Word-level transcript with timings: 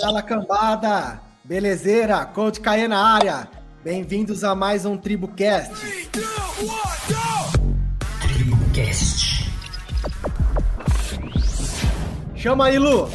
Fala 0.00 0.22
cambada, 0.22 1.20
belezeira, 1.42 2.26
Coach 2.26 2.60
Caê 2.60 2.86
na 2.86 3.14
área. 3.14 3.48
Bem-vindos 3.82 4.44
a 4.44 4.54
mais 4.54 4.84
um 4.84 4.96
TribuCast. 4.96 5.72
TribuCast. 8.20 9.50
Chama 12.34 12.66
aí, 12.66 12.78
Lu. 12.78 13.08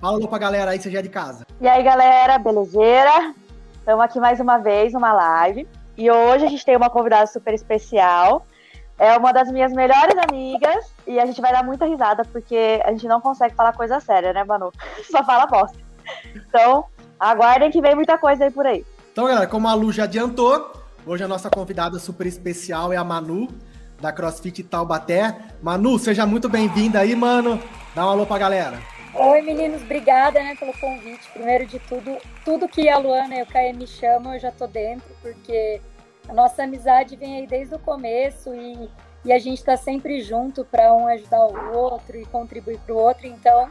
Fala 0.00 0.16
Lu 0.16 0.28
pra 0.28 0.38
galera 0.38 0.70
aí, 0.70 0.80
você 0.80 0.90
já 0.90 1.00
é 1.00 1.02
de 1.02 1.10
casa. 1.10 1.44
E 1.60 1.68
aí, 1.68 1.82
galera, 1.82 2.38
belezeira? 2.38 3.34
Estamos 3.74 4.04
aqui 4.04 4.18
mais 4.18 4.40
uma 4.40 4.58
vez 4.58 4.94
numa 4.94 5.12
live. 5.12 5.68
E 5.98 6.10
hoje 6.10 6.46
a 6.46 6.48
gente 6.48 6.64
tem 6.64 6.76
uma 6.76 6.88
convidada 6.88 7.26
super 7.26 7.52
especial. 7.52 8.46
É 8.98 9.16
uma 9.18 9.32
das 9.32 9.50
minhas 9.50 9.72
melhores 9.72 10.16
amigas 10.28 10.92
e 11.06 11.18
a 11.18 11.26
gente 11.26 11.40
vai 11.40 11.52
dar 11.52 11.64
muita 11.64 11.86
risada 11.86 12.24
porque 12.24 12.80
a 12.84 12.92
gente 12.92 13.08
não 13.08 13.20
consegue 13.20 13.54
falar 13.54 13.72
coisa 13.72 13.98
séria, 13.98 14.32
né, 14.32 14.44
Manu? 14.44 14.70
Só 15.10 15.24
fala 15.24 15.46
bosta. 15.46 15.81
Então, 16.34 16.84
aguardem 17.18 17.70
que 17.70 17.80
vem 17.80 17.94
muita 17.94 18.18
coisa 18.18 18.44
aí 18.44 18.50
por 18.50 18.66
aí. 18.66 18.84
Então, 19.12 19.26
galera, 19.26 19.46
como 19.46 19.68
a 19.68 19.74
Lu 19.74 19.92
já 19.92 20.04
adiantou, 20.04 20.72
hoje 21.06 21.22
a 21.22 21.28
nossa 21.28 21.50
convidada 21.50 21.98
super 21.98 22.26
especial 22.26 22.92
é 22.92 22.96
a 22.96 23.04
Manu, 23.04 23.48
da 24.00 24.12
CrossFit 24.12 24.62
Taubaté. 24.64 25.36
Manu, 25.62 25.98
seja 25.98 26.26
muito 26.26 26.48
bem-vinda 26.48 27.00
aí, 27.00 27.14
mano. 27.14 27.62
Dá 27.94 28.06
um 28.06 28.10
alô 28.10 28.26
pra 28.26 28.38
galera. 28.38 28.78
Oi, 29.14 29.42
meninos, 29.42 29.82
obrigada 29.82 30.40
né, 30.40 30.56
pelo 30.56 30.72
convite. 30.78 31.28
Primeiro 31.34 31.66
de 31.66 31.78
tudo, 31.78 32.16
tudo 32.44 32.66
que 32.66 32.88
a 32.88 32.96
Luana 32.96 33.34
e 33.34 33.42
o 33.42 33.46
Caio 33.46 33.76
me 33.76 33.86
chamam, 33.86 34.34
eu 34.34 34.40
já 34.40 34.50
tô 34.50 34.66
dentro, 34.66 35.14
porque 35.20 35.82
a 36.26 36.32
nossa 36.32 36.62
amizade 36.62 37.14
vem 37.16 37.36
aí 37.36 37.46
desde 37.46 37.74
o 37.74 37.78
começo 37.78 38.54
e, 38.54 38.88
e 39.24 39.32
a 39.32 39.38
gente 39.38 39.58
está 39.58 39.76
sempre 39.76 40.22
junto 40.22 40.64
para 40.64 40.94
um 40.94 41.06
ajudar 41.08 41.44
o 41.44 41.76
outro 41.76 42.16
e 42.16 42.24
contribuir 42.24 42.78
para 42.78 42.94
o 42.94 42.98
outro. 42.98 43.26
Então, 43.26 43.68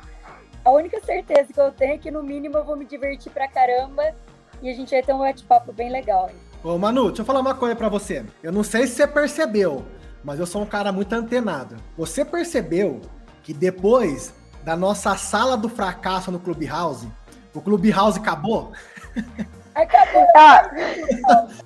a 0.64 0.72
única 0.72 1.00
certeza 1.02 1.52
que 1.54 1.60
eu 1.60 1.72
tenho 1.72 1.94
é 1.94 1.98
que 1.98 2.12
no 2.12 2.22
mínimo 2.24 2.58
eu 2.58 2.64
vou 2.66 2.76
me 2.76 2.86
divertir 2.86 3.32
pra 3.32 3.48
caramba 3.48 4.14
e 4.62 4.70
a 4.70 4.74
gente 4.74 4.92
vai 4.92 5.02
ter 5.02 5.14
um 5.14 5.20
bate-papo 5.20 5.72
bem 5.74 5.90
legal. 5.92 6.30
Ô, 6.64 6.78
Manu, 6.78 7.08
deixa 7.08 7.22
eu 7.22 7.26
falar 7.26 7.40
uma 7.40 7.56
coisa 7.56 7.76
para 7.76 7.90
você. 7.90 8.24
Eu 8.44 8.52
não 8.52 8.64
sei 8.64 8.86
se 8.86 8.96
você 8.96 9.08
percebeu, 9.08 9.84
mas 10.24 10.40
eu 10.40 10.46
sou 10.46 10.62
um 10.62 10.66
cara 10.66 10.92
muito 10.92 11.14
antenado. 11.14 11.76
Você 11.98 12.24
percebeu 12.24 13.02
que 13.44 13.54
depois 13.54 14.34
da 14.64 14.76
nossa 14.76 15.16
sala 15.18 15.58
do 15.58 15.68
fracasso 15.68 16.32
no 16.32 16.40
Clubhouse, 16.40 17.08
o 17.54 17.62
Clubhouse 17.62 18.20
acabou? 18.20 18.72
Acabou. 19.74 20.26
Ah, 20.36 20.70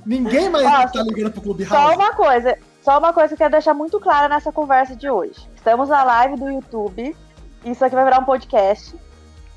Ninguém 0.06 0.48
mais 0.48 0.64
Ah, 0.68 0.88
tá 0.88 1.02
ligando 1.02 1.32
pro 1.32 1.42
Clubhouse. 1.42 1.70
só 1.74 1.96
uma 1.96 2.14
coisa, 2.14 2.56
só 2.84 3.00
uma 3.00 3.12
coisa 3.12 3.30
que 3.30 3.34
eu 3.34 3.38
quero 3.40 3.52
deixar 3.52 3.74
muito 3.74 4.00
clara 4.00 4.30
nessa 4.30 4.52
conversa 4.52 4.96
de 4.96 5.10
hoje. 5.10 5.50
Estamos 5.56 5.90
na 5.90 6.04
live 6.04 6.36
do 6.38 6.48
YouTube. 6.48 7.18
Isso 7.66 7.84
aqui 7.84 7.96
vai 7.96 8.06
virar 8.06 8.20
um 8.20 8.26
podcast. 8.26 8.96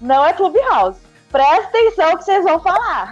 Não 0.01 0.25
é 0.25 0.33
Clubhouse. 0.33 0.99
Presta 1.31 1.69
atenção 1.69 2.17
que 2.17 2.25
vocês 2.25 2.43
vão 2.43 2.59
falar. 2.61 3.11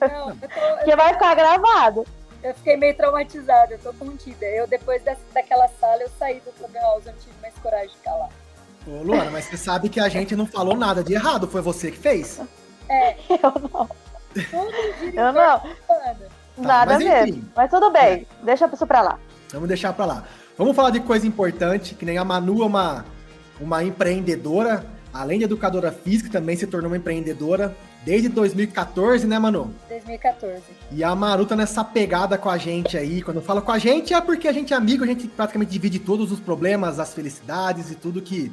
Não, 0.00 0.30
eu, 0.30 0.36
tô, 0.36 0.48
Porque 0.76 0.96
vai 0.96 1.12
ficar 1.14 1.34
gravado. 1.36 2.04
eu 2.42 2.54
fiquei 2.56 2.76
meio 2.76 2.96
traumatizada, 2.96 3.74
eu 3.74 3.78
tô 3.78 3.92
contida. 3.94 4.44
Eu, 4.46 4.66
depois 4.66 5.02
dessa, 5.02 5.20
daquela 5.32 5.68
sala, 5.80 6.02
eu 6.02 6.10
saí 6.18 6.40
do 6.40 6.50
Clubhouse, 6.52 7.06
eu 7.06 7.12
não 7.12 7.20
tive 7.20 7.34
mais 7.40 7.54
coragem 7.62 7.88
de 7.88 7.96
ficar 7.96 8.14
lá. 8.16 8.28
Ô, 8.86 9.02
Luana, 9.02 9.30
mas 9.30 9.44
você 9.44 9.56
sabe 9.56 9.88
que 9.88 10.00
a 10.00 10.08
gente 10.08 10.34
não 10.34 10.46
falou 10.46 10.76
nada 10.76 11.02
de 11.02 11.14
errado, 11.14 11.46
foi 11.46 11.62
você 11.62 11.90
que 11.90 11.98
fez. 11.98 12.40
É, 12.88 13.16
Eu 13.30 13.52
não. 13.72 13.88
Eu 15.14 15.32
não. 15.32 15.60
banda. 15.88 16.28
Nada 16.56 16.94
mas 16.94 17.04
mesmo. 17.04 17.28
enfim. 17.28 17.50
Mas 17.54 17.70
tudo 17.70 17.90
bem. 17.90 18.26
Deixa 18.42 18.66
isso 18.72 18.86
pra 18.86 19.00
lá. 19.00 19.18
Vamos 19.52 19.68
deixar 19.68 19.92
pra 19.92 20.04
lá. 20.04 20.24
Vamos 20.58 20.74
falar 20.74 20.90
de 20.90 21.00
coisa 21.00 21.26
importante, 21.26 21.94
que 21.94 22.04
nem 22.04 22.18
a 22.18 22.24
Manu 22.24 22.62
é 22.62 22.66
uma, 22.66 23.04
uma 23.60 23.82
empreendedora, 23.82 24.84
além 25.12 25.38
de 25.38 25.44
educadora 25.44 25.92
física, 25.92 26.30
também 26.30 26.56
se 26.56 26.66
tornou 26.66 26.90
uma 26.90 26.96
empreendedora 26.96 27.74
desde 28.04 28.28
2014, 28.28 29.26
né, 29.26 29.38
Manu? 29.38 29.74
2014. 29.88 30.62
E 30.92 31.02
a 31.02 31.14
Maru 31.14 31.46
tá 31.46 31.56
nessa 31.56 31.82
pegada 31.82 32.36
com 32.36 32.50
a 32.50 32.58
gente 32.58 32.96
aí. 32.96 33.22
Quando 33.22 33.38
eu 33.38 33.42
falo 33.42 33.62
com 33.62 33.72
a 33.72 33.78
gente 33.78 34.12
é 34.12 34.20
porque 34.20 34.46
a 34.46 34.52
gente 34.52 34.74
é 34.74 34.76
amigo, 34.76 35.04
a 35.04 35.06
gente 35.06 35.26
praticamente 35.26 35.72
divide 35.72 35.98
todos 35.98 36.30
os 36.30 36.40
problemas, 36.40 36.98
as 36.98 37.14
felicidades 37.14 37.90
e 37.90 37.94
tudo 37.94 38.20
que 38.20 38.52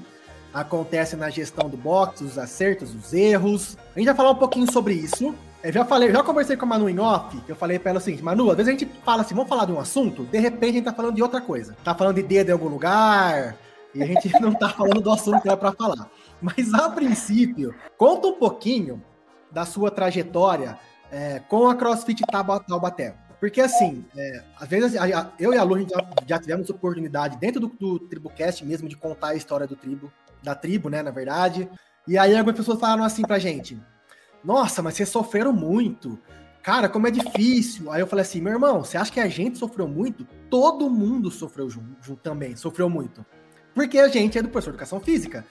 acontece 0.54 1.16
na 1.16 1.30
gestão 1.30 1.70
do 1.70 1.78
box, 1.78 2.22
os 2.22 2.38
acertos, 2.38 2.94
os 2.94 3.14
erros. 3.14 3.78
A 3.96 4.00
gente 4.00 4.08
vai 4.08 4.16
falar 4.16 4.32
um 4.32 4.36
pouquinho 4.36 4.72
sobre 4.72 4.94
isso. 4.94 5.34
Eu 5.64 5.72
já 5.72 5.86
falei, 5.86 6.12
já 6.12 6.24
conversei 6.24 6.58
com 6.58 6.66
a 6.66 6.70
Manu 6.70 6.90
em 6.90 7.00
off, 7.00 7.40
eu 7.48 7.56
falei 7.56 7.78
pra 7.78 7.92
ela 7.92 8.00
o 8.00 8.02
seguinte, 8.02 8.24
Manu, 8.24 8.50
às 8.50 8.58
vezes 8.58 8.68
a 8.68 8.72
gente 8.72 8.92
fala 9.06 9.22
assim, 9.22 9.36
vamos 9.36 9.48
falar 9.48 9.66
de 9.66 9.72
um 9.72 9.80
assunto, 9.80 10.24
de 10.24 10.40
repente 10.40 10.72
a 10.72 10.74
gente 10.74 10.86
tá 10.86 10.94
falando 10.94 11.14
de 11.14 11.22
outra 11.22 11.40
coisa. 11.40 11.78
Tá 11.84 11.94
falando 11.94 12.16
de 12.16 12.24
dedo 12.24 12.50
em 12.50 12.52
algum 12.52 12.68
lugar, 12.68 13.56
e 13.94 14.02
a 14.03 14.06
gente 14.06 14.29
não 14.41 14.53
tá 14.53 14.69
falando 14.69 15.02
do 15.02 15.12
assunto 15.12 15.41
que 15.41 15.47
era 15.47 15.57
pra 15.57 15.72
falar. 15.72 16.09
Mas 16.41 16.74
a 16.74 16.90
princípio, 16.90 17.74
conta 17.97 18.28
um 18.28 18.34
pouquinho 18.34 19.03
da 19.52 19.66
sua 19.66 19.91
trajetória 19.91 20.78
é, 21.12 21.40
com 21.40 21.69
a 21.69 21.75
CrossFit 21.75 22.24
Tauba- 22.31 22.59
Taubaté. 22.62 23.16
Porque 23.40 23.59
assim, 23.59 24.06
é, 24.16 24.44
às 24.59 24.68
vezes 24.69 24.96
a- 24.96 25.03
a- 25.19 25.31
eu 25.40 25.53
e 25.53 25.57
a 25.57 25.63
Lu 25.63 25.79
já, 25.81 26.06
já 26.28 26.40
tivemos 26.40 26.69
oportunidade 26.69 27.38
dentro 27.38 27.59
do, 27.59 27.68
do 27.68 28.00
TribuCast 28.00 28.63
mesmo 28.66 28.88
de 28.88 28.96
contar 28.96 29.29
a 29.29 29.35
história 29.35 29.66
do 29.68 29.75
tribo, 29.75 30.12
da 30.44 30.53
tribo, 30.56 30.90
né, 30.90 31.02
na 31.02 31.12
verdade. 31.12 31.68
E 32.08 32.18
aí 32.18 32.35
algumas 32.35 32.58
pessoas 32.58 32.79
falaram 32.79 33.03
assim 33.03 33.23
pra 33.23 33.40
gente: 33.40 33.79
Nossa, 34.44 34.81
mas 34.81 34.94
vocês 34.96 35.09
sofreram 35.09 35.52
muito. 35.52 36.18
Cara, 36.63 36.88
como 36.88 37.08
é 37.08 37.12
difícil. 37.12 37.91
Aí 37.91 38.02
eu 38.02 38.06
falei 38.08 38.22
assim, 38.22 38.40
meu 38.40 38.53
irmão, 38.53 38.84
você 38.84 38.96
acha 38.96 39.12
que 39.12 39.19
a 39.19 39.28
gente 39.28 39.58
sofreu 39.58 39.88
muito? 39.88 40.23
Todo 40.47 40.88
mundo 40.91 41.31
sofreu 41.31 41.68
junto, 41.68 41.96
junto 42.03 42.22
também, 42.22 42.56
sofreu 42.56 42.88
muito. 42.88 43.25
Porque 43.74 43.98
a 44.00 44.08
gente 44.08 44.38
é 44.38 44.42
do 44.42 44.50
professor 44.50 44.72
de 44.72 44.76
educação 44.76 45.00
física. 45.00 45.46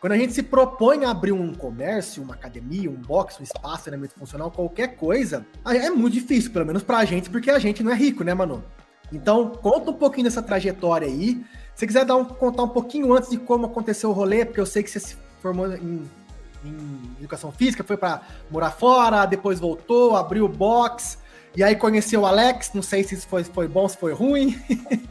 Quando 0.00 0.14
a 0.14 0.16
gente 0.16 0.32
se 0.32 0.42
propõe 0.42 1.04
a 1.04 1.10
abrir 1.10 1.30
um 1.30 1.54
comércio, 1.54 2.22
uma 2.24 2.34
academia, 2.34 2.90
um 2.90 2.94
box, 2.94 3.38
um 3.38 3.44
espaço, 3.44 3.84
treinamento 3.84 4.14
funcional, 4.18 4.50
qualquer 4.50 4.96
coisa, 4.96 5.46
é 5.64 5.90
muito 5.90 6.14
difícil, 6.14 6.50
pelo 6.50 6.66
menos 6.66 6.82
pra 6.82 7.04
gente, 7.04 7.30
porque 7.30 7.50
a 7.50 7.58
gente 7.58 7.84
não 7.84 7.92
é 7.92 7.94
rico, 7.94 8.24
né, 8.24 8.34
Manu? 8.34 8.64
Então, 9.12 9.50
conta 9.50 9.90
um 9.90 9.94
pouquinho 9.94 10.24
dessa 10.24 10.42
trajetória 10.42 11.06
aí. 11.06 11.44
Se 11.74 11.86
quiser 11.86 12.04
dar 12.04 12.16
um, 12.16 12.24
contar 12.24 12.64
um 12.64 12.68
pouquinho 12.68 13.12
antes 13.12 13.30
de 13.30 13.36
como 13.36 13.66
aconteceu 13.66 14.10
o 14.10 14.12
rolê, 14.12 14.44
porque 14.44 14.60
eu 14.60 14.66
sei 14.66 14.82
que 14.82 14.90
você 14.90 14.98
se 14.98 15.16
formou 15.40 15.72
em, 15.72 16.02
em 16.64 17.00
educação 17.20 17.52
física, 17.52 17.84
foi 17.84 17.96
para 17.96 18.22
morar 18.50 18.70
fora, 18.70 19.24
depois 19.26 19.60
voltou, 19.60 20.16
abriu 20.16 20.46
o 20.46 20.48
box, 20.48 21.18
e 21.54 21.62
aí 21.62 21.76
conheceu 21.76 22.22
o 22.22 22.26
Alex. 22.26 22.72
Não 22.74 22.82
sei 22.82 23.04
se 23.04 23.14
isso 23.14 23.28
foi, 23.28 23.44
foi 23.44 23.68
bom, 23.68 23.88
se 23.88 23.96
foi 23.96 24.12
ruim. 24.12 24.58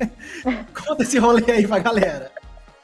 conta 0.73 1.03
esse 1.03 1.19
rolê 1.19 1.51
aí 1.51 1.67
pra 1.67 1.79
galera. 1.79 2.30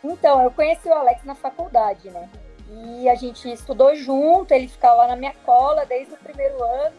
Então, 0.07 0.41
eu 0.41 0.49
conheci 0.51 0.87
o 0.87 0.93
Alex 0.93 1.23
na 1.25 1.35
faculdade, 1.35 2.09
né? 2.09 2.29
E 2.69 3.09
a 3.09 3.15
gente 3.15 3.51
estudou 3.51 3.95
junto, 3.95 4.53
ele 4.53 4.67
ficava 4.67 4.95
lá 4.95 5.07
na 5.07 5.15
minha 5.15 5.33
cola 5.45 5.85
desde 5.85 6.13
o 6.13 6.17
primeiro 6.17 6.61
ano. 6.63 6.95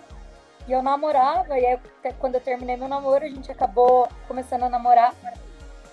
E 0.67 0.73
eu 0.73 0.83
namorava, 0.83 1.59
e 1.59 1.65
aí 1.65 1.79
quando 2.19 2.35
eu 2.35 2.41
terminei 2.41 2.77
meu 2.77 2.89
namoro, 2.89 3.25
a 3.25 3.29
gente 3.29 3.51
acabou 3.51 4.07
começando 4.27 4.65
a 4.65 4.69
namorar. 4.69 5.15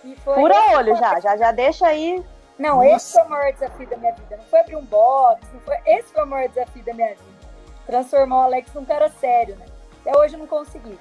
E 0.04 0.16
foi 0.18 0.52
esse 0.52 0.76
olho 0.76 0.96
já, 0.96 1.20
já, 1.20 1.38
já 1.38 1.52
deixa 1.52 1.88
aí. 1.88 2.24
Não, 2.60 2.78
Nossa. 2.78 2.96
esse 2.96 3.14
foi 3.14 3.24
o 3.24 3.30
maior 3.30 3.54
desafio 3.54 3.88
da 3.88 3.98
minha 3.98 4.14
vida. 4.14 4.38
Não 4.38 4.44
foi 4.46 4.60
abrir 4.60 4.76
um 4.76 4.86
box, 4.86 5.42
não 5.54 5.60
foi... 5.62 5.78
esse 5.86 6.12
foi 6.12 6.24
o 6.24 6.28
maior 6.28 6.50
desafio 6.50 6.84
da 6.84 6.94
minha 6.94 7.10
vida. 7.10 7.36
Transformar 7.86 8.36
o 8.36 8.42
Alex 8.42 8.74
num 8.74 8.86
cara 8.86 9.10
sério, 9.10 9.56
né? 9.56 9.66
Até 10.02 10.18
hoje 10.18 10.36
eu 10.36 10.40
não 10.40 10.48
consegui. 10.48 11.00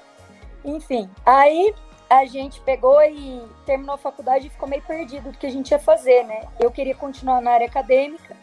Enfim, 0.63 1.09
aí 1.25 1.73
a 2.09 2.25
gente 2.25 2.61
pegou 2.61 3.01
e 3.01 3.41
terminou 3.65 3.95
a 3.95 3.97
faculdade 3.97 4.47
e 4.47 4.49
ficou 4.49 4.67
meio 4.67 4.81
perdido 4.83 5.31
do 5.31 5.37
que 5.37 5.47
a 5.47 5.51
gente 5.51 5.71
ia 5.71 5.79
fazer, 5.79 6.23
né? 6.23 6.47
Eu 6.59 6.71
queria 6.71 6.95
continuar 6.95 7.41
na 7.41 7.51
área 7.51 7.67
acadêmica, 7.67 8.35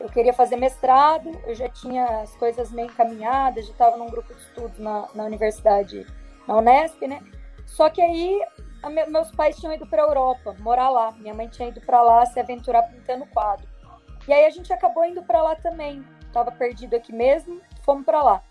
eu 0.00 0.08
queria 0.08 0.32
fazer 0.32 0.56
mestrado, 0.56 1.30
eu 1.46 1.54
já 1.54 1.68
tinha 1.68 2.04
as 2.22 2.34
coisas 2.36 2.70
meio 2.70 2.88
encaminhadas, 2.88 3.66
já 3.66 3.72
estava 3.72 3.96
num 3.96 4.06
grupo 4.06 4.32
de 4.34 4.40
estudos 4.40 4.78
na, 4.78 5.08
na 5.14 5.24
universidade, 5.24 6.06
na 6.46 6.56
Unesp, 6.56 7.02
né? 7.06 7.22
Só 7.66 7.90
que 7.90 8.00
aí 8.00 8.40
meus 9.08 9.30
pais 9.32 9.56
tinham 9.56 9.72
ido 9.72 9.86
para 9.86 10.02
a 10.02 10.06
Europa, 10.06 10.54
morar 10.60 10.90
lá. 10.90 11.12
Minha 11.12 11.34
mãe 11.34 11.48
tinha 11.48 11.68
ido 11.68 11.80
para 11.80 12.02
lá 12.02 12.24
se 12.26 12.38
aventurar 12.38 12.82
pintando 12.82 13.26
quadro. 13.26 13.66
E 14.28 14.32
aí 14.32 14.44
a 14.44 14.50
gente 14.50 14.72
acabou 14.72 15.04
indo 15.04 15.22
para 15.22 15.42
lá 15.42 15.56
também. 15.56 16.04
Tava 16.32 16.52
perdido 16.52 16.94
aqui 16.94 17.12
mesmo, 17.12 17.60
fomos 17.84 18.04
para 18.04 18.22
lá. 18.22 18.42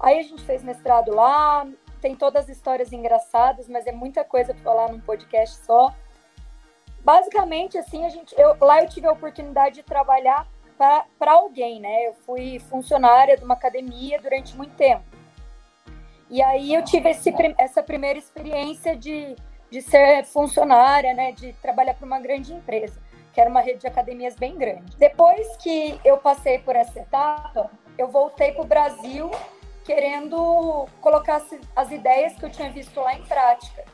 Aí 0.00 0.18
a 0.18 0.22
gente 0.22 0.42
fez 0.44 0.62
mestrado 0.62 1.14
lá, 1.14 1.66
tem 2.02 2.16
todas 2.16 2.44
as 2.44 2.56
histórias 2.56 2.92
engraçadas, 2.92 3.68
mas 3.68 3.86
é 3.86 3.92
muita 3.92 4.24
coisa 4.24 4.52
para 4.52 4.62
falar 4.62 4.88
num 4.90 5.00
podcast 5.00 5.64
só. 5.64 5.94
Basicamente, 7.00 7.78
assim, 7.78 8.04
a 8.04 8.08
gente, 8.08 8.34
eu, 8.36 8.56
lá 8.60 8.82
eu 8.82 8.88
tive 8.88 9.06
a 9.06 9.12
oportunidade 9.12 9.76
de 9.76 9.82
trabalhar 9.84 10.46
para 10.76 11.32
alguém, 11.32 11.80
né? 11.80 12.08
Eu 12.08 12.14
fui 12.14 12.58
funcionária 12.58 13.36
de 13.36 13.44
uma 13.44 13.54
academia 13.54 14.20
durante 14.20 14.56
muito 14.56 14.74
tempo. 14.74 15.04
E 16.28 16.42
aí 16.42 16.74
eu 16.74 16.82
tive 16.82 17.10
esse, 17.10 17.32
essa 17.56 17.82
primeira 17.82 18.18
experiência 18.18 18.96
de, 18.96 19.36
de 19.70 19.80
ser 19.80 20.24
funcionária, 20.24 21.14
né? 21.14 21.30
De 21.30 21.52
trabalhar 21.54 21.94
para 21.94 22.06
uma 22.06 22.18
grande 22.18 22.52
empresa, 22.52 23.00
que 23.32 23.40
era 23.40 23.48
uma 23.48 23.60
rede 23.60 23.80
de 23.80 23.86
academias 23.86 24.34
bem 24.34 24.56
grande. 24.56 24.96
Depois 24.96 25.56
que 25.58 26.00
eu 26.04 26.18
passei 26.18 26.58
por 26.58 26.74
essa 26.74 26.98
etapa, 26.98 27.70
eu 27.96 28.08
voltei 28.08 28.50
para 28.52 28.62
o 28.62 28.66
Brasil 28.66 29.30
querendo 29.84 30.86
colocar 31.00 31.36
as, 31.36 31.54
as 31.74 31.90
ideias 31.90 32.34
que 32.34 32.44
eu 32.44 32.50
tinha 32.50 32.70
visto 32.70 33.00
lá 33.00 33.14
em 33.14 33.22
prática. 33.22 33.84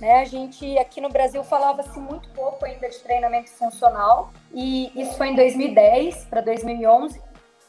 Né? 0.00 0.20
A 0.20 0.24
gente 0.24 0.78
aqui 0.78 1.00
no 1.00 1.10
Brasil 1.10 1.44
falava-se 1.44 1.98
muito 1.98 2.28
pouco 2.30 2.64
ainda 2.64 2.88
de 2.88 2.98
treinamento 3.00 3.50
funcional, 3.50 4.32
e 4.52 4.90
isso 5.00 5.16
foi 5.16 5.28
em 5.28 5.34
2010 5.34 6.24
para 6.24 6.40
2011. 6.40 7.20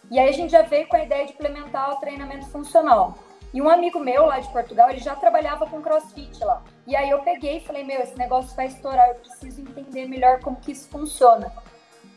E 0.10 0.20
aí 0.20 0.30
a 0.30 0.34
gente 0.34 0.52
já 0.52 0.62
veio 0.62 0.88
com 0.88 0.96
a 0.96 1.04
ideia 1.04 1.26
de 1.26 1.34
implementar 1.34 1.92
o 1.94 2.00
treinamento 2.00 2.48
funcional. 2.50 3.18
E 3.54 3.62
um 3.62 3.70
amigo 3.70 4.00
meu 4.00 4.26
lá 4.26 4.40
de 4.40 4.50
Portugal, 4.50 4.90
ele 4.90 5.00
já 5.00 5.14
trabalhava 5.14 5.68
com 5.68 5.82
crossfit 5.82 6.42
lá. 6.44 6.62
E 6.88 6.96
aí 6.96 7.10
eu 7.10 7.20
peguei 7.20 7.58
e 7.58 7.62
falei, 7.62 7.84
meu, 7.84 8.02
esse 8.02 8.18
negócio 8.18 8.56
vai 8.56 8.68
estourar, 8.68 9.10
eu 9.10 9.16
preciso 9.16 9.62
entender 9.62 10.08
melhor 10.08 10.40
como 10.40 10.56
que 10.56 10.72
isso 10.72 10.88
funciona. 10.90 11.52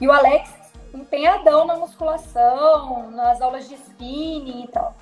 E 0.00 0.06
o 0.06 0.12
Alex, 0.12 0.52
empenhadão 0.92 1.66
na 1.66 1.76
musculação, 1.76 3.10
nas 3.10 3.40
aulas 3.40 3.68
de 3.68 3.74
spinning 3.74 4.64
e 4.64 4.68
tal. 4.68 4.94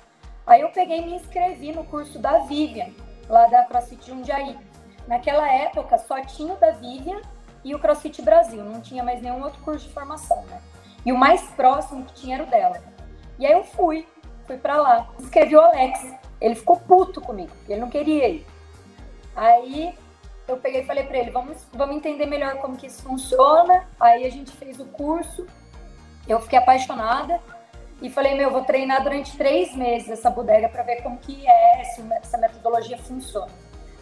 Aí 0.45 0.61
eu 0.61 0.69
peguei 0.69 0.99
e 0.99 1.05
me 1.05 1.15
inscrevi 1.15 1.71
no 1.71 1.85
curso 1.85 2.19
da 2.19 2.39
Vivian, 2.39 2.89
lá 3.29 3.47
da 3.47 3.63
CrossFit 3.63 4.07
Jundiaí. 4.07 4.57
Naquela 5.07 5.49
época 5.51 5.97
só 5.97 6.21
tinha 6.21 6.53
o 6.53 6.57
da 6.57 6.71
Vivian 6.71 7.21
e 7.63 7.73
o 7.73 7.79
CrossFit 7.79 8.21
Brasil, 8.21 8.63
não 8.63 8.81
tinha 8.81 9.03
mais 9.03 9.21
nenhum 9.21 9.41
outro 9.41 9.61
curso 9.63 9.87
de 9.87 9.93
formação, 9.93 10.43
né? 10.45 10.61
E 11.05 11.11
o 11.11 11.17
mais 11.17 11.41
próximo 11.51 12.05
que 12.05 12.13
tinha 12.13 12.35
era 12.35 12.43
o 12.43 12.47
dela. 12.47 12.81
E 13.39 13.45
aí 13.45 13.53
eu 13.53 13.63
fui, 13.63 14.07
fui 14.45 14.57
para 14.57 14.77
lá. 14.77 15.09
Escrevi 15.19 15.55
o 15.55 15.61
Alex. 15.61 15.99
Ele 16.39 16.55
ficou 16.55 16.77
puto 16.77 17.21
comigo, 17.21 17.51
ele 17.69 17.79
não 17.79 17.89
queria 17.89 18.27
ir. 18.27 18.45
Aí 19.33 19.97
eu 20.47 20.57
peguei 20.57 20.81
e 20.81 20.85
falei 20.85 21.05
para 21.05 21.17
ele, 21.17 21.31
vamos, 21.31 21.65
vamos 21.73 21.95
entender 21.95 22.25
melhor 22.25 22.57
como 22.57 22.75
que 22.75 22.87
isso 22.87 23.01
funciona. 23.01 23.87
Aí 23.97 24.25
a 24.25 24.29
gente 24.29 24.51
fez 24.51 24.79
o 24.79 24.85
curso. 24.85 25.47
Eu 26.27 26.41
fiquei 26.41 26.59
apaixonada 26.59 27.39
e 28.03 28.09
falei, 28.09 28.35
meu, 28.35 28.51
vou 28.51 28.65
treinar 28.65 29.01
durante 29.01 29.37
três 29.37 29.73
meses 29.73 30.09
essa 30.09 30.29
bodega 30.29 30.67
para 30.67 30.83
ver 30.83 31.01
como 31.01 31.17
que 31.17 31.47
é, 31.47 31.85
se 31.85 32.03
essa 32.11 32.37
metodologia 32.37 32.97
funciona. 32.97 33.47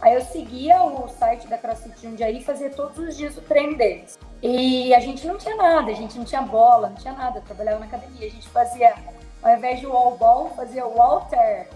Aí 0.02 0.16
eu 0.16 0.22
seguia 0.22 0.82
o 0.82 1.08
site 1.08 1.48
da 1.48 1.56
CrossFit 1.56 2.02
Jundiaí 2.02 2.40
e 2.40 2.44
fazia 2.44 2.72
todos 2.72 2.98
os 2.98 3.16
dias 3.16 3.38
o 3.38 3.42
treino 3.42 3.78
deles. 3.78 4.18
E 4.42 4.92
a 4.96 5.00
gente 5.00 5.28
não 5.28 5.38
tinha 5.38 5.56
nada, 5.56 5.92
a 5.92 5.94
gente 5.94 6.18
não 6.18 6.26
tinha 6.26 6.42
bola, 6.42 6.90
não 6.90 6.96
tinha 6.96 7.14
nada. 7.14 7.38
Eu 7.38 7.44
trabalhava 7.44 7.78
na 7.78 7.86
academia, 7.86 8.26
a 8.26 8.32
gente 8.32 8.50
fazia, 8.50 8.96
ao 9.44 9.56
invés 9.56 9.80
de 9.80 9.86
wall 9.86 10.18
ball, 10.18 10.50
fazia 10.56 10.84
walter. 10.84 11.68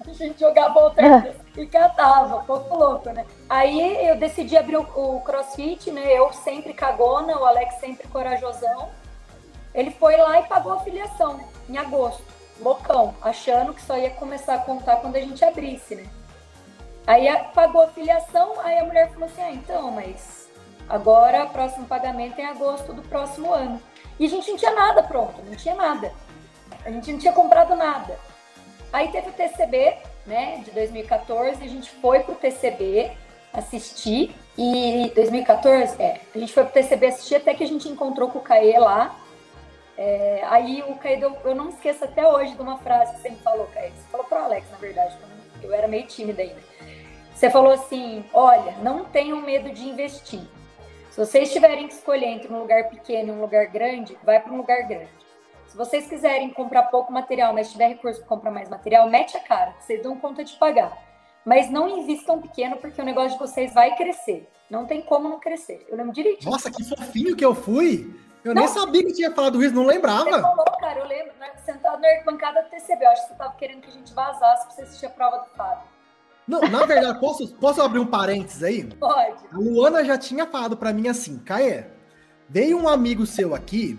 A 0.00 0.12
gente 0.14 0.40
jogava 0.40 0.72
walter 0.72 1.36
e 1.54 1.66
catava, 1.66 2.42
pouco 2.44 2.74
louco, 2.74 3.10
né? 3.10 3.26
Aí 3.46 4.08
eu 4.08 4.16
decidi 4.16 4.56
abrir 4.56 4.78
o, 4.78 5.16
o 5.16 5.20
CrossFit, 5.20 5.90
né? 5.90 6.10
Eu 6.10 6.32
sempre 6.32 6.72
cagona, 6.72 7.38
o 7.38 7.44
Alex 7.44 7.74
sempre 7.74 8.08
corajosão. 8.08 8.88
Ele 9.74 9.90
foi 9.90 10.16
lá 10.16 10.40
e 10.40 10.44
pagou 10.44 10.72
a 10.72 10.80
filiação 10.80 11.38
em 11.68 11.76
agosto, 11.76 12.22
loucão, 12.60 13.14
achando 13.22 13.74
que 13.74 13.82
só 13.82 13.96
ia 13.96 14.10
começar 14.10 14.54
a 14.54 14.58
contar 14.58 14.96
quando 14.96 15.16
a 15.16 15.20
gente 15.20 15.44
abrisse, 15.44 15.96
né? 15.96 16.06
Aí 17.06 17.26
pagou 17.54 17.82
a 17.82 17.88
filiação, 17.88 18.60
aí 18.60 18.78
a 18.78 18.84
mulher 18.84 19.10
falou 19.10 19.28
assim: 19.28 19.42
ah, 19.42 19.52
então, 19.52 19.90
mas 19.90 20.48
agora 20.88 21.44
o 21.44 21.50
próximo 21.50 21.86
pagamento 21.86 22.38
é 22.38 22.42
em 22.42 22.46
agosto 22.46 22.92
do 22.92 23.02
próximo 23.02 23.52
ano. 23.52 23.80
E 24.18 24.26
a 24.26 24.28
gente 24.28 24.50
não 24.50 24.56
tinha 24.56 24.72
nada 24.72 25.02
pronto, 25.02 25.42
não 25.42 25.54
tinha 25.54 25.74
nada. 25.74 26.12
A 26.84 26.90
gente 26.90 27.12
não 27.12 27.18
tinha 27.18 27.32
comprado 27.32 27.74
nada. 27.74 28.18
Aí 28.92 29.08
teve 29.08 29.30
o 29.30 29.32
TCB, 29.32 29.96
né, 30.24 30.62
de 30.64 30.70
2014, 30.70 31.62
a 31.62 31.68
gente 31.68 31.90
foi 31.90 32.20
pro 32.20 32.34
TCB 32.34 33.12
assistir. 33.52 34.34
E 34.56 35.10
2014, 35.14 36.00
é, 36.00 36.20
a 36.32 36.38
gente 36.38 36.52
foi 36.52 36.64
pro 36.64 36.72
TCB 36.72 37.06
assistir 37.06 37.34
até 37.36 37.54
que 37.54 37.64
a 37.64 37.66
gente 37.66 37.88
encontrou 37.88 38.30
com 38.30 38.38
o 38.38 38.42
Caê 38.42 38.78
lá. 38.78 39.18
É, 39.96 40.42
aí 40.46 40.82
o 40.88 40.96
Caê, 40.96 41.16
deu, 41.16 41.36
eu 41.44 41.54
não 41.54 41.68
esqueço 41.68 42.04
até 42.04 42.26
hoje 42.26 42.54
de 42.54 42.60
uma 42.60 42.78
frase 42.78 43.14
que 43.14 43.22
você 43.22 43.30
me 43.30 43.36
falou, 43.36 43.66
Caê. 43.72 43.90
Você 43.90 44.08
falou 44.10 44.26
pro 44.26 44.38
Alex, 44.38 44.70
na 44.70 44.78
verdade, 44.78 45.16
eu 45.62 45.72
era 45.72 45.86
meio 45.86 46.06
tímida 46.06 46.42
ainda. 46.42 46.60
Você 47.34 47.50
falou 47.50 47.72
assim: 47.72 48.24
olha, 48.32 48.72
não 48.82 49.04
tenham 49.04 49.40
medo 49.40 49.70
de 49.70 49.88
investir. 49.88 50.42
Se 51.10 51.18
vocês 51.18 51.52
tiverem 51.52 51.86
que 51.86 51.94
escolher 51.94 52.26
entre 52.26 52.52
um 52.52 52.58
lugar 52.58 52.88
pequeno 52.88 53.28
e 53.28 53.36
um 53.36 53.40
lugar 53.40 53.66
grande, 53.66 54.18
vai 54.24 54.40
para 54.40 54.52
um 54.52 54.56
lugar 54.56 54.82
grande. 54.88 55.10
Se 55.68 55.76
vocês 55.76 56.08
quiserem 56.08 56.50
comprar 56.50 56.84
pouco 56.84 57.12
material, 57.12 57.52
mas 57.52 57.70
tiver 57.70 57.88
recurso 57.88 58.20
para 58.20 58.28
comprar 58.28 58.50
mais 58.50 58.68
material, 58.68 59.08
mete 59.08 59.36
a 59.36 59.40
cara, 59.40 59.74
vocês 59.80 60.02
dão 60.02 60.16
conta 60.16 60.44
de 60.44 60.52
pagar. 60.56 60.96
Mas 61.44 61.70
não 61.70 61.98
invistam 61.98 62.40
pequeno, 62.40 62.76
porque 62.76 63.00
o 63.00 63.04
negócio 63.04 63.32
de 63.32 63.38
vocês 63.38 63.74
vai 63.74 63.94
crescer. 63.96 64.48
Não 64.70 64.86
tem 64.86 65.02
como 65.02 65.28
não 65.28 65.38
crescer. 65.38 65.84
Eu 65.88 65.96
lembro 65.96 66.12
direitinho. 66.12 66.50
Nossa, 66.50 66.70
que 66.70 66.82
fofinho 66.82 67.36
que 67.36 67.44
eu 67.44 67.54
fui! 67.54 68.12
Eu 68.44 68.54
não, 68.54 68.62
nem 68.62 68.70
sabia 68.70 69.04
que 69.04 69.12
tinha 69.12 69.32
falado 69.32 69.62
isso, 69.64 69.74
não 69.74 69.86
lembrava. 69.86 70.30
Você 70.30 70.40
falou, 70.40 70.64
cara, 70.78 70.98
eu 71.00 71.06
lembro, 71.06 71.32
né, 71.40 71.50
sentado 71.64 72.00
na 72.00 72.08
bancada 72.24 72.62
do 72.62 72.68
TCB. 72.68 73.04
Eu 73.04 73.10
acho 73.10 73.22
que 73.22 73.28
você 73.28 73.32
estava 73.32 73.54
querendo 73.54 73.80
que 73.80 73.88
a 73.88 73.92
gente 73.92 74.12
vazasse 74.12 74.66
para 74.66 74.74
você 74.74 74.82
assistir 74.82 75.06
a 75.06 75.10
prova 75.10 75.38
do 75.38 75.46
Fábio. 75.56 75.94
Não, 76.46 76.60
na 76.60 76.84
verdade, 76.84 77.18
posso, 77.18 77.48
posso 77.54 77.80
abrir 77.80 77.98
um 77.98 78.06
parênteses 78.06 78.62
aí? 78.62 78.84
Pode. 78.84 79.46
A 79.50 79.56
Luana 79.56 80.04
já 80.04 80.18
tinha 80.18 80.46
falado 80.46 80.76
para 80.76 80.92
mim 80.92 81.08
assim, 81.08 81.38
Caê, 81.38 81.86
veio 82.48 82.78
um 82.78 82.86
amigo 82.86 83.24
seu 83.24 83.54
aqui 83.54 83.98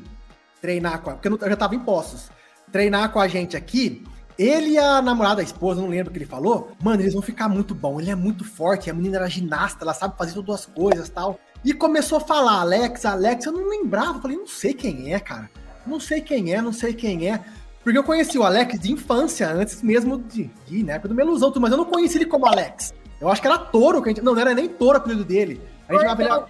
treinar 0.61 1.01
com 1.01 1.09
a, 1.09 1.13
porque 1.13 1.27
eu 1.27 1.49
já 1.49 1.55
tava 1.55 1.75
em 1.75 1.79
Poços, 1.79 2.29
treinar 2.71 3.11
com 3.11 3.19
a 3.19 3.27
gente 3.27 3.57
aqui, 3.57 4.03
ele 4.37 4.71
e 4.71 4.77
a 4.77 5.01
namorada, 5.01 5.41
a 5.41 5.43
esposa, 5.43 5.81
não 5.81 5.87
lembro 5.87 6.09
o 6.09 6.13
que 6.13 6.19
ele 6.19 6.25
falou, 6.25 6.71
mano, 6.83 7.01
eles 7.01 7.13
vão 7.13 7.21
ficar 7.21 7.47
muito 7.47 7.73
bom, 7.73 7.99
ele 7.99 8.11
é 8.11 8.15
muito 8.15 8.43
forte, 8.43 8.89
a 8.89 8.93
menina 8.93 9.17
era 9.17 9.29
ginasta, 9.29 9.83
ela 9.83 9.93
sabe 9.93 10.17
fazer 10.17 10.33
todas 10.33 10.61
as 10.61 10.65
coisas 10.65 11.09
tal. 11.09 11.39
E 11.65 11.73
começou 11.73 12.19
a 12.19 12.21
falar, 12.21 12.61
Alex, 12.61 13.05
Alex, 13.05 13.47
eu 13.47 13.51
não 13.51 13.67
lembrava, 13.67 14.21
falei, 14.21 14.37
não 14.37 14.45
sei 14.45 14.71
quem 14.71 15.11
é, 15.11 15.19
cara, 15.19 15.49
não 15.85 15.99
sei 15.99 16.21
quem 16.21 16.53
é, 16.53 16.61
não 16.61 16.71
sei 16.71 16.93
quem 16.93 17.31
é. 17.31 17.43
Porque 17.83 17.97
eu 17.97 18.03
conheci 18.03 18.37
o 18.37 18.43
Alex 18.43 18.79
de 18.79 18.91
infância, 18.91 19.49
antes 19.49 19.81
mesmo 19.81 20.19
de, 20.19 20.47
de 20.67 20.83
na 20.83 20.93
época 20.93 21.09
do 21.09 21.15
Melusão, 21.15 21.51
mas 21.59 21.71
eu 21.71 21.77
não 21.77 21.85
conheci 21.85 22.19
ele 22.19 22.27
como 22.27 22.45
Alex. 22.45 22.93
Eu 23.19 23.29
acho 23.29 23.41
que 23.41 23.47
era 23.47 23.57
Toro, 23.57 23.99
que 23.99 24.09
a 24.09 24.11
gente, 24.11 24.23
não, 24.23 24.35
não 24.35 24.41
era 24.41 24.53
nem 24.53 24.69
Toro 24.69 24.99
o 24.99 25.01
apelido 25.01 25.25
dele. 25.25 25.59
A 25.89 25.93
gente 25.93 26.01
chamava 26.01 26.23
ele. 26.23 26.43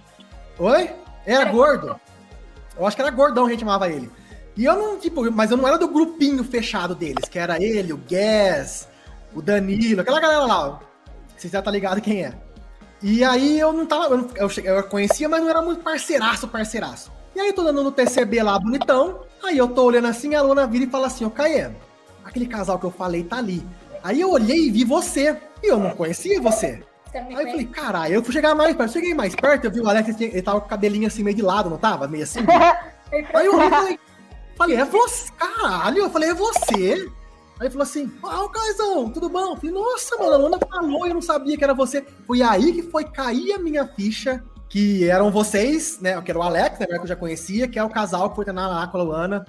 Oi? 0.58 0.90
Era, 1.24 1.42
era 1.42 1.50
gordo. 1.50 2.00
Eu 2.78 2.86
acho 2.86 2.94
que 2.94 3.02
era 3.02 3.10
gordão 3.10 3.46
a 3.46 3.50
gente 3.50 3.60
chamava 3.60 3.88
ele. 3.88 4.10
E 4.54 4.66
eu 4.66 4.76
não, 4.76 4.98
tipo, 4.98 5.30
mas 5.32 5.50
eu 5.50 5.56
não 5.56 5.66
era 5.66 5.78
do 5.78 5.88
grupinho 5.88 6.44
fechado 6.44 6.94
deles, 6.94 7.26
que 7.28 7.38
era 7.38 7.62
ele, 7.62 7.92
o 7.92 7.96
Guess, 7.96 8.86
o 9.34 9.40
Danilo, 9.40 10.02
aquela 10.02 10.20
galera 10.20 10.44
lá. 10.44 10.80
Você 11.36 11.48
já 11.48 11.62
tá 11.62 11.70
ligado 11.70 12.02
quem 12.02 12.24
é. 12.24 12.34
E 13.02 13.22
aí 13.22 13.58
eu 13.58 13.72
não 13.72 13.86
tava. 13.86 14.14
Eu, 14.14 14.30
eu, 14.36 14.64
eu 14.64 14.82
conhecia, 14.84 15.28
mas 15.28 15.40
não 15.40 15.48
era 15.48 15.62
muito 15.62 15.82
parceiraço, 15.82 16.48
parceiraço. 16.48 17.12
E 17.34 17.40
aí 17.40 17.52
tô 17.52 17.62
dando 17.62 17.82
no 17.82 17.92
TCB 17.92 18.42
lá 18.42 18.58
bonitão. 18.58 19.20
Aí 19.44 19.58
eu 19.58 19.68
tô 19.68 19.84
olhando 19.84 20.08
assim, 20.08 20.34
a 20.34 20.42
Luna 20.42 20.66
vira 20.66 20.84
e 20.84 20.90
fala 20.90 21.06
assim, 21.06 21.24
ô 21.24 21.30
Caê, 21.30 21.70
aquele 22.24 22.46
casal 22.46 22.78
que 22.78 22.86
eu 22.86 22.90
falei 22.90 23.22
tá 23.22 23.36
ali. 23.36 23.66
Aí 24.02 24.20
eu 24.20 24.30
olhei 24.30 24.66
e 24.66 24.70
vi 24.70 24.84
você. 24.84 25.36
E 25.62 25.70
eu 25.70 25.78
não 25.78 25.90
conhecia 25.90 26.40
você. 26.40 26.82
Aí 27.14 27.32
eu 27.32 27.50
falei, 27.50 27.64
caralho, 27.66 28.14
eu 28.14 28.22
fui 28.22 28.32
chegar 28.32 28.54
mais 28.54 28.74
perto. 28.74 28.92
Cheguei 28.92 29.14
mais 29.14 29.34
perto, 29.34 29.64
eu 29.64 29.70
vi 29.70 29.80
o 29.80 29.88
Alex, 29.88 30.20
ele 30.20 30.42
tava 30.42 30.60
com 30.60 30.66
o 30.66 30.68
cabelinho 30.68 31.06
assim 31.06 31.22
meio 31.22 31.36
de 31.36 31.42
lado, 31.42 31.70
não 31.70 31.78
tava? 31.78 32.08
Meio 32.08 32.24
assim. 32.24 32.40
aí 33.34 33.46
eu 33.46 33.52
falei, 33.52 33.98
falei, 34.56 34.76
é 34.76 34.84
você, 34.84 35.30
caralho. 35.32 35.98
Eu 35.98 36.10
falei, 36.10 36.30
é 36.30 36.34
você. 36.34 37.08
Aí 37.58 37.70
falou 37.70 37.84
assim, 37.84 38.12
ah, 38.22 38.44
o 38.44 38.50
Caizão, 38.50 39.10
tudo 39.10 39.30
bom? 39.30 39.56
Falei, 39.56 39.70
nossa, 39.70 40.16
mano, 40.18 40.32
a 40.32 40.36
Luna 40.36 40.58
falou, 40.58 41.06
eu 41.06 41.14
não 41.14 41.22
sabia 41.22 41.56
que 41.56 41.64
era 41.64 41.72
você. 41.72 42.02
Foi 42.26 42.42
aí 42.42 42.72
que 42.72 42.82
foi 42.82 43.04
cair 43.04 43.54
a 43.54 43.58
minha 43.58 43.86
ficha 43.86 44.44
que 44.68 45.08
eram 45.08 45.30
vocês, 45.30 45.98
né? 46.00 46.20
Que 46.20 46.30
era 46.30 46.38
o 46.38 46.42
Alex, 46.42 46.78
né, 46.78 46.86
que 46.86 46.94
eu 46.94 47.06
já 47.06 47.16
conhecia, 47.16 47.66
que 47.66 47.78
é 47.78 47.84
o 47.84 47.88
casal 47.88 48.28
que 48.30 48.36
foi 48.36 48.44
treinar 48.44 48.68
lá 48.68 48.86
com 48.86 48.98
a 48.98 49.02
Luana, 49.02 49.46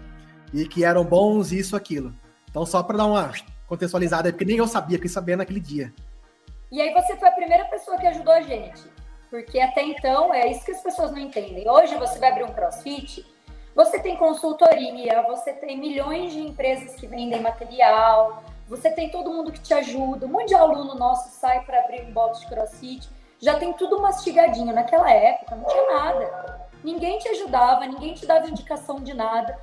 e 0.54 0.66
que 0.68 0.86
eram 0.86 1.04
bons, 1.04 1.52
isso, 1.52 1.76
aquilo. 1.76 2.14
Então, 2.50 2.66
só 2.66 2.82
para 2.82 2.98
dar 2.98 3.06
uma 3.06 3.32
contextualizada, 3.68 4.32
porque 4.32 4.46
nem 4.46 4.58
eu 4.58 4.68
sabia, 4.68 4.98
que 4.98 5.10
sabia 5.10 5.36
naquele 5.36 5.60
dia. 5.60 5.94
E 6.72 6.82
aí 6.82 6.94
você 6.94 7.16
foi 7.18 7.28
a 7.28 7.34
primeira 7.34 7.66
pessoa 7.66 7.98
que 7.98 8.08
ajudou 8.08 8.34
a 8.34 8.42
gente. 8.42 8.82
Porque 9.30 9.60
até 9.60 9.84
então, 9.84 10.34
é 10.34 10.50
isso 10.50 10.64
que 10.64 10.72
as 10.72 10.82
pessoas 10.82 11.12
não 11.12 11.20
entendem. 11.20 11.70
Hoje 11.70 11.96
você 11.98 12.18
vai 12.20 12.32
abrir 12.32 12.46
um 12.46 12.54
crossfit, 12.54 13.26
você 13.77 14.00
tem 14.00 14.17
consultoria, 14.17 15.22
você 15.27 15.53
tem 15.53 15.77
milhões 15.77 16.34
de 16.34 16.41
empresas 16.41 16.96
que 16.96 17.05
vendem 17.05 17.39
material, 17.39 18.43
você 18.67 18.89
tem 18.89 19.10
todo 19.10 19.31
mundo 19.31 19.51
que 19.51 19.60
te 19.60 19.72
ajuda. 19.72 20.25
Um 20.25 20.29
monte 20.29 20.48
de 20.48 20.55
aluno 20.55 20.96
nosso 20.96 21.29
sai 21.29 21.63
para 21.63 21.81
abrir 21.81 22.01
um 22.01 22.12
box 22.12 22.39
de 22.39 22.48
crossfit 22.48 23.07
já 23.39 23.60
tem 23.60 23.72
tudo 23.74 24.01
mastigadinho. 24.01 24.74
Naquela 24.74 25.12
época 25.12 25.55
não 25.55 25.65
tinha 25.65 25.93
nada. 25.93 26.67
Ninguém 26.84 27.19
te 27.19 27.29
ajudava, 27.29 27.86
ninguém 27.86 28.15
te 28.15 28.25
dava 28.25 28.50
indicação 28.50 28.96
de 28.96 29.13
nada. 29.13 29.60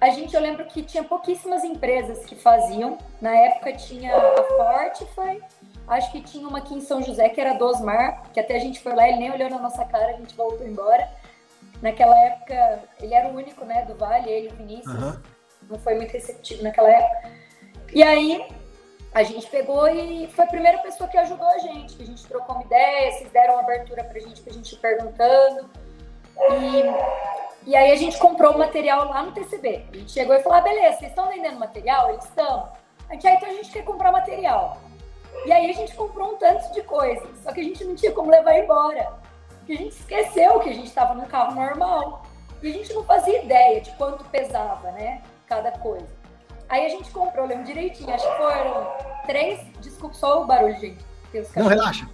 A 0.00 0.10
gente, 0.10 0.34
eu 0.34 0.40
lembro 0.40 0.64
que 0.66 0.82
tinha 0.82 1.04
pouquíssimas 1.04 1.62
empresas 1.62 2.26
que 2.26 2.34
faziam. 2.34 2.98
Na 3.20 3.30
época 3.36 3.72
tinha 3.74 4.16
a 4.16 4.42
Fortify, 4.42 5.40
acho 5.86 6.10
que 6.10 6.20
tinha 6.20 6.48
uma 6.48 6.58
aqui 6.58 6.74
em 6.74 6.80
São 6.80 7.00
José, 7.02 7.28
que 7.28 7.40
era 7.40 7.54
do 7.54 7.64
Osmar, 7.64 8.24
que 8.32 8.40
até 8.40 8.56
a 8.56 8.58
gente 8.58 8.80
foi 8.80 8.96
lá, 8.96 9.08
ele 9.08 9.18
nem 9.18 9.32
olhou 9.32 9.48
na 9.48 9.60
nossa 9.60 9.84
cara, 9.84 10.08
a 10.08 10.16
gente 10.16 10.34
voltou 10.34 10.66
embora. 10.66 11.08
Naquela 11.84 12.18
época, 12.18 12.82
ele 12.98 13.12
era 13.12 13.28
o 13.28 13.36
único, 13.36 13.62
né, 13.62 13.84
do 13.84 13.94
Vale, 13.94 14.30
ele 14.30 14.48
o 14.48 14.56
Vinícius. 14.56 14.94
Uhum. 14.94 15.20
Não 15.68 15.78
foi 15.78 15.94
muito 15.96 16.12
receptivo 16.12 16.62
naquela 16.62 16.88
época. 16.88 17.30
E 17.92 18.02
aí, 18.02 18.48
a 19.12 19.22
gente 19.22 19.46
pegou 19.48 19.86
e 19.86 20.26
foi 20.28 20.46
a 20.46 20.48
primeira 20.48 20.78
pessoa 20.78 21.10
que 21.10 21.18
ajudou 21.18 21.46
a 21.46 21.58
gente, 21.58 21.94
que 21.94 22.02
a 22.02 22.06
gente 22.06 22.26
trocou 22.26 22.54
uma 22.54 22.64
ideia, 22.64 23.12
vocês 23.12 23.30
deram 23.30 23.58
abertura 23.58 24.02
pra 24.02 24.18
gente, 24.18 24.40
pra 24.40 24.54
gente 24.54 24.72
ir 24.72 24.78
perguntando. 24.78 25.68
E, 26.52 27.68
e 27.70 27.76
aí 27.76 27.92
a 27.92 27.96
gente 27.96 28.16
comprou 28.18 28.54
o 28.54 28.58
material 28.58 29.06
lá 29.06 29.22
no 29.22 29.32
TCB. 29.32 29.84
A 29.92 29.96
gente 29.98 30.10
chegou 30.10 30.34
e 30.34 30.42
falou, 30.42 30.56
ah, 30.56 30.62
beleza, 30.62 30.96
vocês 30.96 31.10
estão 31.10 31.28
vendendo 31.28 31.58
material? 31.58 32.08
Eles 32.12 32.24
estão. 32.24 32.72
A 33.10 33.12
gente, 33.12 33.26
ah, 33.28 33.34
então 33.34 33.50
a 33.50 33.52
gente 33.52 33.70
quer 33.70 33.84
comprar 33.84 34.10
material. 34.10 34.78
E 35.44 35.52
aí 35.52 35.68
a 35.68 35.74
gente 35.74 35.94
comprou 35.94 36.32
um 36.32 36.36
tanto 36.36 36.72
de 36.72 36.80
coisas, 36.80 37.28
só 37.42 37.52
que 37.52 37.60
a 37.60 37.64
gente 37.64 37.84
não 37.84 37.94
tinha 37.94 38.12
como 38.12 38.30
levar 38.30 38.56
embora. 38.56 39.22
Porque 39.64 39.72
a 39.72 39.76
gente 39.76 39.96
esqueceu 39.96 40.60
que 40.60 40.68
a 40.68 40.74
gente 40.74 40.88
estava 40.88 41.14
num 41.14 41.24
carro 41.24 41.54
normal. 41.54 42.22
E 42.62 42.68
a 42.68 42.72
gente 42.72 42.92
não 42.92 43.02
fazia 43.04 43.42
ideia 43.42 43.80
de 43.80 43.90
quanto 43.92 44.24
pesava, 44.26 44.90
né, 44.92 45.22
cada 45.46 45.72
coisa. 45.72 46.06
Aí 46.68 46.86
a 46.86 46.88
gente 46.88 47.10
comprou, 47.10 47.46
lembro 47.46 47.64
direitinho, 47.64 48.14
acho 48.14 48.26
que 48.26 48.36
foram 48.36 48.86
três. 49.26 49.60
Desculpa 49.80 50.14
só 50.14 50.42
o 50.42 50.46
barulho, 50.46 50.78
gente. 50.78 51.04
Não, 51.56 51.66
relaxa. 51.66 52.08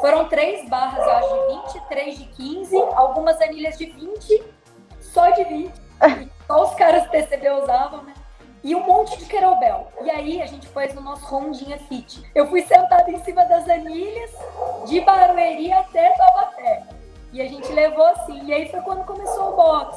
Foram 0.00 0.28
três 0.28 0.68
barras, 0.68 1.04
eu 1.04 1.10
acho, 1.12 1.72
de 1.72 1.78
20, 1.78 1.88
três 1.88 2.18
de 2.18 2.24
15, 2.24 2.76
algumas 2.94 3.40
anilhas 3.40 3.78
de 3.78 3.86
20, 3.86 4.42
só 5.00 5.30
de 5.30 5.44
20. 5.44 5.72
só 6.46 6.64
os 6.64 6.74
caras 6.74 7.06
PCB 7.08 7.50
usavam, 7.50 8.02
né? 8.02 8.09
E 8.62 8.74
um 8.74 8.84
monte 8.84 9.18
de 9.18 9.24
querobel. 9.24 9.88
E 10.02 10.10
aí 10.10 10.42
a 10.42 10.46
gente 10.46 10.66
pôs 10.68 10.94
no 10.94 11.00
nosso 11.00 11.24
Rondinha 11.26 11.78
Fit. 11.78 12.22
Eu 12.34 12.46
fui 12.46 12.62
sentada 12.62 13.10
em 13.10 13.18
cima 13.24 13.44
das 13.46 13.68
anilhas, 13.68 14.30
de 14.86 15.00
Barueri 15.00 15.72
até 15.72 16.10
Taubaté. 16.10 16.84
E 17.32 17.40
a 17.40 17.48
gente 17.48 17.72
levou 17.72 18.04
assim. 18.04 18.44
E 18.44 18.52
aí 18.52 18.68
foi 18.68 18.80
quando 18.80 19.04
começou 19.04 19.52
o 19.52 19.56
box. 19.56 19.96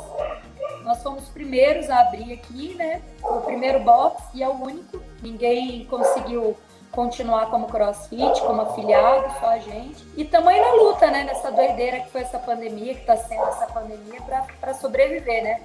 Nós 0.83 1.01
fomos 1.03 1.23
os 1.23 1.29
primeiros 1.29 1.89
a 1.89 2.01
abrir 2.01 2.33
aqui, 2.33 2.75
né? 2.75 3.01
O 3.21 3.41
primeiro 3.41 3.79
box 3.79 4.23
e 4.33 4.43
é 4.43 4.47
o 4.47 4.53
único. 4.53 5.01
Ninguém 5.21 5.85
conseguiu 5.85 6.55
continuar 6.91 7.47
como 7.47 7.67
crossfit, 7.67 8.39
como 8.41 8.61
afiliado, 8.61 9.33
só 9.39 9.47
a 9.47 9.57
gente. 9.57 10.05
E 10.15 10.23
também 10.23 10.61
na 10.61 10.73
luta, 10.73 11.09
né? 11.09 11.23
Nessa 11.23 11.51
doideira 11.51 12.01
que 12.01 12.11
foi 12.11 12.21
essa 12.21 12.39
pandemia, 12.39 12.93
que 12.93 13.05
tá 13.05 13.17
sendo 13.17 13.43
essa 13.43 13.65
pandemia, 13.67 14.21
para 14.61 14.73
sobreviver, 14.75 15.43
né? 15.43 15.61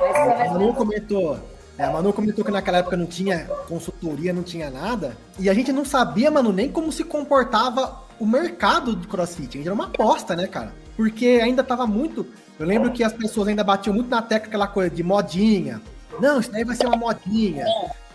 Mas 0.00 0.16
a 0.16 0.52
Manu 0.52 0.74
comentou. 0.74 1.38
É, 1.80 1.84
a 1.84 1.90
Manu 1.90 2.12
comentou 2.12 2.44
que 2.44 2.50
naquela 2.50 2.76
época 2.76 2.94
não 2.94 3.06
tinha 3.06 3.46
consultoria, 3.66 4.34
não 4.34 4.42
tinha 4.42 4.68
nada. 4.68 5.16
E 5.38 5.48
a 5.48 5.54
gente 5.54 5.72
não 5.72 5.82
sabia, 5.82 6.30
mano, 6.30 6.52
nem 6.52 6.70
como 6.70 6.92
se 6.92 7.02
comportava 7.02 8.02
o 8.18 8.26
mercado 8.26 8.94
de 8.94 9.08
crossfit. 9.08 9.48
A 9.48 9.56
gente 9.56 9.66
era 9.66 9.74
uma 9.74 9.86
aposta, 9.86 10.36
né, 10.36 10.46
cara? 10.46 10.74
Porque 10.94 11.40
ainda 11.42 11.64
tava 11.64 11.86
muito. 11.86 12.26
Eu 12.58 12.66
lembro 12.66 12.92
que 12.92 13.02
as 13.02 13.14
pessoas 13.14 13.48
ainda 13.48 13.64
batiam 13.64 13.94
muito 13.94 14.10
na 14.10 14.20
tecla 14.20 14.48
aquela 14.48 14.66
coisa 14.66 14.90
de 14.90 15.02
modinha. 15.02 15.80
Não, 16.20 16.38
isso 16.38 16.52
daí 16.52 16.64
vai 16.64 16.76
ser 16.76 16.86
uma 16.86 16.98
modinha, 16.98 17.64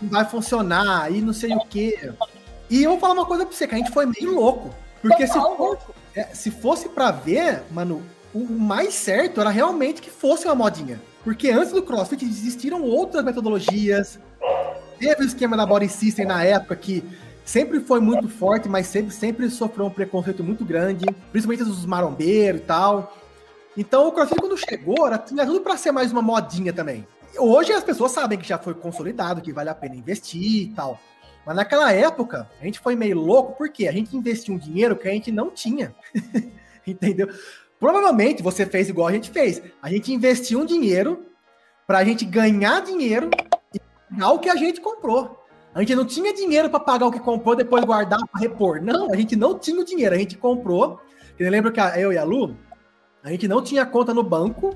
não 0.00 0.10
vai 0.10 0.24
funcionar, 0.24 1.10
e 1.10 1.20
não 1.20 1.32
sei 1.32 1.52
o 1.52 1.58
quê. 1.66 2.12
E 2.70 2.84
eu 2.84 2.90
vou 2.90 3.00
falar 3.00 3.14
uma 3.14 3.26
coisa 3.26 3.44
pra 3.44 3.52
você, 3.52 3.66
que 3.66 3.74
a 3.74 3.78
gente 3.78 3.90
foi 3.90 4.06
meio 4.06 4.32
louco. 4.32 4.72
Porque 5.02 5.26
se, 5.26 5.32
for, 5.32 5.76
é, 6.14 6.22
se 6.26 6.52
fosse 6.52 6.88
para 6.88 7.10
ver, 7.10 7.64
mano, 7.72 8.00
o 8.36 8.58
mais 8.58 8.92
certo 8.92 9.40
era 9.40 9.48
realmente 9.48 10.02
que 10.02 10.10
fosse 10.10 10.46
uma 10.46 10.54
modinha. 10.54 11.00
Porque 11.24 11.48
antes 11.48 11.72
do 11.72 11.82
CrossFit 11.82 12.24
existiram 12.24 12.82
outras 12.82 13.24
metodologias. 13.24 14.18
Teve 14.98 15.22
o 15.22 15.26
esquema 15.26 15.56
da 15.56 15.64
Body 15.64 15.88
System 15.88 16.26
na 16.26 16.44
época 16.44 16.76
que 16.76 17.02
sempre 17.44 17.80
foi 17.80 17.98
muito 17.98 18.28
forte, 18.28 18.68
mas 18.68 18.86
sempre, 18.86 19.12
sempre 19.12 19.50
sofreu 19.50 19.86
um 19.86 19.90
preconceito 19.90 20.44
muito 20.44 20.64
grande, 20.64 21.06
principalmente 21.32 21.64
dos 21.64 21.86
marombeiros 21.86 22.60
e 22.60 22.64
tal. 22.64 23.16
Então 23.76 24.06
o 24.06 24.12
CrossFit 24.12 24.40
quando 24.40 24.56
chegou, 24.56 25.06
era, 25.06 25.18
tinha 25.18 25.46
tudo 25.46 25.60
para 25.62 25.76
ser 25.76 25.92
mais 25.92 26.12
uma 26.12 26.22
modinha 26.22 26.72
também. 26.72 27.06
Hoje 27.38 27.72
as 27.72 27.84
pessoas 27.84 28.12
sabem 28.12 28.38
que 28.38 28.46
já 28.46 28.58
foi 28.58 28.74
consolidado, 28.74 29.40
que 29.40 29.52
vale 29.52 29.70
a 29.70 29.74
pena 29.74 29.96
investir 29.96 30.62
e 30.62 30.68
tal. 30.68 31.00
Mas 31.44 31.56
naquela 31.56 31.92
época, 31.92 32.50
a 32.60 32.64
gente 32.64 32.80
foi 32.80 32.96
meio 32.96 33.18
louco 33.18 33.54
porque 33.56 33.86
a 33.86 33.92
gente 33.92 34.16
investiu 34.16 34.54
um 34.54 34.58
dinheiro 34.58 34.96
que 34.96 35.08
a 35.08 35.12
gente 35.12 35.30
não 35.30 35.50
tinha. 35.50 35.94
Entendeu? 36.86 37.28
Provavelmente 37.78 38.42
você 38.42 38.64
fez 38.64 38.88
igual 38.88 39.08
a 39.08 39.12
gente 39.12 39.30
fez. 39.30 39.62
A 39.82 39.90
gente 39.90 40.12
investiu 40.12 40.60
um 40.60 40.64
dinheiro 40.64 41.26
para 41.86 41.98
a 41.98 42.04
gente 42.04 42.24
ganhar 42.24 42.82
dinheiro 42.82 43.30
e 43.74 43.80
pagar 44.10 44.30
o 44.30 44.38
que 44.38 44.48
a 44.48 44.56
gente 44.56 44.80
comprou. 44.80 45.44
A 45.74 45.80
gente 45.80 45.94
não 45.94 46.06
tinha 46.06 46.32
dinheiro 46.32 46.70
para 46.70 46.80
pagar 46.80 47.06
o 47.06 47.12
que 47.12 47.20
comprou, 47.20 47.54
depois 47.54 47.84
guardar 47.84 48.18
para 48.32 48.40
repor. 48.40 48.80
Não, 48.80 49.12
a 49.12 49.16
gente 49.16 49.36
não 49.36 49.58
tinha 49.58 49.78
o 49.78 49.84
dinheiro. 49.84 50.14
A 50.14 50.18
gente 50.18 50.36
comprou. 50.36 51.00
Eu 51.38 51.50
lembro 51.50 51.70
que 51.70 51.78
eu 51.78 52.12
e 52.12 52.18
a 52.18 52.24
Lu, 52.24 52.56
a 53.22 53.30
gente 53.30 53.46
não 53.46 53.62
tinha 53.62 53.84
conta 53.84 54.14
no 54.14 54.22
banco, 54.22 54.74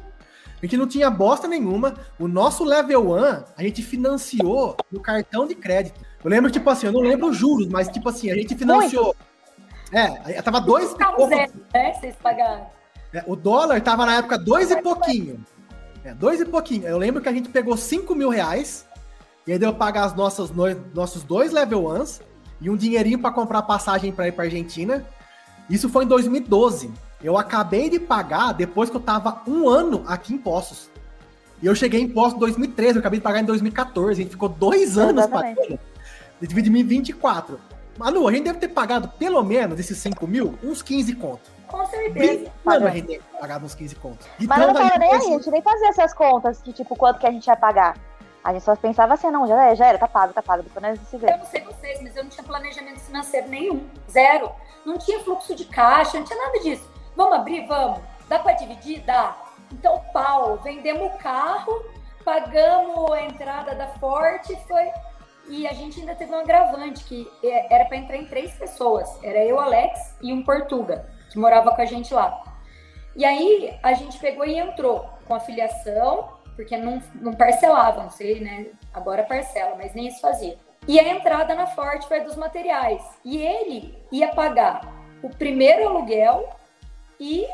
a 0.59 0.67
gente 0.67 0.77
não 0.77 0.87
tinha 0.87 1.09
bosta 1.09 1.49
nenhuma. 1.49 1.95
O 2.19 2.29
nosso 2.29 2.65
level 2.65 3.13
1, 3.13 3.17
a 3.57 3.63
gente 3.63 3.83
financiou 3.83 4.77
no 4.93 5.01
cartão 5.01 5.47
de 5.47 5.55
crédito. 5.55 5.99
Eu 6.23 6.31
lembro, 6.31 6.51
tipo 6.51 6.69
assim, 6.69 6.87
eu 6.87 6.93
não 6.93 7.01
lembro 7.01 7.29
os 7.29 7.37
juros, 7.37 7.67
mas 7.69 7.89
tipo 7.89 8.11
assim, 8.11 8.31
a 8.31 8.35
gente 8.35 8.55
financiou. 8.55 9.05
Muito. 9.05 9.31
É, 9.91 10.43
tava 10.43 10.61
dois. 10.61 10.91
Zero, 10.91 11.29
né? 11.73 11.95
Vocês 11.95 12.15
pagaram. 12.17 12.67
É, 13.13 13.25
o 13.27 13.35
dólar 13.35 13.81
tava 13.81 14.07
na 14.07 14.17
época 14.17 14.39
dois 14.39 14.71
e 14.71 14.81
pouquinho. 14.81 15.45
É, 16.05 16.15
dois 16.15 16.41
e 16.41 16.45
pouquinho. 16.45 16.87
Eu 16.87 16.99
lembro 16.99 17.21
que 17.21 17.29
a 17.29 17.33
gente 17.33 17.49
pegou 17.49 17.77
5 17.77 18.15
mil 18.15 18.31
reais 18.31 18.87
e 19.47 19.53
aí 19.53 19.59
deu 19.59 19.75
pagar 19.75 20.05
as 20.05 20.15
nossas, 20.15 20.51
no, 20.51 20.65
nossos 20.95 21.23
dois 21.23 21.53
level 21.53 21.85
ones 21.85 22.21
e 22.61 22.71
um 22.71 22.77
dinheirinho 22.77 23.19
para 23.19 23.33
comprar 23.33 23.63
passagem 23.63 24.13
para 24.13 24.29
ir 24.29 24.33
para 24.33 24.45
Argentina. 24.45 25.05
Isso 25.69 25.89
foi 25.89 26.05
em 26.05 26.09
2012. 26.09 26.91
Eu 27.23 27.37
acabei 27.37 27.91
de 27.91 27.99
pagar 27.99 28.53
depois 28.53 28.89
que 28.89 28.97
eu 28.97 29.01
tava 29.01 29.43
um 29.47 29.69
ano 29.69 30.05
aqui 30.07 30.33
em 30.33 30.39
Poços. 30.39 30.89
E 31.63 31.67
eu 31.67 31.75
cheguei 31.75 32.01
em 32.01 32.09
Poços 32.09 32.35
em 32.35 32.39
2013, 32.39 32.95
eu 32.95 33.01
acabei 33.01 33.19
de 33.19 33.23
pagar 33.23 33.41
em 33.41 33.45
2014. 33.45 34.13
A 34.13 34.23
gente 34.23 34.31
ficou 34.31 34.49
dois 34.49 34.97
anos 34.97 35.27
pagando. 35.27 35.79
De 36.41 36.47
2024. 36.55 37.61
Manu, 37.99 38.27
a 38.27 38.33
gente 38.33 38.45
deve 38.45 38.59
ter 38.59 38.69
pagado 38.69 39.09
pelo 39.19 39.43
menos 39.43 39.79
esses 39.79 39.99
5 39.99 40.27
mil, 40.27 40.59
uns 40.63 40.81
15 40.81 41.15
contos. 41.17 41.60
Com 41.71 41.87
certeza. 41.87 42.51
Mano, 42.65 42.87
a 42.87 42.91
gente 42.91 43.21
pagava 43.39 43.65
uns 43.65 43.75
15 43.75 43.95
contos. 43.97 44.27
Mas 44.41 44.59
não 44.59 44.75
tava 44.75 44.99
nem 44.99 45.13
aí, 45.13 45.17
a 45.17 45.21
gente 45.21 45.51
nem 45.51 45.63
fazia 45.63 45.89
essas 45.89 46.13
contas 46.13 46.61
de 46.63 46.73
tipo 46.73 46.97
quanto 46.97 47.21
que 47.21 47.27
a 47.27 47.31
gente 47.31 47.47
ia 47.47 47.57
pagar. 47.57 47.97
A 48.43 48.53
gente 48.53 48.65
só 48.65 48.75
pensava 48.75 49.15
assim, 49.15 49.31
não, 49.31 49.47
já, 49.47 49.67
é, 49.67 49.77
já 49.77 49.87
era, 49.87 49.99
tá 49.99 50.09
pago, 50.09 50.33
tá 50.33 50.43
pago, 50.43 50.63
depois 50.63 50.83
nós 50.83 51.09
se 51.09 51.17
vê. 51.17 51.31
Eu 51.31 51.39
não 51.39 51.47
sei 51.47 51.63
vocês, 51.63 52.01
mas 52.03 52.17
eu 52.17 52.25
não 52.25 52.31
tinha 52.31 52.43
planejamento 52.43 53.01
financeiro 53.01 53.49
nenhum. 53.49 53.87
Zero. 54.11 54.51
Não 54.85 54.97
tinha 54.97 55.21
fluxo 55.21 55.55
de 55.55 55.67
caixa, 55.67 56.19
não 56.19 56.25
tinha 56.25 56.39
nada 56.39 56.59
disso. 56.61 56.91
Vamos 57.15 57.35
abrir? 57.35 57.67
Vamos. 57.67 58.01
Dá 58.29 58.39
para 58.39 58.55
dividir? 58.55 59.03
Dá. 59.03 59.37
Então, 59.71 60.03
pau, 60.13 60.57
vendemos 60.57 61.13
o 61.13 61.19
carro, 61.19 61.85
pagamos 62.25 63.13
a 63.13 63.23
entrada 63.23 63.75
da 63.75 63.89
Forte, 63.89 64.57
foi. 64.67 64.91
E 65.49 65.67
a 65.67 65.73
gente 65.73 66.01
ainda 66.01 66.15
teve 66.15 66.33
um 66.33 66.39
agravante, 66.39 67.05
que 67.05 67.31
é, 67.45 67.75
era 67.75 67.85
para 67.85 67.99
entrar 67.99 68.17
em 68.17 68.25
três 68.25 68.53
pessoas. 68.53 69.09
Era 69.23 69.45
eu, 69.45 69.61
Alex 69.61 70.17
e 70.23 70.33
um 70.33 70.43
Portuga 70.43 71.20
que 71.31 71.39
morava 71.39 71.75
com 71.75 71.81
a 71.81 71.87
gente 71.87 72.13
lá. 72.13 72.43
E 73.17 73.25
aí 73.25 73.79
a 73.83 73.93
gente 73.93 74.19
pegou 74.19 74.45
e 74.45 74.59
entrou 74.59 75.09
com 75.27 75.35
a 75.35 75.41
filiação, 75.41 76.29
porque 76.57 76.77
não, 76.77 77.03
não 77.15 77.33
parcelava, 77.33 78.03
não 78.03 78.11
sei, 78.11 78.41
né? 78.41 78.67
Agora 78.93 79.23
parcela, 79.23 79.75
mas 79.77 79.95
nem 79.95 80.09
isso 80.09 80.21
fazia. 80.21 80.59
E 80.87 80.99
a 80.99 81.09
entrada 81.09 81.55
na 81.55 81.67
Forte 81.67 82.09
foi 82.09 82.21
dos 82.21 82.37
materiais. 82.37 83.03
E 83.25 83.39
ele 83.39 83.97
ia 84.11 84.29
pagar 84.29 84.81
o 85.23 85.29
primeiro 85.29 85.89
aluguel 85.89 86.49
e 87.19 87.47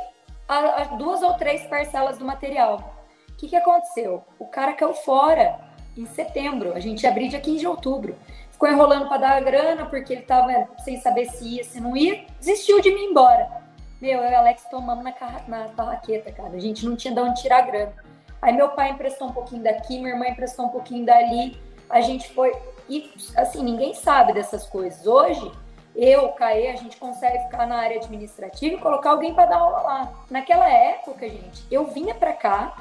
a, 0.49 0.83
a 0.83 0.85
duas 0.97 1.23
ou 1.23 1.35
três 1.35 1.63
parcelas 1.67 2.19
do 2.19 2.25
material. 2.25 2.95
O 3.31 3.37
que, 3.37 3.49
que 3.49 3.57
aconteceu? 3.57 4.25
O 4.39 4.47
cara 4.47 4.73
caiu 4.73 4.95
fora 4.95 5.59
em 5.97 6.07
setembro. 6.07 6.73
A 6.75 6.81
gente 6.81 7.03
ia 7.03 7.11
abrir 7.11 7.29
dia 7.29 7.41
15 7.41 7.59
de 7.59 7.67
outubro. 7.67 8.17
Ficou 8.51 8.71
enrolando 8.71 9.09
para 9.09 9.19
dar 9.19 9.37
a 9.37 9.41
grana, 9.41 9.85
porque 9.87 10.15
ele 10.15 10.23
estava 10.23 10.69
sem 10.79 10.99
saber 10.99 11.27
se 11.27 11.57
ia, 11.57 11.65
se 11.65 11.81
não 11.81 11.97
ia. 11.97 12.25
Desistiu 12.39 12.81
de 12.81 12.95
mim 12.95 13.07
embora. 13.11 13.66
Meu, 14.01 14.21
eu 14.21 14.31
e 14.31 14.35
o 14.35 14.39
Alex 14.39 14.65
tomamos 14.71 15.03
na, 15.03 15.13
na 15.49 15.97
cara. 16.33 16.51
A 16.53 16.59
gente 16.59 16.85
não 16.85 16.97
tinha 16.97 17.15
de 17.15 17.21
onde 17.21 17.41
tirar 17.41 17.63
grana. 17.63 17.95
Aí 18.43 18.53
meu 18.53 18.69
pai 18.71 18.91
emprestou 18.91 19.29
um 19.29 19.33
pouquinho 19.33 19.63
daqui, 19.63 19.99
minha 19.99 20.11
irmã 20.11 20.29
emprestou 20.29 20.67
um 20.67 20.69
pouquinho 20.69 21.05
dali. 21.07 21.59
A 21.89 22.01
gente 22.01 22.33
foi. 22.35 22.55
E, 22.89 23.11
assim, 23.37 23.63
ninguém 23.63 23.95
sabe 23.95 24.33
dessas 24.33 24.67
coisas. 24.67 25.07
Hoje, 25.07 25.51
eu, 25.95 26.29
Caê, 26.33 26.69
a 26.71 26.77
gente 26.77 26.99
consegue 26.99 27.39
ficar 27.45 27.67
na 27.67 27.79
área 27.79 27.97
administrativa 27.97 28.75
e 28.75 28.79
colocar 28.79 29.11
alguém 29.11 29.35
para 29.35 29.47
dar 29.47 29.57
aula 29.57 29.81
lá. 29.81 30.13
Naquela 30.31 30.69
época, 30.69 31.27
gente, 31.29 31.67
eu 31.71 31.87
vinha 31.87 32.15
para 32.15 32.35
cá, 32.35 32.77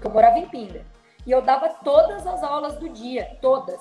que 0.00 0.06
eu 0.06 0.10
morava 0.10 0.38
em 0.38 0.46
Pinda, 0.46 0.86
e 1.26 1.30
eu 1.30 1.42
dava 1.42 1.68
todas 1.68 2.24
as 2.26 2.42
aulas 2.42 2.76
do 2.76 2.88
dia, 2.88 3.36
todas. 3.42 3.80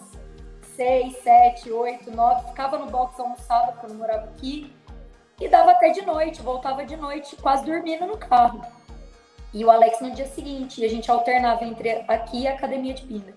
Seis, 0.75 1.15
sete, 1.21 1.71
oito, 1.71 2.09
nove, 2.09 2.47
ficava 2.47 2.77
no 2.79 2.88
box 2.88 3.19
almoçava, 3.19 3.73
porque 3.73 3.85
eu 3.85 3.89
não 3.91 3.97
morava 3.97 4.23
aqui 4.25 4.73
e 5.41 5.50
dava 5.50 5.71
até 5.71 5.89
de 5.89 6.05
noite, 6.05 6.41
voltava 6.41 6.86
de 6.86 6.95
noite, 6.95 7.36
quase 7.36 7.65
dormindo 7.65 8.05
no 8.05 8.15
carro. 8.15 8.62
E 9.51 9.65
o 9.65 9.71
Alex 9.71 10.00
no 10.00 10.12
dia 10.12 10.27
seguinte, 10.27 10.79
e 10.79 10.86
a 10.86 10.89
gente 10.89 11.10
alternava 11.10 11.65
entre 11.65 12.05
aqui 12.07 12.43
e 12.43 12.48
a 12.48 12.53
academia 12.53 12.93
de 12.93 13.01
Pinda. 13.01 13.33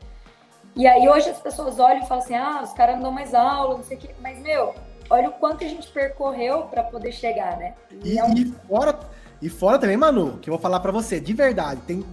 E 0.76 0.86
aí 0.86 1.08
hoje 1.08 1.30
as 1.30 1.40
pessoas 1.40 1.78
olham 1.78 2.02
e 2.02 2.06
falam 2.06 2.22
assim: 2.22 2.34
ah, 2.34 2.60
os 2.62 2.72
caras 2.72 2.96
não 2.96 3.04
dão 3.04 3.12
mais 3.12 3.32
aula, 3.34 3.76
não 3.78 3.82
sei 3.82 3.96
o 3.96 4.00
quê. 4.00 4.10
Mas, 4.20 4.38
meu, 4.40 4.74
olha 5.08 5.30
o 5.30 5.32
quanto 5.32 5.64
a 5.64 5.68
gente 5.68 5.88
percorreu 5.88 6.64
para 6.64 6.82
poder 6.82 7.12
chegar, 7.12 7.56
né? 7.56 7.74
E, 7.90 8.12
e, 8.12 8.18
é 8.18 8.24
um... 8.24 8.34
e, 8.34 8.44
fora, 8.68 9.00
e 9.40 9.48
fora 9.48 9.78
também, 9.78 9.96
Manu, 9.96 10.38
que 10.38 10.50
eu 10.50 10.54
vou 10.54 10.60
falar 10.60 10.80
para 10.80 10.92
você, 10.92 11.18
de 11.18 11.32
verdade, 11.32 11.80
tem 11.86 12.04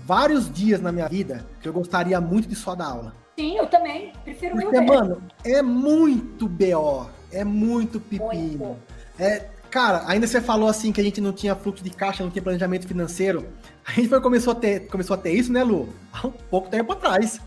vários 0.00 0.50
dias 0.50 0.80
na 0.80 0.92
minha 0.92 1.08
vida 1.08 1.44
que 1.60 1.68
eu 1.68 1.72
gostaria 1.72 2.20
muito 2.20 2.48
de 2.48 2.54
só 2.54 2.74
dar 2.74 2.86
aula. 2.86 3.14
Sim, 3.38 3.56
eu 3.56 3.66
também. 3.66 4.12
Prefiro 4.24 4.56
Porque, 4.56 4.80
mano, 4.80 5.22
é 5.44 5.62
muito 5.62 6.48
BO, 6.48 7.06
é 7.32 7.44
muito 7.44 7.98
pepino. 7.98 8.66
Muito. 8.66 8.91
É, 9.18 9.46
cara, 9.70 10.02
ainda 10.06 10.26
você 10.26 10.40
falou 10.40 10.68
assim 10.68 10.92
que 10.92 11.00
a 11.00 11.04
gente 11.04 11.20
não 11.20 11.32
tinha 11.32 11.54
fluxo 11.54 11.82
de 11.82 11.90
caixa, 11.90 12.22
não 12.22 12.30
tinha 12.30 12.42
planejamento 12.42 12.86
financeiro. 12.86 13.46
A 13.86 13.92
gente 13.92 14.08
foi, 14.08 14.20
começou, 14.20 14.52
a 14.52 14.56
ter, 14.56 14.88
começou 14.88 15.14
a 15.14 15.18
ter 15.18 15.32
isso, 15.32 15.52
né, 15.52 15.62
Lu? 15.62 15.88
Há 16.12 16.26
um 16.26 16.30
pouco 16.30 16.68
tempo 16.68 16.92
atrás. 16.92 17.40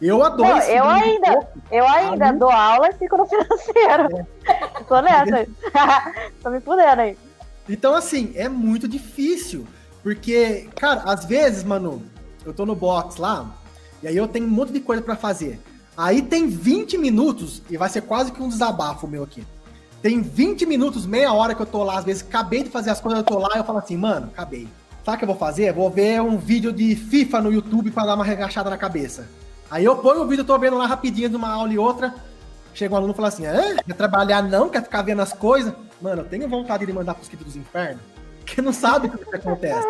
Eu 0.00 0.22
adoro 0.22 0.48
não, 0.48 0.58
Eu 0.58 0.84
ainda, 0.84 1.48
eu 1.70 1.88
ainda 1.88 2.32
dou 2.32 2.50
aula 2.50 2.90
e 2.90 2.94
fico 2.94 3.16
no 3.16 3.24
financeiro. 3.26 4.26
É. 4.46 4.54
Tô 4.86 5.00
nessa. 5.00 5.48
Tô 6.42 6.50
me 6.50 6.60
fudendo 6.60 7.00
aí. 7.00 7.16
Então, 7.68 7.94
assim, 7.94 8.32
é 8.34 8.48
muito 8.48 8.86
difícil. 8.86 9.66
Porque, 10.02 10.68
cara, 10.76 11.02
às 11.06 11.24
vezes, 11.24 11.64
mano, 11.64 12.02
eu 12.44 12.52
tô 12.52 12.66
no 12.66 12.74
box 12.74 13.16
lá, 13.16 13.56
e 14.02 14.08
aí 14.08 14.14
eu 14.14 14.28
tenho 14.28 14.44
um 14.44 14.50
monte 14.50 14.70
de 14.70 14.80
coisa 14.80 15.00
para 15.00 15.16
fazer. 15.16 15.58
Aí 15.96 16.20
tem 16.20 16.46
20 16.46 16.98
minutos, 16.98 17.62
e 17.70 17.76
vai 17.78 17.88
ser 17.88 18.02
quase 18.02 18.30
que 18.30 18.42
um 18.42 18.48
desabafo 18.48 19.08
meu 19.08 19.22
aqui. 19.22 19.46
Tem 20.04 20.20
20 20.20 20.66
minutos, 20.66 21.06
meia 21.06 21.32
hora 21.32 21.54
que 21.54 21.62
eu 21.62 21.66
tô 21.66 21.82
lá, 21.82 21.96
às 21.96 22.04
vezes 22.04 22.22
acabei 22.22 22.62
de 22.62 22.68
fazer 22.68 22.90
as 22.90 23.00
coisas, 23.00 23.20
eu 23.20 23.24
tô 23.24 23.38
lá 23.38 23.48
e 23.54 23.58
eu 23.60 23.64
falo 23.64 23.78
assim, 23.78 23.96
mano, 23.96 24.26
acabei. 24.26 24.68
Sabe 25.02 25.16
o 25.16 25.18
que 25.18 25.24
eu 25.24 25.28
vou 25.28 25.36
fazer? 25.36 25.72
Vou 25.72 25.88
ver 25.88 26.20
um 26.20 26.36
vídeo 26.36 26.74
de 26.74 26.94
FIFA 26.94 27.40
no 27.40 27.50
YouTube 27.50 27.90
para 27.90 28.08
dar 28.08 28.14
uma 28.14 28.24
regachada 28.24 28.68
na 28.68 28.76
cabeça. 28.76 29.26
Aí 29.70 29.82
eu 29.82 29.96
ponho 29.96 30.20
o 30.20 30.26
vídeo, 30.26 30.44
tô 30.44 30.58
vendo 30.58 30.76
lá 30.76 30.86
rapidinho 30.86 31.30
de 31.30 31.36
uma 31.36 31.48
aula 31.48 31.72
e 31.72 31.78
outra. 31.78 32.14
Chega 32.74 32.92
um 32.92 32.98
aluno 32.98 33.14
e 33.14 33.16
fala 33.16 33.28
assim: 33.28 33.46
Hã? 33.46 33.76
quer 33.76 33.94
trabalhar 33.94 34.42
não? 34.42 34.68
Quer 34.68 34.82
ficar 34.82 35.00
vendo 35.00 35.22
as 35.22 35.32
coisas? 35.32 35.72
Mano, 36.02 36.20
eu 36.20 36.26
tenho 36.26 36.46
vontade 36.50 36.84
de 36.84 36.92
mandar 36.92 37.14
pros 37.14 37.26
dos 37.26 37.56
infernos, 37.56 38.02
que 38.44 38.60
não 38.60 38.74
sabe 38.74 39.06
o 39.06 39.10
que 39.10 39.36
acontece. 39.36 39.88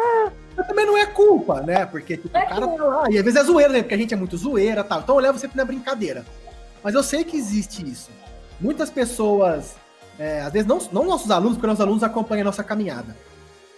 Mas 0.57 0.67
também 0.69 0.87
não 0.87 0.97
é 0.97 1.07
culpa, 1.07 1.61
né? 1.61 1.87
Porque 1.87 2.17
tipo, 2.17 2.33
o 2.33 2.41
é 2.41 2.47
cara 2.47 2.69
tá 2.69 2.85
lá. 2.85 3.11
E 3.11 3.19
às 3.19 3.25
vezes 3.25 3.41
é 3.41 3.43
zoeira, 3.43 3.73
né? 3.73 3.83
Porque 3.83 3.95
a 3.95 3.99
gente 3.99 4.15
é 4.15 4.17
muito 4.17 4.37
zoeira 4.37 4.83
e 4.83 4.85
tal. 4.85 5.01
Então 5.01 5.17
eu 5.17 5.21
levo 5.21 5.41
sempre 5.41 5.57
na 5.57 5.65
brincadeira. 5.65 6.25
Mas 6.85 6.95
eu 6.95 7.03
sei 7.03 7.25
que 7.25 7.37
existe 7.37 7.85
isso. 7.85 8.11
Muitas 8.61 8.91
pessoas, 8.91 9.75
é, 10.19 10.41
às 10.41 10.53
vezes 10.53 10.67
não, 10.67 10.79
não 10.93 11.05
nossos 11.05 11.31
alunos, 11.31 11.57
porque 11.57 11.67
nossos 11.67 11.81
alunos 11.81 12.03
acompanham 12.03 12.43
a 12.43 12.45
nossa 12.45 12.65
caminhada. 12.65 13.17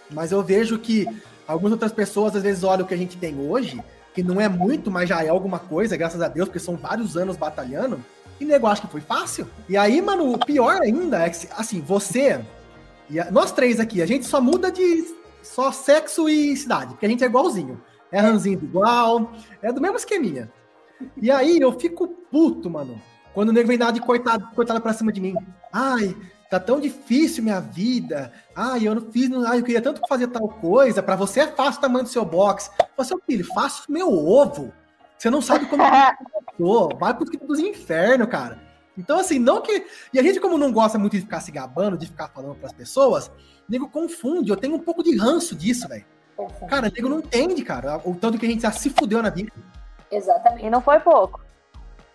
Mas 0.09 0.31
eu 0.31 0.41
vejo 0.41 0.77
que 0.79 1.07
algumas 1.47 1.71
outras 1.71 1.91
pessoas 1.91 2.35
às 2.35 2.43
vezes 2.43 2.63
olham 2.63 2.85
o 2.85 2.87
que 2.87 2.93
a 2.93 2.97
gente 2.97 3.17
tem 3.17 3.39
hoje, 3.39 3.81
que 4.13 4.23
não 4.23 4.39
é 4.39 4.47
muito, 4.49 4.89
mas 4.89 5.09
já 5.09 5.23
é 5.23 5.29
alguma 5.29 5.59
coisa, 5.59 5.97
graças 5.97 6.21
a 6.21 6.27
Deus, 6.27 6.47
porque 6.47 6.59
são 6.59 6.75
vários 6.75 7.15
anos 7.15 7.37
batalhando, 7.37 8.03
e 8.39 8.45
nego 8.45 8.67
acha 8.67 8.81
que 8.81 8.91
foi 8.91 9.01
fácil. 9.01 9.47
E 9.67 9.77
aí, 9.77 10.01
mano, 10.01 10.33
o 10.33 10.37
pior 10.37 10.81
ainda 10.81 11.25
é 11.25 11.29
que, 11.29 11.47
assim, 11.55 11.81
você, 11.81 12.39
e 13.09 13.19
a, 13.19 13.31
nós 13.31 13.51
três 13.51 13.79
aqui, 13.79 14.01
a 14.01 14.05
gente 14.05 14.25
só 14.25 14.39
muda 14.41 14.71
de 14.71 15.15
só 15.41 15.71
sexo 15.71 16.27
e 16.29 16.55
cidade, 16.55 16.91
porque 16.91 17.05
a 17.05 17.09
gente 17.09 17.23
é 17.23 17.27
igualzinho. 17.27 17.81
É 18.11 18.19
ranzinho 18.19 18.59
igual, 18.63 19.31
é 19.61 19.71
do 19.71 19.81
mesmo 19.81 19.97
esqueminha. 19.97 20.51
E 21.21 21.29
aí 21.29 21.57
eu 21.59 21.77
fico 21.77 22.07
puto, 22.07 22.69
mano, 22.69 22.99
quando 23.37 23.49
o 23.49 23.53
nego 23.53 23.67
vem 23.67 23.77
dar 23.77 23.91
de 23.91 24.01
coitado, 24.01 24.47
coitado 24.55 24.81
pra 24.81 24.93
cima 24.93 25.11
de 25.11 25.21
mim. 25.21 25.35
Ai, 25.71 26.17
tá 26.49 26.59
tão 26.59 26.79
difícil 26.79 27.43
minha 27.43 27.61
vida. 27.61 28.33
Ai, 28.55 28.87
eu 28.87 28.95
não 28.95 29.11
fiz, 29.11 29.29
ai, 29.45 29.59
eu 29.59 29.63
queria 29.63 29.79
tanto 29.79 30.01
fazer 30.09 30.25
tal 30.25 30.49
coisa. 30.49 31.03
Para 31.03 31.15
você 31.15 31.41
é 31.41 31.47
fácil 31.47 31.77
o 31.77 31.81
tamanho 31.81 32.03
do 32.03 32.09
seu 32.09 32.25
box. 32.25 32.71
Você, 32.97 33.13
filho, 33.27 33.45
faço 33.53 33.91
meu 33.91 34.11
ovo. 34.11 34.73
Você 35.15 35.29
não 35.29 35.39
sabe 35.39 35.67
como 35.67 35.83
eu 36.57 36.89
vai 36.99 37.13
pro 37.13 37.25
dos 37.25 37.59
infernos, 37.59 38.27
cara. 38.27 38.59
Então, 38.97 39.19
assim, 39.19 39.37
não 39.37 39.61
que. 39.61 39.85
E 40.11 40.17
a 40.17 40.23
gente, 40.23 40.39
como 40.39 40.57
não 40.57 40.71
gosta 40.71 40.97
muito 40.97 41.13
de 41.13 41.21
ficar 41.21 41.39
se 41.39 41.51
gabando, 41.51 41.95
de 41.95 42.07
ficar 42.07 42.29
falando 42.29 42.55
pras 42.55 42.73
pessoas, 42.73 43.29
nego 43.69 43.87
confunde. 43.87 44.49
Eu 44.49 44.57
tenho 44.57 44.73
um 44.73 44.79
pouco 44.79 45.03
de 45.03 45.15
ranço 45.15 45.55
disso, 45.55 45.87
velho. 45.87 46.05
Cara, 46.67 46.91
nego 46.91 47.07
não 47.07 47.19
entende, 47.19 47.61
cara, 47.61 48.01
o 48.03 48.15
tanto 48.15 48.39
que 48.39 48.47
a 48.47 48.49
gente 48.49 48.63
já 48.63 48.71
se 48.71 48.89
fudeu 48.89 49.21
na 49.21 49.29
vida. 49.29 49.51
Exatamente. 50.09 50.65
E 50.65 50.71
não 50.71 50.81
foi 50.81 50.99
pouco. 51.01 51.45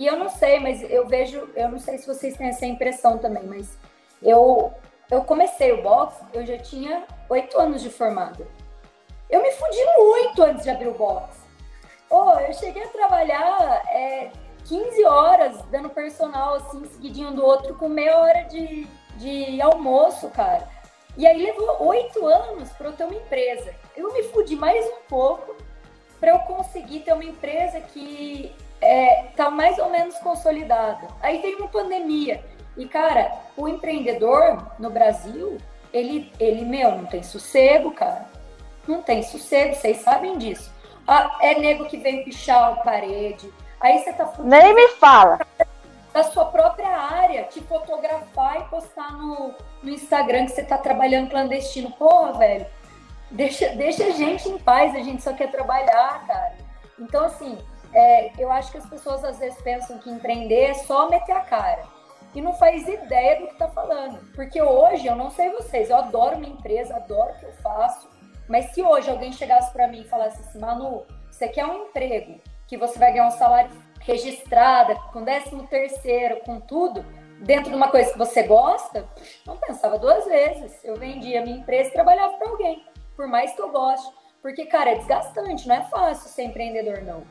E 0.03 0.07
eu 0.09 0.19
não 0.19 0.29
sei, 0.29 0.59
mas 0.59 0.83
eu 0.91 1.07
vejo, 1.07 1.49
eu 1.55 1.69
não 1.69 1.79
sei 1.79 1.97
se 1.97 2.09
vocês 2.09 2.37
têm 2.37 2.49
essa 2.49 2.67
impressão 2.67 3.19
também, 3.19 3.45
mas 3.45 3.79
eu, 4.21 4.73
eu 5.09 5.23
comecei 5.23 5.71
o 5.71 5.81
boxe, 5.81 6.21
eu 6.33 6.45
já 6.45 6.59
tinha 6.59 7.05
oito 7.29 7.57
anos 7.57 7.81
de 7.81 7.89
formada. 7.89 8.45
Eu 9.31 9.41
me 9.41 9.53
fudi 9.53 9.79
muito 9.99 10.43
antes 10.43 10.65
de 10.65 10.71
abrir 10.71 10.89
o 10.89 10.95
boxe. 10.95 11.39
Oh, 12.11 12.33
eu 12.33 12.53
cheguei 12.53 12.83
a 12.83 12.89
trabalhar 12.89 13.81
é, 13.93 14.33
15 14.65 15.05
horas 15.05 15.63
dando 15.71 15.89
personal, 15.89 16.55
assim, 16.55 16.85
seguidinho 16.87 17.31
do 17.31 17.45
outro, 17.45 17.77
com 17.77 17.89
meia 17.89 18.19
hora 18.19 18.43
de, 18.49 18.89
de 19.19 19.63
almoço, 19.63 20.29
cara. 20.31 20.69
E 21.17 21.25
aí 21.29 21.41
levou 21.41 21.87
oito 21.87 22.27
anos 22.27 22.71
para 22.71 22.89
eu 22.89 22.93
ter 22.93 23.05
uma 23.05 23.15
empresa. 23.15 23.73
Eu 23.97 24.13
me 24.13 24.25
fudi 24.25 24.57
mais 24.57 24.85
um 24.85 25.03
pouco 25.09 25.55
para 26.19 26.33
eu 26.33 26.41
conseguir 26.41 27.01
ter 27.01 27.13
uma 27.13 27.25
empresa 27.25 27.79
que 27.79 28.53
é, 28.83 29.27
tá 29.37 29.49
mais 29.49 29.79
ou 29.79 29.89
menos 29.89 30.19
consolidada. 30.19 31.07
Aí 31.23 31.41
tem 31.41 31.55
uma 31.55 31.69
pandemia. 31.69 32.45
E, 32.77 32.87
cara, 32.87 33.33
o 33.57 33.69
empreendedor 33.69 34.73
no 34.79 34.91
Brasil, 34.91 35.59
ele, 35.93 36.33
ele, 36.41 36.65
meu, 36.65 36.91
não 36.93 37.07
tem 37.07 37.23
sossego, 37.23 37.93
cara. 37.93 38.27
Não 38.87 39.01
tem 39.01 39.23
sossego, 39.23 39.77
vocês 39.77 39.99
sabem 39.99 40.37
disso. 40.37 40.73
Ah, 41.07 41.39
é 41.41 41.59
nego 41.59 41.87
que 41.87 41.97
vem 41.97 42.25
pichar 42.25 42.73
a 42.73 42.77
parede. 42.77 43.49
Aí 43.81 43.99
você 43.99 44.13
tá 44.13 44.33
Nem 44.41 44.75
me 44.75 44.89
fala. 44.89 45.41
Da 46.13 46.25
sua 46.25 46.47
própria 46.47 46.89
área, 46.89 47.45
te 47.45 47.61
fotografar 47.61 48.61
e 48.61 48.65
postar 48.65 49.13
no, 49.13 49.55
no 49.83 49.91
Instagram 49.91 50.47
que 50.47 50.53
você 50.53 50.63
tá 50.63 50.77
trabalhando 50.77 51.31
clandestino. 51.31 51.91
Porra, 51.93 52.33
velho. 52.35 52.67
Deixa, 53.31 53.71
deixa 53.71 54.05
a 54.05 54.11
gente 54.11 54.49
em 54.49 54.59
paz, 54.59 54.95
a 54.95 55.01
gente 55.01 55.23
só 55.23 55.33
quer 55.33 55.51
trabalhar, 55.51 56.27
cara. 56.27 56.55
Então, 56.99 57.25
assim, 57.25 57.59
é, 57.93 58.33
eu 58.39 58.51
acho 58.51 58.71
que 58.73 58.79
as 58.79 58.89
pessoas 58.89 59.25
às 59.25 59.39
vezes 59.39 59.61
pensam 59.63 59.99
que 59.99 60.11
empreender 60.11 60.71
é 60.71 60.75
só 60.75 61.09
meter 61.09 61.33
a 61.33 61.41
cara 61.41 61.83
e 62.35 62.41
não 62.41 62.53
faz 62.55 62.89
ideia 62.89 63.41
do 63.41 63.47
que 63.47 63.53
está 63.53 63.69
falando. 63.69 64.19
Porque 64.35 64.61
hoje, 64.61 65.07
eu 65.07 65.15
não 65.15 65.31
sei 65.31 65.51
vocês, 65.51 65.91
eu 65.91 65.97
adoro 65.97 66.39
minha 66.39 66.53
empresa, 66.53 66.97
adoro 66.97 67.33
o 67.33 67.39
que 67.39 67.47
eu 67.47 67.53
faço, 67.55 68.09
mas 68.49 68.67
se 68.67 68.83
hoje 68.83 69.11
alguém 69.11 69.33
chegasse 69.33 69.73
para 69.73 69.89
mim 69.89 70.01
e 70.01 70.09
falasse 70.09 70.41
assim, 70.41 70.59
Manu, 70.59 71.05
você 71.31 71.49
quer 71.49 71.67
um 71.67 71.87
emprego 71.87 72.41
que 72.67 72.77
você 72.77 72.99
vai 72.99 73.13
ganhar 73.13 73.29
um 73.29 73.33
salário 73.33 73.71
registrado, 74.01 74.95
com 75.13 75.23
décimo 75.23 75.67
terceiro, 75.67 76.41
com 76.41 76.59
tudo, 76.61 77.05
dentro 77.41 77.71
de 77.71 77.77
uma 77.77 77.89
coisa 77.89 78.13
que 78.13 78.19
você 78.19 78.43
gosta, 78.43 79.07
não 79.47 79.57
pensava 79.57 79.99
duas 79.99 80.25
vezes. 80.25 80.83
Eu 80.85 80.97
vendia 80.97 81.43
minha 81.43 81.59
empresa 81.59 81.91
e 81.91 81.93
trabalhava 81.93 82.37
para 82.37 82.49
alguém, 82.49 82.85
por 83.15 83.27
mais 83.27 83.53
que 83.53 83.61
eu 83.61 83.71
goste. 83.71 84.13
Porque, 84.41 84.67
cara, 84.67 84.91
é 84.91 84.95
desgastante, 84.97 85.69
não 85.69 85.77
é 85.77 85.83
fácil 85.85 86.29
ser 86.29 86.45
empreendedor, 86.45 87.03
não. 87.03 87.23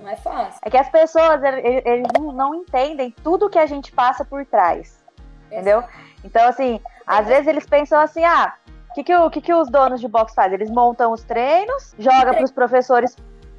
Não 0.00 0.08
é 0.08 0.16
fácil. 0.16 0.60
É 0.62 0.70
que 0.70 0.76
as 0.76 0.88
pessoas, 0.88 1.40
eles 1.42 2.06
não 2.34 2.54
entendem 2.54 3.14
tudo 3.22 3.48
que 3.48 3.58
a 3.58 3.66
gente 3.66 3.92
passa 3.92 4.24
por 4.24 4.44
trás. 4.44 5.02
Entendeu? 5.46 5.84
Então, 6.22 6.46
assim, 6.48 6.80
às 7.06 7.26
vezes 7.26 7.46
eles 7.46 7.66
pensam 7.66 8.00
assim, 8.00 8.24
ah, 8.24 8.54
o 8.90 8.94
que, 8.94 9.04
que, 9.04 9.14
o 9.14 9.30
que, 9.30 9.40
que 9.40 9.54
os 9.54 9.68
donos 9.68 10.00
de 10.00 10.08
box 10.08 10.34
fazem? 10.34 10.54
Eles 10.54 10.70
montam 10.70 11.12
os 11.12 11.22
treinos, 11.22 11.94
joga 11.98 12.34
para 12.34 12.44
os 12.44 12.50
professores, 12.50 13.16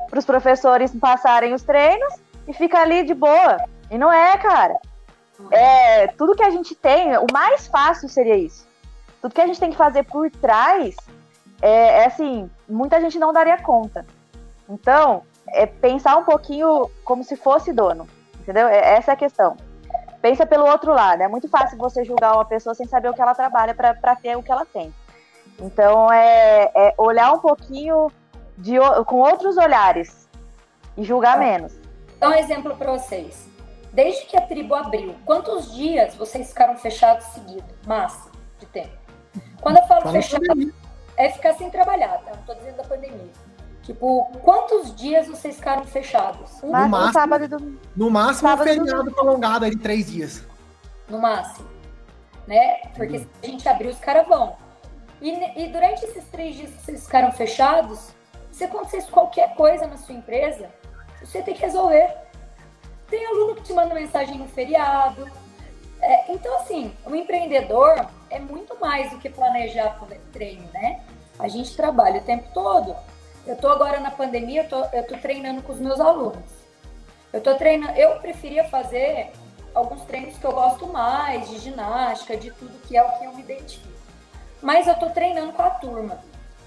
para 0.10 0.20
os 0.20 0.26
professores 0.26 0.94
passarem 0.96 1.54
os 1.54 1.64
treinos 1.64 2.14
e 2.48 2.54
fica 2.54 2.80
ali 2.80 3.04
de 3.04 3.14
boa. 3.14 3.58
E 3.90 3.98
não 3.98 4.12
é, 4.12 4.38
cara. 4.38 4.80
É, 5.52 6.08
tudo 6.08 6.36
que 6.36 6.44
a 6.44 6.50
gente 6.50 6.74
tem, 6.76 7.18
o 7.18 7.26
mais 7.32 7.68
fácil 7.68 8.08
seria 8.08 8.38
isso. 8.38 8.66
Tudo 9.22 9.34
que 9.34 9.42
a 9.42 9.48
gente 9.48 9.60
tem 9.60 9.72
que 9.72 9.78
fazer 9.78 10.04
por 10.04 10.30
trás 10.32 10.96
é, 11.62 12.04
é 12.04 12.06
assim, 12.06 12.50
muita 12.68 13.00
gente 13.02 13.20
não 13.20 13.34
daria 13.34 13.58
conta. 13.62 14.06
Então, 14.70 15.24
é 15.48 15.66
pensar 15.66 16.18
um 16.18 16.24
pouquinho 16.24 16.90
como 17.04 17.24
se 17.24 17.36
fosse 17.36 17.72
dono, 17.72 18.08
entendeu? 18.40 18.68
É, 18.68 18.96
essa 18.96 19.12
é 19.12 19.14
a 19.14 19.18
questão. 19.18 19.58
Pensa 20.22 20.46
pelo 20.46 20.66
outro 20.66 20.94
lado. 20.94 21.22
É 21.22 21.28
muito 21.28 21.48
fácil 21.48 21.78
você 21.78 22.04
julgar 22.04 22.34
uma 22.34 22.46
pessoa 22.46 22.74
sem 22.74 22.88
saber 22.88 23.10
o 23.10 23.14
que 23.14 23.22
ela 23.22 23.36
trabalha 23.36 23.76
para 23.76 24.16
ter 24.16 24.36
o 24.36 24.44
que 24.44 24.52
ela 24.52 24.66
tem. 24.66 24.94
Então, 25.60 26.12
é, 26.12 26.72
é 26.76 26.94
olhar 26.98 27.32
um 27.32 27.40
pouquinho 27.40 28.12
de, 28.58 28.76
com 29.06 29.18
outros 29.18 29.58
olhares 29.58 30.28
e 30.98 31.04
julgar 31.04 31.38
menos. 31.38 31.74
Dá 32.20 32.30
um 32.30 32.34
exemplo 32.34 32.76
para 32.76 32.92
vocês. 32.92 33.48
Desde 33.94 34.26
que 34.26 34.36
a 34.36 34.42
tribo 34.42 34.76
abriu, 34.76 35.16
quantos 35.26 35.74
dias 35.74 36.16
vocês 36.16 36.50
ficaram 36.50 36.76
fechados 36.76 37.26
seguidos? 37.28 37.64
Massa 37.86 38.30
de 38.60 38.66
tempo. 38.66 38.98
Quando 39.62 39.78
eu 39.78 39.88
falo 39.88 40.02
Fala 40.02 40.14
fechado, 40.14 40.74
é 41.18 41.30
ficar 41.30 41.54
sem 41.54 41.70
trabalhar, 41.70 42.18
tá? 42.26 42.32
Não 42.36 42.44
tô 42.44 42.54
dizendo 42.56 42.78
da 42.78 42.84
pandemia. 42.84 43.32
Tipo, 43.86 44.26
quantos 44.44 44.96
dias 44.96 45.28
vocês 45.28 45.58
ficaram 45.58 45.84
fechados? 45.86 46.52
Um 46.64 46.72
no 46.72 46.90
máximo, 46.90 47.14
sábado 47.14 47.48
do... 47.48 47.80
no 47.96 48.10
máximo 48.10 48.50
sábado 48.50 48.72
um 48.72 48.74
feriado 48.74 49.12
prolongado 49.12 49.66
aí 49.66 49.72
de 49.72 49.78
três 49.78 50.12
dias. 50.12 50.44
No 51.08 51.20
máximo. 51.20 51.68
Né? 52.48 52.78
Porque 52.96 53.18
uhum. 53.18 53.24
se 53.24 53.30
a 53.44 53.46
gente 53.46 53.70
abrir, 53.70 53.90
os 53.90 54.00
caras 54.00 54.28
vão. 54.28 54.56
E, 55.22 55.30
e, 55.32 55.68
durante 55.68 56.04
esses 56.04 56.26
três 56.26 56.56
dias 56.56 56.72
que 56.72 56.82
vocês 56.82 57.06
ficaram 57.06 57.32
fechados, 57.32 58.10
se 58.52 58.64
acontecesse 58.64 59.08
qualquer 59.12 59.54
coisa 59.54 59.86
na 59.86 59.98
sua 59.98 60.16
empresa, 60.16 60.68
você 61.24 61.44
tem 61.44 61.54
que 61.54 61.62
resolver. 61.62 62.12
Tem 63.08 63.24
aluno 63.28 63.56
que 63.56 63.64
te 63.64 63.74
manda 63.74 63.94
mensagem 63.94 64.40
no 64.40 64.48
feriado. 64.48 65.30
É, 66.02 66.32
então, 66.34 66.56
assim, 66.58 66.92
o 67.06 67.16
empreendedor 67.16 68.08
é 68.32 68.40
muito 68.40 68.80
mais 68.80 69.12
do 69.12 69.20
que 69.20 69.30
planejar 69.30 70.00
treino, 70.34 70.68
né? 70.74 71.04
A 71.38 71.48
gente 71.48 71.76
trabalha 71.76 72.20
o 72.20 72.24
tempo 72.24 72.50
todo. 72.52 72.96
Eu 73.48 73.56
tô 73.56 73.68
agora 73.68 74.00
na 74.00 74.12
pandemia, 74.12 74.64
eu 74.64 74.70
tô, 74.70 74.84
eu 74.86 75.06
tô 75.06 75.18
treinando 75.18 75.62
com 75.62 75.72
os 75.72 75.80
meus 75.80 76.00
alunos. 76.00 76.44
Eu 77.32 77.42
tô 77.42 77.54
treinando, 77.56 77.94
eu 77.98 78.20
preferia 78.20 78.64
fazer 78.66 79.32
alguns 79.74 80.02
treinos 80.04 80.38
que 80.38 80.46
eu 80.46 80.52
gosto 80.52 80.88
mais, 80.88 81.50
de 81.50 81.60
ginástica, 81.60 82.38
de 82.38 82.50
tudo 82.52 82.72
que 82.88 82.98
é 82.98 83.04
o 83.04 83.20
que 83.20 83.26
eu 83.26 83.34
me 83.34 83.42
identifico. 83.42 83.94
Mas 84.62 84.88
eu 84.88 84.96
tô 84.96 85.10
treinando 85.10 85.52
com 85.52 85.62
a 85.62 85.70
turma. 85.70 86.18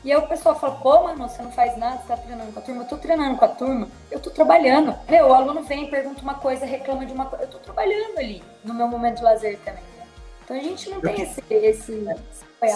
E 0.05 0.13
aí 0.13 0.19
o 0.19 0.29
pessoal 0.29 0.59
fala, 0.59 0.77
pô, 0.77 1.03
mano, 1.03 1.29
você 1.29 1.43
não 1.43 1.51
faz 1.51 1.77
nada, 1.77 1.99
você 1.99 2.09
tá 2.09 2.17
treinando 2.17 2.53
com 2.53 2.61
a 2.61 2.63
turma. 2.63 2.83
Eu 2.83 2.89
tô 2.89 2.97
treinando 2.99 3.37
com 3.37 3.45
a 3.45 3.49
turma, 3.49 3.89
eu 4.11 4.21
tô 4.21 4.31
trabalhando. 4.31 4.95
Meu, 5.09 5.29
o 5.29 5.35
aluno 5.35 5.63
vem, 5.65 5.91
pergunta 5.91 6.23
uma 6.23 6.35
coisa, 6.35 6.65
reclama 6.65 7.05
de 7.05 7.13
uma 7.13 7.27
coisa. 7.27 7.45
Eu 7.45 7.51
tô 7.51 7.59
trabalhando 7.59 8.19
ali, 8.19 8.43
no 8.63 8.73
meu 8.73 8.87
momento 8.87 9.17
de 9.17 9.25
lazer 9.25 9.59
também. 9.65 9.83
Né? 9.83 10.07
Então 10.45 10.57
a 10.57 10.61
gente 10.61 10.89
não 10.91 11.01
tem 11.01 11.23
esse, 11.23 11.43
esse... 11.51 12.07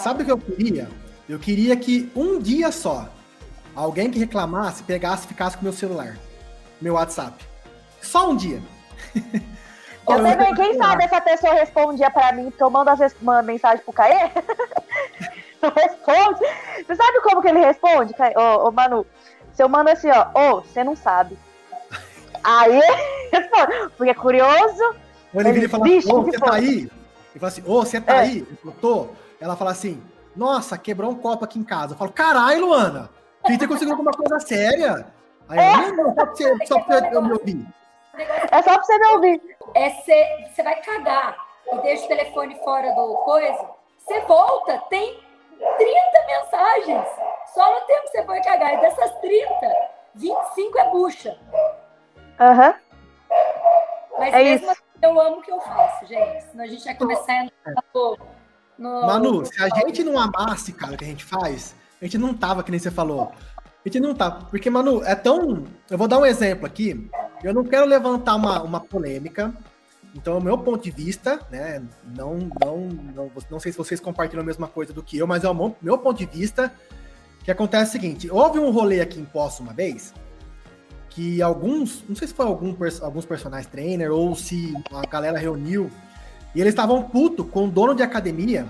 Sabe 0.03 0.23
o 0.23 0.27
que 0.27 0.33
eu 0.33 0.39
queria? 0.39 0.89
Eu 1.29 1.39
queria 1.39 1.77
que 1.77 2.11
um 2.17 2.41
dia 2.41 2.73
só 2.73 3.09
Alguém 3.75 4.11
que 4.11 4.19
reclamasse, 4.19 4.83
pegasse 4.83 5.25
e 5.25 5.29
ficasse 5.29 5.57
com 5.57 5.65
meu 5.65 5.73
celular, 5.73 6.17
meu 6.81 6.95
WhatsApp. 6.95 7.45
Só 8.01 8.31
um 8.31 8.37
dia. 8.37 8.61
Eu 10.09 10.17
também, 10.17 10.55
quem 10.55 10.77
sabe 10.77 11.05
essa 11.05 11.21
pessoa 11.21 11.55
respondia 11.55 12.11
pra 12.11 12.33
mim, 12.33 12.51
porque 12.51 12.63
eu 12.63 12.69
mando 12.69 12.91
às 12.91 12.99
vezes 12.99 13.17
uma 13.23 13.41
mensagem 13.41 13.85
pro 13.85 13.93
Caê. 13.93 14.33
responde. 15.63 16.41
Você 16.85 16.97
sabe 16.97 17.21
como 17.23 17.41
que 17.41 17.49
ele 17.49 17.61
responde, 17.61 18.13
Caê? 18.13 18.35
Ô, 18.37 18.67
ô 18.67 18.73
Manu, 18.73 19.07
se 19.53 19.63
eu 19.63 19.69
mando 19.69 19.91
assim, 19.91 20.09
ó, 20.11 20.27
ô, 20.35 20.61
você 20.61 20.83
não 20.83 20.97
sabe. 20.97 21.39
Aí 22.43 22.81
responde, 23.31 23.91
porque 23.97 24.11
é 24.11 24.15
curioso. 24.15 24.97
Ou 25.33 25.41
ele 25.41 25.53
vira 25.53 25.67
e 25.67 25.69
fala, 25.69 25.85
ô, 25.85 26.23
você 26.23 26.39
tá 26.39 26.55
aí? 26.55 26.79
Ele 26.79 26.91
fala 27.39 27.49
assim, 27.53 27.63
ô, 27.65 27.85
você 27.85 28.01
tá 28.01 28.15
é. 28.15 28.19
aí? 28.19 28.47
Eu 28.65 28.73
tô. 28.73 29.07
Ela 29.41 29.57
fala 29.57 29.71
assim, 29.71 30.03
nossa, 30.35 30.77
quebrou 30.77 31.13
um 31.13 31.15
copo 31.15 31.45
aqui 31.45 31.61
em 31.61 31.65
casa. 31.65 31.95
Eu 31.95 31.97
falo, 31.97 32.11
caralho, 32.13 32.67
Luana, 32.67 33.09
quem 33.45 33.59
ter 33.59 33.69
conseguido 33.69 33.93
alguma 33.93 34.13
coisa 34.13 34.41
séria? 34.41 35.07
Aí 35.49 35.59
é. 35.59 35.89
eu, 35.89 35.97
não, 35.97 36.15
só 36.15 36.27
pra 36.27 36.35
você, 36.35 36.67
só 36.67 36.81
pra 36.81 37.01
você 37.01 37.21
me 37.21 37.33
ouvir. 37.33 37.67
É 38.51 38.63
só 38.63 38.75
pra 38.75 38.83
você 38.83 38.99
me 38.99 39.07
ouvir. 39.09 39.57
É 39.75 39.91
você 39.91 40.63
vai 40.63 40.81
cagar 40.83 41.37
e 41.73 41.77
deixa 41.79 42.05
o 42.05 42.09
telefone 42.09 42.55
fora 42.63 42.93
do 42.93 43.15
coisa, 43.19 43.71
você 43.99 44.21
volta, 44.21 44.79
tem 44.91 45.21
30 45.59 46.27
mensagens. 46.27 47.07
Só 47.55 47.75
no 47.75 47.87
tempo 47.87 48.03
que 48.03 48.09
você 48.11 48.25
foi 48.25 48.41
cagar. 48.41 48.75
E 48.75 48.81
dessas 48.81 49.13
30, 49.21 49.55
25 50.15 50.79
é 50.79 50.91
bucha. 50.91 51.39
Aham. 52.41 52.69
Uhum. 52.69 52.75
Mas 54.19 54.35
é 54.35 54.43
mesmo 54.43 54.71
assim, 54.71 54.83
eu 55.03 55.21
amo 55.21 55.37
o 55.39 55.43
que 55.43 55.51
eu 55.51 55.61
faço, 55.61 56.07
gente. 56.07 56.43
Senão 56.45 56.65
a 56.65 56.69
gente 56.69 56.85
ia 56.85 56.95
começar 56.95 57.33
a 57.33 57.45
entrar 57.45 57.85
no, 57.95 58.19
no... 58.79 59.07
Manu, 59.07 59.47
se 59.47 59.63
a 59.63 59.69
gente 59.69 60.05
não 60.05 60.19
amasse, 60.19 60.73
cara, 60.73 60.95
o 60.95 60.97
que 60.97 61.05
a 61.05 61.09
gente 61.09 61.25
faz, 61.25 61.75
a 62.03 62.05
gente 62.05 62.19
não 62.19 62.35
tava, 62.35 62.65
que 62.65 62.71
nem 62.71 62.81
você 62.81 62.91
falou. 62.91 63.31
A 63.31 63.89
gente 63.89 64.01
não 64.01 64.13
tá. 64.13 64.31
Porque, 64.31 64.69
Manu, 64.69 65.05
é 65.05 65.15
tão. 65.15 65.65
Eu 65.89 65.97
vou 65.97 66.09
dar 66.09 66.19
um 66.19 66.27
exemplo 66.27 66.67
aqui. 66.67 67.09
Eu 67.45 67.55
não 67.55 67.63
quero 67.63 67.87
levantar 67.87 68.35
uma, 68.35 68.61
uma 68.61 68.81
polêmica. 68.81 69.55
Então, 70.15 70.39
o 70.39 70.43
meu 70.43 70.59
ponto 70.59 70.83
de 70.83 70.91
vista, 70.91 71.41
né? 71.49 71.83
Não, 72.15 72.39
não, 72.61 72.89
não, 73.15 73.31
não 73.49 73.61
sei 73.61 73.73
se 73.73 73.79
vocês 73.79 74.01
compartilham 74.01 74.43
a 74.43 74.47
mesma 74.47 74.67
coisa 74.67 74.93
do 74.93 75.03
que 75.03 75.17
eu, 75.17 75.27
mas 75.27 75.45
é 75.45 75.49
o 75.49 75.75
meu 75.81 75.97
ponto 75.97 76.19
de 76.19 76.27
vista. 76.27 76.73
Que 77.45 77.53
acontece 77.53 77.91
o 77.91 77.93
seguinte: 77.93 78.31
houve 78.31 78.59
um 78.59 78.71
rolê 78.71 79.01
aqui 79.01 79.21
em 79.21 79.25
Poço 79.25 79.63
uma 79.63 79.73
vez 79.73 80.13
que 81.15 81.43
alguns, 81.43 82.03
não 82.09 82.17
sei 82.17 82.27
se 82.27 82.35
foi 82.35 82.47
algum, 82.47 82.75
alguns 83.03 83.27
personagens 83.27 83.71
trainer 83.71 84.11
ou 84.11 84.35
se 84.35 84.75
a 84.91 85.07
galera 85.07 85.39
reuniu 85.39 85.91
e 86.55 86.61
eles 86.61 86.73
estavam 86.73 87.03
puto 87.03 87.45
com 87.45 87.67
o 87.67 87.71
dono 87.71 87.95
de 87.95 88.03
academia, 88.03 88.67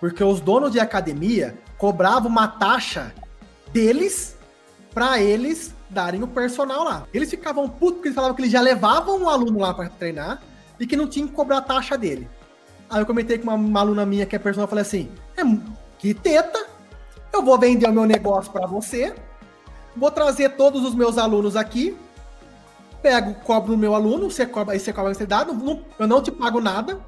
porque 0.00 0.22
os 0.22 0.40
donos 0.40 0.72
de 0.72 0.80
academia 0.80 1.58
cobravam 1.76 2.30
uma 2.30 2.48
taxa 2.48 3.12
deles 3.72 4.36
para 4.94 5.20
eles 5.20 5.74
darem 5.88 6.22
o 6.22 6.26
personal 6.26 6.84
lá. 6.84 7.06
Eles 7.12 7.30
ficavam 7.30 7.68
putos 7.68 7.94
porque 7.94 8.08
eles 8.08 8.14
falavam 8.14 8.34
que 8.34 8.42
eles 8.42 8.52
já 8.52 8.60
levavam 8.60 9.22
um 9.22 9.28
aluno 9.28 9.60
lá 9.60 9.72
para 9.72 9.88
treinar 9.88 10.42
e 10.78 10.86
que 10.86 10.96
não 10.96 11.06
tinha 11.06 11.26
que 11.26 11.32
cobrar 11.32 11.58
a 11.58 11.62
taxa 11.62 11.96
dele. 11.96 12.28
Aí 12.90 13.00
eu 13.00 13.06
comentei 13.06 13.38
com 13.38 13.44
uma, 13.44 13.54
uma 13.54 13.80
aluna 13.80 14.06
minha 14.06 14.26
que 14.26 14.36
é 14.36 14.38
personal, 14.38 14.68
falei 14.68 14.82
assim: 14.82 15.10
é, 15.36 15.42
que 15.98 16.14
teta, 16.14 16.66
eu 17.32 17.42
vou 17.42 17.58
vender 17.58 17.88
o 17.88 17.92
meu 17.92 18.06
negócio 18.06 18.50
para 18.50 18.66
você, 18.66 19.14
vou 19.96 20.10
trazer 20.10 20.50
todos 20.50 20.84
os 20.84 20.94
meus 20.94 21.18
alunos 21.18 21.56
aqui, 21.56 21.96
pego, 23.02 23.34
cobro 23.44 23.74
o 23.74 23.78
meu 23.78 23.94
aluno, 23.94 24.30
você 24.30 24.46
cobra, 24.46 24.74
aí 24.74 24.80
você 24.80 24.92
cobra 24.92 25.08
a 25.08 25.12
mensalidade, 25.12 25.52
não, 25.52 25.84
eu 25.98 26.06
não 26.06 26.22
te 26.22 26.30
pago 26.30 26.60
nada, 26.60 26.98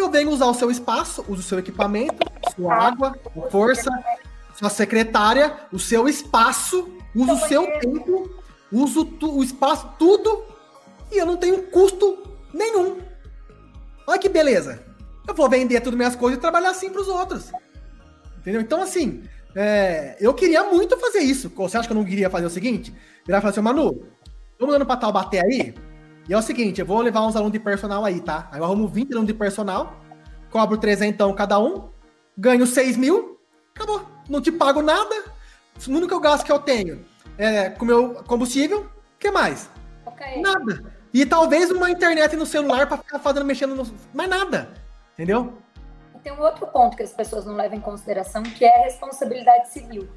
eu 0.00 0.10
venho 0.10 0.30
usar 0.30 0.46
o 0.46 0.54
seu 0.54 0.70
espaço, 0.70 1.24
uso 1.28 1.40
o 1.40 1.44
seu 1.44 1.58
equipamento, 1.58 2.24
sua 2.54 2.74
água, 2.74 3.18
força, 3.50 3.90
sua 4.54 4.68
secretária, 4.68 5.54
o 5.72 5.78
seu 5.78 6.08
espaço, 6.08 6.88
uso 7.14 7.32
o 7.32 7.48
seu 7.48 7.66
tempo, 7.80 8.30
uso 8.70 9.04
tu, 9.04 9.38
o 9.38 9.42
espaço, 9.42 9.88
tudo, 9.98 10.44
e 11.10 11.18
eu 11.18 11.26
não 11.26 11.36
tenho 11.36 11.62
custo 11.64 12.18
nenhum. 12.52 12.98
Olha 14.06 14.18
que 14.18 14.28
beleza. 14.28 14.82
Eu 15.26 15.34
vou 15.34 15.48
vender 15.48 15.80
tudo 15.80 15.96
minhas 15.96 16.14
coisas 16.14 16.38
e 16.38 16.40
trabalhar 16.40 16.70
assim 16.70 16.90
para 16.90 17.02
os 17.02 17.08
outros. 17.08 17.50
Entendeu? 18.38 18.60
Então, 18.60 18.80
assim, 18.80 19.24
é, 19.54 20.16
eu 20.20 20.32
queria 20.32 20.62
muito 20.64 20.96
fazer 20.98 21.20
isso. 21.20 21.50
Você 21.56 21.76
acha 21.76 21.88
que 21.88 21.92
eu 21.92 21.96
não 21.96 22.04
queria 22.04 22.30
fazer 22.30 22.46
o 22.46 22.50
seguinte? 22.50 22.94
Virar 23.26 23.38
e 23.38 23.40
falar 23.40 23.50
assim, 23.50 23.60
Manu, 23.60 24.06
vamos 24.58 24.74
dando 24.74 24.86
pra 24.86 24.96
Taubaté 24.96 25.42
aí? 25.42 25.74
E 26.28 26.34
é 26.34 26.36
o 26.36 26.42
seguinte, 26.42 26.80
eu 26.80 26.86
vou 26.86 27.00
levar 27.00 27.22
uns 27.22 27.36
alunos 27.36 27.52
de 27.52 27.60
personal 27.60 28.04
aí, 28.04 28.20
tá? 28.20 28.48
Aí 28.50 28.58
eu 28.58 28.64
arrumo 28.64 28.88
20 28.88 29.12
alunos 29.12 29.28
de 29.28 29.34
personal, 29.34 29.96
cobro 30.50 30.76
300 30.76 31.34
cada 31.36 31.58
um, 31.58 31.88
ganho 32.36 32.66
6 32.66 32.96
mil, 32.96 33.40
acabou. 33.74 34.04
Não 34.28 34.40
te 34.40 34.50
pago 34.50 34.82
nada. 34.82 35.14
O 35.86 35.90
único 35.90 36.18
gasto 36.18 36.44
que 36.44 36.50
eu 36.50 36.58
tenho 36.58 37.04
é 37.38 37.70
com 37.70 37.84
meu 37.84 38.14
combustível, 38.24 38.80
o 38.80 39.18
que 39.18 39.30
mais? 39.30 39.70
Okay. 40.04 40.40
Nada. 40.40 40.92
E 41.12 41.24
talvez 41.24 41.70
uma 41.70 41.90
internet 41.90 42.34
no 42.36 42.44
celular 42.44 42.86
para 42.86 42.98
ficar 42.98 43.18
fazendo, 43.18 43.44
mexendo 43.44 43.74
no. 43.74 43.86
Mais 44.12 44.28
nada. 44.28 44.72
Entendeu? 45.14 45.54
Tem 46.22 46.32
um 46.32 46.40
outro 46.40 46.66
ponto 46.66 46.96
que 46.96 47.02
as 47.02 47.12
pessoas 47.12 47.46
não 47.46 47.54
levam 47.54 47.78
em 47.78 47.80
consideração, 47.80 48.42
que 48.42 48.64
é 48.64 48.80
a 48.80 48.84
responsabilidade 48.84 49.68
civil. 49.68 50.08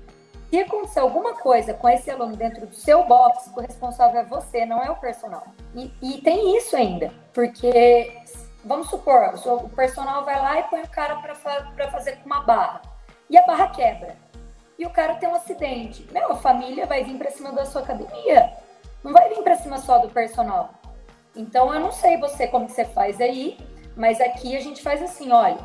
Se 0.50 0.60
acontecer 0.60 1.00
alguma 1.00 1.36
coisa 1.36 1.74
com 1.76 1.88
esse 1.88 2.10
aluno 2.10 2.36
dentro 2.36 2.66
do 2.66 2.74
seu 2.74 3.04
box, 3.04 3.52
o 3.56 3.62
responsável 3.62 4.22
é 4.22 4.26
você, 4.26 4.66
não 4.66 4.82
é 4.82 4.90
o 4.90 4.96
personal. 4.96 5.44
E, 5.76 5.94
e 6.02 6.22
tem 6.22 6.58
isso 6.58 6.76
ainda, 6.76 7.14
porque 7.34 8.18
vamos 8.66 8.90
supor, 8.90 9.36
o 9.46 9.70
personal 9.70 10.26
vai 10.26 10.40
lá 10.40 10.60
e 10.60 10.64
põe 10.64 10.82
o 10.82 10.90
cara 10.90 11.18
para 11.18 11.36
fa 11.36 11.72
fazer 11.92 12.18
com 12.18 12.26
uma 12.26 12.42
barra 12.42 12.82
e 13.30 13.38
a 13.38 13.46
barra 13.46 13.68
quebra. 13.68 14.18
E 14.78 14.86
o 14.86 14.90
cara 14.90 15.16
tem 15.16 15.30
um 15.30 15.36
acidente. 15.36 16.08
Meu, 16.12 16.32
a 16.32 16.36
família 16.38 16.86
vai 16.86 17.04
vir 17.04 17.18
para 17.18 17.30
cima 17.30 17.52
da 17.52 17.66
sua 17.66 17.82
academia. 17.82 18.54
Não 19.04 19.12
vai 19.12 19.30
vir 19.30 19.44
para 19.44 19.56
cima 19.56 19.78
só 19.78 20.00
do 20.00 20.10
personal. 20.10 20.74
Então 21.36 21.74
eu 21.74 21.80
não 21.80 21.92
sei 21.92 22.18
você 22.18 22.48
como 22.48 22.66
que 22.66 22.72
você 22.72 22.86
faz 22.86 23.20
aí, 23.22 23.58
mas 23.96 24.20
aqui 24.20 24.56
a 24.56 24.62
gente 24.62 24.82
faz 24.82 25.02
assim, 25.02 25.32
olha, 25.32 25.60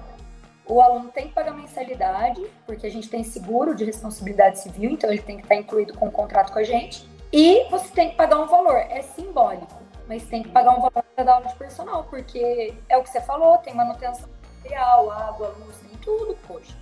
o 0.66 0.80
aluno 0.80 1.10
tem 1.10 1.28
que 1.28 1.34
pagar 1.34 1.54
mensalidade, 1.54 2.40
porque 2.66 2.86
a 2.86 2.90
gente 2.90 3.08
tem 3.08 3.22
seguro 3.22 3.74
de 3.74 3.84
responsabilidade 3.84 4.60
civil, 4.60 4.90
então 4.90 5.10
ele 5.10 5.22
tem 5.22 5.36
que 5.36 5.42
estar 5.42 5.56
incluído 5.56 5.94
com 5.94 6.06
o 6.06 6.10
contrato 6.10 6.52
com 6.52 6.58
a 6.58 6.64
gente. 6.64 7.08
E 7.32 7.68
você 7.68 7.88
tem 7.88 8.10
que 8.10 8.16
pagar 8.16 8.38
um 8.40 8.46
valor, 8.46 8.76
é 8.76 9.02
simbólico, 9.02 9.82
mas 10.08 10.24
tem 10.24 10.42
que 10.42 10.48
pagar 10.48 10.70
um 10.72 10.80
valor 10.80 11.04
para 11.14 11.24
dar 11.24 11.34
aula 11.34 11.46
de 11.48 11.54
personal, 11.56 12.04
porque 12.04 12.74
é 12.88 12.96
o 12.96 13.02
que 13.02 13.10
você 13.10 13.20
falou, 13.20 13.58
tem 13.58 13.74
manutenção 13.74 14.28
material, 14.64 15.10
água, 15.10 15.54
luz, 15.60 15.76
tem 15.76 15.98
tudo, 15.98 16.36
poxa. 16.46 16.72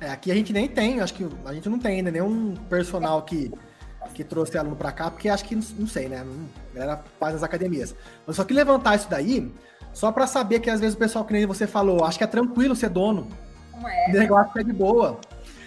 É, 0.00 0.10
aqui 0.10 0.30
a 0.30 0.34
gente 0.34 0.52
nem 0.52 0.68
tem, 0.68 1.00
acho 1.00 1.14
que 1.14 1.26
a 1.44 1.52
gente 1.52 1.68
não 1.68 1.78
tem 1.78 1.96
ainda 1.96 2.10
nenhum 2.10 2.54
personal 2.68 3.22
que, 3.22 3.50
que 4.14 4.22
trouxe 4.22 4.56
aluno 4.56 4.76
para 4.76 4.92
cá, 4.92 5.10
porque 5.10 5.28
acho 5.28 5.44
que, 5.44 5.56
não 5.56 5.86
sei, 5.86 6.08
né? 6.08 6.24
A 6.72 6.74
galera 6.74 7.04
faz 7.18 7.34
as 7.34 7.42
academias. 7.42 7.94
Mas 8.26 8.36
só 8.36 8.44
que 8.44 8.52
levantar 8.52 8.96
isso 8.96 9.08
daí, 9.08 9.52
só 9.96 10.12
para 10.12 10.26
saber 10.26 10.60
que 10.60 10.68
às 10.68 10.78
vezes 10.78 10.94
o 10.94 10.98
pessoal, 10.98 11.24
que 11.24 11.32
nem 11.32 11.46
você 11.46 11.66
falou, 11.66 12.04
acho 12.04 12.18
que 12.18 12.24
é 12.24 12.26
tranquilo 12.26 12.76
ser 12.76 12.90
dono. 12.90 13.26
Não 13.72 13.88
é. 13.88 14.10
O 14.10 14.12
negócio 14.12 14.60
é 14.60 14.62
de 14.62 14.70
boa. 14.70 15.18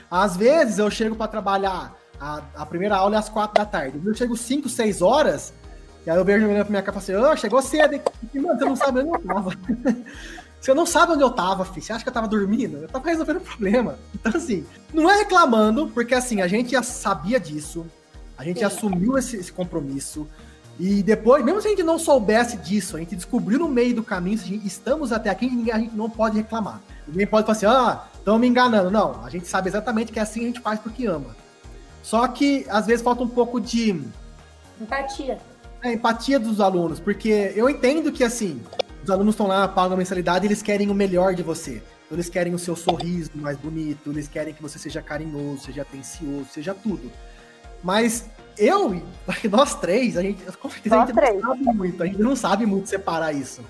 Às 0.09 0.37
vezes 0.37 0.77
eu 0.77 0.87
chego 0.91 1.15
para 1.15 1.27
trabalhar, 1.27 1.95
a, 2.21 2.43
a, 2.55 2.63
primeira 2.63 2.95
aula 2.95 3.15
é 3.15 3.17
às 3.17 3.27
quatro 3.27 3.55
da 3.55 3.65
tarde. 3.65 3.99
Eu 4.05 4.13
chego 4.13 4.37
cinco, 4.37 4.69
seis 4.69 5.01
horas, 5.01 5.51
e 6.05 6.11
aí 6.11 6.15
eu 6.15 6.23
vejo 6.23 6.45
olhando 6.45 6.61
pra 6.61 6.69
minha 6.69 6.83
cara 6.83 6.95
e 6.95 7.01
falo 7.01 7.19
assim, 7.19 7.31
oh, 7.33 7.35
chegou 7.37 7.59
cedo, 7.59 7.95
hein? 7.95 8.01
E, 8.31 8.39
mano, 8.39 8.59
você 8.59 8.65
não 8.65 8.75
sabe 8.75 8.99
onde 8.99 9.09
eu 9.09 9.19
tava. 9.19 9.49
você 10.61 10.73
não 10.75 10.85
sabe 10.85 11.13
onde 11.13 11.23
eu 11.23 11.31
tava, 11.31 11.65
filho. 11.65 11.81
Você 11.81 11.91
acha 11.91 12.03
que 12.03 12.09
eu 12.09 12.13
tava 12.13 12.27
dormindo? 12.27 12.77
Eu 12.77 12.87
tava 12.87 13.09
resolvendo 13.09 13.37
o 13.37 13.41
problema. 13.41 13.97
Então, 14.13 14.33
assim, 14.35 14.63
não 14.93 15.09
é 15.09 15.17
reclamando, 15.17 15.87
porque 15.87 16.13
assim, 16.13 16.39
a 16.39 16.47
gente 16.47 16.73
já 16.73 16.83
sabia 16.83 17.39
disso, 17.39 17.83
a 18.37 18.43
gente 18.43 18.59
Sim. 18.59 18.65
assumiu 18.65 19.17
esse, 19.17 19.37
esse 19.37 19.51
compromisso. 19.51 20.27
E 20.79 21.03
depois, 21.03 21.43
mesmo 21.43 21.61
se 21.61 21.67
a 21.67 21.71
gente 21.71 21.83
não 21.83 21.99
soubesse 21.99 22.55
disso, 22.55 22.95
a 22.95 22.99
gente 22.99 23.13
descobriu 23.13 23.59
no 23.59 23.67
meio 23.67 23.93
do 23.93 24.01
caminho, 24.01 24.37
se 24.37 24.55
estamos 24.65 25.11
até 25.11 25.29
aqui, 25.29 25.69
a 25.73 25.77
gente 25.77 25.93
não 25.93 26.09
pode 26.09 26.37
reclamar. 26.37 26.81
Ninguém 27.05 27.27
pode 27.27 27.45
falar 27.45 27.57
assim, 27.57 27.65
ah, 27.65 28.07
estão 28.17 28.39
me 28.39 28.47
enganando. 28.47 28.89
Não, 28.89 29.25
a 29.25 29.29
gente 29.29 29.45
sabe 29.45 29.67
exatamente 29.67 30.09
que 30.09 30.19
é 30.19 30.21
assim 30.21 30.43
a 30.43 30.47
gente 30.47 30.61
faz 30.61 30.79
porque 30.79 31.05
ama. 31.05 31.35
Só 32.01 32.25
que, 32.29 32.65
às 32.69 32.85
vezes, 32.85 33.03
falta 33.03 33.23
um 33.23 33.27
pouco 33.27 33.59
de... 33.59 34.01
Empatia. 34.79 35.37
É, 35.83 35.93
empatia 35.93 36.39
dos 36.39 36.61
alunos, 36.61 36.99
porque 36.99 37.51
eu 37.55 37.69
entendo 37.69 38.09
que, 38.09 38.23
assim, 38.23 38.61
os 39.03 39.09
alunos 39.09 39.33
estão 39.33 39.47
lá, 39.47 39.67
pagam 39.67 39.95
a 39.95 39.97
mensalidade 39.97 40.45
e 40.45 40.47
eles 40.47 40.61
querem 40.61 40.89
o 40.89 40.93
melhor 40.93 41.35
de 41.35 41.43
você. 41.43 41.83
Então, 42.05 42.15
eles 42.15 42.29
querem 42.29 42.53
o 42.53 42.59
seu 42.59 42.77
sorriso 42.77 43.31
mais 43.35 43.57
bonito, 43.57 44.11
eles 44.11 44.29
querem 44.29 44.53
que 44.53 44.61
você 44.61 44.79
seja 44.79 45.01
carinhoso, 45.01 45.65
seja 45.65 45.81
atencioso, 45.81 46.47
seja 46.49 46.73
tudo. 46.73 47.11
Mas 47.83 48.29
eu, 48.59 49.01
nós 49.49 49.75
três, 49.75 50.17
a 50.17 50.21
gente, 50.21 50.43
com 50.57 50.69
certeza 50.69 50.97
a 50.97 51.05
gente 51.05 51.15
três. 51.15 51.41
não 51.41 51.55
sabe 51.55 51.63
muito, 51.77 52.03
a 52.03 52.05
gente 52.05 52.21
não 52.21 52.35
sabe 52.35 52.65
muito 52.65 52.89
separar 52.89 53.33
isso. 53.33 53.61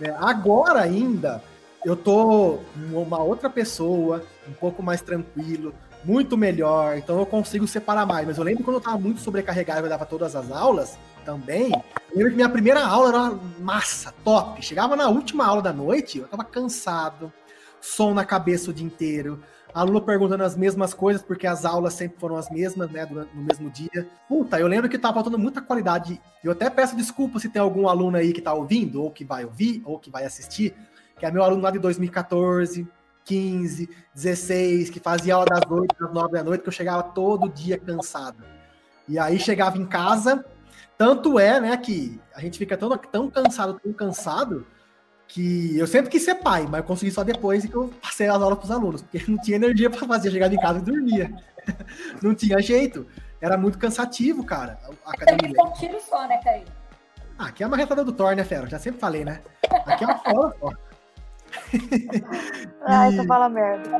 É, 0.00 0.10
agora 0.18 0.80
ainda, 0.80 1.42
eu 1.84 1.96
tô 1.96 2.58
uma 2.92 3.22
outra 3.22 3.48
pessoa, 3.48 4.24
um 4.48 4.52
pouco 4.52 4.82
mais 4.82 5.00
tranquilo, 5.00 5.74
muito 6.04 6.36
melhor, 6.36 6.96
então 6.96 7.18
eu 7.18 7.26
consigo 7.26 7.66
separar 7.66 8.06
mais. 8.06 8.26
Mas 8.26 8.38
eu 8.38 8.44
lembro 8.44 8.64
quando 8.64 8.76
eu 8.76 8.80
tava 8.80 8.98
muito 8.98 9.20
sobrecarregado, 9.20 9.86
eu 9.86 9.90
dava 9.90 10.04
todas 10.04 10.34
as 10.34 10.50
aulas 10.50 10.98
também. 11.24 11.70
Eu 12.10 12.16
lembro 12.16 12.30
que 12.30 12.36
minha 12.36 12.48
primeira 12.48 12.84
aula 12.84 13.08
era 13.08 13.38
massa, 13.60 14.12
top. 14.24 14.60
Chegava 14.64 14.96
na 14.96 15.08
última 15.08 15.46
aula 15.46 15.62
da 15.62 15.72
noite, 15.72 16.18
eu 16.18 16.26
tava 16.26 16.44
cansado, 16.44 17.32
som 17.80 18.12
na 18.14 18.24
cabeça 18.24 18.70
o 18.70 18.74
dia 18.74 18.86
inteiro, 18.86 19.42
aluno 19.74 20.02
perguntando 20.02 20.44
as 20.44 20.56
mesmas 20.56 20.92
coisas, 20.92 21.22
porque 21.22 21.46
as 21.46 21.64
aulas 21.64 21.94
sempre 21.94 22.18
foram 22.18 22.36
as 22.36 22.50
mesmas, 22.50 22.90
né, 22.90 23.06
no 23.06 23.42
mesmo 23.42 23.70
dia. 23.70 24.08
Puta, 24.28 24.58
eu 24.58 24.66
lembro 24.66 24.88
que 24.88 24.98
tava 24.98 25.14
faltando 25.14 25.38
muita 25.38 25.62
qualidade. 25.62 26.20
Eu 26.42 26.52
até 26.52 26.68
peço 26.68 26.96
desculpa 26.96 27.38
se 27.38 27.48
tem 27.48 27.60
algum 27.60 27.88
aluno 27.88 28.16
aí 28.16 28.32
que 28.32 28.40
tá 28.40 28.52
ouvindo, 28.52 29.02
ou 29.02 29.10
que 29.10 29.24
vai 29.24 29.44
ouvir, 29.44 29.82
ou 29.84 29.98
que 29.98 30.10
vai 30.10 30.24
assistir, 30.24 30.74
que 31.18 31.24
é 31.24 31.30
meu 31.30 31.42
aluno 31.42 31.62
lá 31.62 31.70
de 31.70 31.78
2014, 31.78 32.86
15, 33.24 33.88
16, 34.14 34.90
que 34.90 35.00
fazia 35.00 35.34
aula 35.34 35.46
das 35.46 35.70
8, 35.70 35.96
das 35.98 36.12
9 36.12 36.32
da 36.32 36.44
noite, 36.44 36.62
que 36.62 36.68
eu 36.68 36.72
chegava 36.72 37.02
todo 37.02 37.48
dia 37.48 37.78
cansado. 37.78 38.44
E 39.08 39.18
aí 39.18 39.38
chegava 39.38 39.78
em 39.78 39.86
casa, 39.86 40.44
tanto 40.98 41.38
é, 41.38 41.60
né, 41.60 41.76
que 41.76 42.20
a 42.34 42.40
gente 42.40 42.58
fica 42.58 42.76
tão, 42.76 42.96
tão 42.96 43.30
cansado, 43.30 43.80
tão 43.82 43.92
cansado, 43.92 44.66
que 45.32 45.78
eu 45.78 45.86
sempre 45.86 46.10
quis 46.10 46.22
ser 46.22 46.34
pai, 46.34 46.66
mas 46.68 46.80
eu 46.80 46.84
consegui 46.84 47.10
só 47.10 47.24
depois 47.24 47.64
que 47.64 47.74
eu 47.74 47.88
passei 48.02 48.28
as 48.28 48.34
aulas 48.34 48.58
para 48.58 48.64
os 48.66 48.70
alunos, 48.70 49.00
porque 49.00 49.24
não 49.30 49.38
tinha 49.38 49.56
energia 49.56 49.88
para 49.88 50.06
fazer, 50.06 50.28
eu 50.28 50.32
chegava 50.32 50.54
em 50.54 50.58
casa 50.58 50.78
e 50.78 50.82
dormia. 50.82 51.30
não 52.22 52.34
tinha 52.34 52.60
jeito. 52.60 53.06
Era 53.40 53.56
muito 53.56 53.78
cansativo, 53.78 54.44
cara. 54.44 54.78
A 55.06 55.12
academia. 55.12 55.54
Tem 55.54 55.64
um 55.64 55.72
tiro 55.72 55.98
só, 56.02 56.28
né, 56.28 56.38
Caio? 56.44 56.64
Ah, 57.38 57.46
aqui 57.46 57.64
é 57.64 57.66
uma 57.66 57.78
retada 57.78 58.04
do 58.04 58.12
Thor, 58.12 58.36
né, 58.36 58.44
Fera? 58.44 58.68
Já 58.68 58.78
sempre 58.78 59.00
falei, 59.00 59.24
né? 59.24 59.40
Aqui 59.86 60.04
é 60.04 60.06
uma 60.06 60.18
fola 60.18 60.54
só. 60.60 60.70
Ai, 62.82 63.16
tu 63.16 63.26
fala 63.26 63.48
merda. 63.48 63.90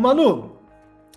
Ô 0.00 0.02
Manu, 0.02 0.56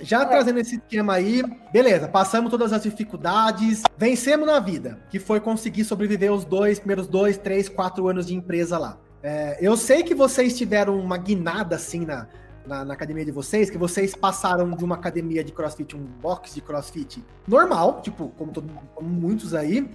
já 0.02 0.24
é. 0.24 0.26
trazendo 0.26 0.60
esse 0.60 0.76
esquema 0.76 1.13
aí, 1.13 1.41
beleza, 1.72 2.06
passamos 2.06 2.52
todas 2.52 2.74
as 2.74 2.84
dificuldades, 2.84 3.82
vencemos 3.98 4.46
na 4.46 4.60
vida, 4.60 5.00
que 5.10 5.19
foi 5.19 5.39
conseguir 5.39 5.86
sobreviver 5.86 6.34
os 6.34 6.43
dois, 6.43 6.80
primeiros 6.80 7.08
dois, 7.08 7.38
três, 7.38 7.69
quatro 7.69 8.10
anos 8.10 8.28
de 8.28 8.36
empresa 8.36 8.78
lá. 8.78 9.00
É, 9.24 9.58
eu 9.62 9.78
sei 9.78 10.04
que 10.04 10.13
vocês 10.13 10.58
tiveram 10.58 11.00
uma 11.00 11.15
guinada 11.15 11.78
assim 11.78 12.06
na, 12.06 12.28
na, 12.67 12.84
na, 12.84 12.93
academia 12.93 13.24
de 13.24 13.32
vocês, 13.32 13.69
que 13.69 13.78
vocês 13.78 14.13
passaram 14.13 14.69
de 14.72 14.84
uma 14.84 14.96
academia 14.96 15.46
de 15.46 15.54
crossfit, 15.54 15.96
um 15.96 16.04
box 16.04 16.54
de 16.54 16.60
crossfit 16.60 17.24
normal, 17.48 18.02
tipo, 18.02 18.34
como, 18.38 18.52
todo, 18.52 18.69
como 18.93 19.08
muitos 19.08 19.54
aí, 19.54 19.89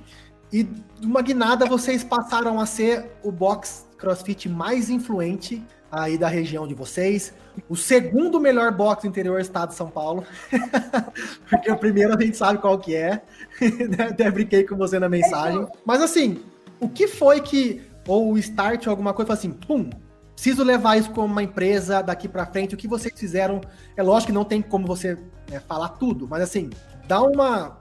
e 0.50 0.62
de 0.62 1.06
uma 1.06 1.20
guinada 1.20 1.66
vocês 1.66 2.02
passaram 2.02 2.58
a 2.58 2.64
ser 2.64 3.18
o 3.22 3.30
box 3.30 3.86
crossfit 3.98 4.48
mais 4.48 4.88
influente 4.88 5.62
aí 5.90 6.18
da 6.18 6.28
região 6.28 6.66
de 6.66 6.74
vocês. 6.74 7.32
O 7.68 7.76
segundo 7.76 8.40
melhor 8.40 8.70
box 8.72 9.04
interior 9.04 9.36
do 9.36 9.42
estado 9.42 9.70
de 9.70 9.74
São 9.74 9.90
Paulo. 9.90 10.24
Porque 11.48 11.70
o 11.70 11.76
primeiro 11.76 12.16
a 12.16 12.20
gente 12.20 12.36
sabe 12.36 12.58
qual 12.58 12.78
que 12.78 12.94
é. 12.94 13.22
Até 14.10 14.30
brinquei 14.30 14.64
com 14.64 14.76
você 14.76 14.98
na 14.98 15.08
mensagem. 15.08 15.66
Mas 15.84 16.02
assim, 16.02 16.42
o 16.78 16.88
que 16.88 17.08
foi 17.08 17.40
que, 17.40 17.82
ou 18.06 18.32
o 18.32 18.38
start 18.38 18.86
ou 18.86 18.90
alguma 18.90 19.12
coisa, 19.12 19.32
assim, 19.32 19.50
pum, 19.50 19.90
preciso 20.34 20.62
levar 20.62 20.96
isso 20.96 21.10
como 21.10 21.26
uma 21.26 21.42
empresa 21.42 22.02
daqui 22.02 22.28
para 22.28 22.46
frente. 22.46 22.74
O 22.74 22.78
que 22.78 22.86
vocês 22.86 23.12
fizeram? 23.18 23.60
É 23.96 24.02
lógico 24.02 24.28
que 24.28 24.32
não 24.32 24.44
tem 24.44 24.62
como 24.62 24.86
você 24.86 25.18
né, 25.50 25.60
falar 25.66 25.90
tudo, 25.90 26.28
mas 26.28 26.42
assim, 26.42 26.70
dá 27.06 27.20
uma 27.20 27.76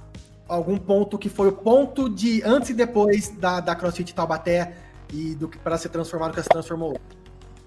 algum 0.47 0.77
ponto 0.77 1.17
que 1.17 1.27
foi 1.29 1.49
o 1.49 1.51
ponto 1.51 2.09
de 2.09 2.41
antes 2.43 2.69
e 2.69 2.73
depois 2.73 3.29
da, 3.37 3.59
da 3.59 3.75
CrossFit 3.75 4.15
Taubaté 4.15 4.73
e 5.11 5.35
do 5.35 5.47
que 5.47 5.57
para 5.57 5.77
ser 5.77 5.89
transformado 5.89 6.33
que 6.33 6.41
se 6.41 6.49
transformou. 6.49 6.97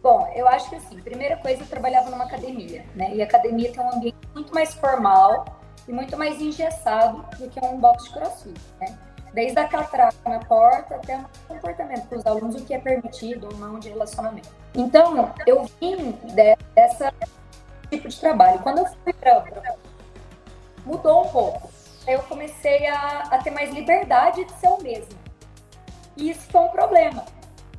Bom, 0.03 0.33
eu 0.35 0.49
acho 0.49 0.71
que 0.71 0.77
assim, 0.77 0.99
primeira 1.01 1.37
coisa, 1.37 1.63
eu 1.63 1.67
trabalhava 1.67 2.11
numa 2.11 2.25
academia, 2.25 2.85
né? 2.95 3.15
E 3.15 3.23
academia 3.23 3.71
tem 3.73 3.83
um 3.83 3.93
ambiente 3.93 4.17
muito 4.35 4.55
mais 4.55 4.73
formal 4.75 5.45
e 5.87 5.93
muito 5.93 6.17
mais 6.17 6.41
engessado 6.41 7.25
do 7.39 7.49
que 7.51 7.61
um 7.65 7.79
box 7.79 8.05
de 8.05 8.11
crossfit, 8.11 8.61
né? 8.81 8.99
Desde 9.35 9.59
a 9.59 9.69
catraca 9.69 10.17
na 10.29 10.41
porta 10.41 10.97
até 10.97 11.17
o 11.17 11.25
comportamento 11.47 12.09
para 12.09 12.19
os 12.19 12.27
alunos, 12.27 12.57
o 12.57 12.65
que 12.65 12.75
é 12.75 12.79
permitido 12.79 13.49
ou 13.53 13.59
não 13.59 13.79
de 13.79 13.91
relacionamento. 13.91 14.49
Então, 14.75 15.33
eu 15.47 15.65
vim 15.81 16.13
dessa 16.75 17.13
tipo 17.91 18.09
de 18.09 18.19
trabalho. 18.19 18.59
Quando 18.61 18.79
eu 18.79 18.87
fui 18.87 19.13
para 19.13 19.45
mudou 20.85 21.27
um 21.27 21.29
pouco. 21.29 21.71
Eu 22.07 22.23
comecei 22.23 22.87
a, 22.87 23.29
a 23.31 23.39
ter 23.39 23.51
mais 23.51 23.73
liberdade 23.73 24.45
de 24.45 24.53
ser 24.55 24.69
o 24.69 24.83
mesmo. 24.83 25.19
E 26.17 26.31
isso 26.31 26.51
foi 26.51 26.61
um 26.63 26.69
problema, 26.69 27.25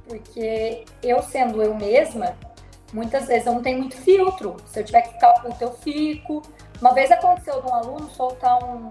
porque 0.08 0.86
eu 1.02 1.22
sendo 1.22 1.62
eu 1.62 1.74
mesma, 1.76 2.36
muitas 2.94 3.28
vezes 3.28 3.46
eu 3.46 3.54
não 3.54 3.62
tenho 3.62 3.80
muito 3.80 3.96
filtro. 3.98 4.58
Se 4.66 4.80
eu 4.80 4.84
tiver 4.84 5.02
que 5.02 5.14
ficar 5.14 5.34
puta, 5.34 5.64
eu 5.64 5.74
fico. 5.74 6.42
Uma 6.80 6.94
vez 6.94 7.12
aconteceu 7.12 7.62
de 7.62 7.68
um 7.68 7.74
aluno 7.74 8.10
soltar 8.12 8.64
um, 8.64 8.90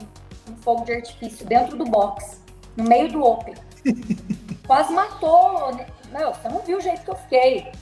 um 0.49 0.57
fogo 0.63 0.85
de 0.85 0.93
artifício 0.93 1.45
dentro 1.47 1.77
do 1.77 1.85
box, 1.85 2.41
no 2.77 2.85
meio 2.85 3.11
do 3.11 3.23
open. 3.23 3.55
Quase 4.67 4.93
matou. 4.93 5.75
Né? 5.75 5.87
Meu, 6.13 6.33
você 6.33 6.49
não 6.49 6.61
viu 6.61 6.79
o 6.79 6.81
jeito 6.81 7.03
que 7.03 7.11
eu 7.11 7.17
fiquei. 7.17 7.73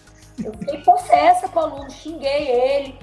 Eu 0.43 0.53
fiquei 0.55 0.79
possessa 0.83 1.49
com 1.49 1.59
o 1.59 1.63
aluno, 1.63 1.91
xinguei 1.91 2.49
ele. 2.49 2.99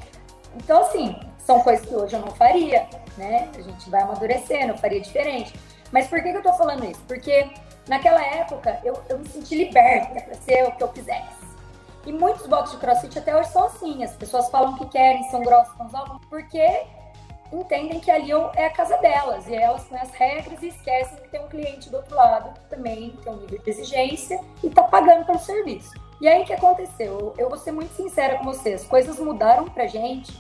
Então, 0.56 0.82
assim, 0.82 1.16
são 1.38 1.60
coisas 1.62 1.86
que 1.86 1.94
hoje 1.94 2.16
eu 2.16 2.22
não 2.22 2.32
faria, 2.32 2.88
né? 3.18 3.50
A 3.56 3.62
gente 3.62 3.90
vai 3.90 4.02
amadurecendo, 4.02 4.74
eu 4.74 4.78
faria 4.78 5.02
diferente. 5.02 5.54
Mas 5.92 6.08
por 6.08 6.22
que, 6.22 6.32
que 6.32 6.38
eu 6.38 6.44
tô 6.44 6.54
falando 6.54 6.86
isso? 6.86 7.02
Porque 7.08 7.50
Naquela 7.88 8.24
época, 8.24 8.80
eu, 8.84 9.00
eu 9.10 9.20
me 9.20 9.28
senti 9.28 9.56
liberta 9.56 10.22
para 10.22 10.36
ser 10.36 10.64
o 10.68 10.72
que 10.72 10.84
eu 10.84 10.88
quisesse. 10.88 11.46
E 12.06 12.12
muitos 12.12 12.46
boxes 12.48 12.72
de 12.72 12.78
crossfit 12.78 13.18
até 13.18 13.36
hoje 13.36 13.50
são 13.50 13.66
assim. 13.66 14.04
As 14.04 14.16
pessoas 14.16 14.50
falam 14.50 14.76
que 14.76 14.86
querem, 14.88 15.24
são 15.30 15.42
grossos 15.42 15.74
com 15.74 15.86
os 15.86 15.96
alunos, 15.96 16.26
porque 16.30 16.84
entendem 17.52 18.00
que 18.00 18.12
ali 18.12 18.32
é 18.56 18.66
a 18.66 18.70
casa 18.70 18.98
delas. 18.98 19.48
E 19.48 19.56
elas 19.56 19.84
têm 19.86 19.98
as 20.00 20.12
regras 20.12 20.62
e 20.62 20.68
esquecem 20.68 21.18
que 21.18 21.30
tem 21.30 21.42
um 21.42 21.48
cliente 21.48 21.90
do 21.90 21.98
outro 21.98 22.16
lado 22.16 22.54
que 22.60 22.70
também 22.70 23.12
tem 23.24 23.34
um 23.34 23.38
nível 23.38 23.60
de 23.60 23.70
exigência 23.70 24.40
e 24.64 24.68
está 24.68 24.84
pagando 24.84 25.26
pelo 25.26 25.40
serviço. 25.40 25.92
E 26.22 26.28
aí 26.28 26.44
o 26.44 26.46
que 26.46 26.54
aconteceu? 26.54 27.34
Eu 27.38 27.50
vou 27.50 27.58
ser 27.58 27.72
muito 27.72 27.94
sincera 27.94 28.38
com 28.38 28.46
vocês. 28.46 28.86
Coisas 28.86 29.20
mudaram 29.20 29.66
pra 29.66 29.86
gente 29.88 30.34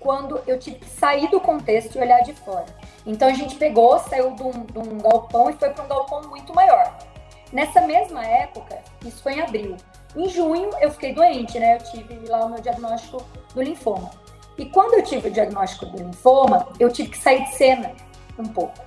quando 0.00 0.40
eu 0.46 0.58
tive 0.58 0.78
que 0.78 0.88
sair 0.88 1.28
do 1.30 1.40
contexto 1.40 1.96
e 1.96 2.00
olhar 2.00 2.20
de 2.22 2.32
fora. 2.32 2.66
Então 3.04 3.28
a 3.28 3.32
gente 3.32 3.56
pegou, 3.56 3.98
saiu 3.98 4.32
de 4.32 4.42
um, 4.42 4.50
de 4.50 4.78
um 4.78 4.98
galpão 4.98 5.50
e 5.50 5.54
foi 5.54 5.70
para 5.70 5.84
um 5.84 5.88
galpão 5.88 6.22
muito 6.28 6.54
maior. 6.54 6.96
Nessa 7.52 7.80
mesma 7.80 8.24
época, 8.24 8.78
isso 9.04 9.22
foi 9.22 9.34
em 9.34 9.40
abril. 9.40 9.76
Em 10.14 10.28
junho 10.28 10.70
eu 10.80 10.90
fiquei 10.90 11.14
doente, 11.14 11.58
né? 11.58 11.76
Eu 11.76 11.90
tive 11.90 12.28
lá 12.28 12.44
o 12.44 12.50
meu 12.50 12.60
diagnóstico 12.60 13.24
do 13.54 13.62
linfoma. 13.62 14.10
E 14.58 14.66
quando 14.66 14.94
eu 14.94 15.02
tive 15.02 15.28
o 15.28 15.30
diagnóstico 15.30 15.86
do 15.86 16.02
linfoma, 16.02 16.68
eu 16.78 16.92
tive 16.92 17.10
que 17.10 17.18
sair 17.18 17.44
de 17.44 17.54
cena 17.54 17.92
um 18.38 18.44
pouco. 18.44 18.78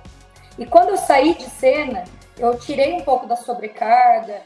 E 0.58 0.66
quando 0.66 0.90
eu 0.90 0.98
saí 0.98 1.34
de 1.34 1.44
cena, 1.44 2.04
eu 2.38 2.58
tirei 2.58 2.92
um 2.92 3.00
pouco 3.00 3.26
da 3.26 3.36
sobrecarga, 3.36 4.42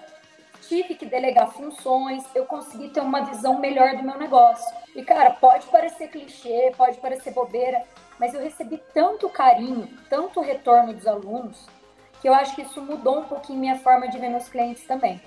tive 0.69 0.95
que 0.95 1.07
delegar 1.07 1.51
funções, 1.53 2.25
eu 2.35 2.45
consegui 2.45 2.89
ter 2.89 3.01
uma 3.01 3.25
visão 3.25 3.59
melhor 3.59 3.97
do 3.97 4.03
meu 4.03 4.19
negócio. 4.19 4.67
E 4.95 5.03
cara, 5.03 5.31
pode 5.31 5.67
parecer 5.67 6.09
clichê, 6.09 6.73
pode 6.77 6.99
parecer 6.99 7.33
bobeira, 7.33 7.83
mas 8.19 8.35
eu 8.35 8.43
recebi 8.43 8.83
tanto 8.93 9.29
carinho, 9.29 9.89
tanto 10.09 10.41
retorno 10.41 10.93
dos 10.93 11.07
alunos, 11.07 11.67
que 12.21 12.29
eu 12.29 12.35
acho 12.35 12.55
que 12.55 12.63
isso 12.63 12.81
mudou 12.81 13.21
um 13.21 13.25
pouquinho 13.25 13.59
minha 13.59 13.79
forma 13.79 14.09
de 14.09 14.19
ver 14.19 14.29
meus 14.29 14.49
clientes 14.49 14.85
também. 14.85 15.21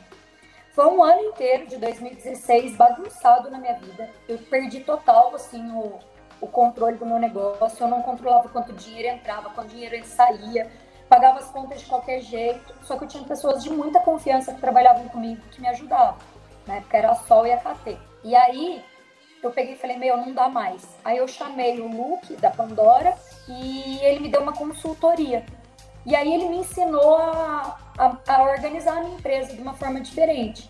Foi 0.74 0.86
um 0.88 1.04
ano 1.04 1.22
inteiro 1.22 1.68
de 1.68 1.78
2016 1.78 2.76
bagunçado 2.78 3.50
na 3.50 3.58
minha 3.58 3.74
vida. 3.74 4.10
Eu 4.28 4.38
perdi 4.38 4.82
total 4.82 5.36
assim 5.36 5.70
o, 5.72 6.00
o 6.40 6.48
controle 6.48 6.98
do 6.98 7.06
meu 7.06 7.20
negócio. 7.20 7.84
Eu 7.84 7.88
não 7.88 8.02
controlava 8.02 8.48
quanto 8.50 8.72
dinheiro 8.74 9.18
entrava, 9.18 9.50
quanto 9.50 9.70
dinheiro 9.70 10.04
saía, 10.06 10.72
pagava 11.10 11.40
as 11.40 11.50
contas 11.50 11.82
de 11.82 11.88
qualquer 11.88 12.22
jeito. 12.22 12.74
Só 12.84 12.98
que 12.98 13.04
eu 13.04 13.08
tinha 13.08 13.24
pessoas 13.24 13.64
de 13.64 13.70
muita 13.70 14.00
confiança 14.00 14.54
que 14.54 14.62
trabalhavam 14.62 15.10
comigo 15.10 15.42
que 15.52 15.60
me 15.60 15.68
ajudavam. 15.68 16.18
Na 16.68 16.76
época 16.76 16.98
era 16.98 17.12
a 17.12 17.16
Sol 17.16 17.48
e 17.48 17.52
a 17.52 17.58
KT. 17.58 17.98
E 18.24 18.36
aí 18.36 18.84
eu 19.42 19.52
peguei 19.52 19.74
e 19.74 19.78
falei, 19.78 19.98
meu, 19.98 20.18
não 20.18 20.34
dá 20.34 20.48
mais. 20.48 20.88
Aí 21.04 21.18
eu 21.18 21.28
chamei 21.28 21.80
o 21.80 21.88
Luke 21.88 22.36
da 22.36 22.52
Pandora 22.52 23.16
e 23.48 24.00
ele 24.04 24.20
me 24.20 24.30
deu 24.30 24.42
uma 24.42 24.54
consultoria. 24.54 25.44
E 26.06 26.16
aí 26.16 26.34
ele 26.34 26.50
me 26.50 26.58
ensinou 26.58 27.18
a, 27.18 27.78
a, 27.98 28.36
a 28.36 28.44
organizar 28.44 28.98
a 28.98 29.02
minha 29.02 29.16
empresa 29.16 29.54
de 29.54 29.62
uma 29.62 29.74
forma 29.74 30.00
diferente. 30.02 30.70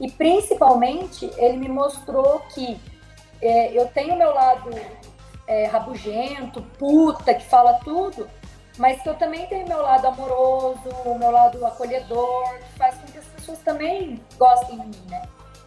E 0.00 0.10
principalmente 0.10 1.30
ele 1.36 1.56
me 1.56 1.68
mostrou 1.68 2.40
que 2.54 2.80
é, 3.40 3.72
eu 3.72 3.88
tenho 3.88 4.14
o 4.14 4.18
meu 4.18 4.32
lado 4.32 4.70
é, 5.46 5.66
rabugento, 5.66 6.62
puta, 6.78 7.34
que 7.34 7.44
fala 7.44 7.74
tudo, 7.84 8.28
mas 8.82 9.00
que 9.00 9.08
eu 9.08 9.14
também 9.14 9.46
tenho 9.46 9.68
meu 9.68 9.80
lado 9.80 10.08
amoroso, 10.08 10.88
o 11.04 11.16
meu 11.16 11.30
lado 11.30 11.64
acolhedor, 11.64 12.58
que 12.58 12.76
faz 12.76 12.96
com 12.96 13.06
que 13.06 13.18
as 13.18 13.24
pessoas 13.26 13.58
também 13.60 14.20
gostem 14.36 14.76
de 14.76 14.98
mim, 14.98 15.06
né? 15.08 15.22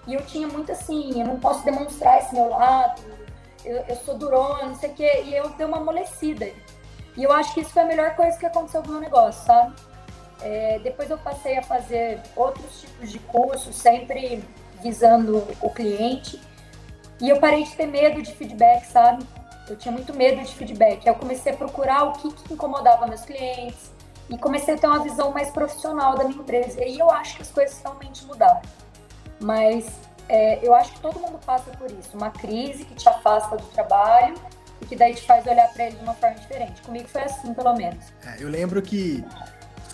E 0.06 0.16
eu 0.16 0.26
tinha 0.26 0.46
muito 0.50 0.74
assim, 0.74 1.22
eu 1.22 1.26
não 1.26 1.40
posso 1.40 1.64
demonstrar 1.64 2.18
esse 2.18 2.36
meu 2.36 2.50
lado, 2.50 3.02
eu, 3.64 3.78
eu 3.88 3.96
sou 3.96 4.18
durona, 4.18 4.66
não 4.66 4.76
sei 4.76 4.90
o 4.90 4.94
quê. 4.94 5.24
E 5.28 5.34
eu 5.34 5.48
dei 5.52 5.66
uma 5.66 5.78
amolecida. 5.78 6.52
E 7.16 7.24
eu 7.24 7.32
acho 7.32 7.54
que 7.54 7.62
isso 7.62 7.70
foi 7.70 7.84
a 7.84 7.86
melhor 7.86 8.18
coisa 8.18 8.38
que 8.38 8.46
aconteceu 8.48 8.82
com 8.84 8.90
o 8.90 8.92
meu 8.92 9.00
negócio, 9.00 9.46
sabe? 9.46 9.74
É, 10.42 10.80
depois 10.80 11.10
eu 11.10 11.18
passei 11.18 11.58
a 11.58 11.64
fazer 11.64 12.20
outros 12.36 12.82
tipos 12.82 13.10
de 13.10 13.20
cursos, 13.20 13.78
sempre 13.78 14.44
visando 14.84 15.48
o 15.62 15.70
cliente. 15.70 16.38
E 17.22 17.30
eu 17.30 17.40
parei 17.40 17.64
de 17.64 17.74
ter 17.78 17.86
medo 17.86 18.22
de 18.22 18.34
feedback, 18.34 18.84
sabe? 18.84 19.26
Eu 19.68 19.76
tinha 19.76 19.92
muito 19.92 20.14
medo 20.14 20.42
de 20.42 20.54
feedback. 20.54 21.06
Eu 21.06 21.16
comecei 21.16 21.54
a 21.54 21.56
procurar 21.56 22.04
o 22.04 22.14
que, 22.14 22.32
que 22.32 22.54
incomodava 22.54 23.08
meus 23.08 23.22
clientes 23.22 23.92
e 24.30 24.38
comecei 24.38 24.76
a 24.76 24.78
ter 24.78 24.88
uma 24.88 25.00
visão 25.00 25.32
mais 25.32 25.50
profissional 25.50 26.16
da 26.16 26.24
minha 26.24 26.40
empresa. 26.40 26.80
E 26.80 26.84
aí 26.84 27.00
eu 27.00 27.10
acho 27.10 27.36
que 27.36 27.42
as 27.42 27.52
coisas 27.52 27.80
realmente 27.82 28.26
mudaram. 28.26 28.62
Mas 29.40 29.88
é, 30.30 30.66
eu 30.66 30.74
acho 30.74 30.94
que 30.94 31.00
todo 31.00 31.20
mundo 31.20 31.40
passa 31.46 31.72
por 31.72 31.90
isso. 31.92 32.16
Uma 32.16 32.32
crise 32.32 32.86
que 32.86 32.96
te 32.96 33.08
afasta 33.08 33.58
do 33.58 33.66
trabalho 33.68 34.36
e 34.82 34.86
que 34.86 34.96
daí 34.96 35.14
te 35.14 35.22
faz 35.24 35.46
olhar 35.46 35.68
para 35.74 35.86
ele 35.86 35.96
de 35.96 36.04
uma 36.04 36.14
forma 36.14 36.36
diferente. 36.36 36.82
Comigo 36.82 37.08
foi 37.08 37.22
assim, 37.22 37.54
pelo 37.54 37.74
menos. 37.76 38.06
É, 38.26 38.44
eu 38.44 38.50
lembro 38.50 38.82
que 38.82 39.24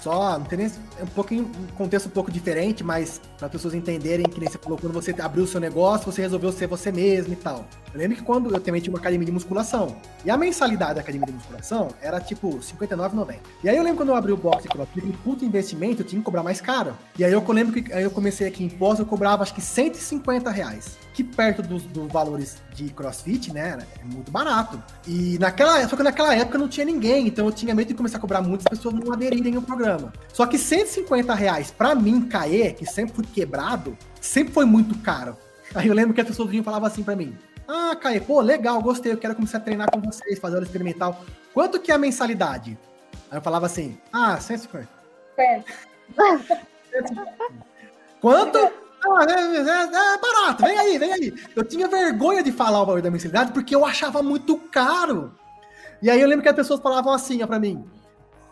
só, 0.01 0.37
não 0.37 0.45
tem 0.45 0.57
nem, 0.57 0.67
é 0.99 1.03
um 1.03 1.07
pouquinho, 1.07 1.43
um 1.43 1.75
contexto 1.75 2.07
um 2.07 2.11
pouco 2.11 2.31
diferente, 2.31 2.83
mas 2.83 3.21
para 3.37 3.45
as 3.45 3.51
pessoas 3.51 3.73
entenderem 3.73 4.25
que 4.25 4.39
nem 4.39 4.49
você 4.49 4.57
falou, 4.57 4.77
quando 4.77 4.93
você 4.93 5.13
abriu 5.21 5.43
o 5.43 5.47
seu 5.47 5.59
negócio, 5.59 6.11
você 6.11 6.21
resolveu 6.21 6.51
ser 6.51 6.67
você 6.67 6.91
mesmo 6.91 7.33
e 7.33 7.35
tal. 7.35 7.65
Eu 7.93 7.99
lembro 7.99 8.17
que 8.17 8.23
quando 8.23 8.53
eu 8.53 8.59
também 8.59 8.81
tinha 8.81 8.91
uma 8.91 8.99
academia 8.99 9.25
de 9.25 9.31
musculação, 9.31 9.95
e 10.25 10.31
a 10.31 10.37
mensalidade 10.37 10.95
da 10.95 11.01
academia 11.01 11.27
de 11.27 11.33
musculação 11.33 11.89
era 12.01 12.19
tipo 12.19 12.49
R$59,90. 12.49 13.35
E 13.63 13.69
aí 13.69 13.77
eu 13.77 13.83
lembro 13.83 13.97
quando 13.97 14.09
eu 14.09 14.15
abri 14.15 14.31
o 14.31 14.37
box 14.37 14.63
de 14.63 14.69
crossfit, 14.69 15.05
um 15.05 15.11
puto 15.11 15.45
investimento, 15.45 16.01
eu 16.01 16.05
tinha 16.05 16.19
que 16.19 16.25
cobrar 16.25 16.41
mais 16.41 16.59
caro. 16.59 16.97
E 17.17 17.23
aí 17.23 17.31
eu 17.31 17.45
lembro 17.51 17.81
que 17.81 17.93
aí 17.93 18.03
eu 18.03 18.11
comecei 18.11 18.47
aqui 18.47 18.63
em 18.63 18.69
pós, 18.69 18.97
eu 18.99 19.05
cobrava 19.05 19.43
acho 19.43 19.53
que 19.53 19.61
150 19.61 20.49
reais 20.49 20.97
que 21.13 21.23
perto 21.23 21.61
dos, 21.61 21.83
dos, 21.83 22.11
valores 22.11 22.57
de 22.73 22.89
crossfit, 22.89 23.53
né, 23.53 23.77
é 23.99 24.03
muito 24.03 24.31
barato. 24.31 24.81
E 25.07 25.37
naquela, 25.39 25.87
só 25.87 25.95
que 25.95 26.03
naquela 26.03 26.35
época 26.35 26.57
não 26.57 26.67
tinha 26.67 26.85
ninguém, 26.85 27.27
então 27.27 27.45
eu 27.45 27.51
tinha 27.51 27.75
medo 27.75 27.89
de 27.89 27.93
começar 27.93 28.17
a 28.17 28.21
cobrar 28.21 28.41
muitas 28.41 28.65
pessoas 28.67 28.95
não 28.95 29.11
aderirem 29.11 29.55
ao 29.55 29.61
programa. 29.61 30.13
Só 30.33 30.45
que 30.45 30.57
150 30.57 31.33
reais 31.33 31.71
pra 31.71 31.93
mim 31.93 32.21
cair, 32.21 32.73
que 32.73 32.85
sempre 32.85 33.15
fui 33.15 33.25
quebrado, 33.25 33.97
sempre 34.19 34.53
foi 34.53 34.65
muito 34.65 34.97
caro. 34.99 35.37
Aí 35.75 35.87
eu 35.87 35.93
lembro 35.93 36.13
que 36.13 36.21
as 36.21 36.27
pessoas 36.27 36.49
vinham 36.49 36.61
e 36.61 36.65
falavam 36.65 36.87
assim 36.87 37.03
pra 37.03 37.15
mim: 37.15 37.37
Ah, 37.67 37.95
Caê, 37.95 38.19
pô, 38.19 38.41
legal, 38.41 38.81
gostei, 38.81 39.11
eu 39.11 39.17
quero 39.17 39.35
começar 39.35 39.57
a 39.57 39.61
treinar 39.61 39.89
com 39.91 40.01
vocês, 40.01 40.39
fazer 40.39 40.55
aula 40.55 40.65
experimental. 40.65 41.23
Quanto 41.53 41.79
que 41.79 41.91
é 41.91 41.95
a 41.95 41.97
mensalidade? 41.97 42.77
Aí 43.29 43.37
eu 43.37 43.41
falava 43.41 43.65
assim: 43.65 43.97
Ah, 44.11 44.39
150. 44.39 44.87
É. 45.37 45.63
Quanto? 48.19 48.59
Ah, 49.03 49.25
é, 49.27 49.57
é, 49.57 50.13
é, 50.13 50.17
barato, 50.17 50.63
vem 50.63 50.77
aí, 50.77 50.97
vem 50.97 51.13
aí. 51.13 51.33
Eu 51.55 51.63
tinha 51.63 51.87
vergonha 51.87 52.43
de 52.43 52.51
falar 52.51 52.81
o 52.81 52.85
valor 52.85 53.01
da 53.01 53.09
mensalidade 53.09 53.51
porque 53.51 53.75
eu 53.75 53.85
achava 53.85 54.21
muito 54.21 54.57
caro. 54.57 55.33
E 56.01 56.09
aí 56.09 56.21
eu 56.21 56.27
lembro 56.27 56.43
que 56.43 56.49
as 56.49 56.55
pessoas 56.55 56.79
falavam 56.79 57.11
assim 57.13 57.41
ó, 57.41 57.47
pra 57.47 57.59
mim: 57.59 57.83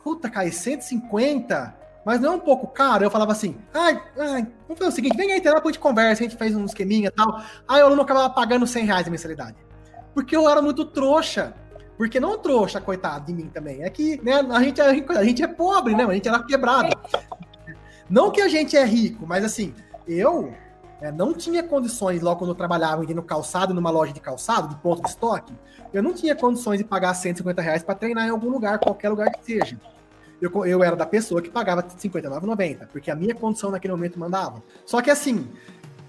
Puta, 0.03 0.29
Caio, 0.29 0.51
150? 0.51 1.77
Mas 2.05 2.19
não 2.19 2.33
é 2.33 2.35
um 2.35 2.39
pouco 2.39 2.67
caro? 2.67 3.03
Eu 3.03 3.11
falava 3.11 3.31
assim: 3.31 3.57
ai, 3.73 4.01
ai, 4.17 4.47
vamos 4.67 4.79
fazer 4.79 4.89
o 4.89 4.91
seguinte, 4.91 5.15
vem 5.15 5.31
aí, 5.31 5.41
depois 5.41 5.63
a 5.63 5.67
gente 5.67 5.79
conversa, 5.79 6.23
a 6.23 6.27
gente 6.27 6.37
fez 6.37 6.55
um 6.55 6.65
esqueminha 6.65 7.09
e 7.09 7.11
tal. 7.11 7.41
Aí 7.67 7.81
o 7.81 7.85
aluno 7.85 8.01
acabava 8.01 8.29
pagando 8.33 8.65
100 8.65 8.85
reais 8.85 9.07
a 9.07 9.11
mensalidade. 9.11 9.55
Porque 10.13 10.35
eu 10.35 10.49
era 10.49 10.61
muito 10.61 10.85
trouxa. 10.85 11.53
Porque 11.97 12.19
não 12.19 12.37
trouxa, 12.37 12.79
coitado 12.79 13.25
de 13.25 13.33
mim 13.33 13.49
também. 13.49 13.83
É 13.83 13.89
que 13.89 14.19
né, 14.23 14.35
a, 14.49 14.63
gente, 14.63 14.79
a, 14.79 14.93
gente, 14.93 15.11
a 15.11 15.23
gente 15.23 15.43
é 15.43 15.47
pobre, 15.47 15.93
né? 15.93 16.05
A 16.05 16.13
gente 16.13 16.27
era 16.29 16.41
quebrado. 16.41 16.97
Não 18.09 18.31
que 18.31 18.41
a 18.41 18.47
gente 18.47 18.75
é 18.75 18.85
rico, 18.85 19.27
mas 19.27 19.43
assim, 19.43 19.73
eu 20.09 20.53
é, 21.01 21.11
não 21.11 21.33
tinha 21.33 21.63
condições, 21.63 22.21
logo 22.21 22.39
quando 22.39 22.51
eu 22.51 22.55
trabalhava 22.55 23.03
no 23.03 23.23
calçado, 23.23 23.73
numa 23.73 23.89
loja 23.89 24.11
de 24.11 24.19
calçado, 24.19 24.69
de 24.69 24.75
ponto 24.81 25.01
de 25.01 25.09
estoque, 25.09 25.53
eu 25.93 26.03
não 26.03 26.13
tinha 26.13 26.35
condições 26.35 26.77
de 26.77 26.83
pagar 26.83 27.13
150 27.13 27.61
reais 27.61 27.83
para 27.83 27.95
treinar 27.95 28.27
em 28.27 28.29
algum 28.29 28.49
lugar, 28.49 28.79
qualquer 28.79 29.09
lugar 29.09 29.31
que 29.31 29.43
seja. 29.43 29.79
Eu, 30.41 30.65
eu 30.65 30.83
era 30.83 30.95
da 30.95 31.05
pessoa 31.05 31.41
que 31.41 31.49
pagava 31.49 31.83
59,90, 31.83 32.87
porque 32.91 33.11
a 33.11 33.15
minha 33.15 33.35
condição 33.35 33.71
naquele 33.71 33.93
momento 33.93 34.19
mandava. 34.19 34.63
Só 34.85 35.01
que 35.01 35.09
assim, 35.09 35.47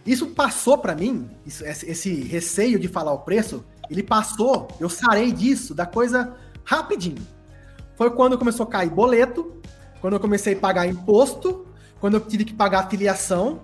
isso 0.04 0.28
passou 0.28 0.78
para 0.78 0.94
mim, 0.94 1.30
isso, 1.44 1.64
esse 1.64 2.14
receio 2.22 2.78
de 2.78 2.88
falar 2.88 3.12
o 3.12 3.18
preço, 3.18 3.64
ele 3.88 4.02
passou, 4.02 4.68
eu 4.78 4.88
sarei 4.88 5.32
disso, 5.32 5.74
da 5.74 5.84
coisa 5.84 6.34
rapidinho. 6.64 7.26
Foi 7.96 8.10
quando 8.10 8.38
começou 8.38 8.64
a 8.64 8.68
cair 8.68 8.90
boleto, 8.90 9.60
quando 10.00 10.14
eu 10.14 10.20
comecei 10.20 10.54
a 10.54 10.58
pagar 10.58 10.86
imposto, 10.86 11.66
quando 12.00 12.14
eu 12.14 12.20
tive 12.20 12.44
que 12.44 12.54
pagar 12.54 12.88
filiação, 12.88 13.60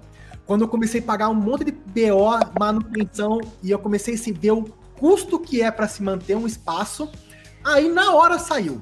quando 0.47 0.63
eu 0.63 0.69
comecei 0.69 1.01
a 1.01 1.03
pagar 1.03 1.29
um 1.29 1.35
monte 1.35 1.65
de 1.65 1.73
BO, 1.73 2.31
manutenção, 2.59 3.41
e 3.63 3.71
eu 3.71 3.79
comecei 3.79 4.15
a 4.15 4.39
ver 4.39 4.53
o 4.53 4.65
custo 4.99 5.39
que 5.39 5.61
é 5.61 5.71
para 5.71 5.89
se 5.89 6.03
manter 6.03 6.37
um 6.37 6.47
espaço, 6.47 7.11
aí 7.65 7.89
na 7.89 8.15
hora 8.15 8.39
saiu. 8.39 8.81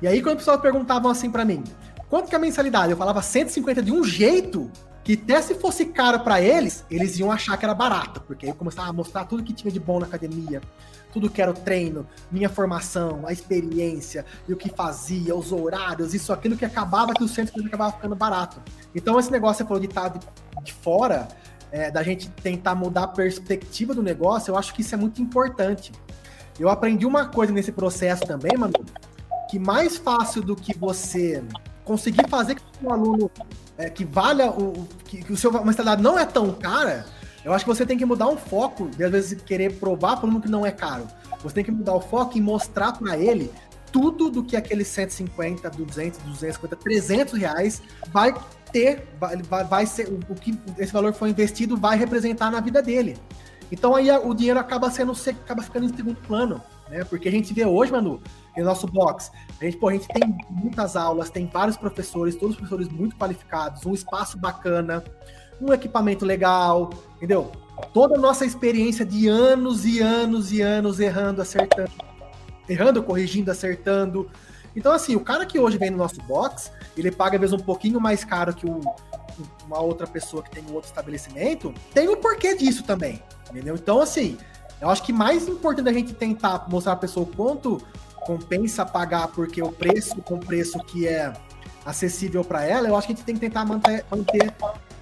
E 0.00 0.08
aí 0.08 0.22
quando 0.22 0.36
as 0.36 0.38
pessoas 0.38 0.60
perguntavam 0.60 1.10
assim 1.10 1.30
para 1.30 1.44
mim, 1.44 1.62
quanto 2.08 2.28
que 2.28 2.34
é 2.34 2.38
a 2.38 2.40
mensalidade? 2.40 2.90
Eu 2.90 2.96
falava 2.96 3.20
150 3.20 3.82
de 3.82 3.92
um 3.92 4.02
jeito 4.02 4.70
que 5.04 5.12
até 5.12 5.40
se 5.40 5.54
fosse 5.54 5.84
caro 5.84 6.20
para 6.20 6.40
eles, 6.40 6.84
eles 6.90 7.18
iam 7.18 7.30
achar 7.30 7.56
que 7.56 7.64
era 7.64 7.74
barato, 7.74 8.20
porque 8.22 8.46
aí 8.46 8.50
eu 8.50 8.56
começava 8.56 8.88
a 8.88 8.92
mostrar 8.92 9.24
tudo 9.24 9.42
que 9.42 9.52
tinha 9.52 9.70
de 9.70 9.78
bom 9.78 10.00
na 10.00 10.06
academia, 10.06 10.60
tudo 11.16 11.30
que 11.30 11.40
era 11.40 11.50
o 11.50 11.54
treino, 11.54 12.06
minha 12.30 12.46
formação, 12.46 13.22
a 13.26 13.32
experiência, 13.32 14.22
e 14.46 14.52
o 14.52 14.56
que 14.56 14.68
fazia, 14.68 15.34
os 15.34 15.50
horários, 15.50 16.12
isso, 16.12 16.30
aquilo 16.30 16.58
que 16.58 16.64
acabava 16.66 17.14
que 17.14 17.24
o 17.24 17.28
centro 17.28 17.64
acabava 17.64 17.92
ficando 17.92 18.14
barato. 18.14 18.60
Então 18.94 19.18
esse 19.18 19.32
negócio 19.32 19.56
você 19.56 19.64
falou 19.64 19.80
de 19.80 19.86
estar 19.86 20.12
de, 20.62 20.72
fora, 20.74 21.26
é, 21.72 21.90
da 21.90 22.02
gente 22.02 22.28
tentar 22.28 22.74
mudar 22.74 23.04
a 23.04 23.08
perspectiva 23.08 23.94
do 23.94 24.02
negócio, 24.02 24.50
eu 24.50 24.58
acho 24.58 24.74
que 24.74 24.82
isso 24.82 24.94
é 24.94 24.98
muito 24.98 25.22
importante. 25.22 25.90
Eu 26.60 26.68
aprendi 26.68 27.06
uma 27.06 27.24
coisa 27.24 27.50
nesse 27.50 27.72
processo 27.72 28.26
também, 28.26 28.54
mano, 28.58 28.74
que 29.48 29.58
mais 29.58 29.96
fácil 29.96 30.42
do 30.42 30.54
que 30.54 30.76
você 30.76 31.42
conseguir 31.82 32.28
fazer 32.28 32.56
que 32.56 32.62
o 32.82 32.92
aluno 32.92 33.30
é, 33.78 33.88
que 33.88 34.04
valha 34.04 34.50
o 34.50 34.86
que, 35.06 35.24
que 35.24 35.32
o 35.32 35.36
seu 35.36 35.50
mensalidade 35.64 36.02
não 36.02 36.18
é 36.18 36.26
tão 36.26 36.52
cara, 36.52 37.06
eu 37.46 37.52
acho 37.52 37.64
que 37.64 37.70
você 37.72 37.86
tem 37.86 37.96
que 37.96 38.04
mudar 38.04 38.26
um 38.26 38.36
foco, 38.36 38.88
de 38.88 39.04
às 39.04 39.10
vezes 39.12 39.40
querer 39.40 39.78
provar 39.78 40.16
para 40.16 40.28
um 40.28 40.40
que 40.40 40.48
não 40.48 40.66
é 40.66 40.72
caro. 40.72 41.06
Você 41.44 41.54
tem 41.54 41.64
que 41.64 41.70
mudar 41.70 41.94
o 41.94 42.00
foco 42.00 42.36
e 42.36 42.40
mostrar 42.40 42.90
para 42.90 43.16
ele 43.16 43.52
tudo 43.92 44.28
do 44.28 44.42
que 44.42 44.56
aqueles 44.56 44.88
150, 44.88 45.70
200, 45.70 46.18
250, 46.24 46.74
300 46.74 47.38
reais 47.38 47.82
vai 48.08 48.34
ter, 48.72 49.06
vai, 49.20 49.62
vai 49.62 49.86
ser, 49.86 50.08
o, 50.08 50.18
o 50.28 50.34
que 50.34 50.58
esse 50.76 50.92
valor 50.92 51.12
foi 51.12 51.30
investido 51.30 51.76
vai 51.76 51.96
representar 51.96 52.50
na 52.50 52.58
vida 52.58 52.82
dele. 52.82 53.16
Então 53.70 53.94
aí 53.94 54.10
o 54.10 54.34
dinheiro 54.34 54.58
acaba 54.58 54.90
sendo, 54.90 55.12
acaba 55.12 55.62
ficando 55.62 55.86
em 55.86 55.96
segundo 55.96 56.16
plano, 56.22 56.60
né? 56.88 57.04
Porque 57.04 57.28
a 57.28 57.32
gente 57.32 57.54
vê 57.54 57.64
hoje, 57.64 57.92
Manu, 57.92 58.20
no 58.56 58.64
nosso 58.64 58.88
box, 58.88 59.30
a 59.60 59.64
gente, 59.64 59.76
pô, 59.76 59.88
a 59.88 59.92
gente 59.92 60.08
tem 60.08 60.36
muitas 60.50 60.96
aulas, 60.96 61.30
tem 61.30 61.46
vários 61.46 61.76
professores, 61.76 62.34
todos 62.34 62.56
professores 62.56 62.88
muito 62.88 63.14
qualificados, 63.14 63.86
um 63.86 63.94
espaço 63.94 64.36
bacana, 64.36 65.04
um 65.60 65.72
equipamento 65.72 66.24
legal, 66.24 66.90
entendeu? 67.16 67.50
Toda 67.92 68.16
a 68.16 68.18
nossa 68.18 68.44
experiência 68.44 69.04
de 69.04 69.28
anos 69.28 69.84
e 69.84 70.00
anos 70.00 70.52
e 70.52 70.60
anos 70.60 70.98
errando, 71.00 71.42
acertando, 71.42 71.90
errando, 72.68 73.02
corrigindo, 73.02 73.50
acertando. 73.50 74.30
Então, 74.74 74.92
assim, 74.92 75.16
o 75.16 75.20
cara 75.20 75.46
que 75.46 75.58
hoje 75.58 75.78
vem 75.78 75.90
no 75.90 75.96
nosso 75.96 76.20
box, 76.22 76.70
ele 76.96 77.10
paga 77.10 77.36
às 77.36 77.40
vezes 77.40 77.54
um 77.54 77.62
pouquinho 77.62 78.00
mais 78.00 78.24
caro 78.24 78.54
que 78.54 78.66
o, 78.66 78.80
uma 79.66 79.80
outra 79.80 80.06
pessoa 80.06 80.42
que 80.42 80.50
tem 80.50 80.64
um 80.64 80.74
outro 80.74 80.88
estabelecimento, 80.88 81.72
tem 81.92 82.08
um 82.08 82.16
porquê 82.16 82.54
disso 82.54 82.82
também, 82.82 83.22
entendeu? 83.50 83.74
Então, 83.74 84.00
assim, 84.00 84.36
eu 84.80 84.88
acho 84.88 85.02
que 85.02 85.12
mais 85.12 85.48
importante 85.48 85.88
a 85.88 85.92
gente 85.92 86.12
tentar 86.12 86.66
mostrar 86.68 86.92
a 86.92 86.96
pessoa 86.96 87.24
o 87.24 87.34
quanto 87.34 87.80
compensa 88.20 88.84
pagar 88.84 89.28
porque 89.28 89.62
o 89.62 89.70
preço 89.70 90.20
com 90.22 90.38
preço 90.38 90.78
que 90.80 91.06
é 91.06 91.32
acessível 91.84 92.44
para 92.44 92.64
ela, 92.64 92.88
eu 92.88 92.96
acho 92.96 93.06
que 93.06 93.12
a 93.12 93.16
gente 93.16 93.24
tem 93.24 93.34
que 93.36 93.40
tentar 93.40 93.64
manter, 93.64 94.04
manter 94.10 94.52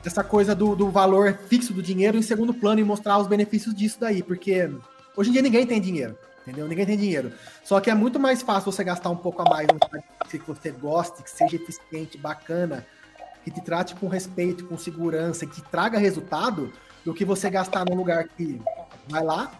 essa 0.04 0.22
coisa 0.22 0.54
do, 0.54 0.74
do 0.76 0.90
valor 0.90 1.38
fixo 1.48 1.72
do 1.72 1.82
dinheiro 1.82 2.16
em 2.16 2.22
segundo 2.22 2.52
plano 2.52 2.80
e 2.80 2.84
mostrar 2.84 3.18
os 3.18 3.26
benefícios 3.26 3.74
disso 3.74 3.98
daí, 4.00 4.22
porque 4.22 4.70
hoje 5.16 5.30
em 5.30 5.32
dia 5.32 5.42
ninguém 5.42 5.66
tem 5.66 5.80
dinheiro, 5.80 6.16
entendeu? 6.42 6.68
Ninguém 6.68 6.86
tem 6.86 6.96
dinheiro. 6.96 7.32
Só 7.62 7.80
que 7.80 7.90
é 7.90 7.94
muito 7.94 8.20
mais 8.20 8.42
fácil 8.42 8.70
você 8.70 8.84
gastar 8.84 9.10
um 9.10 9.16
pouco 9.16 9.42
a 9.42 9.50
mais 9.50 9.66
que 10.30 10.38
você 10.38 10.70
goste, 10.70 11.22
que 11.22 11.30
seja 11.30 11.56
eficiente, 11.56 12.18
bacana, 12.18 12.84
que 13.44 13.50
te 13.50 13.60
trate 13.60 13.94
com 13.94 14.08
respeito, 14.08 14.64
com 14.66 14.76
segurança, 14.76 15.46
que 15.46 15.62
traga 15.62 15.98
resultado, 15.98 16.72
do 17.04 17.12
que 17.12 17.24
você 17.24 17.50
gastar 17.50 17.84
num 17.84 17.94
lugar 17.94 18.26
que 18.28 18.60
vai 19.08 19.22
lá, 19.22 19.52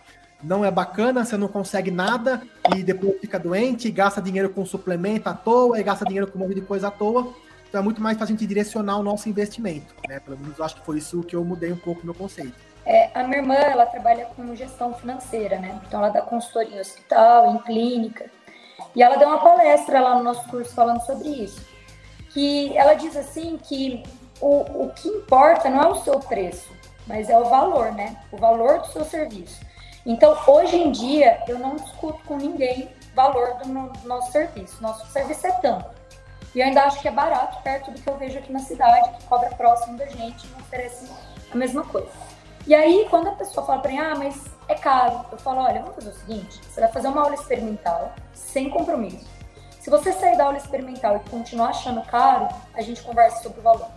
não 0.42 0.64
é 0.64 0.70
bacana, 0.70 1.24
você 1.24 1.36
não 1.36 1.48
consegue 1.48 1.90
nada 1.90 2.42
e 2.74 2.82
depois 2.82 3.20
fica 3.20 3.38
doente, 3.38 3.90
gasta 3.90 4.20
dinheiro 4.20 4.50
com 4.50 4.64
suplemento 4.64 5.28
à 5.28 5.34
toa, 5.34 5.78
e 5.78 5.82
gasta 5.82 6.04
dinheiro 6.04 6.26
com 6.26 6.38
um 6.38 6.42
monte 6.42 6.54
de 6.54 6.60
coisa 6.62 6.88
à 6.88 6.90
toa. 6.90 7.32
Então 7.74 7.82
é 7.82 7.84
muito 7.84 8.00
mais 8.00 8.16
fácil 8.16 8.36
a 8.36 8.38
gente 8.38 8.46
direcionar 8.46 8.98
o 8.98 9.02
nosso 9.02 9.28
investimento, 9.28 9.96
né? 10.08 10.20
Pelo 10.20 10.38
menos 10.38 10.56
eu 10.56 10.64
acho 10.64 10.76
que 10.76 10.86
foi 10.86 10.98
isso 10.98 11.24
que 11.24 11.34
eu 11.34 11.44
mudei 11.44 11.72
um 11.72 11.76
pouco 11.76 12.02
o 12.02 12.04
meu 12.04 12.14
conceito. 12.14 12.54
É, 12.86 13.10
a 13.12 13.24
minha 13.24 13.38
irmã, 13.38 13.54
ela 13.54 13.84
trabalha 13.84 14.26
com 14.26 14.54
gestão 14.54 14.94
financeira, 14.94 15.58
né? 15.58 15.80
Então 15.84 15.98
ela 15.98 16.08
dá 16.08 16.22
consultoria 16.22 16.76
em 16.76 16.80
hospital, 16.80 17.52
em 17.52 17.58
clínica. 17.58 18.30
E 18.94 19.02
ela 19.02 19.16
deu 19.16 19.26
uma 19.26 19.40
palestra 19.40 19.98
lá 20.00 20.14
no 20.14 20.22
nosso 20.22 20.48
curso 20.48 20.72
falando 20.72 21.00
sobre 21.00 21.28
isso. 21.30 21.66
Que 22.30 22.78
ela 22.78 22.94
diz 22.94 23.16
assim 23.16 23.58
que 23.58 24.04
o, 24.40 24.84
o 24.84 24.92
que 24.94 25.08
importa 25.08 25.68
não 25.68 25.82
é 25.82 25.88
o 25.88 25.96
seu 25.96 26.20
preço, 26.20 26.70
mas 27.08 27.28
é 27.28 27.36
o 27.36 27.46
valor, 27.46 27.90
né? 27.90 28.16
O 28.30 28.36
valor 28.36 28.82
do 28.82 28.86
seu 28.92 29.04
serviço. 29.04 29.60
Então, 30.06 30.38
hoje 30.46 30.76
em 30.76 30.92
dia, 30.92 31.42
eu 31.48 31.58
não 31.58 31.74
discuto 31.74 32.20
com 32.24 32.36
ninguém 32.36 32.88
valor 33.16 33.54
do 33.54 33.68
nosso 34.06 34.30
serviço. 34.30 34.80
Nosso 34.80 35.04
serviço 35.08 35.44
é 35.48 35.50
tanto. 35.50 36.03
E 36.54 36.60
eu 36.60 36.66
ainda 36.66 36.84
acho 36.84 37.00
que 37.00 37.08
é 37.08 37.10
barato 37.10 37.60
perto 37.62 37.90
do 37.90 38.00
que 38.00 38.08
eu 38.08 38.16
vejo 38.16 38.38
aqui 38.38 38.52
na 38.52 38.60
cidade, 38.60 39.10
que 39.18 39.24
cobra 39.24 39.50
próximo 39.50 39.98
da 39.98 40.06
gente 40.06 40.46
e 40.46 40.62
oferece 40.62 41.10
a 41.50 41.56
mesma 41.56 41.84
coisa. 41.84 42.12
E 42.66 42.74
aí, 42.74 43.06
quando 43.10 43.28
a 43.28 43.32
pessoa 43.32 43.66
fala 43.66 43.82
para 43.82 43.90
mim, 43.90 43.98
ah, 43.98 44.14
mas 44.16 44.44
é 44.68 44.74
caro, 44.74 45.26
eu 45.30 45.38
falo, 45.38 45.60
olha, 45.60 45.80
vamos 45.80 45.96
fazer 45.96 46.10
o 46.10 46.14
seguinte, 46.14 46.60
você 46.64 46.80
vai 46.80 46.90
fazer 46.90 47.08
uma 47.08 47.22
aula 47.22 47.34
experimental, 47.34 48.12
sem 48.32 48.70
compromisso. 48.70 49.26
Se 49.80 49.90
você 49.90 50.12
sair 50.12 50.36
da 50.38 50.44
aula 50.44 50.56
experimental 50.56 51.16
e 51.16 51.28
continuar 51.28 51.68
achando 51.68 52.00
caro, 52.06 52.48
a 52.72 52.80
gente 52.80 53.02
conversa 53.02 53.42
sobre 53.42 53.60
o 53.60 53.62
valor. 53.62 53.90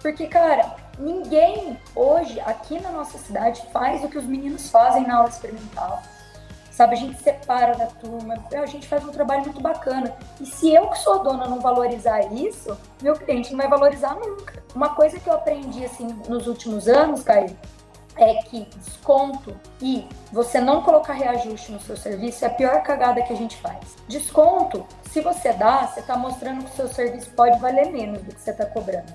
Porque, 0.00 0.28
cara, 0.28 0.76
ninguém 0.96 1.76
hoje 1.96 2.38
aqui 2.40 2.78
na 2.78 2.90
nossa 2.90 3.18
cidade 3.18 3.60
faz 3.72 4.04
o 4.04 4.08
que 4.08 4.16
os 4.16 4.24
meninos 4.24 4.70
fazem 4.70 5.04
na 5.04 5.16
aula 5.16 5.28
experimental. 5.28 6.02
Sabe, 6.78 6.94
a 6.94 6.96
gente 6.96 7.20
separa 7.20 7.74
da 7.74 7.86
turma, 7.86 8.36
a 8.54 8.66
gente 8.66 8.86
faz 8.86 9.04
um 9.04 9.10
trabalho 9.10 9.42
muito 9.42 9.60
bacana. 9.60 10.16
E 10.40 10.46
se 10.46 10.72
eu 10.72 10.86
que 10.86 10.98
sou 11.00 11.24
dona 11.24 11.48
não 11.48 11.58
valorizar 11.58 12.32
isso, 12.32 12.78
meu 13.02 13.16
cliente 13.16 13.50
não 13.50 13.58
vai 13.58 13.68
valorizar 13.68 14.14
nunca. 14.14 14.62
Uma 14.76 14.90
coisa 14.90 15.18
que 15.18 15.28
eu 15.28 15.32
aprendi 15.32 15.84
assim 15.84 16.06
nos 16.28 16.46
últimos 16.46 16.86
anos, 16.86 17.24
Caio, 17.24 17.50
é 18.16 18.34
que 18.44 18.64
desconto 18.76 19.56
e 19.82 20.06
você 20.30 20.60
não 20.60 20.80
colocar 20.82 21.14
reajuste 21.14 21.72
no 21.72 21.80
seu 21.80 21.96
serviço 21.96 22.44
é 22.44 22.46
a 22.46 22.54
pior 22.54 22.80
cagada 22.84 23.22
que 23.22 23.32
a 23.32 23.36
gente 23.36 23.56
faz. 23.56 23.96
Desconto, 24.06 24.86
se 25.10 25.20
você 25.20 25.52
dá, 25.54 25.84
você 25.84 25.98
está 25.98 26.16
mostrando 26.16 26.64
que 26.64 26.70
o 26.70 26.76
seu 26.76 26.88
serviço 26.88 27.28
pode 27.30 27.58
valer 27.58 27.90
menos 27.90 28.22
do 28.22 28.32
que 28.32 28.40
você 28.40 28.52
está 28.52 28.66
cobrando. 28.66 29.12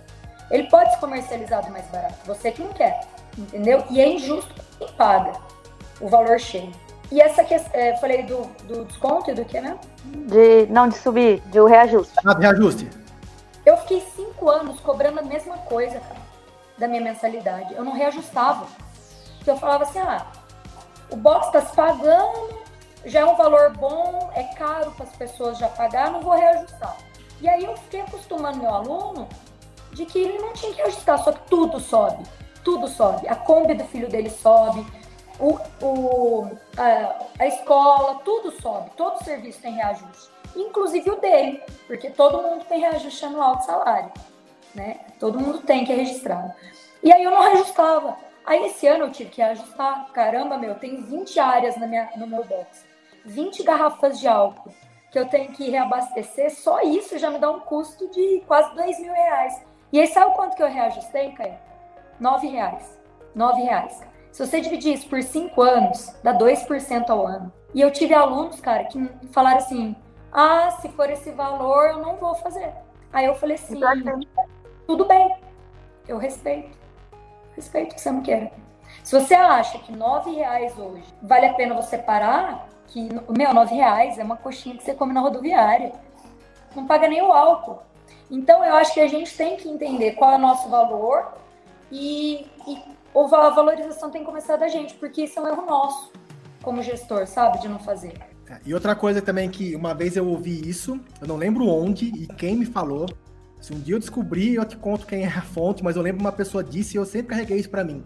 Ele 0.52 0.68
pode 0.68 0.92
ser 0.92 0.98
comercializado 0.98 1.72
mais 1.72 1.86
barato, 1.88 2.18
você 2.26 2.52
que 2.52 2.62
não 2.62 2.74
quer, 2.74 3.08
entendeu? 3.38 3.86
E 3.90 4.02
é 4.02 4.08
injusto 4.10 4.54
quem 4.78 4.90
paga 4.98 5.32
o 6.02 6.10
valor 6.10 6.38
cheio. 6.42 6.83
E 7.14 7.22
essa 7.22 7.44
que 7.44 7.54
é, 7.54 7.96
falei 7.98 8.24
do, 8.24 8.42
do 8.64 8.86
desconto 8.86 9.30
e 9.30 9.36
do 9.36 9.46
que, 9.46 9.62
né? 9.62 9.78
De, 10.04 10.66
não, 10.66 10.90
de 10.90 10.98
subir, 10.98 11.42
de 11.42 11.60
o 11.60 11.68
reajuste. 11.68 12.16
Ah, 12.26 12.36
reajuste. 12.36 12.90
Eu 13.64 13.78
fiquei 13.78 14.02
cinco 14.16 14.50
anos 14.50 14.80
cobrando 14.80 15.20
a 15.20 15.22
mesma 15.22 15.60
coisa, 15.60 16.00
cara, 16.00 16.20
da 16.76 16.88
minha 16.88 17.02
mensalidade. 17.02 17.72
Eu 17.76 17.86
não 17.86 17.94
reajustava. 17.94 18.66
Porque 19.36 19.52
eu 19.52 19.58
falava 19.58 19.84
assim, 19.84 20.00
ah, 20.00 20.26
o 21.12 21.16
box 21.16 21.46
está 21.46 21.62
se 21.62 21.76
pagando, 21.76 22.64
já 23.06 23.20
é 23.20 23.26
um 23.26 23.36
valor 23.36 23.78
bom, 23.78 24.32
é 24.34 24.46
caro 24.56 24.90
para 24.94 25.06
as 25.06 25.16
pessoas 25.16 25.60
já 25.60 25.70
pagar, 25.70 26.10
não 26.10 26.22
vou 26.22 26.34
reajustar. 26.34 26.98
E 27.40 27.48
aí 27.48 27.64
eu 27.64 27.78
fiquei 27.78 28.02
acostumando 28.02 28.58
meu 28.58 28.74
aluno 28.74 29.30
de 29.92 30.04
que 30.08 30.18
ele 30.18 30.40
não 30.40 30.54
tinha 30.54 30.74
que 30.74 30.82
ajustar, 30.82 31.20
só 31.20 31.32
que 31.32 31.48
tudo 31.48 31.80
sobe, 31.80 32.24
tudo 32.64 32.88
sobe. 32.88 33.28
A 33.28 33.36
Kombi 33.36 33.76
do 33.76 33.84
filho 33.84 34.10
dele 34.10 34.32
sobe, 34.32 34.84
o, 35.40 35.58
o, 35.82 36.52
a, 36.78 37.26
a 37.40 37.48
escola, 37.48 38.22
tudo 38.24 38.52
sobe, 38.62 38.92
todo 38.96 39.24
serviço 39.24 39.62
tem 39.62 39.74
reajuste, 39.74 40.30
inclusive 40.56 41.10
o 41.10 41.16
dele, 41.16 41.62
porque 41.88 42.10
todo 42.10 42.42
mundo 42.42 42.66
tem 42.66 42.80
reajuste 42.80 43.26
anual 43.26 43.58
de 43.58 43.66
salário, 43.66 44.12
né? 44.76 45.00
Todo 45.20 45.40
mundo 45.40 45.60
tem 45.60 45.86
que 45.86 45.92
é 45.92 45.96
registrado. 45.96 46.54
E 47.02 47.12
aí 47.12 47.24
eu 47.24 47.32
não 47.32 47.42
reajustava. 47.42 48.18
Aí 48.46 48.66
esse 48.66 48.88
ano 48.88 49.06
eu 49.06 49.12
tive 49.12 49.30
que 49.30 49.42
ajustar. 49.42 50.12
Caramba, 50.12 50.58
meu, 50.58 50.76
tem 50.76 51.02
20 51.02 51.40
áreas 51.40 51.78
na 51.78 51.88
minha, 51.88 52.10
no 52.18 52.28
meu 52.28 52.44
box. 52.44 52.86
20 53.26 53.64
garrafas 53.64 54.20
de 54.20 54.28
álcool 54.28 54.74
que 55.12 55.20
eu 55.20 55.28
tenho 55.28 55.52
que 55.52 55.70
reabastecer. 55.70 56.54
Só 56.54 56.82
isso 56.82 57.18
já 57.18 57.30
me 57.30 57.40
dá 57.40 57.52
um 57.52 57.60
custo 57.60 58.10
de 58.10 58.44
quase 58.48 58.74
2 58.76 59.00
mil 59.00 59.14
reais. 59.14 59.62
E 59.92 60.00
aí 60.00 60.08
sabe 60.08 60.36
quanto 60.36 60.56
que 60.56 60.64
eu 60.64 60.68
reajustei, 60.68 61.32
Caio? 61.34 61.58
9 62.20 62.48
reais. 62.48 63.00
9 63.36 63.62
reais. 63.62 64.02
Se 64.34 64.46
você 64.46 64.60
dividir 64.60 64.96
isso 64.96 65.08
por 65.08 65.22
5 65.22 65.62
anos, 65.62 66.14
dá 66.24 66.34
2% 66.34 67.10
ao 67.10 67.26
ano. 67.26 67.54
E 67.74 67.80
eu 67.80 67.92
tive 67.92 68.14
alunos, 68.14 68.60
cara, 68.60 68.84
que 68.86 69.10
falaram 69.32 69.60
assim: 69.60 69.96
ah, 70.32 70.72
se 70.82 70.90
for 70.90 71.10
esse 71.10 71.32
valor, 71.32 71.92
eu 71.92 72.00
não 72.00 72.18
vou 72.18 72.36
fazer. 72.36 72.74
Aí 73.14 73.26
eu 73.26 73.36
falei 73.36 73.56
assim: 73.56 73.80
tudo 74.88 75.06
bem, 75.06 75.38
eu 76.08 76.18
respeito 76.18 76.84
respeito 77.56 77.94
que 77.94 78.02
você 78.02 78.12
não 78.12 78.22
queira. 78.22 78.52
Se 79.04 79.20
você 79.20 79.34
acha 79.34 79.78
que 79.80 79.92
nove 79.92 80.32
reais 80.32 80.78
hoje 80.78 81.06
vale 81.22 81.46
a 81.46 81.54
pena 81.54 81.74
você 81.74 81.98
parar, 81.98 82.68
que, 82.88 83.10
meu, 83.30 83.54
nove 83.54 83.76
reais 83.76 84.18
é 84.18 84.24
uma 84.24 84.38
coxinha 84.38 84.76
que 84.76 84.84
você 84.84 84.94
come 84.94 85.14
na 85.14 85.22
rodoviária. 85.22 85.92
Não 86.76 86.88
paga 86.88 87.08
nem 87.08 87.22
o 87.22 87.32
álcool. 87.32 87.80
Então, 88.32 88.66
eu 88.66 88.76
acho 88.76 88.94
que 88.94 89.00
a 89.00 89.08
gente 89.08 89.36
tem 89.38 89.58
que 89.58 89.70
entender 89.70 90.14
qual 90.14 90.32
é 90.32 90.36
o 90.36 90.40
nosso 90.40 90.68
valor 90.70 91.34
e, 91.92 92.48
e 92.68 92.82
a 93.16 93.50
valorização 93.50 94.10
tem 94.10 94.22
que 94.22 94.28
começar 94.28 94.58
da 94.58 94.68
gente, 94.68 94.96
porque 94.96 95.24
isso 95.24 95.40
é 95.40 95.42
um 95.42 95.48
erro 95.48 95.66
nosso 95.66 96.12
como 96.62 96.82
gestor, 96.82 97.28
sabe? 97.28 97.60
De 97.60 97.68
não 97.68 97.78
fazer. 97.78 98.14
É, 98.50 98.58
e 98.66 98.74
outra 98.74 98.96
coisa 98.96 99.22
também 99.22 99.50
que 99.50 99.76
uma 99.76 99.94
vez 99.94 100.16
eu 100.16 100.28
ouvi 100.28 100.68
isso, 100.68 101.00
eu 101.22 101.28
não 101.28 101.36
lembro 101.36 101.68
onde 101.68 102.06
e 102.06 102.28
quem 102.28 102.56
me 102.56 102.66
falou, 102.66 103.08
se 103.62 103.74
um 103.74 103.80
dia 103.80 103.96
eu 103.96 104.00
descobrir, 104.00 104.56
eu 104.56 104.66
te 104.66 104.76
conto 104.76 105.06
quem 105.06 105.24
é 105.24 105.28
a 105.28 105.42
fonte, 105.42 105.84
mas 105.84 105.96
eu 105.96 106.02
lembro 106.02 106.22
uma 106.22 106.32
pessoa 106.32 106.64
disse 106.64 106.96
e 106.96 106.98
eu 106.98 107.06
sempre 107.06 107.28
carreguei 107.28 107.58
isso 107.58 107.70
para 107.70 107.84
mim. 107.84 108.04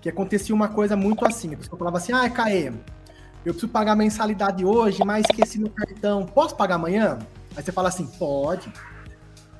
Que 0.00 0.08
acontecia 0.08 0.54
uma 0.54 0.68
coisa 0.68 0.96
muito 0.96 1.26
assim. 1.26 1.54
A 1.54 1.56
pessoa 1.56 1.78
falava 1.78 1.98
assim: 1.98 2.12
ah, 2.12 2.28
Caê, 2.28 2.68
eu 3.44 3.52
preciso 3.52 3.68
pagar 3.68 3.94
mensalidade 3.94 4.64
hoje, 4.64 5.04
mas 5.04 5.24
esqueci 5.30 5.58
no 5.58 5.70
cartão. 5.70 6.26
Posso 6.26 6.56
pagar 6.56 6.74
amanhã? 6.74 7.18
Aí 7.56 7.62
você 7.62 7.72
fala 7.72 7.88
assim: 7.88 8.06
pode. 8.18 8.72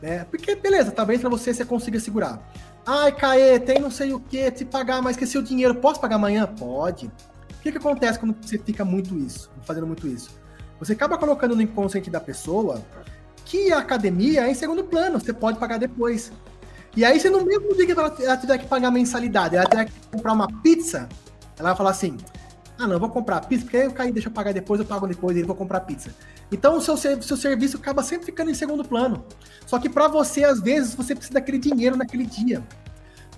Né? 0.03 0.27
Porque, 0.31 0.55
beleza, 0.57 0.91
talvez 0.91 1.21
para 1.21 1.31
você 1.31 1.55
você 1.55 1.65
consiga 1.65 1.99
segurar. 2.01 2.43
Ai, 2.87 3.13
Caê, 3.13 3.59
tem 3.59 3.79
não 3.79 3.91
sei 3.91 4.13
o 4.13 4.21
que, 4.21 4.51
te 4.51 4.65
pagar, 4.65 5.01
mas 5.01 5.13
esqueci 5.13 5.39
o 5.39 5.43
dinheiro. 5.43 5.75
Posso 5.75 6.01
pagar 6.01 6.17
amanhã? 6.17 6.47
Pode. 6.47 7.07
O 7.07 7.63
que, 7.63 7.73
que 7.73 7.79
acontece 7.79 8.19
quando 8.19 8.37
você 8.41 8.59
fica 8.59 8.85
muito 8.85 9.17
isso, 9.17 9.51
fazendo 9.63 9.87
muito 9.87 10.07
isso? 10.07 10.31
Você 10.79 10.93
acaba 10.93 11.17
colocando 11.17 11.57
no 11.57 11.63
inconsciente 11.63 12.11
da 12.11 12.21
pessoa 12.21 12.83
que 13.45 13.73
a 13.73 13.79
academia 13.79 14.47
é 14.47 14.51
em 14.51 14.55
segundo 14.55 14.85
plano, 14.85 15.19
você 15.19 15.33
pode 15.33 15.59
pagar 15.59 15.79
depois. 15.79 16.31
E 16.97 17.05
aí, 17.05 17.19
se 17.19 17.31
no 17.31 17.45
mesmo 17.45 17.75
dia 17.75 17.87
que 17.87 17.93
ela, 17.93 18.15
ela 18.21 18.37
tiver 18.37 18.59
que 18.59 18.67
pagar 18.67 18.91
mensalidade, 18.91 19.57
ela 19.57 19.67
tiver 19.67 19.87
que 19.87 19.93
comprar 20.13 20.33
uma 20.33 20.49
pizza, 20.63 21.09
ela 21.59 21.71
vai 21.71 21.77
falar 21.77 21.91
assim: 21.91 22.17
ah, 22.79 22.87
não, 22.87 22.95
eu 22.95 23.01
vou 23.01 23.09
comprar 23.09 23.41
pizza, 23.43 23.65
porque 23.65 23.77
aí 23.77 23.85
eu 23.85 23.93
caí, 23.93 24.13
deixa 24.13 24.29
eu 24.29 24.33
pagar 24.33 24.53
depois, 24.53 24.81
eu 24.81 24.87
pago 24.87 25.07
depois, 25.07 25.37
e 25.37 25.41
eu 25.41 25.47
vou 25.47 25.55
comprar 25.55 25.81
pizza. 25.81 26.15
Então, 26.51 26.77
o 26.77 26.81
seu, 26.81 26.97
seu 26.97 27.37
serviço 27.37 27.77
acaba 27.77 28.03
sempre 28.03 28.27
ficando 28.27 28.51
em 28.51 28.55
segundo 28.55 28.85
plano. 28.85 29.25
Só 29.67 29.79
que 29.79 29.89
para 29.89 30.09
você, 30.09 30.45
às 30.45 30.61
vezes, 30.61 30.95
você 30.95 31.15
precisa 31.15 31.35
daquele 31.35 31.59
dinheiro 31.59 31.97
naquele 31.97 32.27
dia. 32.27 32.63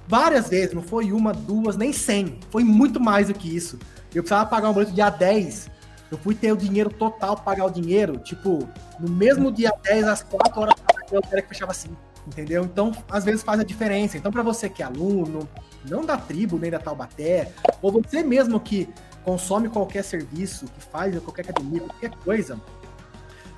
Várias 0.09 0.49
vezes, 0.49 0.75
não 0.75 0.83
foi 0.83 1.13
uma, 1.13 1.33
duas, 1.33 1.77
nem 1.77 1.93
cem. 1.93 2.39
Foi 2.51 2.65
muito 2.65 2.99
mais 2.99 3.29
do 3.29 3.35
que 3.35 3.55
isso. 3.55 3.79
Eu 4.15 4.23
precisava 4.23 4.49
pagar 4.49 4.71
um 4.71 4.73
boleto 4.73 4.93
dia 4.93 5.11
10 5.11 5.77
eu 6.11 6.17
fui 6.19 6.35
ter 6.35 6.53
o 6.53 6.57
dinheiro 6.57 6.91
total, 6.91 7.37
pagar 7.37 7.65
o 7.65 7.71
dinheiro, 7.71 8.19
tipo, 8.19 8.69
no 8.99 9.09
mesmo 9.09 9.51
dia 9.51 9.73
10, 9.83 10.05
às 10.05 10.23
4 10.23 10.61
horas 10.61 10.75
da 10.77 11.21
tarde, 11.21 11.43
que 11.43 11.49
fechava 11.49 11.75
5, 11.75 11.97
entendeu? 12.27 12.65
Então, 12.65 12.93
às 13.11 13.25
vezes 13.25 13.43
faz 13.43 13.59
a 13.59 13.65
diferença. 13.65 14.17
Então, 14.17 14.31
para 14.31 14.43
você 14.43 14.69
que 14.69 14.83
é 14.83 14.87
aluno, 14.87 15.49
não 15.89 16.05
da 16.05 16.17
tribo, 16.17 16.59
nem 16.59 16.71
da 16.71 16.79
Taubaté, 16.79 17.53
ou 17.83 17.91
você 17.91 18.23
mesmo 18.23 18.61
que 18.61 18.89
consome 19.27 19.69
qualquer 19.69 20.05
serviço, 20.05 20.67
que 20.67 20.81
faz 20.81 21.19
qualquer 21.19 21.43
academia, 21.43 21.81
qualquer 21.81 22.11
coisa, 22.25 22.61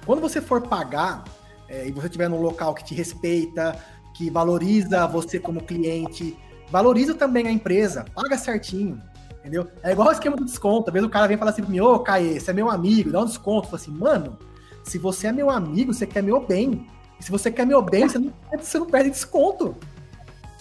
quando 0.06 0.18
você 0.18 0.40
for 0.40 0.62
pagar, 0.62 1.24
é, 1.68 1.86
e 1.86 1.92
você 1.92 2.06
estiver 2.06 2.26
num 2.30 2.40
local 2.40 2.74
que 2.74 2.82
te 2.82 2.94
respeita, 2.94 3.78
que 4.14 4.30
valoriza 4.30 5.06
você 5.06 5.38
como 5.38 5.62
cliente, 5.62 6.34
valoriza 6.70 7.14
também 7.14 7.46
a 7.46 7.52
empresa, 7.52 8.06
paga 8.14 8.38
certinho, 8.38 8.98
entendeu? 9.40 9.68
É 9.82 9.92
igual 9.92 10.08
o 10.08 10.10
esquema 10.10 10.36
do 10.36 10.46
desconto. 10.46 10.88
Às 10.88 10.94
vezes 10.94 11.06
o 11.06 11.10
cara 11.10 11.28
vem 11.28 11.36
falar 11.36 11.50
assim 11.50 11.60
pra 11.60 11.70
mim, 11.70 11.80
ô, 11.80 11.96
oh, 11.96 11.98
Caê, 12.00 12.40
você 12.40 12.50
é 12.50 12.54
meu 12.54 12.70
amigo, 12.70 13.10
dá 13.10 13.20
um 13.20 13.26
desconto. 13.26 13.66
Eu 13.66 13.70
falo 13.70 13.76
assim, 13.76 13.90
mano, 13.90 14.38
se 14.82 14.96
você 14.96 15.26
é 15.26 15.32
meu 15.32 15.50
amigo, 15.50 15.92
você 15.92 16.06
quer 16.06 16.22
meu 16.22 16.40
bem. 16.40 16.86
E 17.20 17.24
se 17.24 17.30
você 17.30 17.50
quer 17.50 17.66
meu 17.66 17.82
bem, 17.82 18.08
você 18.08 18.18
não, 18.18 18.32
você 18.58 18.78
não 18.78 18.86
perde 18.86 19.10
desconto. 19.10 19.76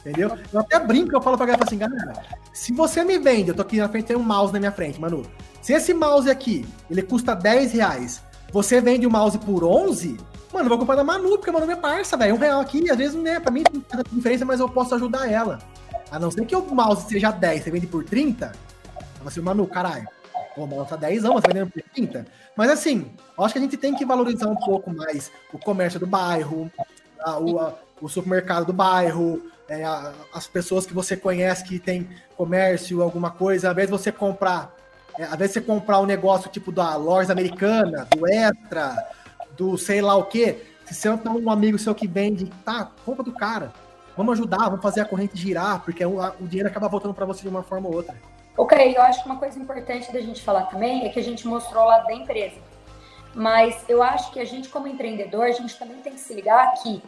Entendeu? 0.08 0.38
Eu 0.54 0.62
até 0.62 0.80
brinco, 0.80 1.14
eu 1.14 1.22
falo 1.22 1.36
pra 1.36 1.46
galera 1.46 1.66
assim, 1.66 1.78
galera, 1.78 2.14
se 2.54 2.72
você 2.72 3.04
me 3.04 3.18
vende, 3.18 3.50
eu 3.50 3.56
tô 3.56 3.62
aqui 3.62 3.78
na 3.78 3.90
frente, 3.90 4.06
tem 4.06 4.16
um 4.16 4.24
mouse 4.24 4.54
na 4.54 4.60
minha 4.60 4.72
frente, 4.72 5.02
Manu. 5.02 5.24
Se 5.62 5.74
esse 5.74 5.94
mouse 5.94 6.30
aqui, 6.30 6.66
ele 6.90 7.02
custa 7.02 7.36
10 7.36 7.74
reais, 7.74 8.24
você 8.54 8.80
vende 8.80 9.06
o 9.06 9.12
mouse 9.12 9.38
por 9.38 9.66
11, 9.66 10.18
mano, 10.54 10.66
eu 10.66 10.70
vou 10.70 10.78
comprar 10.78 10.96
da 10.96 11.04
Manu, 11.04 11.32
porque 11.32 11.50
a 11.50 11.54
Manu 11.54 11.70
é 11.70 11.76
parça, 11.76 12.16
velho. 12.16 12.36
Um 12.36 12.38
real 12.38 12.62
aqui, 12.62 12.90
às 12.90 12.98
vezes, 12.98 13.22
né, 13.22 13.42
pra 13.42 13.52
mim 13.52 13.64
não 13.74 13.82
faz 13.82 14.04
diferença, 14.10 14.46
mas 14.46 14.62
eu 14.62 14.70
posso 14.70 14.96
ajudar 14.96 15.30
ela. 15.30 15.60
A 16.10 16.18
não 16.18 16.32
ser 16.32 16.46
que 16.46 16.56
o 16.56 16.62
mouse 16.74 17.06
seja 17.10 17.30
10, 17.30 17.64
você 17.64 17.72
vende 17.72 17.86
por 17.86 18.06
30, 18.06 18.54
Fala 19.18 19.30
assim, 19.30 19.42
Manu, 19.42 19.68
caralho, 19.68 20.08
pô, 20.56 20.64
o 20.64 20.86
tá 20.86 20.96
10 20.96 21.26
anos, 21.26 21.42
tá 21.42 21.50
vendendo 21.50 21.70
por 21.70 21.82
30. 21.94 22.26
Mas 22.56 22.70
assim, 22.70 23.12
acho 23.38 23.54
que 23.54 23.60
a 23.60 23.62
gente 23.62 23.76
tem 23.76 23.94
que 23.94 24.06
valorizar 24.06 24.48
um 24.48 24.56
pouco 24.56 24.90
mais 24.94 25.30
o 25.52 25.58
comércio 25.58 26.00
do 26.00 26.08
bairro, 26.08 26.72
a, 27.20 27.38
o, 27.38 27.60
a, 27.60 27.74
o 28.02 28.08
supermercado 28.08 28.68
do 28.68 28.74
bairro, 28.74 29.42
é, 29.70 29.84
a, 29.84 30.14
as 30.34 30.48
pessoas 30.48 30.86
que 30.86 30.94
você 30.94 31.16
conhece 31.18 31.64
que 31.64 31.80
tem 31.80 32.10
comércio, 32.36 33.02
alguma 33.02 33.32
coisa, 33.32 33.72
invés 33.72 33.88
de 33.88 33.92
você 33.92 34.12
comprar, 34.12 34.74
é, 35.18 35.26
invés 35.26 35.52
de 35.52 35.54
você 35.56 35.62
comprar 35.62 36.00
um 36.00 36.06
negócio 36.06 36.50
tipo 36.50 36.72
da 36.72 36.96
loja 36.96 37.32
americana, 37.32 38.08
do 38.16 38.28
Extra, 38.28 38.96
do 39.58 39.78
sei 39.78 40.02
lá 40.02 40.16
o 40.16 40.24
quê, 40.24 40.64
se 40.86 40.94
você 40.94 41.18
tem 41.18 41.32
um 41.32 41.50
amigo 41.50 41.78
seu 41.78 41.94
que 41.94 42.08
vende, 42.08 42.46
tá, 42.64 42.92
compra 43.06 43.24
do 43.24 43.34
cara. 43.34 43.74
Vamos 44.16 44.34
ajudar, 44.34 44.70
vamos 44.70 44.82
fazer 44.82 45.02
a 45.02 45.06
corrente 45.06 45.38
girar, 45.38 45.82
porque 45.84 46.04
o, 46.04 46.20
o 46.40 46.48
dinheiro 46.48 46.70
acaba 46.70 46.88
voltando 46.88 47.14
para 47.14 47.26
você 47.26 47.42
de 47.42 47.50
uma 47.50 47.62
forma 47.62 47.88
ou 47.88 47.96
outra. 47.96 48.16
Ok, 48.58 48.96
eu 48.96 49.02
acho 49.04 49.22
que 49.22 49.30
uma 49.30 49.38
coisa 49.38 49.60
importante 49.60 50.12
da 50.12 50.20
gente 50.20 50.42
falar 50.42 50.64
também 50.64 51.06
é 51.06 51.10
que 51.10 51.20
a 51.20 51.24
gente 51.24 51.48
mostrou 51.48 51.84
o 51.84 51.88
lado 51.88 52.08
da 52.08 52.14
empresa. 52.14 52.56
Mas 53.36 53.86
eu 53.88 54.02
acho 54.02 54.32
que 54.32 54.40
a 54.40 54.46
gente, 54.46 54.70
como 54.70 54.88
empreendedor, 54.88 55.44
a 55.44 55.52
gente 55.52 55.78
também 55.78 55.98
tem 55.98 56.14
que 56.14 56.20
se 56.20 56.34
ligar 56.34 56.74
que 56.82 57.04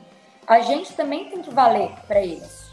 a 0.50 0.62
gente 0.62 0.94
também 0.94 1.30
tem 1.30 1.44
que 1.44 1.54
valer 1.54 1.92
para 2.08 2.20
eles. 2.20 2.68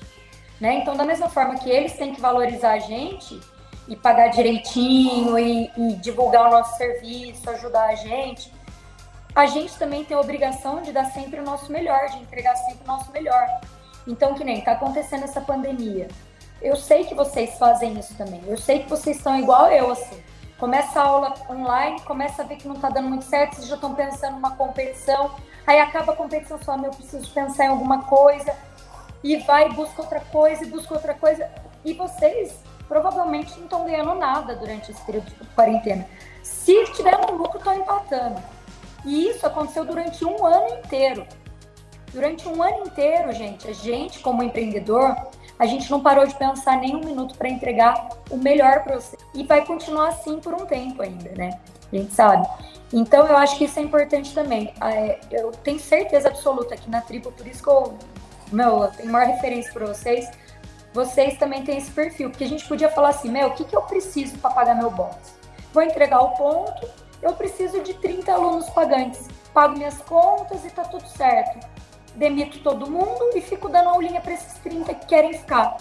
Né? 0.58 0.76
Então, 0.76 0.96
da 0.96 1.04
mesma 1.04 1.28
forma 1.28 1.56
que 1.56 1.68
eles 1.68 1.92
têm 1.92 2.14
que 2.14 2.20
valorizar 2.22 2.72
a 2.72 2.78
gente 2.78 3.38
e 3.86 3.94
pagar 3.94 4.28
direitinho 4.28 5.38
e, 5.38 5.70
e 5.76 5.92
divulgar 5.96 6.48
o 6.48 6.50
nosso 6.50 6.74
serviço, 6.78 7.48
ajudar 7.50 7.90
a 7.90 7.94
gente, 7.94 8.50
a 9.34 9.44
gente 9.44 9.76
também 9.76 10.02
tem 10.02 10.16
a 10.16 10.20
obrigação 10.20 10.80
de 10.80 10.90
dar 10.90 11.04
sempre 11.12 11.38
o 11.38 11.44
nosso 11.44 11.70
melhor, 11.70 12.08
de 12.08 12.16
entregar 12.16 12.56
sempre 12.56 12.82
o 12.84 12.86
nosso 12.86 13.12
melhor. 13.12 13.46
Então, 14.06 14.32
que 14.32 14.42
nem 14.42 14.60
está 14.60 14.72
acontecendo 14.72 15.24
essa 15.24 15.42
pandemia. 15.42 16.08
Eu 16.62 16.76
sei 16.76 17.04
que 17.04 17.14
vocês 17.14 17.58
fazem 17.58 17.98
isso 17.98 18.16
também. 18.16 18.40
Eu 18.46 18.56
sei 18.56 18.84
que 18.84 18.88
vocês 18.88 19.18
estão 19.18 19.38
igual 19.38 19.70
eu, 19.70 19.90
assim. 19.90 20.22
Começa 20.58 20.98
a 20.98 21.04
aula 21.04 21.34
online, 21.50 22.00
começa 22.00 22.40
a 22.40 22.46
ver 22.46 22.56
que 22.56 22.66
não 22.66 22.76
está 22.76 22.88
dando 22.88 23.10
muito 23.10 23.26
certo, 23.26 23.56
vocês 23.56 23.68
já 23.68 23.74
estão 23.74 23.94
pensando 23.94 24.36
numa 24.36 24.56
competição. 24.56 25.36
Aí 25.66 25.80
acaba 25.80 26.12
a 26.12 26.16
competição, 26.16 26.58
só 26.62 26.76
eu 26.76 26.90
preciso 26.90 27.28
pensar 27.32 27.64
em 27.64 27.68
alguma 27.68 28.04
coisa. 28.04 28.54
E 29.22 29.36
vai, 29.38 29.68
busca 29.70 30.02
outra 30.02 30.20
coisa, 30.20 30.64
e 30.64 30.66
busca 30.66 30.94
outra 30.94 31.14
coisa. 31.14 31.50
E 31.84 31.92
vocês 31.92 32.54
provavelmente 32.86 33.56
não 33.56 33.64
estão 33.64 33.84
ganhando 33.84 34.14
nada 34.14 34.54
durante 34.54 34.90
esse 34.90 35.00
período 35.02 35.26
de 35.26 35.48
quarentena. 35.48 36.06
Se 36.42 36.84
tiver 36.92 37.16
um 37.28 37.34
lucro, 37.34 37.58
estão 37.58 37.74
empatando. 37.74 38.40
E 39.04 39.28
isso 39.28 39.46
aconteceu 39.46 39.84
durante 39.84 40.24
um 40.24 40.44
ano 40.46 40.78
inteiro. 40.78 41.26
Durante 42.12 42.48
um 42.48 42.62
ano 42.62 42.86
inteiro, 42.86 43.32
gente, 43.32 43.68
a 43.68 43.72
gente, 43.72 44.20
como 44.20 44.42
empreendedor, 44.42 45.14
a 45.58 45.66
gente 45.66 45.90
não 45.90 46.00
parou 46.00 46.26
de 46.26 46.34
pensar 46.34 46.78
nem 46.78 46.94
um 46.94 47.00
minuto 47.00 47.36
para 47.36 47.48
entregar 47.48 48.08
o 48.30 48.36
melhor 48.36 48.82
para 48.82 49.00
você. 49.00 49.16
E 49.34 49.44
vai 49.44 49.64
continuar 49.64 50.08
assim 50.08 50.38
por 50.38 50.54
um 50.54 50.66
tempo 50.66 51.02
ainda, 51.02 51.30
né? 51.32 51.58
A 51.92 51.96
gente 51.96 52.12
sabe. 52.12 52.46
Então, 52.92 53.26
eu 53.26 53.36
acho 53.36 53.56
que 53.56 53.64
isso 53.64 53.78
é 53.78 53.82
importante 53.82 54.34
também. 54.34 54.72
É, 54.82 55.18
eu 55.30 55.50
tenho 55.52 55.78
certeza 55.78 56.28
absoluta 56.28 56.74
aqui 56.74 56.90
na 56.90 57.00
tribo, 57.00 57.32
por 57.32 57.46
isso 57.46 57.62
que 57.62 57.68
eu, 57.68 57.94
meu, 58.52 58.82
eu 58.82 58.90
tenho 58.90 59.10
maior 59.10 59.26
referência 59.28 59.72
para 59.72 59.86
vocês 59.86 60.28
vocês 60.96 61.36
também 61.36 61.62
têm 61.62 61.76
esse 61.76 61.90
perfil, 61.90 62.30
porque 62.30 62.44
a 62.44 62.48
gente 62.48 62.66
podia 62.66 62.88
falar 62.88 63.10
assim, 63.10 63.30
meu, 63.30 63.48
o 63.48 63.50
que, 63.54 63.66
que 63.66 63.76
eu 63.76 63.82
preciso 63.82 64.38
para 64.38 64.50
pagar 64.50 64.74
meu 64.74 64.90
box? 64.90 65.36
Vou 65.70 65.82
entregar 65.82 66.20
o 66.22 66.30
ponto, 66.30 66.88
eu 67.20 67.34
preciso 67.34 67.82
de 67.82 67.92
30 67.92 68.32
alunos 68.32 68.70
pagantes, 68.70 69.28
pago 69.52 69.76
minhas 69.76 69.98
contas 69.98 70.64
e 70.64 70.70
tá 70.70 70.84
tudo 70.84 71.06
certo. 71.06 71.66
Demito 72.16 72.58
todo 72.60 72.90
mundo 72.90 73.30
e 73.34 73.40
fico 73.40 73.68
dando 73.68 73.90
aulinha 73.90 74.20
para 74.20 74.32
esses 74.32 74.54
30 74.60 74.94
que 74.94 75.06
querem 75.06 75.34
ficar. 75.34 75.76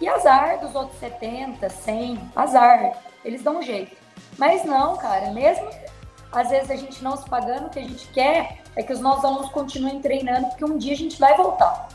E 0.00 0.08
azar 0.08 0.60
dos 0.60 0.74
outros 0.74 0.98
70, 0.98 1.68
100, 1.68 2.30
azar, 2.34 2.92
eles 3.24 3.42
dão 3.42 3.58
um 3.58 3.62
jeito. 3.62 3.94
Mas 4.38 4.64
não, 4.64 4.96
cara, 4.96 5.30
mesmo 5.32 5.68
às 6.32 6.48
vezes 6.48 6.70
a 6.70 6.76
gente 6.76 7.02
não 7.02 7.16
se 7.16 7.28
pagando, 7.28 7.66
o 7.66 7.70
que 7.70 7.78
a 7.78 7.82
gente 7.82 8.06
quer 8.08 8.60
é 8.76 8.82
que 8.82 8.92
os 8.92 9.00
nossos 9.00 9.24
alunos 9.24 9.50
continuem 9.50 10.00
treinando, 10.00 10.46
porque 10.48 10.64
um 10.64 10.78
dia 10.78 10.92
a 10.92 10.96
gente 10.96 11.18
vai 11.18 11.36
voltar. 11.36 11.88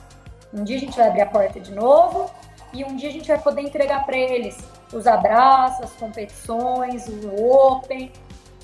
Um 0.54 0.64
dia 0.64 0.76
a 0.78 0.80
gente 0.80 0.98
vai 0.98 1.08
abrir 1.08 1.22
a 1.22 1.26
porta 1.26 1.60
de 1.60 1.74
novo 1.74 2.30
e 2.74 2.84
um 2.84 2.96
dia 2.96 3.10
a 3.10 3.12
gente 3.12 3.28
vai 3.28 3.40
poder 3.40 3.62
entregar 3.62 4.06
para 4.06 4.18
eles 4.18 4.58
os 4.94 5.08
abraços, 5.08 5.86
as 5.86 5.92
competições, 5.94 7.08
o 7.08 7.46
Open, 7.46 8.12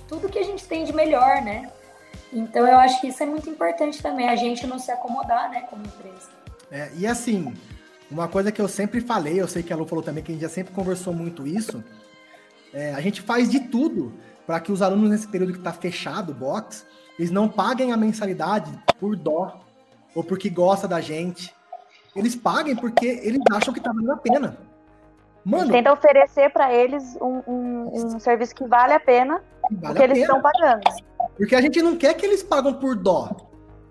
tudo 0.07 0.29
que 0.29 0.39
a 0.39 0.43
gente 0.43 0.65
tem 0.65 0.83
de 0.83 0.93
melhor, 0.93 1.41
né? 1.41 1.69
Então 2.31 2.65
eu 2.65 2.77
acho 2.77 3.01
que 3.01 3.07
isso 3.07 3.21
é 3.21 3.25
muito 3.25 3.49
importante 3.49 4.01
também, 4.01 4.29
a 4.29 4.35
gente 4.35 4.65
não 4.65 4.79
se 4.79 4.91
acomodar, 4.91 5.49
né, 5.49 5.61
como 5.69 5.83
empresa. 5.83 6.29
É, 6.71 6.89
e 6.95 7.05
assim, 7.05 7.53
uma 8.09 8.27
coisa 8.27 8.51
que 8.51 8.61
eu 8.61 8.67
sempre 8.67 9.01
falei, 9.01 9.41
eu 9.41 9.47
sei 9.47 9.61
que 9.61 9.73
a 9.73 9.75
Lu 9.75 9.85
falou 9.85 10.03
também 10.03 10.23
que 10.23 10.31
a 10.31 10.33
gente 10.33 10.41
já 10.41 10.49
sempre 10.49 10.73
conversou 10.73 11.13
muito 11.13 11.45
isso, 11.45 11.83
é, 12.73 12.93
a 12.93 13.01
gente 13.01 13.21
faz 13.21 13.49
de 13.49 13.59
tudo 13.59 14.13
para 14.47 14.59
que 14.59 14.71
os 14.71 14.81
alunos 14.81 15.09
nesse 15.09 15.27
período 15.27 15.53
que 15.53 15.59
está 15.59 15.73
fechado 15.73 16.31
o 16.31 16.35
box, 16.35 16.85
eles 17.19 17.31
não 17.31 17.49
paguem 17.49 17.91
a 17.91 17.97
mensalidade 17.97 18.71
por 18.99 19.15
dó 19.15 19.59
ou 20.15 20.23
porque 20.23 20.49
gosta 20.49 20.87
da 20.87 21.01
gente 21.01 21.53
eles 22.15 22.35
paguem 22.35 22.75
porque 22.75 23.05
eles 23.23 23.39
acham 23.51 23.73
que 23.73 23.79
tá 23.79 23.91
valendo 23.91 24.11
a 24.11 24.17
pena. 24.17 24.57
Mano, 25.43 25.71
tenta 25.71 25.91
oferecer 25.91 26.51
para 26.51 26.71
eles 26.71 27.17
um, 27.19 27.41
um, 27.47 28.15
um, 28.15 28.19
serviço 28.19 28.53
que 28.53 28.65
vale 28.65 28.93
a 28.93 28.99
pena, 28.99 29.41
vale 29.71 29.81
porque 29.81 30.01
a 30.01 30.05
eles 30.05 30.17
estão 30.19 30.41
pagando. 30.41 30.81
Porque 31.41 31.55
a 31.55 31.61
gente 31.61 31.81
não 31.81 31.97
quer 31.97 32.13
que 32.13 32.23
eles 32.23 32.43
pagam 32.43 32.75
por 32.75 32.95
dó. 32.95 33.35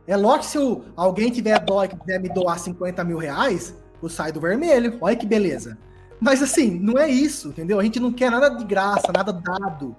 É 0.06 0.16
lógico 0.16 0.44
que 0.44 0.50
se 0.52 0.92
alguém 0.94 1.32
tiver 1.32 1.58
dó 1.58 1.82
e 1.82 1.88
quiser 1.88 2.20
me 2.20 2.28
doar 2.28 2.56
50 2.56 3.02
mil 3.02 3.18
reais, 3.18 3.74
eu 4.00 4.08
saio 4.08 4.32
do 4.32 4.40
vermelho. 4.40 4.96
Olha 5.00 5.16
que 5.16 5.26
beleza. 5.26 5.76
Mas 6.20 6.44
assim, 6.44 6.78
não 6.78 6.96
é 6.96 7.08
isso, 7.08 7.48
entendeu? 7.48 7.80
A 7.80 7.82
gente 7.82 7.98
não 7.98 8.12
quer 8.12 8.30
nada 8.30 8.50
de 8.50 8.62
graça, 8.62 9.10
nada 9.12 9.32
dado. 9.32 9.96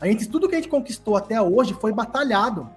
A 0.00 0.06
gente, 0.06 0.26
tudo 0.26 0.48
que 0.48 0.54
a 0.54 0.58
gente 0.58 0.70
conquistou 0.70 1.14
até 1.14 1.38
hoje 1.42 1.76
foi 1.78 1.92
batalhado 1.92 2.70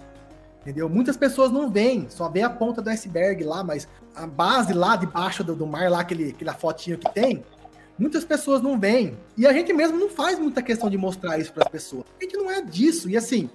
entendeu? 0.60 0.90
Muitas 0.90 1.16
pessoas 1.16 1.50
não 1.50 1.70
veem, 1.70 2.10
só 2.10 2.28
vê 2.28 2.42
a 2.42 2.50
ponta 2.50 2.82
do 2.82 2.90
iceberg 2.90 3.42
lá, 3.46 3.64
mas 3.64 3.88
a 4.14 4.28
base 4.28 4.74
lá 4.74 4.98
debaixo 4.98 5.42
do, 5.42 5.56
do 5.56 5.66
mar, 5.66 5.90
lá 5.90 6.02
aquele, 6.02 6.32
aquela 6.32 6.54
fotinho 6.54 6.98
que 6.98 7.10
tem, 7.14 7.42
muitas 7.98 8.26
pessoas 8.26 8.62
não 8.62 8.78
veem. 8.78 9.18
E 9.38 9.48
a 9.48 9.54
gente 9.54 9.72
mesmo 9.72 9.98
não 9.98 10.10
faz 10.10 10.38
muita 10.38 10.62
questão 10.62 10.90
de 10.90 10.98
mostrar 10.98 11.40
isso 11.40 11.54
para 11.54 11.64
as 11.64 11.70
pessoas. 11.70 12.04
A 12.20 12.24
gente 12.24 12.36
não 12.36 12.52
é 12.52 12.62
disso. 12.62 13.10
E 13.10 13.16
assim, 13.16 13.50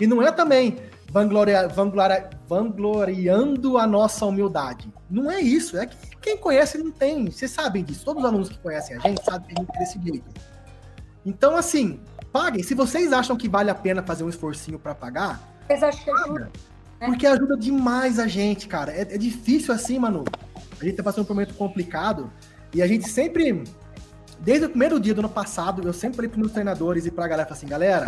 e 0.00 0.06
não 0.06 0.22
é 0.22 0.32
também 0.32 0.78
vangloria, 1.10 1.68
vangloria, 1.68 2.30
vangloriando 2.48 3.78
a 3.78 3.86
nossa 3.86 4.24
humildade. 4.24 4.92
Não 5.08 5.30
é 5.30 5.40
isso. 5.40 5.76
É 5.76 5.86
que 5.86 5.96
quem 6.20 6.36
conhece 6.36 6.78
não 6.78 6.90
tem. 6.90 7.30
Vocês 7.30 7.50
sabem 7.50 7.84
disso. 7.84 8.04
Todos 8.04 8.22
os 8.22 8.28
alunos 8.28 8.48
que 8.48 8.58
conhecem 8.58 8.96
a 8.96 9.00
gente 9.00 9.24
sabem 9.24 9.48
que 9.48 9.54
a 9.56 9.60
gente 9.60 9.76
é 9.76 9.78
desse 9.78 10.00
jeito. 10.00 10.30
Então, 11.24 11.56
assim, 11.56 12.00
paguem. 12.32 12.62
Se 12.62 12.74
vocês 12.74 13.12
acham 13.12 13.36
que 13.36 13.48
vale 13.48 13.70
a 13.70 13.74
pena 13.74 14.02
fazer 14.02 14.24
um 14.24 14.28
esforcinho 14.28 14.78
para 14.78 14.94
pagar, 14.94 15.40
vocês 15.66 15.82
acham 15.82 16.04
que 16.04 16.10
ajuda? 16.10 16.50
Né? 17.00 17.06
Porque 17.06 17.26
ajuda 17.26 17.56
demais 17.56 18.18
a 18.18 18.26
gente, 18.26 18.68
cara. 18.68 18.92
É, 18.92 19.02
é, 19.02 19.18
difícil 19.18 19.74
assim, 19.74 19.98
Manu. 19.98 20.24
A 20.80 20.84
gente 20.84 20.96
tá 20.96 21.02
passando 21.02 21.26
por 21.26 21.32
um 21.32 21.36
momento 21.36 21.54
complicado. 21.54 22.30
E 22.72 22.82
a 22.82 22.86
gente 22.86 23.08
sempre, 23.08 23.64
desde 24.38 24.66
o 24.66 24.68
primeiro 24.68 25.00
dia 25.00 25.14
do 25.14 25.20
ano 25.20 25.28
passado, 25.28 25.86
eu 25.86 25.92
sempre 25.92 26.16
falei 26.16 26.28
pros 26.28 26.40
meus 26.40 26.52
treinadores 26.52 27.04
e 27.04 27.10
pra 27.10 27.26
galera 27.26 27.48
assim, 27.50 27.66
galera, 27.66 28.06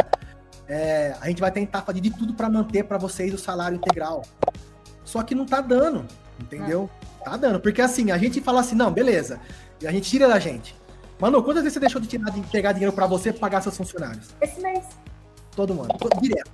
é, 0.68 1.14
a 1.20 1.28
gente 1.28 1.40
vai 1.40 1.50
tentar 1.50 1.82
fazer 1.82 2.00
de 2.00 2.10
tudo 2.10 2.34
para 2.34 2.48
manter 2.48 2.84
para 2.84 2.98
vocês 2.98 3.32
o 3.34 3.38
salário 3.38 3.76
integral. 3.76 4.22
Só 5.04 5.22
que 5.22 5.34
não 5.34 5.44
tá 5.44 5.60
dando, 5.60 6.06
entendeu? 6.40 6.88
É. 7.20 7.24
Tá 7.24 7.36
dando. 7.36 7.60
Porque 7.60 7.80
assim, 7.80 8.10
a 8.10 8.18
gente 8.18 8.40
fala 8.40 8.60
assim, 8.60 8.74
não, 8.74 8.90
beleza. 8.90 9.40
E 9.80 9.86
a 9.86 9.92
gente 9.92 10.08
tira 10.08 10.28
da 10.28 10.38
gente. 10.38 10.74
Manu, 11.20 11.42
quantas 11.42 11.62
vezes 11.62 11.74
você 11.74 11.80
deixou 11.80 12.00
de 12.00 12.08
tirar 12.08 12.30
de 12.30 12.40
pegar 12.48 12.72
dinheiro 12.72 12.92
para 12.92 13.06
você 13.06 13.32
pagar 13.32 13.60
seus 13.60 13.76
funcionários? 13.76 14.30
Esse 14.40 14.60
mês. 14.60 14.84
Todo 15.54 15.74
mundo, 15.74 15.88
direto. 16.20 16.50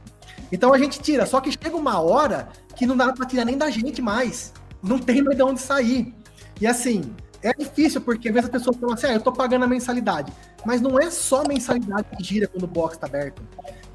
Então 0.51 0.73
a 0.73 0.79
gente 0.79 1.01
tira, 1.01 1.25
só 1.27 1.41
que 1.41 1.53
chega 1.53 1.77
uma 1.77 2.01
hora 2.01 2.49
que 2.75 2.87
não 2.87 2.97
dá 2.97 3.13
para 3.13 3.27
tirar 3.27 3.45
nem 3.45 3.57
da 3.57 3.71
gente 3.71 4.03
mais. 4.03 4.53
Não 4.83 4.99
tem 4.99 5.23
mais 5.23 5.37
de 5.37 5.43
onde 5.43 5.61
sair. 5.61 6.15
E 6.61 6.67
assim, 6.67 7.15
é 7.43 7.53
difícil, 7.53 8.01
porque 8.01 8.29
às 8.29 8.35
vezes 8.35 8.49
a 8.49 8.53
pessoa 8.53 8.77
fala 8.77 8.95
assim, 8.95 9.07
ah, 9.07 9.13
eu 9.13 9.21
tô 9.21 9.33
pagando 9.33 9.65
a 9.65 9.69
mensalidade. 9.69 10.33
Mas 10.65 10.81
não 10.81 10.99
é 10.99 11.11
só 11.11 11.43
a 11.43 11.49
mensalidade 11.49 12.05
que 12.17 12.25
gira 12.25 12.49
quando 12.49 12.65
o 12.65 12.67
box 12.67 12.97
tá 12.97 13.07
aberto. 13.07 13.43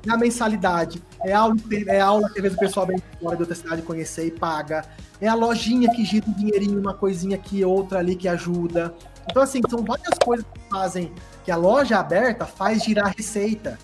É 0.06 0.12
a 0.12 0.18
mensalidade, 0.18 1.02
é 1.24 1.32
aula, 1.32 1.56
é 1.88 2.00
aula 2.00 2.30
que 2.30 2.40
às 2.40 2.44
vezes 2.44 2.58
o 2.58 2.60
pessoal 2.60 2.86
vem 2.86 3.02
fora 3.22 3.36
de 3.38 3.44
outra 3.44 3.56
cidade 3.56 3.82
conhecer 3.82 4.28
e 4.28 4.32
paga. 4.32 4.86
É 5.22 5.28
a 5.28 5.34
lojinha 5.34 5.90
que 5.92 6.04
gira 6.04 6.26
um 6.28 6.34
dinheirinho, 6.34 6.80
uma 6.80 6.94
coisinha 6.94 7.38
aqui, 7.38 7.64
outra 7.64 8.00
ali 8.00 8.16
que 8.16 8.28
ajuda. 8.28 8.94
Então, 9.30 9.42
assim, 9.42 9.62
são 9.70 9.84
várias 9.84 10.18
coisas 10.24 10.46
que 10.54 10.60
fazem 10.70 11.14
que 11.46 11.52
a 11.52 11.56
loja 11.56 11.98
aberta 11.98 12.46
faz 12.46 12.84
girar 12.84 13.14
receita. 13.16 13.78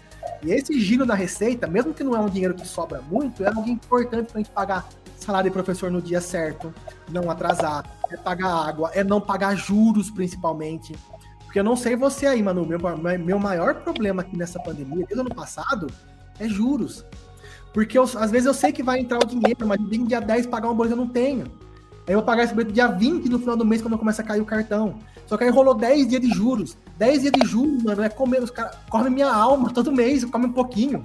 E 0.44 0.52
esse 0.52 0.80
giro 0.80 1.06
na 1.06 1.16
receita, 1.16 1.68
mesmo 1.68 1.94
que 1.94 2.04
não 2.04 2.16
é 2.16 2.20
um 2.20 2.30
dinheiro 2.30 2.54
que 2.54 2.68
sobra 2.68 3.02
muito, 3.02 3.44
é 3.44 3.48
algo 3.48 3.68
importante 3.70 4.28
para 4.28 4.40
a 4.40 4.44
gente 4.44 4.52
pagar 4.52 4.90
salário 5.18 5.50
de 5.50 5.54
professor 5.54 5.92
no 5.92 6.02
dia 6.02 6.22
certo, 6.22 6.74
não 7.10 7.30
atrasar, 7.30 7.86
é 8.10 8.18
pagar 8.18 8.52
água, 8.52 8.90
é 8.94 9.04
não 9.04 9.20
pagar 9.20 9.56
juros 9.56 10.10
principalmente. 10.10 10.96
Porque 11.44 11.60
eu 11.60 11.64
não 11.64 11.76
sei 11.76 11.96
você 11.96 12.26
aí, 12.26 12.42
mano, 12.42 12.66
meu, 12.66 12.80
meu 13.20 13.40
maior 13.40 13.76
problema 13.76 14.22
aqui 14.22 14.38
nessa 14.38 14.60
pandemia, 14.60 15.06
desde 15.06 15.16
o 15.16 15.22
ano 15.22 15.34
passado, 15.34 15.88
é 16.40 16.48
juros. 16.48 17.06
Porque 17.74 17.98
eu, 17.98 18.04
às 18.04 18.32
vezes 18.32 18.46
eu 18.46 18.54
sei 18.54 18.72
que 18.72 18.82
vai 18.82 19.00
entrar 19.00 19.20
o 19.20 19.26
dinheiro, 19.26 19.68
mas 19.68 19.80
no 19.80 20.08
dia 20.08 20.20
10 20.20 20.48
pagar 20.48 20.70
um 20.70 20.76
boleto 20.76 20.94
eu 20.94 20.98
não 20.98 21.08
tenho. 21.08 21.46
Aí 22.08 22.14
eu 22.14 22.20
vou 22.20 22.24
pagar 22.26 22.44
esse 22.44 22.54
boleto 22.54 22.72
dia 22.72 22.88
20 22.88 23.30
no 23.30 23.40
final 23.40 23.56
do 23.56 23.66
mês, 23.66 23.82
quando 23.82 23.98
começa 23.98 24.22
a 24.22 24.26
cair 24.26 24.42
o 24.42 24.46
cartão. 24.46 24.98
Só 25.28 25.38
que 25.38 25.44
aí 25.44 25.50
rolou 25.50 25.76
10 25.76 26.08
dias 26.08 26.22
de 26.22 26.30
juros. 26.30 26.76
10 26.98 27.22
dias 27.22 27.34
de 27.34 27.48
juros, 27.48 27.84
mano, 27.84 28.02
é 28.02 28.10
comer, 28.10 28.42
os 28.42 28.50
caras 28.50 28.76
comem 28.90 29.12
minha 29.12 29.32
alma 29.32 29.70
todo 29.74 29.92
mês, 29.92 30.26
come 30.26 30.48
um 30.48 30.52
pouquinho. 30.52 31.02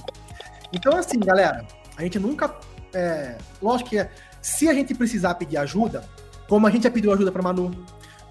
Então, 0.72 0.96
assim, 0.96 1.18
galera, 1.18 1.66
a 1.96 2.02
gente 2.02 2.18
nunca. 2.18 2.54
É, 2.92 3.36
lógico 3.60 3.90
que 3.90 4.08
se 4.40 4.68
a 4.68 4.74
gente 4.74 4.94
precisar 4.94 5.34
pedir 5.34 5.56
ajuda, 5.56 6.04
como 6.48 6.66
a 6.66 6.70
gente 6.70 6.84
já 6.84 6.90
pediu 6.90 7.12
ajuda 7.12 7.30
para 7.30 7.42
Manu, 7.42 7.70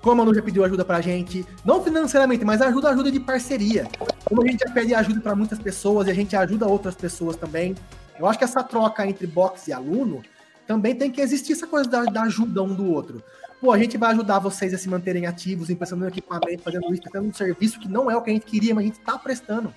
como 0.04 0.22
a 0.22 0.26
Manu 0.26 0.36
já 0.36 0.44
pediu 0.44 0.64
ajuda 0.64 0.86
pra 0.86 1.02
gente, 1.02 1.44
não 1.66 1.84
financeiramente, 1.84 2.46
mas 2.46 2.62
ajuda, 2.62 2.90
ajuda 2.90 3.12
de 3.12 3.20
parceria. 3.20 3.88
Como 4.26 4.44
a 4.44 4.48
gente 4.48 4.60
já 4.60 4.72
pede 4.72 4.94
ajuda 4.94 5.22
para 5.22 5.36
muitas 5.36 5.58
pessoas 5.58 6.08
e 6.08 6.12
a 6.12 6.14
gente 6.14 6.36
ajuda 6.36 6.68
outras 6.68 6.94
pessoas 6.94 7.36
também. 7.36 7.74
Eu 8.20 8.28
acho 8.28 8.38
que 8.38 8.44
essa 8.44 8.62
troca 8.62 9.08
entre 9.08 9.26
box 9.26 9.70
e 9.70 9.74
aluno 9.74 10.22
também 10.68 10.94
tem 10.94 11.10
que 11.10 11.20
existir 11.20 11.54
essa 11.54 11.66
coisa 11.66 11.90
da, 11.90 12.04
da 12.04 12.22
ajuda 12.24 12.62
um 12.62 12.76
do 12.76 12.86
outro 12.86 13.24
pô, 13.64 13.72
a 13.72 13.78
gente 13.78 13.98
vai 13.98 14.12
ajudar 14.12 14.40
vocês 14.40 14.74
a 14.74 14.78
se 14.78 14.90
manterem 14.90 15.26
ativos, 15.26 15.70
emprestando 15.70 16.06
equipamento, 16.06 16.62
fazendo 16.62 16.92
isso, 16.92 17.02
prestando 17.02 17.30
um 17.30 17.34
serviço 17.34 17.80
que 17.80 17.88
não 17.88 18.12
é 18.12 18.18
o 18.18 18.22
que 18.22 18.30
a 18.30 18.34
gente 18.34 18.46
queria, 18.46 18.76
mas 18.76 18.84
a 18.84 18.88
gente 18.88 19.00
está 19.00 19.18
prestando. 19.18 19.74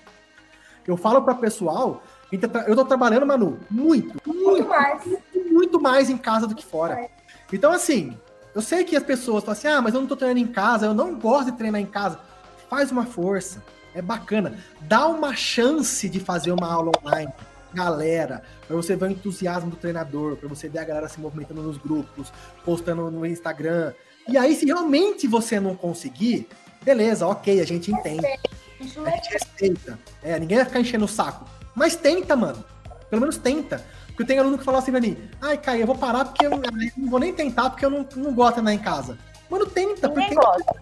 Eu 0.85 0.97
falo 0.97 1.21
para 1.21 1.33
pessoal, 1.35 2.03
tá 2.51 2.65
eu 2.67 2.71
estou 2.71 2.83
trabalhando, 2.83 3.25
Manu, 3.25 3.57
muito, 3.69 4.21
muito, 4.25 4.43
muito 4.43 4.67
mais. 4.67 5.03
Muito 5.49 5.81
mais 5.81 6.09
em 6.09 6.17
casa 6.17 6.45
do 6.45 6.53
que 6.53 6.65
fora. 6.65 7.09
Então, 7.51 7.71
assim, 7.71 8.17
Eu 8.57 8.61
sei 8.63 8.83
que 8.83 8.95
as 8.95 9.03
pessoas 9.03 9.43
falam 9.43 9.55
assim, 9.55 9.67
ah, 9.67 9.79
mas 9.79 9.93
eu 9.93 10.01
não 10.01 10.07
tô 10.07 10.15
treinando 10.15 10.39
em 10.39 10.51
casa, 10.51 10.87
eu 10.87 10.93
não 10.95 11.13
gosto 11.13 11.51
de 11.51 11.57
treinar 11.59 11.79
em 11.79 11.85
casa. 11.85 12.19
Faz 12.67 12.91
uma 12.91 13.05
força, 13.05 13.63
é 13.93 14.01
bacana. 14.01 14.57
Dá 14.81 15.07
uma 15.07 15.35
chance 15.35 16.09
de 16.09 16.19
fazer 16.19 16.51
uma 16.51 16.65
aula 16.67 16.91
online 17.05 17.31
galera, 17.71 18.41
para 18.65 18.75
você 18.75 18.95
ver 18.95 19.05
o 19.05 19.11
entusiasmo 19.11 19.69
do 19.69 19.75
treinador, 19.75 20.37
para 20.37 20.49
você 20.49 20.67
ver 20.67 20.79
a 20.79 20.83
galera 20.83 21.07
se 21.07 21.19
movimentando 21.19 21.61
nos 21.61 21.77
grupos, 21.77 22.33
postando 22.65 23.11
no 23.11 23.27
Instagram. 23.27 23.93
E 24.27 24.35
aí, 24.35 24.55
se 24.55 24.65
realmente 24.65 25.27
você 25.27 25.59
não 25.59 25.75
conseguir, 25.75 26.47
beleza, 26.81 27.27
ok, 27.27 27.61
a 27.61 27.65
gente 27.65 27.91
entende. 27.91 28.25
A 28.25 28.83
gente 28.83 29.33
respeita. 29.33 29.99
É, 30.23 30.39
ninguém 30.39 30.57
vai 30.57 30.65
ficar 30.65 30.79
enchendo 30.79 31.05
o 31.05 31.07
saco. 31.07 31.47
Mas 31.75 31.95
tenta, 31.95 32.35
mano. 32.35 32.65
Pelo 33.07 33.21
menos 33.21 33.37
tenta. 33.37 33.85
Porque 34.17 34.25
tem 34.25 34.39
aluno 34.39 34.57
que 34.57 34.63
fala 34.63 34.79
assim 34.79 34.89
pra 34.89 34.99
mim, 34.99 35.29
ai, 35.39 35.59
Caio, 35.59 35.81
eu 35.81 35.85
vou 35.85 35.95
parar 35.95 36.25
porque 36.25 36.43
eu, 36.43 36.51
eu, 36.51 36.91
não 36.97 37.07
vou 37.07 37.19
nem 37.19 37.31
tentar 37.31 37.69
porque 37.69 37.85
eu 37.85 37.89
não, 37.91 38.03
não 38.15 38.33
gosto 38.33 38.55
de 38.55 38.61
andar 38.61 38.73
em 38.73 38.79
casa. 38.79 39.15
Mano, 39.47 39.67
tenta, 39.67 40.07
Ninguém 40.07 40.33
porque. 40.33 40.35
Gosta. 40.35 40.75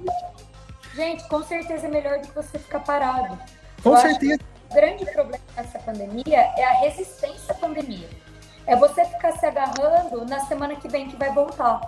Gente, 0.95 1.27
com 1.27 1.43
certeza 1.43 1.85
é 1.85 1.89
melhor 1.89 2.19
do 2.19 2.29
que 2.29 2.33
você 2.33 2.57
ficar 2.57 2.79
parado. 2.79 3.37
Com 3.83 3.89
eu 3.89 3.97
certeza. 3.97 4.39
o 4.71 4.73
grande 4.73 5.05
problema 5.11 5.43
dessa 5.53 5.77
pandemia 5.79 6.37
é 6.55 6.63
a 6.63 6.79
resistência 6.79 7.51
à 7.51 7.55
pandemia. 7.55 8.09
É 8.65 8.73
você 8.77 9.03
ficar 9.03 9.33
se 9.33 9.45
agarrando 9.45 10.25
na 10.25 10.39
semana 10.45 10.77
que 10.77 10.87
vem 10.87 11.09
que 11.09 11.17
vai 11.17 11.33
voltar. 11.33 11.81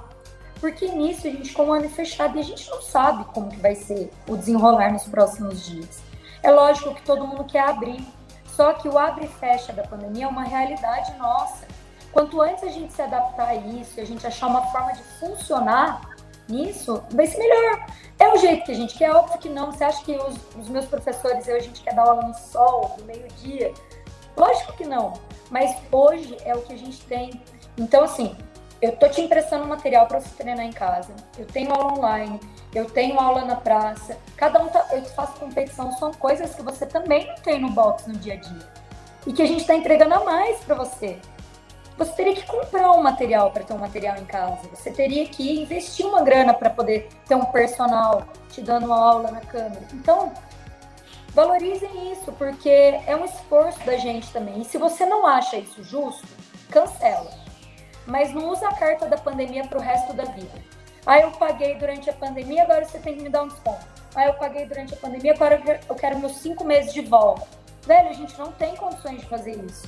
Porque 0.60 0.90
nisso 0.90 1.28
a 1.28 1.30
gente 1.30 1.54
com 1.54 1.70
o 1.70 1.72
ano 1.72 1.90
fechado 1.90 2.36
e 2.36 2.42
a 2.42 2.44
gente 2.44 2.70
não 2.70 2.82
sabe 2.82 3.24
como 3.34 3.50
que 3.50 3.62
vai 3.62 3.74
ser 3.74 4.12
o 4.28 4.36
desenrolar 4.36 4.92
nos 4.92 5.06
próximos 5.06 5.66
dias. 5.66 6.02
É 6.44 6.52
lógico 6.52 6.94
que 6.94 7.04
todo 7.04 7.26
mundo 7.26 7.46
quer 7.46 7.62
abrir, 7.62 8.06
só 8.58 8.74
que 8.74 8.90
o 8.90 8.98
abre 8.98 9.26
e 9.26 9.28
fecha 9.28 9.72
da 9.72 9.84
pandemia 9.84 10.26
é 10.26 10.28
uma 10.28 10.44
realidade 10.44 11.16
nossa. 11.18 11.68
Quanto 12.12 12.42
antes 12.42 12.64
a 12.64 12.70
gente 12.70 12.92
se 12.92 13.00
adaptar 13.04 13.50
a 13.50 13.56
isso, 13.56 14.02
a 14.02 14.04
gente 14.04 14.26
achar 14.26 14.48
uma 14.48 14.64
forma 14.72 14.94
de 14.94 15.04
funcionar 15.20 16.16
nisso, 16.50 17.04
vai 17.12 17.28
ser 17.28 17.38
melhor. 17.38 17.86
É 18.18 18.28
o 18.34 18.38
jeito 18.38 18.66
que 18.66 18.72
a 18.72 18.76
gente 18.76 18.98
quer, 18.98 19.12
óbvio 19.12 19.38
que 19.38 19.48
não. 19.48 19.72
Você 19.72 19.84
acha 19.84 20.04
que 20.04 20.18
os, 20.18 20.36
os 20.56 20.70
meus 20.70 20.86
professores, 20.86 21.48
eu, 21.48 21.56
a 21.56 21.60
gente 21.60 21.84
quer 21.84 21.94
dar 21.94 22.02
aula 22.02 22.24
no 22.24 22.34
sol, 22.34 22.96
no 22.98 23.06
meio-dia? 23.06 23.72
Lógico 24.36 24.74
que 24.74 24.86
não. 24.86 25.14
Mas 25.52 25.78
hoje 25.92 26.36
é 26.44 26.56
o 26.56 26.62
que 26.64 26.74
a 26.74 26.78
gente 26.78 27.00
tem. 27.06 27.40
Então, 27.78 28.04
assim, 28.06 28.36
eu 28.82 28.96
tô 28.96 29.08
te 29.08 29.22
emprestando 29.22 29.68
material 29.68 30.08
para 30.08 30.20
você 30.20 30.30
treinar 30.36 30.66
em 30.66 30.74
casa. 30.74 31.14
Eu 31.38 31.46
tenho 31.46 31.72
aula 31.72 31.94
online, 31.94 32.40
eu 32.74 32.86
tenho 32.86 33.20
aula 33.20 33.46
na 33.46 33.56
praça. 33.56 34.18
Cada 34.36 34.62
um 34.62 34.68
tá, 34.68 34.86
eu 34.92 35.04
faço 35.06 35.40
competição, 35.40 35.92
são 35.94 36.14
coisas 36.14 36.54
que 36.54 36.62
você 36.62 36.86
também 36.86 37.28
não 37.28 37.36
tem 37.36 37.60
no 37.60 37.70
box 37.70 38.08
no 38.08 38.16
dia 38.16 38.34
a 38.34 38.38
dia. 38.38 38.70
E 39.26 39.34
que 39.34 39.42
a 39.42 39.48
gente 39.48 39.62
está 39.62 39.76
entregando 39.76 40.16
a 40.16 40.24
mais 40.24 40.60
para 40.60 40.76
você. 40.76 41.20
Você 41.98 42.12
teria 42.12 42.36
que 42.36 42.46
comprar 42.46 42.92
um 42.92 43.02
material 43.02 43.52
para 43.52 43.64
ter 43.64 43.74
um 43.74 43.80
material 43.80 44.18
em 44.18 44.26
casa. 44.26 44.70
Você 44.72 44.92
teria 44.92 45.28
que 45.28 45.62
investir 45.62 46.06
uma 46.06 46.22
grana 46.22 46.54
para 46.54 46.70
poder 46.70 47.10
ter 47.28 47.36
um 47.36 47.46
personal 47.46 48.28
te 48.50 48.62
dando 48.62 48.94
aula 48.94 49.32
na 49.32 49.42
câmera. 49.42 49.82
Então, 49.94 50.32
valorizem 51.34 52.12
isso, 52.12 52.32
porque 52.34 52.70
é 52.70 53.16
um 53.16 53.26
esforço 53.26 53.80
da 53.84 53.98
gente 53.98 54.32
também. 54.32 54.62
E 54.62 54.66
se 54.66 54.78
você 54.78 55.06
não 55.08 55.26
acha 55.26 55.58
isso 55.58 55.84
justo, 55.84 56.28
cancela. 56.70 57.32
Mas 58.06 58.32
não 58.32 58.50
usa 58.50 58.70
a 58.70 58.76
carta 58.76 59.08
da 59.08 59.18
pandemia 59.18 59.66
para 59.66 59.80
o 59.80 59.82
resto 59.82 60.14
da 60.14 60.26
vida. 60.26 60.67
Ah, 61.08 61.22
eu 61.22 61.32
paguei 61.32 61.76
durante 61.76 62.10
a 62.10 62.14
pandemia, 62.14 62.64
agora 62.64 62.84
você 62.84 63.00
tem 63.00 63.16
que 63.16 63.24
me 63.24 63.30
dar 63.30 63.44
um 63.44 63.48
desconto. 63.48 63.86
Ah, 64.14 64.26
eu 64.26 64.34
paguei 64.34 64.66
durante 64.66 64.94
a 64.94 64.98
pandemia, 64.98 65.32
agora 65.32 65.64
eu 65.88 65.96
quero 65.96 66.20
meus 66.20 66.36
cinco 66.36 66.66
meses 66.66 66.94
de 66.94 67.00
volta. 67.00 67.48
Velho, 67.84 68.10
a 68.10 68.14
gente 68.14 68.38
não 68.38 68.52
tem 68.52 68.76
condições 68.76 69.22
de 69.22 69.26
fazer 69.28 69.56
isso. 69.56 69.88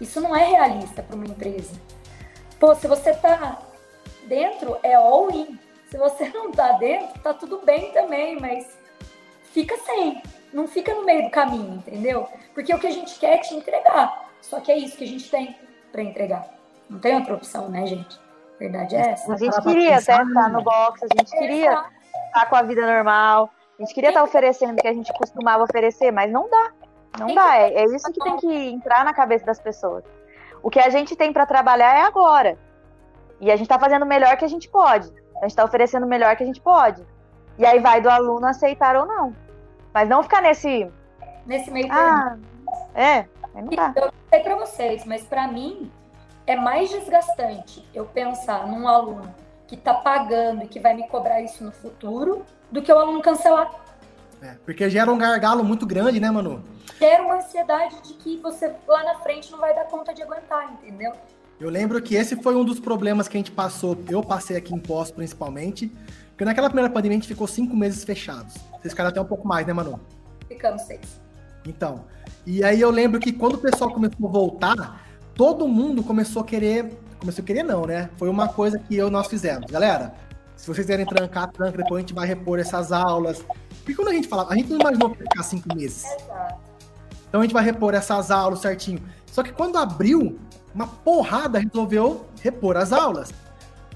Isso 0.00 0.20
não 0.20 0.34
é 0.34 0.44
realista 0.44 1.04
para 1.04 1.14
uma 1.14 1.24
empresa. 1.24 1.80
Pô, 2.58 2.74
se 2.74 2.88
você 2.88 3.14
tá 3.14 3.62
dentro, 4.26 4.76
é 4.82 4.94
all 4.94 5.30
in. 5.30 5.56
Se 5.88 5.96
você 5.96 6.28
não 6.30 6.50
tá 6.50 6.72
dentro, 6.72 7.16
tá 7.20 7.32
tudo 7.32 7.60
bem 7.64 7.92
também, 7.92 8.40
mas 8.40 8.76
fica 9.52 9.76
sem. 9.86 10.20
Não 10.52 10.66
fica 10.66 10.92
no 10.92 11.04
meio 11.04 11.22
do 11.22 11.30
caminho, 11.30 11.76
entendeu? 11.76 12.26
Porque 12.52 12.74
o 12.74 12.78
que 12.80 12.88
a 12.88 12.92
gente 12.92 13.20
quer 13.20 13.34
é 13.34 13.38
te 13.38 13.54
entregar. 13.54 14.32
Só 14.40 14.58
que 14.58 14.72
é 14.72 14.76
isso 14.76 14.96
que 14.96 15.04
a 15.04 15.08
gente 15.08 15.30
tem 15.30 15.56
para 15.92 16.02
entregar. 16.02 16.44
Não 16.90 16.98
tem 16.98 17.14
outra 17.14 17.34
opção, 17.34 17.68
né, 17.68 17.86
gente? 17.86 18.23
Verdade 18.58 18.96
é 18.96 19.10
essa. 19.10 19.32
A 19.32 19.36
gente 19.36 19.60
queria 19.62 19.98
até 19.98 20.22
estar 20.22 20.48
no 20.50 20.62
box, 20.62 21.02
a 21.04 21.18
gente 21.18 21.30
queria 21.30 21.84
estar 22.26 22.46
com 22.48 22.56
a 22.56 22.62
vida 22.62 22.86
normal, 22.86 23.50
a 23.78 23.82
gente 23.82 23.94
queria 23.94 24.10
estar 24.10 24.22
oferecendo 24.22 24.78
o 24.78 24.82
que 24.82 24.88
a 24.88 24.92
gente 24.92 25.12
costumava 25.14 25.64
oferecer, 25.64 26.10
mas 26.12 26.30
não 26.30 26.48
dá. 26.48 26.72
Não 27.18 27.34
dá. 27.34 27.56
É, 27.56 27.74
é 27.74 27.84
isso 27.84 28.10
que 28.12 28.20
tem 28.20 28.36
que 28.36 28.68
entrar 28.68 29.04
na 29.04 29.12
cabeça 29.12 29.44
das 29.44 29.60
pessoas. 29.60 30.04
O 30.62 30.70
que 30.70 30.80
a 30.80 30.88
gente 30.88 31.14
tem 31.16 31.32
para 31.32 31.46
trabalhar 31.46 31.96
é 31.96 32.02
agora. 32.02 32.56
E 33.40 33.50
a 33.50 33.56
gente 33.56 33.66
está 33.66 33.78
fazendo 33.78 34.04
o 34.04 34.06
melhor 34.06 34.36
que 34.36 34.44
a 34.44 34.48
gente 34.48 34.68
pode. 34.68 35.08
A 35.36 35.42
gente 35.42 35.50
está 35.50 35.64
oferecendo 35.64 36.06
o 36.06 36.08
melhor 36.08 36.36
que 36.36 36.42
a 36.42 36.46
gente 36.46 36.60
pode. 36.60 37.04
E 37.58 37.66
aí 37.66 37.78
vai 37.80 38.00
do 38.00 38.08
aluno 38.08 38.46
aceitar 38.46 38.96
ou 38.96 39.06
não. 39.06 39.34
Mas 39.92 40.08
não 40.08 40.22
ficar 40.22 40.40
nesse. 40.40 40.90
Nesse 41.46 41.70
meio 41.70 41.88
termo. 41.88 42.00
Ah, 42.00 42.36
é, 42.94 43.26
não 43.54 43.66
dá. 43.66 43.92
Eu 43.94 44.06
não 44.06 44.12
sei 44.30 44.40
para 44.40 44.56
vocês, 44.56 45.04
mas 45.04 45.22
para 45.22 45.46
mim, 45.48 45.90
é 46.46 46.56
mais 46.56 46.90
desgastante 46.90 47.84
eu 47.94 48.04
pensar 48.04 48.66
num 48.66 48.86
aluno 48.86 49.34
que 49.66 49.74
está 49.74 49.94
pagando 49.94 50.64
e 50.64 50.68
que 50.68 50.78
vai 50.78 50.94
me 50.94 51.08
cobrar 51.08 51.40
isso 51.40 51.64
no 51.64 51.72
futuro 51.72 52.44
do 52.70 52.82
que 52.82 52.92
o 52.92 52.98
aluno 52.98 53.22
cancelar. 53.22 53.70
É, 54.42 54.56
porque 54.64 54.90
gera 54.90 55.10
um 55.10 55.16
gargalo 55.16 55.64
muito 55.64 55.86
grande, 55.86 56.20
né, 56.20 56.30
Manu? 56.30 56.62
Gera 56.98 57.22
uma 57.22 57.36
ansiedade 57.36 58.02
de 58.02 58.14
que 58.14 58.36
você 58.38 58.72
lá 58.86 59.02
na 59.02 59.14
frente 59.20 59.50
não 59.50 59.58
vai 59.58 59.74
dar 59.74 59.84
conta 59.84 60.12
de 60.12 60.22
aguentar, 60.22 60.70
entendeu? 60.72 61.12
Eu 61.58 61.70
lembro 61.70 62.02
que 62.02 62.14
esse 62.14 62.36
foi 62.36 62.54
um 62.54 62.64
dos 62.64 62.78
problemas 62.78 63.26
que 63.26 63.36
a 63.36 63.40
gente 63.40 63.52
passou, 63.52 63.96
eu 64.10 64.22
passei 64.22 64.56
aqui 64.56 64.74
em 64.74 64.78
Pós 64.78 65.10
principalmente, 65.10 65.90
porque 66.28 66.44
naquela 66.44 66.68
primeira 66.68 66.92
pandemia 66.92 67.16
a 67.16 67.20
gente 67.20 67.28
ficou 67.28 67.46
cinco 67.46 67.74
meses 67.74 68.04
fechados. 68.04 68.54
Vocês 68.80 68.92
ficaram 68.92 69.08
até 69.08 69.20
um 69.20 69.24
pouco 69.24 69.46
mais, 69.46 69.66
né, 69.66 69.72
Manu? 69.72 69.98
Ficamos 70.46 70.82
seis. 70.82 71.20
Então, 71.64 72.04
e 72.44 72.62
aí 72.62 72.80
eu 72.80 72.90
lembro 72.90 73.18
que 73.18 73.32
quando 73.32 73.54
o 73.54 73.58
pessoal 73.58 73.90
começou 73.90 74.28
a 74.28 74.30
voltar, 74.30 75.06
todo 75.34 75.66
mundo 75.68 76.02
começou 76.02 76.42
a 76.42 76.44
querer. 76.44 76.92
Começou 77.18 77.42
a 77.42 77.46
querer, 77.46 77.62
não, 77.62 77.86
né? 77.86 78.10
Foi 78.16 78.28
uma 78.28 78.48
coisa 78.48 78.78
que 78.78 78.94
eu, 78.96 79.10
nós 79.10 79.26
fizemos. 79.26 79.70
Galera, 79.70 80.14
se 80.56 80.66
vocês 80.66 80.86
querem 80.86 81.06
trancar, 81.06 81.50
tranca, 81.50 81.78
depois 81.78 81.98
a 81.98 82.00
gente 82.00 82.14
vai 82.14 82.26
repor 82.26 82.58
essas 82.58 82.92
aulas. 82.92 83.44
Porque 83.78 83.94
quando 83.94 84.08
a 84.08 84.12
gente 84.12 84.28
falava, 84.28 84.52
a 84.52 84.56
gente 84.56 84.70
não 84.70 84.80
imaginou 84.80 85.10
que 85.10 85.18
ficar 85.18 85.42
cinco 85.42 85.74
meses. 85.74 86.04
Então 87.28 87.40
a 87.40 87.44
gente 87.44 87.52
vai 87.52 87.64
repor 87.64 87.94
essas 87.94 88.30
aulas 88.30 88.60
certinho. 88.60 89.00
Só 89.26 89.42
que 89.42 89.52
quando 89.52 89.76
abriu, 89.76 90.38
uma 90.74 90.86
porrada 90.86 91.58
resolveu 91.58 92.26
repor 92.40 92.76
as 92.76 92.92
aulas. 92.92 93.32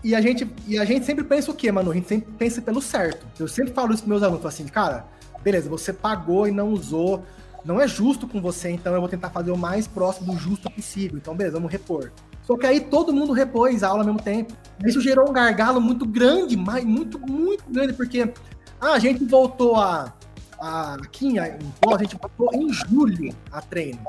E 0.02 0.14
a 0.14 0.20
gente, 0.20 0.48
e 0.66 0.78
a 0.78 0.84
gente 0.84 1.04
sempre 1.04 1.24
pensa 1.24 1.50
o 1.50 1.54
quê, 1.54 1.72
mano? 1.72 1.90
A 1.90 1.94
gente 1.94 2.08
sempre 2.08 2.30
pensa 2.32 2.62
pelo 2.62 2.80
certo. 2.80 3.26
Eu 3.38 3.48
sempre 3.48 3.72
falo 3.72 3.92
isso 3.92 4.02
para 4.02 4.10
meus 4.10 4.22
alunos, 4.22 4.46
assim, 4.46 4.66
cara, 4.66 5.06
beleza, 5.42 5.68
você 5.68 5.92
pagou 5.92 6.46
e 6.46 6.52
não 6.52 6.68
usou, 6.68 7.24
não 7.68 7.78
é 7.78 7.86
justo 7.86 8.26
com 8.26 8.40
você, 8.40 8.70
então 8.70 8.94
eu 8.94 8.98
vou 8.98 9.10
tentar 9.10 9.28
fazer 9.28 9.50
o 9.50 9.56
mais 9.56 9.86
próximo 9.86 10.32
do 10.32 10.38
justo 10.38 10.70
possível. 10.70 11.18
Então, 11.18 11.36
beleza, 11.36 11.56
vamos 11.56 11.70
repor. 11.70 12.10
Só 12.42 12.56
que 12.56 12.64
aí 12.64 12.80
todo 12.80 13.12
mundo 13.12 13.30
repôs 13.34 13.82
a 13.82 13.88
aula 13.88 14.00
ao 14.00 14.06
mesmo 14.06 14.22
tempo. 14.22 14.54
Isso 14.86 15.02
gerou 15.02 15.28
um 15.28 15.32
gargalo 15.34 15.78
muito 15.78 16.06
grande, 16.06 16.56
mas 16.56 16.82
muito, 16.82 17.20
muito 17.20 17.62
grande, 17.68 17.92
porque 17.92 18.32
ah, 18.80 18.92
a 18.92 18.98
gente 18.98 19.22
voltou 19.22 19.76
a, 19.76 20.14
a 20.58 20.94
aqui 20.94 21.26
em, 21.26 21.36
em 21.36 21.94
a 21.94 21.98
gente 21.98 22.16
voltou 22.16 22.58
em 22.58 22.72
julho 22.72 23.34
a 23.52 23.60
treino. 23.60 24.00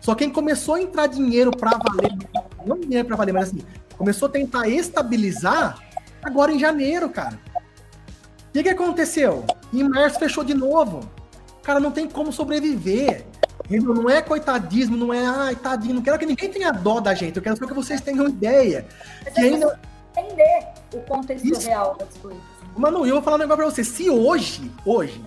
Só 0.00 0.14
quem 0.14 0.30
começou 0.30 0.76
a 0.76 0.80
entrar 0.80 1.08
dinheiro 1.08 1.50
para 1.50 1.76
valer, 1.76 2.12
não 2.64 2.78
dinheiro 2.78 3.08
para 3.08 3.16
valer, 3.16 3.32
mas 3.32 3.48
assim, 3.48 3.62
começou 3.98 4.28
a 4.28 4.30
tentar 4.30 4.68
estabilizar 4.68 5.76
agora 6.22 6.52
em 6.52 6.58
janeiro, 6.60 7.10
cara. 7.10 7.36
O 8.48 8.52
que, 8.52 8.62
que 8.62 8.68
aconteceu? 8.68 9.44
Em 9.72 9.82
março 9.82 10.20
fechou 10.20 10.44
de 10.44 10.54
novo 10.54 11.00
cara 11.62 11.80
não 11.80 11.90
tem 11.90 12.08
como 12.08 12.32
sobreviver. 12.32 13.24
Não 13.70 14.10
é 14.10 14.20
coitadismo, 14.20 14.96
não 14.96 15.14
é, 15.14 15.24
ai, 15.24 15.56
tadinho, 15.56 15.94
não 15.94 16.02
quero 16.02 16.18
que 16.18 16.26
ninguém 16.26 16.50
tenha 16.50 16.72
dó 16.72 17.00
da 17.00 17.14
gente, 17.14 17.36
eu 17.36 17.42
quero 17.42 17.56
só 17.56 17.66
que 17.66 17.72
vocês 17.72 18.00
tenham 18.00 18.28
ideia. 18.28 18.86
Mas 19.24 19.34
que 19.34 19.40
é 19.40 19.44
ainda... 19.44 19.80
entender 20.16 20.66
o 20.92 21.00
contexto 21.00 21.46
Isso. 21.46 21.68
real 21.68 21.96
das 21.98 22.14
coisas. 22.18 22.42
Manu, 22.76 23.06
eu 23.06 23.14
vou 23.14 23.22
falar 23.22 23.36
um 23.36 23.40
negócio 23.40 23.62
pra 23.62 23.70
você. 23.70 23.84
Se 23.84 24.10
hoje, 24.10 24.70
hoje, 24.84 25.24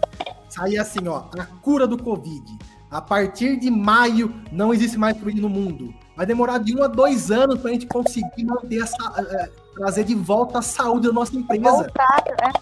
sair 0.49 0.77
assim, 0.77 1.07
ó, 1.07 1.23
a 1.39 1.45
cura 1.61 1.87
do 1.87 2.01
Covid, 2.01 2.43
a 2.91 3.01
partir 3.01 3.57
de 3.57 3.71
maio 3.71 4.33
não 4.51 4.73
existe 4.73 4.97
mais 4.97 5.17
Covid 5.17 5.39
no 5.41 5.49
mundo. 5.49 5.93
Vai 6.15 6.25
demorar 6.25 6.59
de 6.59 6.75
um 6.75 6.83
a 6.83 6.87
dois 6.87 7.31
anos 7.31 7.59
pra 7.59 7.71
gente 7.71 7.87
conseguir 7.87 8.45
manter 8.45 8.81
essa. 8.81 8.95
Uh, 8.95 9.65
trazer 9.75 10.05
de 10.05 10.15
volta 10.15 10.59
a 10.59 10.61
saúde 10.61 11.07
da 11.07 11.13
nossa 11.13 11.35
empresa. 11.35 11.63
Voltar, 11.63 12.23
né? 12.41 12.53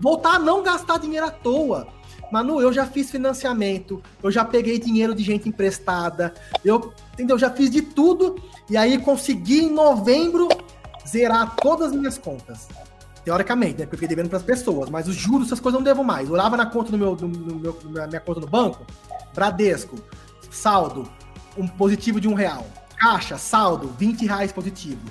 Voltar 0.00 0.34
a 0.34 0.38
não 0.38 0.62
gastar 0.62 0.98
dinheiro 0.98 1.26
à 1.26 1.30
toa. 1.30 1.86
Manu, 2.34 2.60
eu 2.60 2.72
já 2.72 2.84
fiz 2.84 3.12
financiamento, 3.12 4.02
eu 4.20 4.28
já 4.28 4.44
peguei 4.44 4.76
dinheiro 4.76 5.14
de 5.14 5.22
gente 5.22 5.48
emprestada, 5.48 6.34
eu, 6.64 6.92
entendeu? 7.12 7.38
Já 7.38 7.48
fiz 7.48 7.70
de 7.70 7.80
tudo 7.80 8.42
e 8.68 8.76
aí 8.76 8.98
consegui 8.98 9.60
em 9.60 9.70
novembro 9.70 10.48
zerar 11.06 11.54
todas 11.54 11.92
as 11.92 11.94
minhas 11.94 12.18
contas. 12.18 12.66
Teoricamente, 13.24 13.78
né? 13.78 13.84
Porque 13.84 13.94
eu 13.94 13.98
fiquei 14.00 14.08
devendo 14.08 14.28
para 14.28 14.38
as 14.38 14.44
pessoas, 14.44 14.90
mas 14.90 15.06
os 15.06 15.14
juros, 15.14 15.46
essas 15.46 15.60
coisas 15.60 15.78
eu 15.78 15.80
não 15.80 15.84
devo 15.84 16.02
mais. 16.02 16.26
Eu 16.26 16.34
olhava 16.34 16.56
na 16.56 16.66
conta 16.66 16.90
no 16.90 16.98
meu, 16.98 17.14
no, 17.14 17.28
no 17.28 17.54
meu, 17.54 17.78
minha 17.84 18.20
conta 18.20 18.40
no 18.40 18.48
banco, 18.48 18.84
Bradesco, 19.32 19.96
saldo, 20.50 21.08
um 21.56 21.68
positivo 21.68 22.20
de 22.20 22.26
um 22.26 22.34
real. 22.34 22.66
Caixa, 22.96 23.38
saldo, 23.38 23.94
20 23.96 24.26
reais 24.26 24.50
positivo. 24.50 25.02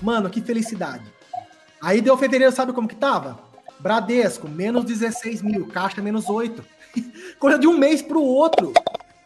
Mano, 0.00 0.30
que 0.30 0.40
felicidade. 0.40 1.12
Aí 1.82 2.00
deu 2.00 2.16
fevereiro, 2.16 2.54
sabe 2.54 2.72
como 2.72 2.86
que 2.86 2.94
tava? 2.94 3.47
Bradesco, 3.80 4.48
menos 4.48 4.84
16 4.84 5.42
mil, 5.42 5.66
Caixa, 5.68 6.02
menos 6.02 6.28
8. 6.28 6.64
Coisa 7.38 7.58
de 7.58 7.66
um 7.66 7.76
mês 7.76 8.02
pro 8.02 8.22
outro. 8.22 8.72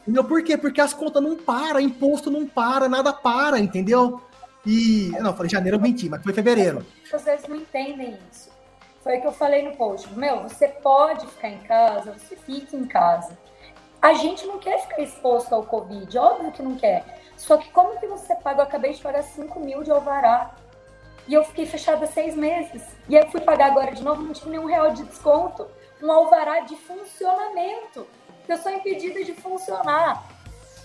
Entendeu? 0.03 0.25
Por 0.25 0.43
quê? 0.43 0.57
Porque 0.57 0.81
as 0.81 0.93
contas 0.93 1.23
não 1.23 1.37
param, 1.37 1.81
imposto 1.81 2.31
não 2.31 2.47
para, 2.47 2.89
nada 2.89 3.13
para, 3.13 3.59
entendeu? 3.59 4.21
E. 4.67 5.11
Não, 5.21 5.35
falei 5.35 5.51
janeiro, 5.51 5.77
eu 5.77 5.81
menti, 5.81 6.09
mas 6.09 6.23
foi 6.23 6.33
fevereiro. 6.33 6.85
Vezes 7.11 7.47
não 7.49 7.57
entendem 7.57 8.19
isso. 8.31 8.51
Foi 9.03 9.19
o 9.19 9.21
que 9.21 9.27
eu 9.27 9.33
falei 9.33 9.63
no 9.63 9.77
post. 9.77 10.09
Meu, 10.15 10.43
você 10.43 10.69
pode 10.69 11.27
ficar 11.27 11.49
em 11.49 11.59
casa, 11.59 12.13
você 12.13 12.37
fica 12.37 12.77
em 12.77 12.85
casa. 12.85 13.37
A 14.01 14.15
gente 14.15 14.47
não 14.47 14.59
quer 14.59 14.81
ficar 14.81 15.01
exposto 15.03 15.53
ao 15.53 15.65
Covid, 15.65 16.19
óbvio 16.19 16.53
que 16.53 16.63
não 16.63 16.77
quer. 16.77 17.21
Só 17.37 17.57
que 17.57 17.71
como 17.71 17.99
que 17.99 18.07
você 18.07 18.35
paga? 18.37 18.61
Eu 18.61 18.65
acabei 18.65 18.93
de 18.93 19.01
pagar 19.01 19.23
5 19.23 19.59
mil 19.61 19.83
de 19.83 19.91
alvará. 19.91 20.55
E 21.29 21.35
eu 21.35 21.45
fiquei 21.45 21.67
fechada 21.67 22.07
seis 22.07 22.35
meses. 22.35 22.83
E 23.09 23.17
aí 23.17 23.31
fui 23.31 23.41
pagar 23.41 23.67
agora 23.67 23.93
de 23.93 24.03
novo, 24.03 24.23
não 24.23 24.33
tive 24.33 24.51
nenhum 24.51 24.67
real 24.67 24.93
de 24.93 25.05
desconto. 25.05 25.67
Um 26.03 26.11
alvará 26.11 26.61
de 26.61 26.77
funcionamento. 26.77 28.07
Eu 28.49 28.59
sou 28.59 28.73
impedida 28.73 29.23
de 29.25 29.35
funcionar. 29.35 30.27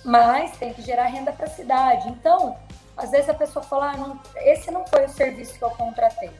Mas 0.05 0.57
tem 0.57 0.73
que 0.73 0.81
gerar 0.81 1.05
renda 1.05 1.31
para 1.31 1.47
a 1.47 1.49
cidade. 1.49 2.07
Então, 2.09 2.55
às 2.95 3.11
vezes 3.11 3.29
a 3.29 3.33
pessoa 3.33 3.63
fala, 3.63 3.91
ah, 3.91 3.97
não, 3.97 4.19
esse 4.37 4.71
não 4.71 4.85
foi 4.87 5.05
o 5.05 5.09
serviço 5.09 5.57
que 5.57 5.63
eu 5.63 5.69
contratei. 5.71 6.31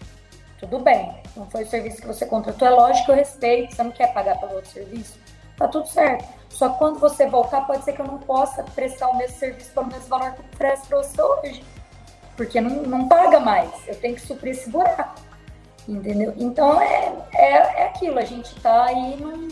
Tudo 0.60 0.80
bem, 0.80 1.16
não 1.36 1.48
foi 1.48 1.64
o 1.64 1.70
serviço 1.70 2.02
que 2.02 2.08
você 2.08 2.26
contratou, 2.26 2.68
é 2.68 2.72
lógico 2.72 3.06
que 3.06 3.12
eu 3.12 3.16
respeito, 3.16 3.76
você 3.76 3.84
não 3.84 3.92
quer 3.92 4.12
pagar 4.12 4.40
pelo 4.40 4.56
outro 4.56 4.72
serviço, 4.72 5.20
tá 5.56 5.68
tudo 5.68 5.88
certo. 5.88 6.26
Só 6.50 6.70
que 6.70 6.80
quando 6.80 7.00
você 7.00 7.28
voltar, 7.28 7.62
pode 7.68 7.84
ser 7.84 7.94
que 7.94 8.02
eu 8.02 8.08
não 8.08 8.18
possa 8.18 8.64
prestar 8.64 9.10
o 9.10 9.18
mesmo 9.18 9.38
serviço 9.38 9.72
pelo 9.72 9.86
mesmo 9.86 10.08
valor 10.08 10.32
que 10.32 10.40
eu 10.40 10.46
presto 10.58 10.88
para 10.88 10.98
você 10.98 11.22
hoje. 11.22 11.64
Porque 12.38 12.62
não, 12.62 12.84
não 12.84 13.08
paga 13.08 13.40
mais, 13.40 13.70
eu 13.88 13.96
tenho 13.96 14.16
que 14.16 14.22
suprir 14.22 14.52
esse 14.52 14.70
buraco. 14.70 15.20
Entendeu? 15.88 16.34
Então 16.38 16.80
é, 16.82 17.14
é, 17.34 17.52
é 17.82 17.88
aquilo, 17.88 18.20
a 18.20 18.26
gente 18.26 18.54
tá 18.62 18.86
aí 18.86 19.18
num. 19.18 19.48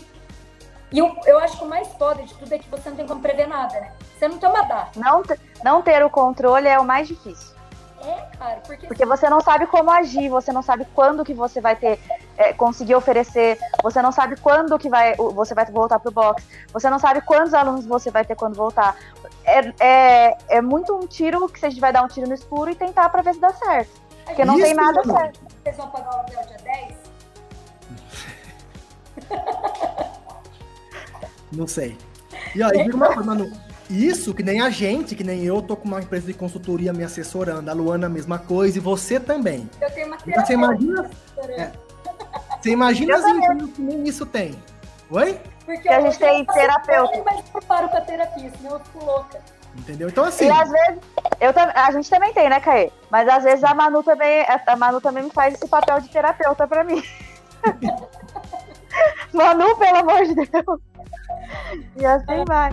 E 0.92 0.98
eu, 0.98 1.14
eu 1.26 1.38
acho 1.40 1.58
que 1.58 1.64
o 1.64 1.68
mais 1.68 1.88
foda 1.94 2.22
de 2.22 2.32
tudo 2.34 2.52
é 2.52 2.58
que 2.58 2.68
você 2.70 2.88
não 2.88 2.96
tem 2.96 3.06
como 3.06 3.20
prever 3.20 3.48
nada, 3.48 3.80
né? 3.80 3.92
Você 4.16 4.28
não 4.28 4.38
toma 4.38 4.62
data. 4.62 4.98
Não, 4.98 5.22
não 5.64 5.82
ter 5.82 6.04
o 6.04 6.10
controle 6.10 6.68
é 6.68 6.78
o 6.78 6.84
mais 6.84 7.08
difícil. 7.08 7.56
É, 8.04 8.36
cara, 8.38 8.60
porque... 8.60 8.86
porque 8.86 9.04
você 9.04 9.28
não 9.28 9.40
sabe 9.40 9.66
como 9.66 9.90
agir, 9.90 10.28
você 10.28 10.52
não 10.52 10.62
sabe 10.62 10.86
quando 10.94 11.24
que 11.24 11.34
você 11.34 11.60
vai 11.60 11.74
ter, 11.74 11.98
é, 12.36 12.52
conseguir 12.52 12.94
oferecer, 12.94 13.58
você 13.82 14.00
não 14.02 14.12
sabe 14.12 14.36
quando 14.36 14.78
que 14.78 14.88
vai, 14.88 15.14
você 15.16 15.54
vai 15.54 15.64
voltar 15.66 15.98
pro 15.98 16.10
box, 16.10 16.44
você 16.72 16.88
não 16.90 16.98
sabe 16.98 17.20
quantos 17.20 17.54
alunos 17.54 17.86
você 17.86 18.10
vai 18.10 18.24
ter 18.24 18.34
quando 18.34 18.54
voltar. 18.54 18.96
É, 19.44 19.72
é, 19.80 20.38
é 20.48 20.60
muito 20.60 20.94
um 20.94 21.06
tiro 21.06 21.48
que 21.48 21.64
a 21.64 21.70
gente 21.70 21.80
vai 21.80 21.92
dar 21.92 22.02
um 22.02 22.08
tiro 22.08 22.26
no 22.26 22.34
escuro 22.34 22.70
e 22.70 22.74
tentar 22.74 23.08
para 23.08 23.22
ver 23.22 23.34
se 23.34 23.40
dá 23.40 23.52
certo. 23.52 23.90
Porque 24.24 24.44
não 24.44 24.56
Isso, 24.56 24.64
tem 24.64 24.74
nada 24.74 25.02
mano. 25.04 25.18
certo. 25.18 25.40
Vocês 25.62 25.76
vão 25.76 25.88
pagar 25.90 26.10
o 26.10 26.18
aluguel 26.18 26.46
dia 26.46 26.56
10? 26.64 26.96
Não 31.52 31.66
sei. 31.66 31.96
E 32.54 32.62
aí, 32.62 32.84
diga 32.84 32.96
uma 32.96 33.06
coisa, 33.06 33.22
mano. 33.22 33.52
Isso, 33.88 34.34
que 34.34 34.42
nem 34.42 34.60
a 34.60 34.68
gente, 34.68 35.14
que 35.14 35.22
nem 35.22 35.44
eu, 35.44 35.62
tô 35.62 35.76
com 35.76 35.86
uma 35.86 36.00
empresa 36.00 36.26
de 36.26 36.34
consultoria 36.34 36.92
me 36.92 37.04
assessorando. 37.04 37.70
A 37.70 37.72
Luana, 37.72 38.06
a 38.06 38.10
mesma 38.10 38.38
coisa, 38.38 38.78
e 38.78 38.80
você 38.80 39.20
também. 39.20 39.70
Eu 39.80 39.90
tenho 39.92 40.08
uma 40.08 40.18
então, 40.26 40.44
você 40.44 40.54
imagina. 40.54 41.10
É, 41.56 41.70
você 42.60 42.70
imagina 42.70 43.16
as 43.16 43.24
empresas 43.24 43.70
que 43.70 43.82
nem 43.82 44.04
isso 44.04 44.26
tem. 44.26 44.54
Oi? 45.10 45.40
Porque 45.64 45.88
a 45.88 46.00
gente 46.00 46.18
tem 46.18 46.44
terapeuta. 46.44 47.22
Mas 47.24 47.44
eu 47.54 47.62
paro 47.62 47.88
pra 47.88 48.00
terapia, 48.00 48.50
senão 48.56 48.74
eu 48.74 48.80
fico 48.80 49.04
louca. 49.04 49.40
Entendeu? 49.76 50.08
Então, 50.08 50.24
assim. 50.24 50.46
E 50.46 50.50
às 50.50 50.70
vezes, 50.70 51.00
eu, 51.40 51.52
a 51.74 51.90
gente 51.90 52.08
também 52.08 52.32
tem, 52.32 52.48
né, 52.48 52.60
Caê? 52.60 52.90
Mas 53.10 53.28
às 53.28 53.44
vezes 53.44 53.62
a 53.62 53.74
Manu 53.74 54.02
também, 54.02 54.44
a 54.66 54.76
Manu 54.76 55.00
também 55.00 55.24
me 55.24 55.30
faz 55.30 55.54
esse 55.54 55.68
papel 55.68 56.00
de 56.00 56.08
terapeuta 56.08 56.66
pra 56.66 56.82
mim. 56.82 57.02
Manu, 59.32 59.76
pelo 59.76 59.98
amor 59.98 60.24
de 60.24 60.34
Deus. 60.34 60.80
E 61.96 62.06
assim 62.06 62.44
vai. 62.46 62.70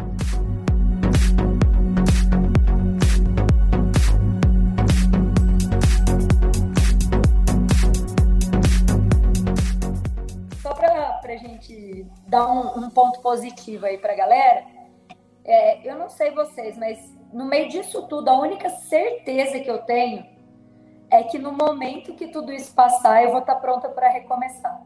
Gente 11.63 12.05
dar 12.27 12.47
um, 12.47 12.85
um, 12.85 12.89
ponto 12.89 13.19
positivo 13.21 13.85
aí 13.85 13.97
para 13.97 14.13
a 14.13 14.15
galera, 14.15 14.65
é, 15.45 15.89
eu 15.89 15.97
não 15.97 16.09
sei 16.09 16.31
vocês, 16.31 16.77
mas 16.77 16.99
no 17.31 17.45
meio 17.45 17.69
disso 17.69 18.03
tudo, 18.07 18.29
a 18.29 18.39
única 18.39 18.69
certeza 18.69 19.59
que 19.59 19.69
eu 19.69 19.79
tenho 19.79 20.25
é 21.09 21.23
que 21.23 21.37
no 21.37 21.51
momento 21.51 22.13
que 22.13 22.27
tudo 22.27 22.51
isso 22.51 22.73
passar, 22.73 23.23
eu 23.23 23.31
vou 23.31 23.39
estar 23.39 23.55
tá 23.55 23.61
pronta 23.61 23.89
para 23.89 24.09
recomeçar. 24.09 24.81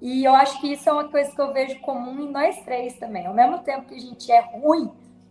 E 0.00 0.24
eu 0.24 0.34
acho 0.34 0.60
que 0.60 0.72
isso 0.72 0.88
é 0.88 0.92
uma 0.92 1.08
coisa 1.08 1.30
que 1.30 1.40
eu 1.40 1.52
vejo 1.52 1.80
comum 1.80 2.20
em 2.20 2.30
nós 2.30 2.60
três 2.62 2.94
também. 2.98 3.26
Ao 3.26 3.34
mesmo 3.34 3.58
tempo 3.60 3.86
que 3.86 3.94
a 3.94 3.98
gente 3.98 4.30
é 4.30 4.40
ruim, 4.40 4.90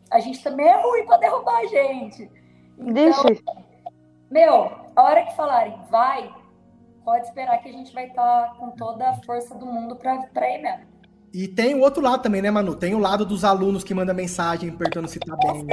a 0.09 0.19
gente 0.19 0.41
também 0.43 0.67
é 0.67 0.81
ruim 0.81 1.05
para 1.05 1.17
derrubar 1.17 1.59
a 1.59 1.65
gente. 1.67 2.29
Então, 2.77 2.93
Deixa. 2.93 3.23
meu, 4.31 4.71
a 4.95 5.03
hora 5.03 5.25
que 5.25 5.35
falarem 5.35 5.77
vai, 5.89 6.31
pode 7.03 7.27
esperar 7.27 7.57
que 7.59 7.69
a 7.69 7.71
gente 7.71 7.93
vai 7.93 8.07
estar 8.07 8.23
tá 8.23 8.55
com 8.57 8.71
toda 8.71 9.09
a 9.09 9.13
força 9.23 9.55
do 9.55 9.65
mundo 9.65 9.95
para 9.95 10.15
ir 10.49 10.61
mesmo. 10.61 10.93
E 11.33 11.47
tem 11.47 11.73
o 11.73 11.79
outro 11.79 12.01
lado 12.01 12.21
também, 12.21 12.41
né, 12.43 12.51
Manu? 12.51 12.75
Tem 12.75 12.93
o 12.93 12.99
lado 12.99 13.25
dos 13.25 13.43
alunos 13.43 13.83
que 13.83 13.93
mandam 13.93 14.13
mensagem 14.13 14.71
perguntando 14.71 15.07
se 15.07 15.19
tá 15.19 15.35
bem. 15.35 15.67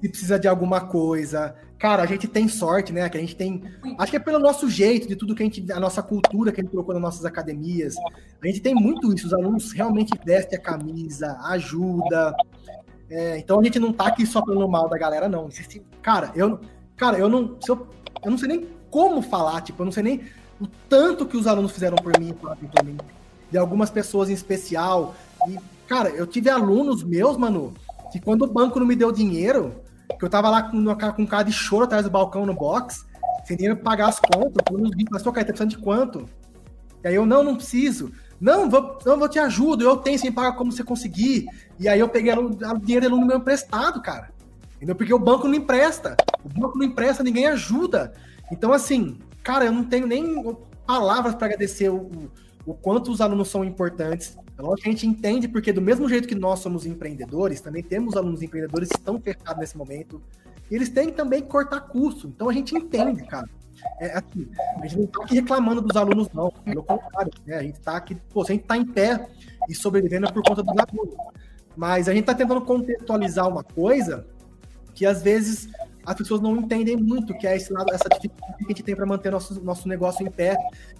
Se 0.00 0.08
precisa 0.08 0.38
de 0.38 0.48
alguma 0.48 0.80
coisa. 0.80 1.54
Cara, 1.78 2.02
a 2.02 2.06
gente 2.06 2.26
tem 2.26 2.48
sorte, 2.48 2.90
né? 2.90 3.06
Que 3.08 3.18
a 3.18 3.20
gente 3.20 3.36
tem. 3.36 3.62
Acho 3.98 4.10
que 4.10 4.16
é 4.16 4.20
pelo 4.20 4.38
nosso 4.38 4.68
jeito, 4.70 5.06
de 5.06 5.14
tudo 5.14 5.34
que 5.34 5.42
a 5.42 5.46
gente. 5.46 5.70
A 5.70 5.78
nossa 5.78 6.02
cultura 6.02 6.50
que 6.50 6.60
a 6.60 6.64
gente 6.64 6.70
colocou 6.70 6.94
nas 6.94 7.02
nossas 7.02 7.24
academias. 7.26 7.96
A 8.42 8.46
gente 8.46 8.60
tem 8.60 8.74
muito 8.74 9.12
isso. 9.12 9.26
Os 9.26 9.34
alunos 9.34 9.72
realmente 9.72 10.18
vestem 10.24 10.58
a 10.58 10.62
camisa, 10.62 11.38
ajuda. 11.44 12.34
É, 13.10 13.38
então 13.38 13.60
a 13.60 13.62
gente 13.62 13.78
não 13.78 13.92
tá 13.92 14.06
aqui 14.06 14.24
só 14.24 14.40
pelo 14.40 14.66
mal 14.68 14.88
da 14.88 14.96
galera, 14.96 15.28
não. 15.28 15.48
Cara, 16.00 16.32
eu. 16.34 16.60
Cara, 16.96 17.18
eu 17.18 17.28
não. 17.28 17.58
Eu, 17.68 17.86
eu 18.24 18.30
não 18.30 18.38
sei 18.38 18.48
nem 18.48 18.68
como 18.90 19.20
falar, 19.20 19.60
tipo, 19.60 19.82
eu 19.82 19.84
não 19.84 19.92
sei 19.92 20.02
nem 20.02 20.22
o 20.60 20.66
tanto 20.88 21.26
que 21.26 21.36
os 21.36 21.46
alunos 21.46 21.72
fizeram 21.72 21.96
por 21.96 22.18
mim, 22.18 22.32
por 22.32 22.56
mim, 22.84 22.96
de 23.50 23.58
algumas 23.58 23.90
pessoas 23.90 24.28
em 24.28 24.32
especial. 24.32 25.14
E, 25.48 25.58
cara, 25.86 26.10
eu 26.10 26.26
tive 26.26 26.50
alunos 26.50 27.02
meus, 27.02 27.36
mano, 27.36 27.74
que 28.12 28.20
quando 28.20 28.42
o 28.42 28.46
banco 28.46 28.78
não 28.78 28.86
me 28.86 28.96
deu 28.96 29.12
dinheiro, 29.12 29.74
que 30.18 30.24
eu 30.24 30.28
tava 30.28 30.50
lá 30.50 30.62
com, 30.62 30.84
com 31.12 31.22
um 31.22 31.26
cara 31.26 31.44
de 31.44 31.52
choro 31.52 31.84
atrás 31.84 32.04
do 32.04 32.10
balcão 32.10 32.44
no 32.44 32.54
box, 32.54 33.06
sem 33.44 33.56
dinheiro 33.56 33.76
pra 33.76 33.92
pagar 33.92 34.08
as 34.08 34.18
contas, 34.18 34.62
o 34.70 34.74
aluno 34.74 34.90
mas 35.10 35.22
sua 35.22 35.32
cara, 35.32 35.46
tá 35.46 35.52
precisando 35.52 35.70
de 35.70 35.78
quanto? 35.78 36.28
E 37.02 37.08
aí 37.08 37.14
eu, 37.14 37.24
não, 37.24 37.44
não 37.44 37.56
preciso. 37.56 38.12
Não, 38.40 38.68
vou, 38.68 38.98
não, 39.04 39.18
vou 39.18 39.28
te 39.28 39.38
ajudo, 39.38 39.84
eu 39.84 39.96
tenho 39.96 40.18
sem 40.18 40.32
pagar 40.32 40.52
como 40.52 40.72
você 40.72 40.84
conseguir. 40.84 41.46
E 41.78 41.88
aí 41.88 42.00
eu 42.00 42.08
peguei 42.08 42.32
o 42.32 42.50
dinheiro 42.78 43.08
do 43.08 43.14
aluno 43.14 43.26
meu 43.26 43.38
emprestado, 43.38 44.00
cara. 44.00 44.30
Entendeu? 44.76 44.94
Porque 44.94 45.12
o 45.12 45.18
banco 45.18 45.48
não 45.48 45.54
empresta. 45.54 46.16
O 46.44 46.48
banco 46.48 46.78
não 46.78 46.86
empresta, 46.86 47.22
ninguém 47.22 47.46
ajuda. 47.46 48.12
Então, 48.50 48.72
assim, 48.72 49.18
cara, 49.48 49.64
eu 49.64 49.72
não 49.72 49.82
tenho 49.82 50.06
nem 50.06 50.44
palavras 50.86 51.34
para 51.34 51.46
agradecer 51.46 51.88
o, 51.88 52.10
o, 52.66 52.74
quanto 52.74 53.10
os 53.10 53.18
alunos 53.18 53.48
são 53.48 53.64
importantes. 53.64 54.36
É 54.58 54.60
lógico 54.60 54.82
que 54.82 54.88
a 54.90 54.92
gente 54.92 55.06
entende, 55.06 55.48
porque 55.48 55.72
do 55.72 55.80
mesmo 55.80 56.06
jeito 56.06 56.28
que 56.28 56.34
nós 56.34 56.58
somos 56.58 56.84
empreendedores, 56.84 57.62
também 57.62 57.82
temos 57.82 58.14
alunos 58.14 58.42
empreendedores 58.42 58.90
que 58.90 58.98
estão 58.98 59.18
fechados 59.18 59.58
nesse 59.58 59.78
momento. 59.78 60.20
E 60.70 60.74
eles 60.74 60.90
têm 60.90 61.10
também 61.10 61.40
que 61.40 61.48
cortar 61.48 61.80
custo. 61.80 62.28
Então 62.28 62.50
a 62.50 62.52
gente 62.52 62.76
entende, 62.76 63.24
cara. 63.24 63.48
É 63.98 64.18
assim, 64.18 64.46
a 64.82 64.86
gente 64.86 64.96
não 64.98 65.04
está 65.04 65.22
aqui 65.22 65.36
reclamando 65.36 65.80
dos 65.80 65.96
alunos, 65.96 66.28
não. 66.34 66.50
Pelo 66.50 66.82
contrário, 66.82 67.32
né? 67.46 67.56
A 67.56 67.62
gente 67.62 67.78
está 67.78 67.96
aqui, 67.96 68.16
pô, 68.28 68.42
a 68.42 68.44
gente 68.44 68.60
está 68.64 68.76
em 68.76 68.84
pé 68.84 69.30
e 69.66 69.74
sobrevivendo 69.74 70.30
por 70.30 70.42
conta 70.42 70.62
dos 70.62 70.76
alunos. 70.76 71.14
Mas 71.74 72.06
a 72.06 72.12
gente 72.12 72.24
está 72.24 72.34
tentando 72.34 72.60
contextualizar 72.60 73.48
uma 73.48 73.64
coisa 73.64 74.26
que 74.94 75.06
às 75.06 75.22
vezes 75.22 75.70
as 76.08 76.14
pessoas 76.14 76.40
não 76.40 76.56
entendem 76.56 76.96
muito 76.96 77.36
que 77.36 77.46
é 77.46 77.54
esse 77.54 77.70
lado, 77.70 77.92
essa 77.92 78.08
dificuldade 78.08 78.56
que 78.56 78.64
a 78.64 78.68
gente 78.68 78.82
tem 78.82 78.96
para 78.96 79.04
manter 79.04 79.30
nosso, 79.30 79.62
nosso 79.62 79.86
negócio 79.86 80.26
em 80.26 80.30
pé, 80.30 80.56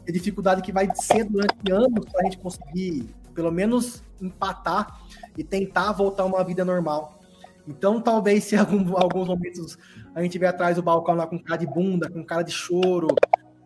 a 0.07 0.13
dificuldade 0.13 0.61
que 0.61 0.71
vai 0.71 0.87
ser 0.95 1.25
durante 1.25 1.73
anos 1.73 2.05
para 2.13 2.21
a 2.21 2.25
gente 2.25 2.37
conseguir, 2.37 3.09
pelo 3.35 3.51
menos, 3.51 4.03
empatar 4.21 5.01
e 5.35 5.43
tentar 5.43 5.93
voltar 5.93 6.25
a 6.25 6.27
uma 6.27 6.45
vida 6.45 6.63
normal. 6.63 7.19
Então, 7.67 8.03
talvez, 8.03 8.45
se 8.45 8.55
algum, 8.59 8.99
alguns 8.99 9.29
momentos 9.29 9.79
a 10.15 10.23
gente 10.23 10.39
vier 10.39 10.51
atrás 10.51 10.77
do 10.77 10.83
balcão 10.83 11.15
lá 11.15 11.27
com 11.27 11.39
cara 11.39 11.59
de 11.59 11.67
bunda, 11.67 12.11
com 12.11 12.23
cara 12.23 12.43
de 12.43 12.53
choro, 12.53 13.09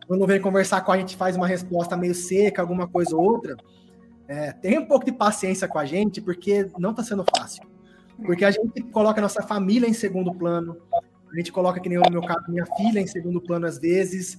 quando 0.06 0.24
vem 0.24 0.40
conversar 0.40 0.82
com 0.82 0.92
a 0.92 0.96
gente 0.96 1.16
faz 1.16 1.34
uma 1.34 1.48
resposta 1.48 1.96
meio 1.96 2.14
seca, 2.14 2.62
alguma 2.62 2.86
coisa 2.86 3.16
ou 3.16 3.24
outra, 3.24 3.56
é, 4.28 4.52
tem 4.52 4.78
um 4.78 4.86
pouco 4.86 5.04
de 5.04 5.10
paciência 5.10 5.66
com 5.66 5.80
a 5.80 5.84
gente, 5.84 6.20
porque 6.20 6.70
não 6.78 6.92
está 6.92 7.02
sendo 7.02 7.24
fácil. 7.36 7.64
Porque 8.24 8.44
a 8.44 8.50
gente 8.52 8.80
coloca 8.92 9.20
a 9.20 9.22
nossa 9.22 9.42
família 9.42 9.88
em 9.88 9.92
segundo 9.92 10.32
plano, 10.32 10.76
a 11.32 11.36
gente 11.36 11.52
coloca, 11.52 11.80
que 11.80 11.88
nem 11.88 11.98
no 11.98 12.10
meu 12.10 12.22
caso, 12.22 12.44
minha 12.48 12.66
filha 12.76 13.00
em 13.00 13.06
segundo 13.06 13.40
plano 13.40 13.66
às 13.66 13.78
vezes, 13.78 14.38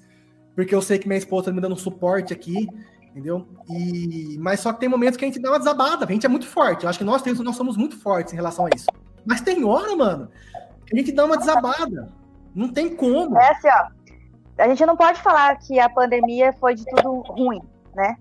porque 0.56 0.74
eu 0.74 0.82
sei 0.82 1.00
que 1.00 1.08
minha 1.08 1.18
esposa 1.18 1.46
tá 1.46 1.52
me 1.52 1.62
dando 1.62 1.76
suporte 1.76 2.34
aqui, 2.34 2.68
entendeu? 3.10 3.48
E 3.70 4.38
mas 4.39 4.60
só 4.60 4.72
que 4.72 4.80
tem 4.80 4.89
momentos 4.89 5.18
que 5.18 5.26
a 5.26 5.28
gente 5.28 5.39
dá 5.39 5.50
uma 5.52 5.60
desabada, 5.60 6.06
a 6.06 6.12
gente 6.12 6.26
é 6.26 6.30
muito 6.30 6.48
forte. 6.48 6.84
Eu 6.84 6.89
acho 6.89 7.00
que 7.00 7.06
nós 7.06 7.22
temos, 7.22 7.39
nós 7.39 7.56
somos 7.56 7.78
muito 7.78 7.98
fortes 7.98 8.34
em 8.34 8.36
relação 8.36 8.66
a 8.66 8.70
isso. 8.76 8.88
Mas 9.26 9.41
tem 9.41 9.64
hora, 9.64 9.96
mano, 9.96 10.30
que 10.86 10.96
a 10.96 11.00
gente 11.00 11.12
dá 11.12 11.26
uma 11.26 11.38
desabada. 11.38 12.12
Não 12.54 12.72
tem 12.72 12.96
como. 12.96 13.38
É 13.39 13.52
assim, 13.52 13.68
ó. 13.68 14.64
a 14.64 14.68
gente 14.68 14.86
não 14.86 14.96
pode 14.96 15.22
falar 15.22 15.56
que 15.58 15.80
a 15.80 15.89
pandemia 15.89 16.54
foi 16.54 16.76
de 16.76 16.86
tudo 16.86 17.22
ruim, 17.22 17.62
né? 17.96 18.16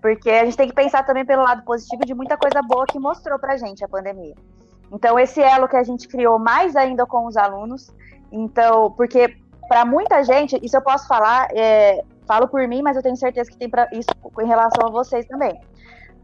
Porque 0.00 0.30
a 0.30 0.44
gente 0.44 0.56
tem 0.56 0.68
que 0.68 0.74
pensar 0.74 1.02
também 1.04 1.24
pelo 1.24 1.42
lado 1.42 1.64
positivo 1.64 2.04
de 2.04 2.14
muita 2.14 2.36
coisa 2.36 2.62
boa 2.62 2.86
que 2.86 2.98
mostrou 2.98 3.38
pra 3.38 3.56
gente 3.56 3.84
a 3.84 3.88
pandemia. 3.88 4.34
Então, 4.92 5.18
esse 5.18 5.42
elo 5.42 5.68
que 5.68 5.76
a 5.76 5.82
gente 5.82 6.06
criou 6.08 6.38
mais 6.38 6.76
ainda 6.76 7.06
com 7.06 7.26
os 7.26 7.36
alunos. 7.36 7.90
Então, 8.30 8.90
porque 8.92 9.36
para 9.68 9.84
muita 9.84 10.22
gente, 10.22 10.58
isso 10.62 10.76
eu 10.76 10.82
posso 10.82 11.06
falar, 11.08 11.48
é, 11.52 12.02
falo 12.26 12.48
por 12.48 12.66
mim, 12.68 12.82
mas 12.82 12.96
eu 12.96 13.02
tenho 13.02 13.16
certeza 13.16 13.50
que 13.50 13.56
tem 13.56 13.68
pra, 13.68 13.88
isso 13.92 14.08
em 14.40 14.46
relação 14.46 14.86
a 14.86 14.90
vocês 14.90 15.26
também. 15.26 15.60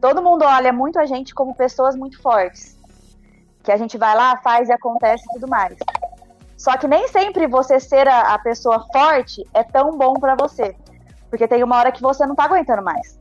Todo 0.00 0.22
mundo 0.22 0.44
olha 0.44 0.72
muito 0.72 0.98
a 0.98 1.06
gente 1.06 1.34
como 1.34 1.54
pessoas 1.54 1.96
muito 1.96 2.20
fortes. 2.20 2.78
Que 3.62 3.70
a 3.70 3.76
gente 3.76 3.96
vai 3.96 4.14
lá, 4.16 4.36
faz 4.38 4.68
e 4.68 4.72
acontece 4.72 5.24
e 5.28 5.34
tudo 5.34 5.48
mais. 5.48 5.76
Só 6.56 6.76
que 6.76 6.88
nem 6.88 7.08
sempre 7.08 7.46
você 7.46 7.78
ser 7.78 8.08
a, 8.08 8.34
a 8.34 8.38
pessoa 8.38 8.86
forte 8.92 9.44
é 9.54 9.62
tão 9.62 9.96
bom 9.96 10.14
para 10.14 10.34
você. 10.34 10.74
Porque 11.30 11.48
tem 11.48 11.62
uma 11.62 11.76
hora 11.76 11.92
que 11.92 12.02
você 12.02 12.26
não 12.26 12.34
tá 12.34 12.44
aguentando 12.44 12.82
mais. 12.82 13.18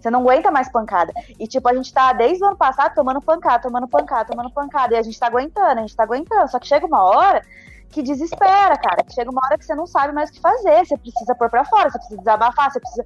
Você 0.00 0.10
não 0.10 0.20
aguenta 0.20 0.50
mais 0.50 0.70
pancada. 0.70 1.12
E, 1.38 1.46
tipo, 1.46 1.68
a 1.68 1.74
gente 1.74 1.92
tá 1.92 2.12
desde 2.12 2.42
o 2.42 2.46
ano 2.46 2.56
passado 2.56 2.94
tomando 2.94 3.20
pancada, 3.20 3.62
tomando 3.62 3.88
pancada, 3.88 4.26
tomando 4.26 4.50
pancada. 4.50 4.94
E 4.94 4.96
a 4.96 5.02
gente 5.02 5.18
tá 5.18 5.26
aguentando, 5.26 5.78
a 5.78 5.80
gente 5.80 5.96
tá 5.96 6.04
aguentando. 6.04 6.48
Só 6.50 6.58
que 6.58 6.66
chega 6.66 6.86
uma 6.86 7.02
hora 7.02 7.42
que 7.90 8.02
desespera, 8.02 8.76
cara. 8.76 9.04
Chega 9.10 9.30
uma 9.30 9.40
hora 9.44 9.58
que 9.58 9.64
você 9.64 9.74
não 9.74 9.86
sabe 9.86 10.12
mais 10.12 10.30
o 10.30 10.32
que 10.32 10.40
fazer. 10.40 10.86
Você 10.86 10.96
precisa 10.96 11.34
pôr 11.34 11.50
pra 11.50 11.64
fora, 11.64 11.90
você 11.90 11.98
precisa 11.98 12.18
desabafar, 12.18 12.70
você 12.70 12.80
precisa. 12.80 13.04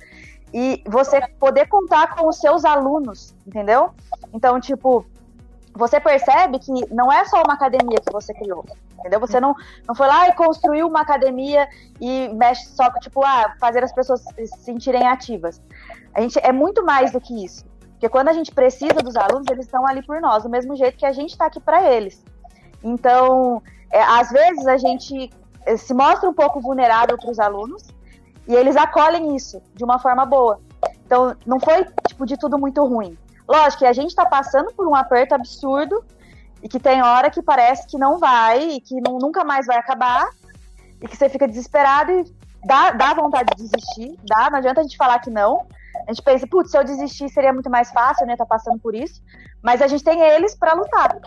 E 0.53 0.83
você 0.87 1.21
poder 1.41 1.67
contar 1.67 2.15
com 2.15 2.29
os 2.29 2.39
seus 2.39 2.65
alunos, 2.65 3.35
entendeu? 3.47 3.91
Então, 4.35 4.61
tipo, 4.61 5.07
você 5.75 5.99
percebe 5.99 6.59
que 6.59 6.73
não 6.93 7.11
é 7.11 7.25
só 7.25 7.43
uma 7.43 7.55
academia 7.55 7.99
que 8.05 8.13
você 8.13 8.35
criou, 8.35 8.65
entendeu? 8.99 9.19
Você 9.19 9.41
não, 9.41 9.55
não 9.89 9.95
foi 9.95 10.07
lá 10.07 10.29
e 10.29 10.35
construiu 10.35 10.87
uma 10.87 11.01
academia 11.01 11.67
e 11.99 12.29
mexe 12.35 12.67
só, 12.67 12.91
tipo, 13.01 13.25
ah, 13.25 13.55
fazer 13.59 13.83
as 13.83 13.93
pessoas 13.93 14.21
se 14.21 14.47
sentirem 14.59 15.07
ativas. 15.07 15.61
A 16.15 16.21
gente 16.21 16.39
é 16.43 16.53
muito 16.53 16.85
mais 16.85 17.13
do 17.13 17.21
que 17.21 17.45
isso. 17.45 17.65
Porque 17.93 18.09
quando 18.09 18.29
a 18.29 18.33
gente 18.33 18.53
precisa 18.53 18.95
dos 18.95 19.17
alunos, 19.17 19.47
eles 19.51 19.67
estão 19.67 19.87
ali 19.87 20.03
por 20.03 20.21
nós, 20.21 20.43
do 20.43 20.49
mesmo 20.49 20.75
jeito 20.75 20.99
que 20.99 21.07
a 21.07 21.13
gente 21.13 21.31
está 21.31 21.47
aqui 21.47 21.61
para 21.61 21.89
eles. 21.91 22.23
Então, 22.83 23.63
é, 23.91 24.03
às 24.03 24.31
vezes 24.31 24.67
a 24.67 24.77
gente 24.77 25.31
eh, 25.67 25.77
se 25.77 25.95
mostra 25.95 26.29
um 26.29 26.35
pouco 26.35 26.61
vulnerável 26.61 27.17
para 27.17 27.31
os 27.31 27.39
alunos 27.39 27.85
e 28.49 28.55
eles 28.55 28.77
acolhem 28.77 29.37
isso 29.37 29.63
de 29.75 29.85
uma 29.85 29.99
forma 29.99 30.27
boa. 30.27 30.61
Então, 31.07 31.37
não 31.47 31.61
foi 31.61 31.87
tipo 32.09 32.27
de 32.27 32.37
tudo 32.37 32.59
muito 32.59 32.85
ruim. 32.85 33.17
Lógico 33.49 33.81
que 33.81 33.87
a 33.87 33.93
gente 33.93 34.11
está 34.11 34.27
passando 34.27 34.73
por 34.73 34.87
um 34.89 34.95
aperto 34.95 35.35
absurdo 35.35 36.05
e 36.63 36.69
que 36.69 36.81
tem 36.81 37.03
hora 37.03 37.31
que 37.31 37.43
parece 37.43 37.87
que 37.87 37.99
não 37.99 38.19
vai 38.19 38.71
e 38.71 38.81
que 38.81 39.01
não, 39.01 39.19
nunca 39.19 39.45
mais 39.45 39.67
vai 39.67 39.77
acabar 39.77 40.29
e 41.01 41.09
que 41.09 41.17
você 41.17 41.29
fica 41.29 41.47
desesperado 41.47 42.13
e 42.13 42.25
dá, 42.65 42.93
dá 42.93 43.15
vontade 43.15 43.51
de 43.55 43.63
desistir, 43.63 44.19
dá, 44.25 44.49
não 44.51 44.59
adianta 44.59 44.81
a 44.81 44.83
gente 44.83 44.97
falar 44.97 45.19
que 45.19 45.31
não. 45.31 45.67
A 46.07 46.13
gente 46.13 46.23
pensa, 46.23 46.47
putz, 46.47 46.71
se 46.71 46.79
eu 46.79 46.85
desistir 46.85 47.29
seria 47.29 47.53
muito 47.53 47.71
mais 47.71 47.91
fácil, 47.91 48.27
né, 48.27 48.37
tá 48.37 48.47
passando 48.47 48.79
por 48.79 48.95
isso. 48.95 49.23
Mas 49.63 49.81
a 49.81 49.87
gente 49.87 50.05
tem 50.05 50.21
eles 50.21 50.55
para 50.57 50.75
lutar. 50.75 51.21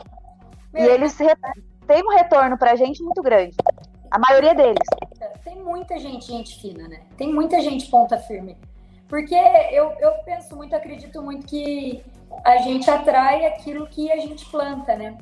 Meu 0.73 0.83
e 0.83 0.87
eles 0.87 1.15
têm 1.15 2.03
um 2.03 2.15
retorno 2.15 2.57
pra 2.57 2.75
gente 2.75 3.01
muito 3.03 3.21
grande. 3.21 3.55
A 4.11 4.19
maioria 4.19 4.53
deles. 4.53 4.87
Tem 5.43 5.61
muita 5.61 5.97
gente 5.97 6.27
gente 6.27 6.59
fina, 6.61 6.87
né? 6.87 7.01
Tem 7.17 7.33
muita 7.33 7.59
gente 7.61 7.89
ponta 7.89 8.17
firme. 8.17 8.57
Porque 9.07 9.35
eu, 9.71 9.91
eu 9.99 10.13
penso 10.25 10.55
muito, 10.55 10.75
acredito 10.75 11.21
muito 11.21 11.45
que 11.45 12.03
a 12.43 12.57
gente 12.57 12.89
atrai 12.89 13.45
aquilo 13.45 13.87
que 13.87 14.11
a 14.11 14.17
gente 14.17 14.45
planta, 14.49 14.95
né? 14.95 15.17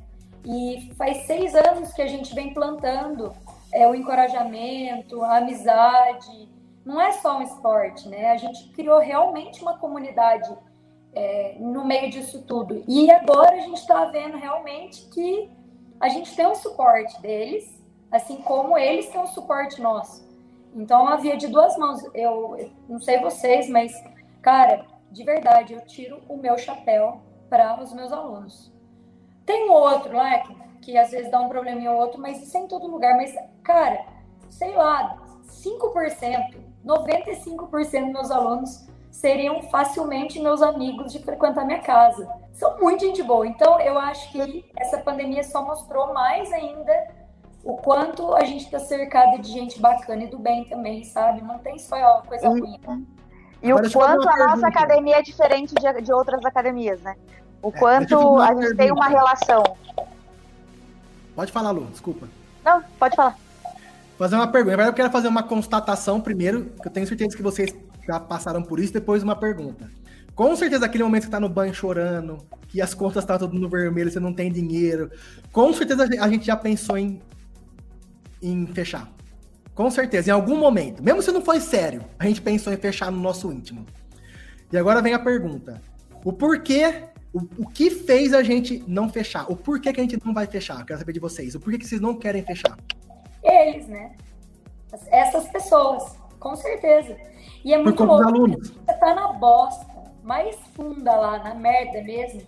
E 0.46 0.92
faz 0.98 1.26
seis 1.26 1.54
anos 1.56 1.94
que 1.94 2.02
a 2.02 2.08
gente 2.08 2.34
vem 2.34 2.54
plantando 2.54 3.34
é, 3.74 3.88
o 3.88 3.96
encorajamento, 3.96 5.22
a 5.24 5.38
amizade. 5.38 6.50
Não 6.86 7.00
é 7.00 7.14
só 7.14 7.38
um 7.38 7.42
esporte, 7.42 8.08
né? 8.10 8.32
A 8.32 8.38
gente 8.38 8.70
criou 8.70 9.00
realmente 9.00 9.62
uma 9.62 9.78
comunidade 9.78 10.50
é, 11.14 11.56
no 11.60 11.86
meio 11.86 12.10
disso 12.10 12.44
tudo. 12.44 12.84
E 12.88 13.10
agora 13.12 13.56
a 13.56 13.60
gente 13.60 13.80
está 13.80 14.06
vendo 14.06 14.38
realmente 14.38 15.06
que 15.10 15.50
a 16.00 16.10
gente 16.10 16.36
tem 16.36 16.46
um 16.46 16.56
suporte 16.56 17.22
deles, 17.22 17.82
assim 18.12 18.38
como 18.38 18.78
eles 18.78 19.08
têm 19.10 19.22
um 19.22 19.28
suporte 19.28 19.82
nosso. 19.82 20.28
Então, 20.76 21.08
havia 21.08 21.38
de 21.38 21.48
duas 21.48 21.78
mãos. 21.78 22.04
Eu, 22.14 22.58
eu 22.58 22.72
não 22.90 23.00
sei 23.00 23.20
vocês, 23.20 23.70
mas, 23.70 23.94
cara, 24.42 24.86
de 25.12 25.24
verdade, 25.24 25.74
eu 25.74 25.82
tiro 25.86 26.20
o 26.28 26.36
meu 26.36 26.58
chapéu 26.58 27.22
para 27.50 27.82
os 27.82 27.94
meus 27.94 28.12
alunos. 28.12 28.72
Tem 29.46 29.70
um 29.70 29.74
outro 29.74 30.16
lá 30.16 30.40
que, 30.40 30.56
que 30.82 30.98
às 30.98 31.12
vezes 31.12 31.30
dá 31.30 31.40
um 31.40 31.50
probleminha 31.50 31.92
ou 31.92 32.00
outro, 32.00 32.20
mas 32.20 32.42
isso 32.42 32.58
é 32.58 32.62
em 32.62 32.68
todo 32.68 32.88
lugar. 32.88 33.16
Mas, 33.16 33.34
cara, 33.64 34.04
sei 34.50 34.76
lá, 34.76 35.18
5%, 35.46 36.56
95% 36.86 37.78
dos 37.78 38.14
meus 38.14 38.32
alunos 38.32 38.88
seriam 39.10 39.62
facilmente 39.64 40.40
meus 40.40 40.62
amigos 40.62 41.12
de 41.12 41.20
frequentar 41.20 41.66
minha 41.66 41.80
casa. 41.80 42.28
São 42.52 42.80
muito 42.80 43.06
gente 43.06 43.22
boa. 43.22 43.48
Então, 43.48 43.80
eu 43.80 43.98
acho 43.98 44.32
que 44.32 44.66
essa 44.76 44.98
pandemia 44.98 45.44
só 45.44 45.64
mostrou 45.64 46.14
mais 46.14 46.52
ainda 46.52 46.92
o 47.64 47.78
quanto 47.78 48.36
a 48.36 48.44
gente 48.44 48.66
está 48.66 48.80
cercado 48.80 49.40
de 49.42 49.50
gente 49.52 49.80
bacana 49.80 50.24
e 50.24 50.28
do 50.28 50.38
bem 50.38 50.66
também, 50.66 51.04
sabe? 51.04 51.42
Não 51.42 51.60
tem 51.60 51.80
só 51.80 52.22
coisa 52.28 52.50
uhum. 52.50 52.60
ruim. 52.60 52.80
Né? 52.86 53.02
E 53.62 53.72
Agora, 53.72 53.88
o 53.88 53.92
quanto 53.92 54.30
a 54.30 54.48
nossa 54.48 54.68
academia 54.68 55.18
é 55.18 55.22
diferente 55.22 55.74
de, 55.74 56.02
de 56.02 56.12
outras 56.12 56.44
academias, 56.44 57.00
né? 57.02 57.16
O 57.62 57.70
é, 57.70 57.72
quanto 57.72 58.40
a 58.40 58.48
gente 58.48 58.58
pergunta. 58.58 58.76
tem 58.76 58.92
uma 58.92 59.08
relação. 59.08 59.64
Pode 61.34 61.52
falar, 61.52 61.72
Lu, 61.72 61.86
desculpa. 61.86 62.28
Não, 62.66 62.84
pode 63.00 63.16
falar. 63.16 63.38
Fazer 64.24 64.38
uma 64.38 64.48
pergunta. 64.48 64.76
Agora 64.76 64.88
eu 64.88 64.94
quero 64.94 65.12
fazer 65.12 65.28
uma 65.28 65.44
constatação 65.44 66.22
primeiro, 66.22 66.72
que 66.82 66.88
eu 66.88 66.92
tenho 66.94 67.06
certeza 67.06 67.36
que 67.36 67.44
vocês 67.44 67.76
já 68.08 68.22
passaram 68.22 68.64
por 68.64 68.80
isso, 68.80 68.94
depois 68.94 69.22
uma 69.22 69.36
pergunta. 69.36 69.92
Com 70.34 70.56
certeza, 70.56 70.86
aquele 70.86 71.04
momento 71.04 71.24
que 71.24 71.26
você 71.26 71.32
tá 71.32 71.42
no 71.42 71.50
banho 71.50 71.74
chorando, 71.74 72.38
que 72.70 72.82
as 72.82 72.94
contas 72.94 73.22
estão 73.22 73.38
tá 73.38 73.46
tudo 73.46 73.60
no 73.60 73.68
vermelho, 73.68 74.10
você 74.10 74.22
não 74.22 74.34
tem 74.34 74.50
dinheiro. 74.50 75.12
Com 75.52 75.74
certeza 75.74 76.08
a 76.22 76.30
gente 76.30 76.46
já 76.46 76.56
pensou 76.56 76.98
em 76.98 77.22
em 78.42 78.66
fechar. 78.68 79.12
Com 79.76 79.92
certeza, 79.92 80.30
em 80.30 80.34
algum 80.34 80.56
momento. 80.58 81.04
Mesmo 81.04 81.22
se 81.22 81.30
não 81.30 81.42
foi 81.42 81.60
sério, 81.60 82.06
a 82.18 82.26
gente 82.26 82.42
pensou 82.42 82.72
em 82.72 82.78
fechar 82.78 83.12
no 83.12 83.20
nosso 83.20 83.52
íntimo. 83.52 83.86
E 84.72 84.78
agora 84.78 85.02
vem 85.02 85.14
a 85.14 85.20
pergunta: 85.20 85.82
o 86.24 86.32
porquê, 86.32 87.10
o, 87.34 87.42
o 87.58 87.68
que 87.68 87.90
fez 87.90 88.34
a 88.34 88.42
gente 88.42 88.86
não 88.88 89.10
fechar? 89.10 89.52
O 89.52 89.58
porquê 89.58 89.92
que 89.92 90.00
a 90.00 90.04
gente 90.04 90.18
não 90.26 90.34
vai 90.34 90.48
fechar? 90.48 90.86
quero 90.86 90.98
saber 90.98 91.12
de 91.12 91.20
vocês. 91.20 91.56
O 91.56 91.60
porquê 91.60 91.78
que 91.78 91.86
vocês 91.86 92.00
não 92.00 92.16
querem 92.16 92.42
fechar? 92.42 92.78
Eles, 93.44 93.88
né? 93.88 94.16
Essas 95.08 95.48
pessoas, 95.50 96.18
com 96.40 96.56
certeza. 96.56 97.18
E 97.64 97.74
é 97.74 97.78
muito 97.78 98.04
louco. 98.04 98.32
Você 98.60 98.94
tá 99.00 99.14
na 99.14 99.34
bosta, 99.34 99.86
mais 100.24 100.56
funda 100.76 101.16
lá, 101.16 101.40
na 101.40 101.54
merda 101.54 102.02
mesmo. 102.04 102.42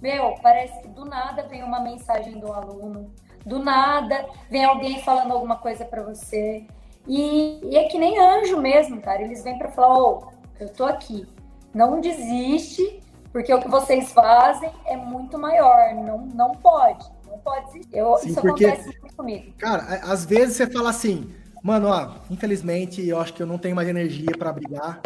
Meu, 0.00 0.34
parece 0.42 0.80
que 0.82 0.88
do 0.88 1.04
nada 1.04 1.42
vem 1.48 1.62
uma 1.62 1.80
mensagem 1.80 2.38
do 2.38 2.52
aluno 2.52 3.10
do 3.46 3.60
nada 3.60 4.26
vem 4.50 4.64
alguém 4.64 5.00
falando 5.02 5.32
alguma 5.32 5.56
coisa 5.56 5.84
para 5.84 6.02
você. 6.02 6.66
E, 7.06 7.60
e, 7.62 7.76
é 7.76 7.84
que 7.84 7.96
nem 7.96 8.18
anjo 8.18 8.60
mesmo, 8.60 9.00
cara. 9.00 9.22
Eles 9.22 9.44
vêm 9.44 9.56
para 9.56 9.70
falar: 9.70 9.96
Ô, 9.96 10.24
oh, 10.24 10.32
eu 10.58 10.68
tô 10.68 10.84
aqui. 10.84 11.24
Não 11.72 12.00
desiste, 12.00 13.00
porque 13.32 13.54
o 13.54 13.60
que 13.60 13.68
vocês 13.68 14.12
fazem 14.12 14.70
é 14.84 14.96
muito 14.96 15.38
maior. 15.38 15.94
Não, 15.94 16.18
não 16.18 16.52
pode. 16.56 17.06
Não 17.36 17.42
pode. 17.42 17.80
Eu, 17.92 18.16
Sim, 18.16 18.28
isso 18.30 18.40
porque, 18.40 18.64
acontece 18.64 18.98
muito 19.00 19.16
comigo. 19.16 19.52
Cara, 19.58 19.82
às 20.02 20.24
vezes 20.24 20.56
você 20.56 20.66
fala 20.66 20.90
assim: 20.90 21.34
mano, 21.62 21.88
ó, 21.88 22.14
infelizmente 22.30 23.06
eu 23.06 23.20
acho 23.20 23.34
que 23.34 23.42
eu 23.42 23.46
não 23.46 23.58
tenho 23.58 23.76
mais 23.76 23.88
energia 23.88 24.36
para 24.38 24.52
brigar, 24.52 25.02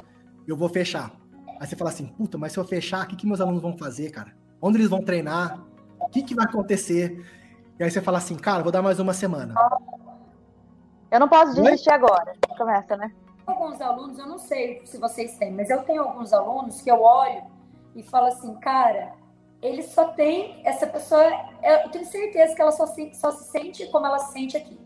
eu 0.46 0.56
vou 0.56 0.68
fechar. 0.68 1.12
Aí 1.60 1.66
você 1.66 1.74
fala 1.74 1.90
assim: 1.90 2.06
puta, 2.06 2.38
mas 2.38 2.52
se 2.52 2.58
eu 2.58 2.64
fechar, 2.64 3.04
o 3.04 3.08
que, 3.08 3.16
que 3.16 3.26
meus 3.26 3.40
alunos 3.40 3.62
vão 3.62 3.76
fazer, 3.76 4.10
cara? 4.10 4.32
Onde 4.62 4.78
eles 4.78 4.88
vão 4.88 5.02
treinar? 5.02 5.60
O 5.98 6.08
que, 6.08 6.22
que 6.22 6.34
vai 6.34 6.44
acontecer? 6.44 7.24
E 7.78 7.82
aí 7.84 7.90
você 7.90 8.00
fala 8.00 8.18
assim, 8.18 8.36
cara, 8.36 8.62
vou 8.62 8.70
dar 8.70 8.82
mais 8.82 9.00
uma 9.00 9.14
semana. 9.14 9.54
Eu 11.10 11.18
não 11.18 11.28
posso 11.28 11.54
desistir 11.54 11.90
Oi? 11.90 11.96
agora. 11.96 12.34
Começa, 12.56 12.96
né? 12.96 13.10
Alguns 13.46 13.80
alunos, 13.80 14.18
eu 14.18 14.26
não 14.26 14.38
sei 14.38 14.82
se 14.84 14.98
vocês 14.98 15.36
têm, 15.38 15.50
mas 15.50 15.70
eu 15.70 15.82
tenho 15.82 16.02
alguns 16.02 16.32
alunos 16.32 16.82
que 16.82 16.90
eu 16.90 17.00
olho 17.00 17.42
e 17.96 18.02
falo 18.02 18.26
assim, 18.26 18.54
cara, 18.56 19.12
ele 19.62 19.82
só 19.82 20.08
tem 20.08 20.60
essa 20.64 20.86
pessoa. 20.86 21.22
Eu 21.62 21.90
tenho 21.90 22.06
certeza 22.06 22.54
que 22.54 22.62
ela 22.62 22.72
só 22.72 22.86
se, 22.86 23.12
só 23.14 23.30
se 23.30 23.50
sente 23.50 23.86
como 23.88 24.06
ela 24.06 24.18
se 24.18 24.32
sente 24.32 24.56
aqui. 24.56 24.78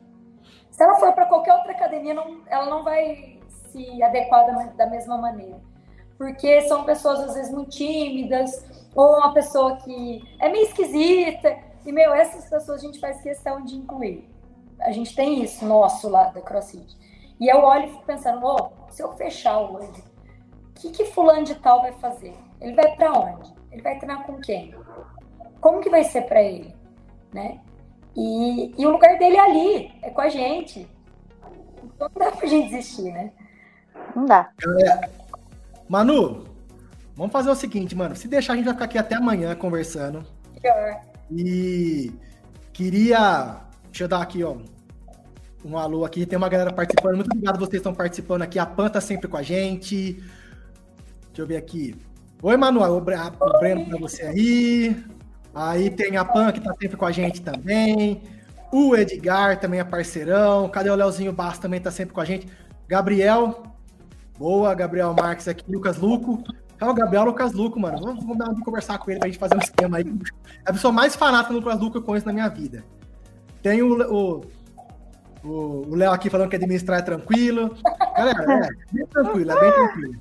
Se 0.71 0.83
ela 0.83 0.97
for 0.97 1.13
para 1.13 1.27
qualquer 1.27 1.55
outra 1.55 1.73
academia, 1.73 2.15
não, 2.15 2.43
ela 2.47 2.67
não 2.67 2.83
vai 2.83 3.39
se 3.71 4.03
adequar 4.03 4.47
da, 4.47 4.65
da 4.73 4.87
mesma 4.87 5.17
maneira. 5.17 5.61
Porque 6.19 6.61
são 6.63 6.85
pessoas, 6.85 7.21
às 7.21 7.35
vezes, 7.35 7.53
muito 7.53 7.71
tímidas, 7.71 8.65
ou 8.95 9.17
uma 9.17 9.33
pessoa 9.33 9.77
que 9.77 10.23
é 10.41 10.49
meio 10.49 10.65
esquisita. 10.65 11.57
E, 11.87 11.93
meu, 11.93 12.13
essas 12.13 12.49
pessoas 12.49 12.81
a 12.81 12.87
gente 12.87 12.99
faz 12.99 13.21
questão 13.21 13.65
de 13.65 13.77
incluir. 13.77 14.29
A 14.81 14.91
gente 14.91 15.15
tem 15.15 15.43
isso 15.43 15.65
nosso 15.65 16.09
lá 16.09 16.25
da 16.25 16.41
CrossFit. 16.41 16.97
E 17.39 17.49
eu 17.49 17.59
olho 17.59 17.87
e 17.87 17.91
fico 17.91 18.05
pensando, 18.05 18.45
oh, 18.45 18.91
se 18.91 19.03
eu 19.03 19.13
fechar 19.13 19.59
hoje, 19.59 20.03
o 20.71 20.73
que, 20.75 20.91
que 20.91 21.05
fulano 21.07 21.45
de 21.45 21.55
tal 21.57 21.83
vai 21.83 21.93
fazer? 21.93 22.35
Ele 22.61 22.75
vai 22.75 22.95
para 22.97 23.13
onde? 23.13 23.53
Ele 23.75 23.83
vai 23.83 23.99
treinar 23.99 24.25
com 24.25 24.41
quem? 24.41 24.73
Como 25.61 25.81
que 25.81 25.91
vai 25.91 26.05
ser 26.05 26.23
para 26.23 26.41
ele? 26.41 26.73
Né? 27.33 27.61
E, 28.17 28.73
e 28.79 28.87
o 28.87 28.91
lugar 28.91 29.19
dele 29.19 29.37
é 29.37 29.41
ali, 29.41 29.93
é 30.01 30.11
com 30.11 30.21
a 30.21 30.29
gente. 30.29 30.89
Então 31.83 32.09
não 32.15 32.27
dá 32.27 32.31
pra 32.31 32.47
gente 32.47 32.71
desistir, 32.71 33.11
né? 33.11 33.33
Não 34.15 34.27
dá. 34.27 34.49
Galera, 34.59 35.11
Manu, 35.89 36.45
vamos 37.17 37.33
fazer 37.33 37.51
o 37.51 37.55
seguinte, 37.57 37.97
mano. 37.97 38.15
Se 38.15 38.29
deixar, 38.29 38.53
a 38.53 38.57
gente 38.57 38.67
vai 38.67 38.75
ficar 38.75 38.85
aqui 38.85 38.97
até 38.97 39.17
amanhã 39.17 39.57
conversando. 39.57 40.25
Pior. 40.63 41.01
E 41.33 42.13
queria. 42.73 43.61
Deixa 43.87 44.05
eu 44.05 44.09
dar 44.09 44.23
aqui, 44.23 44.45
ó. 44.45 44.57
Um 45.65 45.77
alô 45.77 46.05
aqui. 46.05 46.25
Tem 46.27 46.37
uma 46.37 46.49
galera 46.49 46.73
participando. 46.73 47.17
Muito 47.17 47.33
obrigado 47.33 47.59
vocês 47.59 47.81
estão 47.81 47.95
participando 47.95 48.43
aqui. 48.43 48.61
A 48.61 48.67
Pan 48.67 48.89
tá 48.89 49.01
sempre 49.01 49.27
com 49.27 49.37
a 49.37 49.43
gente. 49.43 50.23
Deixa 51.27 51.43
eu 51.43 51.47
ver 51.47 51.57
aqui. 51.57 51.97
Oi, 52.43 52.57
Manuel. 52.57 52.97
O 52.97 53.01
Breno 53.01 53.87
pra 53.87 53.99
você 53.99 54.23
aí. 54.23 54.97
Aí 55.55 55.91
tem 55.91 56.17
a 56.17 56.25
Pan 56.25 56.51
que 56.53 56.61
tá 56.61 56.75
sempre 56.81 56.97
com 56.97 57.07
a 57.07 57.13
gente 57.13 57.41
também. 57.41 58.23
O 58.73 58.97
Edgar 58.97 59.61
também 59.61 59.81
é 59.81 59.85
parceirão. 59.85 60.69
Cadê 60.69 60.91
o 60.91 60.95
Leozinho 60.95 61.33
Bass 61.33 61.59
também 61.59 61.81
tá 61.81 61.91
sempre 61.91 62.15
com 62.15 62.21
a 62.21 62.25
gente. 62.25 62.49
Gabriel. 62.89 63.63
Boa, 64.39 64.75
Gabriel 64.75 65.15
Marques 65.15 65.47
aqui. 65.47 65.65
Lucas 65.71 65.97
Luco. 65.99 66.43
É 66.81 66.85
o 66.85 66.93
Gabriel 66.93 67.25
Lucas 67.25 67.53
Luco, 67.53 67.79
mano. 67.79 67.99
Vamos, 68.01 68.25
vamos 68.25 68.61
conversar 68.65 68.99
com 68.99 69.11
ele 69.11 69.21
pra 69.21 69.29
gente 69.29 69.39
fazer 69.39 69.55
um 69.55 69.61
esquema 69.61 69.99
aí. 69.99 70.05
É 70.67 70.71
a 70.71 70.73
pessoa 70.73 70.93
mais 70.93 71.15
fanática 71.15 71.53
no 71.53 71.61
Lucas 71.61 71.79
Luco 71.79 71.93
que 71.93 71.99
eu 71.99 72.03
conheço 72.03 72.27
na 72.27 72.33
minha 72.33 72.49
vida. 72.49 72.85
Tem 73.63 73.81
o, 73.81 73.95
o, 74.13 74.45
o 75.45 75.95
Léo 75.95 76.11
aqui 76.11 76.29
falando 76.29 76.51
que 76.51 76.57
administrar 76.57 76.99
é 76.99 77.03
tranquilo. 77.03 77.77
Galera, 78.17 78.67
é 78.67 78.69
bem 78.93 79.07
tranquilo, 79.07 79.53
é 79.53 79.61
bem 79.61 79.73
tranquilo. 79.73 80.21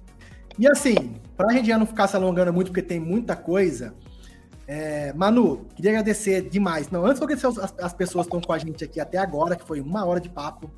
E 0.57 0.67
assim, 0.67 1.15
pra 1.35 1.51
gente 1.53 1.67
já 1.67 1.77
não 1.77 1.85
ficar 1.85 2.07
se 2.07 2.15
alongando 2.15 2.53
muito, 2.53 2.67
porque 2.67 2.81
tem 2.81 2.99
muita 2.99 3.35
coisa, 3.35 3.93
é, 4.67 5.11
Manu, 5.13 5.65
queria 5.75 5.91
agradecer 5.91 6.49
demais. 6.49 6.89
Não, 6.89 7.05
antes 7.05 7.19
de 7.19 7.23
agradecer 7.25 7.47
as, 7.47 7.73
as 7.77 7.93
pessoas 7.93 8.25
que 8.25 8.35
estão 8.35 8.41
com 8.41 8.53
a 8.53 8.57
gente 8.57 8.83
aqui 8.83 8.99
até 8.99 9.17
agora, 9.17 9.55
que 9.55 9.65
foi 9.65 9.81
uma 9.81 10.05
hora 10.05 10.19
de 10.19 10.29
papo. 10.29 10.71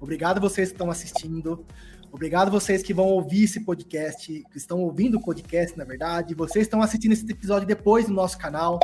Obrigado 0.00 0.38
a 0.38 0.40
vocês 0.40 0.68
que 0.68 0.74
estão 0.74 0.90
assistindo. 0.90 1.64
Obrigado 2.12 2.50
vocês 2.50 2.82
que 2.82 2.94
vão 2.94 3.06
ouvir 3.06 3.44
esse 3.44 3.60
podcast, 3.60 4.26
que 4.50 4.56
estão 4.56 4.80
ouvindo 4.80 5.18
o 5.18 5.22
podcast, 5.22 5.76
na 5.76 5.84
verdade. 5.84 6.34
Vocês 6.34 6.66
estão 6.66 6.80
assistindo 6.80 7.12
esse 7.12 7.30
episódio 7.30 7.66
depois 7.66 8.08
no 8.08 8.14
nosso 8.14 8.38
canal. 8.38 8.80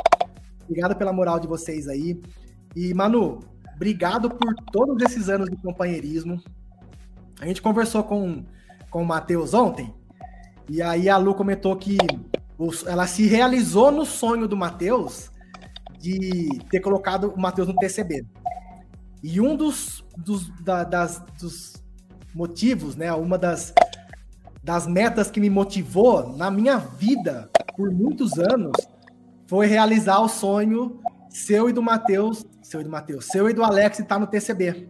Obrigado 0.65 0.95
pela 0.95 1.11
moral 1.11 1.39
de 1.39 1.47
vocês 1.47 1.87
aí. 1.87 2.21
E, 2.75 2.93
Manu, 2.93 3.39
obrigado 3.75 4.29
por 4.29 4.53
todos 4.71 5.01
esses 5.03 5.29
anos 5.29 5.49
de 5.49 5.55
companheirismo. 5.57 6.41
A 7.39 7.47
gente 7.47 7.61
conversou 7.61 8.03
com, 8.03 8.45
com 8.89 9.01
o 9.01 9.05
Matheus 9.05 9.53
ontem, 9.53 9.93
e 10.69 10.81
aí 10.81 11.09
a 11.09 11.17
Lu 11.17 11.35
comentou 11.35 11.75
que 11.75 11.97
ela 12.85 13.07
se 13.07 13.27
realizou 13.27 13.91
no 13.91 14.05
sonho 14.05 14.47
do 14.47 14.55
Matheus 14.55 15.29
de 15.99 16.59
ter 16.69 16.79
colocado 16.79 17.33
o 17.35 17.39
Matheus 17.39 17.67
no 17.67 17.75
TCB. 17.75 18.25
E 19.21 19.39
um 19.39 19.55
dos, 19.55 20.03
dos, 20.17 20.49
da, 20.61 20.83
das, 20.83 21.23
dos 21.39 21.73
motivos, 22.33 22.95
né? 22.95 23.13
Uma 23.13 23.37
das, 23.37 23.73
das 24.63 24.85
metas 24.85 25.31
que 25.31 25.39
me 25.39 25.49
motivou 25.49 26.35
na 26.35 26.51
minha 26.51 26.77
vida 26.77 27.49
por 27.75 27.91
muitos 27.91 28.37
anos 28.37 28.73
foi 29.47 29.65
realizar 29.67 30.19
o 30.19 30.27
sonho 30.27 30.99
seu 31.29 31.69
e 31.69 31.73
do 31.73 31.81
Matheus, 31.81 32.45
seu 32.61 32.81
e 32.81 32.83
do 32.83 32.89
Matheus, 32.89 33.25
seu 33.25 33.49
e 33.49 33.53
do 33.53 33.63
Alex 33.63 33.99
estar 33.99 34.19
no 34.19 34.27
TCB. 34.27 34.87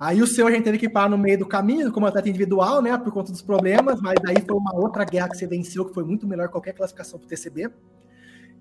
Aí 0.00 0.22
o 0.22 0.26
seu 0.26 0.46
a 0.46 0.50
gente 0.50 0.62
teve 0.62 0.78
que 0.78 0.88
parar 0.88 1.08
no 1.08 1.18
meio 1.18 1.38
do 1.38 1.46
caminho, 1.46 1.90
como 1.90 2.06
atleta 2.06 2.28
individual, 2.28 2.80
né? 2.80 2.96
Por 2.96 3.12
conta 3.12 3.32
dos 3.32 3.42
problemas, 3.42 4.00
mas 4.00 4.16
aí 4.26 4.36
foi 4.46 4.56
uma 4.56 4.74
outra 4.74 5.04
guerra 5.04 5.28
que 5.28 5.36
você 5.36 5.46
venceu, 5.46 5.84
que 5.84 5.92
foi 5.92 6.04
muito 6.04 6.26
melhor 6.26 6.46
que 6.46 6.52
qualquer 6.52 6.72
classificação 6.72 7.18
para 7.18 7.26
o 7.26 7.28
TCB. 7.28 7.70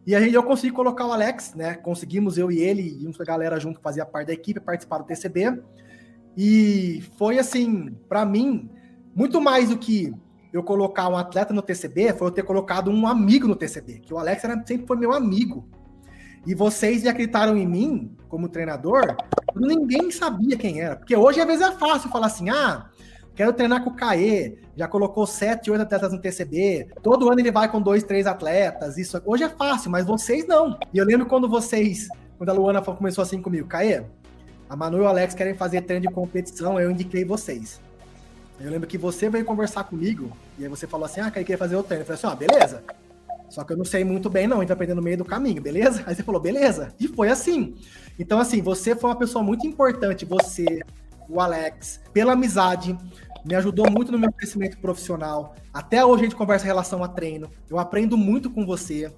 E 0.06 0.16
aí 0.16 0.34
eu 0.34 0.42
consegui 0.42 0.74
colocar 0.74 1.06
o 1.06 1.12
Alex, 1.12 1.54
né? 1.54 1.76
Conseguimos 1.76 2.38
eu 2.38 2.52
e 2.52 2.60
ele 2.60 2.98
e 3.02 3.06
uma 3.06 3.26
galera 3.26 3.60
junto 3.60 3.78
que 3.78 3.84
fazia 3.84 4.06
parte 4.06 4.28
da 4.28 4.34
equipe 4.34 4.60
participar 4.60 5.00
do 5.00 5.04
TCB. 5.04 5.62
E 6.36 7.04
foi 7.18 7.38
assim, 7.38 7.94
para 8.08 8.26
mim, 8.26 8.70
muito 9.14 9.40
mais 9.42 9.70
do 9.70 9.78
que 9.78 10.14
eu 10.52 10.64
colocar 10.64 11.08
um 11.10 11.18
atleta 11.18 11.54
no 11.54 11.62
TCB, 11.62 12.14
foi 12.14 12.28
eu 12.28 12.32
ter 12.32 12.44
colocado 12.44 12.90
um 12.90 13.06
amigo 13.06 13.48
no 13.48 13.56
TCB, 13.56 14.00
que 14.00 14.14
o 14.14 14.18
Alex 14.18 14.44
era, 14.44 14.64
sempre 14.66 14.88
foi 14.88 14.98
meu 14.98 15.14
amigo. 15.14 15.68
E 16.46 16.56
vocês 16.56 17.06
acreditaram 17.06 17.58
em 17.58 17.68
mim 17.68 18.16
como 18.30 18.50
treinador, 18.50 19.16
ninguém 19.56 20.12
sabia 20.12 20.58
quem 20.58 20.82
era. 20.82 20.96
Porque 20.96 21.16
hoje, 21.16 21.40
às 21.40 21.48
vezes, 21.48 21.66
é 21.66 21.72
fácil 21.72 22.10
falar 22.10 22.28
assim: 22.28 22.50
ah, 22.50 22.90
quero 23.36 23.54
treinar 23.54 23.84
com 23.84 23.90
o 23.90 23.96
Caê, 23.96 24.58
já 24.76 24.88
colocou 24.88 25.26
sete, 25.26 25.70
oito 25.72 25.82
atletas 25.82 26.12
no 26.12 26.20
TCB, 26.20 26.90
todo 27.02 27.30
ano 27.30 27.40
ele 27.40 27.52
vai 27.52 27.70
com 27.70 27.82
dois, 27.82 28.04
três 28.04 28.28
atletas. 28.28 28.98
Isso 28.98 29.22
hoje 29.26 29.44
é 29.44 29.50
fácil, 29.50 29.92
mas 29.92 30.06
vocês 30.06 30.48
não. 30.48 30.78
E 30.94 30.98
eu 30.98 31.06
lembro 31.06 31.26
quando 31.26 31.50
vocês, 31.50 32.08
quando 32.38 32.50
a 32.50 32.54
Luana 32.54 32.82
começou 32.82 33.22
assim 33.22 33.42
comigo, 33.42 33.68
Caê, 33.68 34.04
a 34.70 34.76
Manu 34.76 34.98
e 34.98 35.02
o 35.02 35.08
Alex 35.08 35.34
querem 35.34 35.54
fazer 35.54 35.82
treino 35.82 36.08
de 36.08 36.14
competição, 36.14 36.80
eu 36.80 36.92
indiquei 36.92 37.24
vocês. 37.24 37.80
Eu 38.60 38.72
lembro 38.72 38.88
que 38.88 38.98
você 38.98 39.30
veio 39.30 39.46
conversar 39.46 39.84
comigo, 39.84 40.32
e 40.58 40.64
aí 40.64 40.70
você 40.70 40.88
falou 40.88 41.06
assim, 41.06 41.22
ah, 41.22 41.30
queria 41.30 41.58
fazer 41.58 41.76
o 41.76 41.84
treino. 41.84 42.02
Eu 42.02 42.06
falei 42.06 42.18
assim, 42.18 42.28
ó, 42.28 42.32
ah, 42.32 42.36
beleza. 42.36 42.84
Só 43.50 43.64
que 43.64 43.74
eu 43.74 43.78
não 43.78 43.86
sei 43.86 44.04
muito 44.04 44.30
bem, 44.30 44.48
não, 44.48 44.58
a 44.58 44.60
gente 44.60 44.70
vai 44.70 44.76
aprender 44.76 44.93
no 44.93 45.02
meio 45.02 45.18
do 45.18 45.26
caminho, 45.26 45.62
beleza? 45.62 46.04
Aí 46.06 46.16
você 46.16 46.24
falou, 46.24 46.41
beleza. 46.41 46.93
E 47.00 47.08
foi 47.08 47.30
assim. 47.30 47.76
Então, 48.20 48.39
assim, 48.39 48.62
você 48.62 48.95
foi 48.95 49.10
uma 49.10 49.16
pessoa 49.16 49.43
muito 49.43 49.66
importante, 49.66 50.26
você, 50.26 50.82
o 51.30 51.39
Alex, 51.39 52.02
pela 52.14 52.34
amizade, 52.34 52.98
me 53.45 53.56
ajudou 53.56 53.89
muito 53.89 54.12
no 54.12 54.20
meu 54.20 54.32
crescimento 54.32 54.78
profissional. 54.80 55.56
Até 55.74 56.04
hoje 56.04 56.22
a 56.22 56.26
gente 56.26 56.36
conversa 56.36 56.66
em 56.66 56.68
relação 56.68 57.04
a 57.04 57.08
treino. 57.08 57.50
Eu 57.70 57.80
aprendo 57.80 58.18
muito 58.18 58.50
com 58.50 58.66
você. 58.66 59.12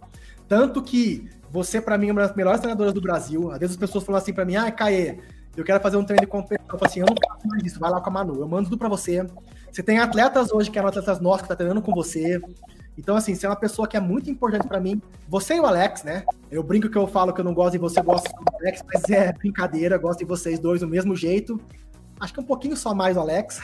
Tanto 0.47 0.81
que 0.81 1.27
você, 1.51 1.81
para 1.81 1.97
mim, 1.97 2.09
é 2.09 2.11
uma 2.11 2.21
das 2.21 2.35
melhores 2.35 2.59
treinadoras 2.59 2.93
do 2.93 3.01
Brasil. 3.01 3.51
Às 3.51 3.59
vezes 3.59 3.75
as 3.75 3.79
pessoas 3.79 4.03
falam 4.03 4.21
assim 4.21 4.33
para 4.33 4.45
mim, 4.45 4.55
ah, 4.55 4.71
Caê, 4.71 5.19
eu 5.57 5.63
quero 5.63 5.81
fazer 5.81 5.97
um 5.97 6.03
treino 6.03 6.21
de 6.21 6.27
competição. 6.27 6.65
Eu 6.71 6.77
falo 6.77 6.85
assim, 6.85 6.99
eu 6.99 7.05
não 7.07 7.15
faço 7.27 7.47
mais 7.47 7.63
isso, 7.63 7.79
vai 7.79 7.89
lá 7.89 7.99
com 7.99 8.09
a 8.09 8.13
Manu. 8.13 8.39
Eu 8.39 8.47
mando 8.47 8.69
tudo 8.69 8.77
para 8.77 8.87
você. 8.87 9.25
Você 9.71 9.81
tem 9.81 9.97
atletas 9.97 10.51
hoje 10.51 10.69
que 10.69 10.77
eram 10.77 10.89
atletas 10.89 11.19
nossos 11.19 11.41
que 11.41 11.47
tá 11.47 11.55
treinando 11.55 11.81
com 11.81 11.93
você. 11.93 12.39
Então, 12.99 13.15
assim, 13.15 13.33
você 13.33 13.45
é 13.45 13.49
uma 13.49 13.55
pessoa 13.55 13.87
que 13.87 13.95
é 13.95 13.99
muito 13.99 14.29
importante 14.29 14.67
para 14.67 14.79
mim. 14.79 15.01
Você 15.29 15.55
e 15.55 15.59
o 15.59 15.65
Alex, 15.65 16.03
né? 16.03 16.25
Eu 16.51 16.61
brinco 16.61 16.89
que 16.89 16.97
eu 16.97 17.07
falo 17.07 17.33
que 17.33 17.39
eu 17.39 17.45
não 17.45 17.53
gosto 17.53 17.71
de 17.71 17.77
você, 17.77 18.01
gosto 18.01 18.29
do 18.29 18.55
Alex, 18.55 18.83
mas 18.93 19.09
é 19.09 19.31
brincadeira, 19.31 19.97
gosto 19.97 20.19
de 20.19 20.25
vocês 20.25 20.59
dois 20.59 20.81
do 20.81 20.87
mesmo 20.87 21.15
jeito. 21.15 21.59
Acho 22.19 22.33
que 22.33 22.41
um 22.41 22.43
pouquinho 22.45 22.75
só 22.75 22.93
mais 22.93 23.15
o 23.15 23.21
Alex. 23.21 23.61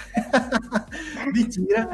Mentira. 1.35 1.89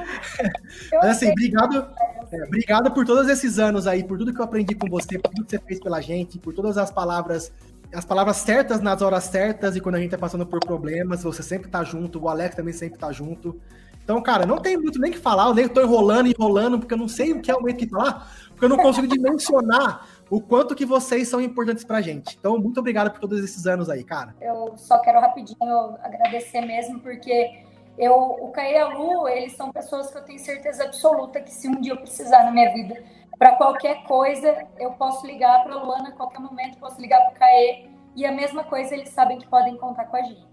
Mas 0.94 1.06
assim, 1.06 1.32
obrigado, 1.32 1.88
é, 2.32 2.44
obrigado 2.44 2.92
por 2.92 3.04
todos 3.08 3.28
esses 3.28 3.58
anos 3.58 3.88
aí, 3.88 4.04
por 4.04 4.20
tudo 4.20 4.32
que 4.32 4.40
eu 4.40 4.46
aprendi 4.46 4.76
com 4.76 4.88
você, 4.88 5.18
por 5.18 5.32
tudo 5.32 5.46
que 5.46 5.52
você 5.52 5.60
fez 5.60 5.80
pela 5.80 6.00
gente, 6.00 6.38
por 6.38 6.54
todas 6.54 6.78
as 6.78 6.92
palavras 6.92 7.52
as 7.94 8.06
palavras 8.06 8.38
certas 8.38 8.80
nas 8.80 9.02
horas 9.02 9.26
certas 9.26 9.76
e 9.76 9.82
quando 9.82 9.96
a 9.96 10.00
gente 10.00 10.12
tá 10.12 10.18
passando 10.18 10.46
por 10.46 10.62
problemas, 10.62 11.24
você 11.24 11.44
sempre 11.44 11.70
tá 11.70 11.84
junto, 11.84 12.22
o 12.22 12.30
Alex 12.30 12.56
também 12.56 12.74
sempre 12.74 12.98
tá 12.98 13.12
junto. 13.12 13.60
Então, 14.04 14.22
cara, 14.22 14.46
não 14.46 14.58
tem 14.58 14.78
muito 14.78 15.00
nem 15.00 15.12
que 15.12 15.18
falar, 15.18 15.48
eu 15.48 15.54
nem 15.54 15.68
tô 15.68 15.82
enrolando, 15.82 16.28
enrolando, 16.28 16.80
porque 16.80 16.94
eu 16.94 16.98
não 16.98 17.08
sei 17.08 17.32
o 17.32 17.42
que 17.42 17.52
é 17.52 17.56
o 17.56 17.60
momento 17.60 17.78
que 17.78 17.90
falar, 17.90 18.30
porque 18.50 18.66
eu 18.66 18.70
não 18.70 18.78
consigo 18.78 19.08
dimensionar 19.08 20.08
o 20.30 20.42
quanto 20.42 20.76
que 20.76 20.86
vocês 20.86 21.28
são 21.28 21.40
importantes 21.40 21.84
pra 21.84 22.02
gente. 22.02 22.38
Então, 22.40 22.58
muito 22.58 22.80
obrigado 22.80 23.12
por 23.12 23.20
todos 23.20 23.44
esses 23.44 23.66
anos 23.66 23.90
aí, 23.90 24.04
cara. 24.04 24.36
Eu 24.42 24.74
só 24.78 25.00
quero 25.00 25.20
rapidinho 25.20 25.96
agradecer 26.02 26.62
mesmo, 26.62 27.00
porque 27.00 27.64
eu, 27.98 28.14
o 28.14 28.52
Caê 28.52 28.74
e 28.74 28.78
a 28.78 28.88
Lu, 28.88 29.28
eles 29.28 29.56
são 29.56 29.72
pessoas 29.72 30.10
que 30.10 30.18
eu 30.18 30.24
tenho 30.24 30.40
certeza 30.40 30.86
absoluta 30.86 31.40
que 31.42 31.52
se 31.52 31.68
um 31.68 31.80
dia 31.80 31.94
eu 31.94 31.98
precisar 31.98 32.44
na 32.44 32.52
minha 32.52 32.74
vida, 32.74 33.04
para 33.38 33.56
qualquer 33.56 34.04
coisa, 34.04 34.66
eu 34.80 34.92
posso 34.92 35.26
ligar 35.26 35.64
para 35.64 35.76
Luana 35.76 36.10
a 36.10 36.12
qualquer 36.12 36.40
momento, 36.40 36.78
posso 36.78 37.00
ligar 37.02 37.20
para 37.22 37.32
o 37.32 37.40
Caê, 37.40 37.90
e 38.16 38.26
a 38.26 38.32
mesma 38.32 38.64
coisa 38.64 38.94
eles 38.94 39.10
sabem 39.10 39.38
que 39.38 39.48
podem 39.48 39.78
contar 39.78 40.06
com 40.06 40.18
a 40.18 40.22
gente. 40.22 40.51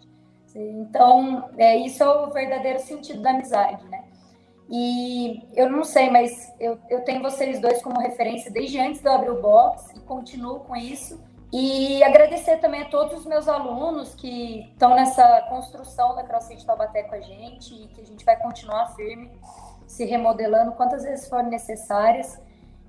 Então, 0.61 1.51
é, 1.57 1.77
isso 1.77 2.03
é 2.03 2.09
o 2.09 2.31
verdadeiro 2.31 2.81
sentido 2.81 3.23
da 3.23 3.31
amizade, 3.31 3.87
né? 3.89 4.05
E 4.71 5.49
eu 5.55 5.71
não 5.71 5.83
sei, 5.83 6.11
mas 6.11 6.53
eu, 6.61 6.79
eu 6.91 7.03
tenho 7.03 7.23
vocês 7.23 7.59
dois 7.61 7.83
como 7.83 7.99
referência 8.01 8.51
desde 8.51 8.79
antes 8.79 9.01
de 9.01 9.09
eu 9.09 9.13
abrir 9.13 9.31
o 9.31 9.41
box 9.41 9.95
e 9.97 10.01
continuo 10.01 10.61
com 10.61 10.77
isso. 10.77 11.23
E 11.51 12.03
agradecer 12.03 12.59
também 12.59 12.83
a 12.83 12.89
todos 12.91 13.21
os 13.21 13.25
meus 13.25 13.49
alunos 13.49 14.15
que 14.15 14.69
estão 14.73 14.95
nessa 14.95 15.43
construção 15.49 16.15
da 16.15 16.23
CrossFit 16.23 16.67
Taubaté 16.67 17.05
com 17.05 17.15
a 17.15 17.21
gente 17.21 17.75
e 17.75 17.89
que 17.89 18.03
a 18.03 18.05
gente 18.05 18.23
vai 18.23 18.37
continuar 18.37 18.95
firme, 18.95 19.31
se 19.87 20.05
remodelando 20.05 20.73
quantas 20.73 21.05
vezes 21.05 21.27
forem 21.27 21.49
necessárias 21.49 22.39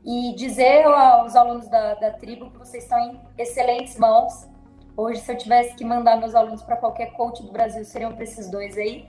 e 0.04 0.34
dizer 0.36 0.84
aos 0.86 1.36
alunos 1.38 1.70
da, 1.70 1.94
da 1.96 2.12
tribo 2.12 2.52
que 2.52 2.58
vocês 2.58 2.84
estão 2.84 3.00
em 3.00 3.22
excelentes 3.38 3.98
mãos. 3.98 4.46
Hoje, 5.00 5.22
se 5.22 5.32
eu 5.32 5.38
tivesse 5.38 5.76
que 5.76 5.86
mandar 5.86 6.18
meus 6.18 6.36
alunos 6.36 6.62
para 6.62 6.76
qualquer 6.76 7.14
coach 7.14 7.42
do 7.42 7.54
Brasil, 7.54 7.86
seriam 7.86 8.12
para 8.12 8.26
esses 8.26 8.52
dois 8.52 8.78
aí. 8.78 9.08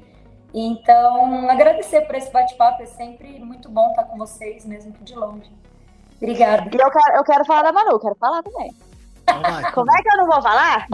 Então, 0.55 1.51
agradecer 1.51 2.03
por 2.03 2.15
esse 2.15 2.31
bate-papo, 2.31 2.81
é 2.81 2.87
sempre 2.87 3.41
muito 3.41 3.69
bom 3.69 3.91
estar 3.91 4.05
com 4.05 4.17
vocês, 4.17 4.65
mesmo 4.65 4.93
que 4.93 5.03
de 5.03 5.17
longe. 5.17 5.51
Obrigada. 6.17 6.71
E 6.73 6.81
eu 6.81 6.91
quero, 6.93 7.17
eu 7.17 7.25
quero 7.25 7.45
falar 7.45 7.63
da 7.63 7.73
Manu, 7.73 7.99
quero 7.99 8.15
falar 8.15 8.41
também. 8.41 8.73
Vai, 9.27 9.73
Como 9.73 9.91
é 9.91 10.01
que 10.01 10.13
eu 10.13 10.17
não 10.19 10.27
vou 10.27 10.41
falar? 10.41 10.87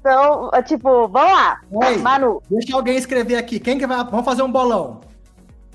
Então, 0.00 0.50
tipo, 0.66 1.08
vamos 1.08 1.32
lá. 1.32 1.58
Oi, 1.72 1.96
Manu. 1.96 2.42
Deixa 2.50 2.76
alguém 2.76 2.96
escrever 2.96 3.36
aqui. 3.36 3.58
Quem 3.58 3.78
que 3.78 3.86
vai. 3.86 4.04
Vamos 4.04 4.26
fazer 4.26 4.42
um 4.42 4.52
bolão. 4.52 5.00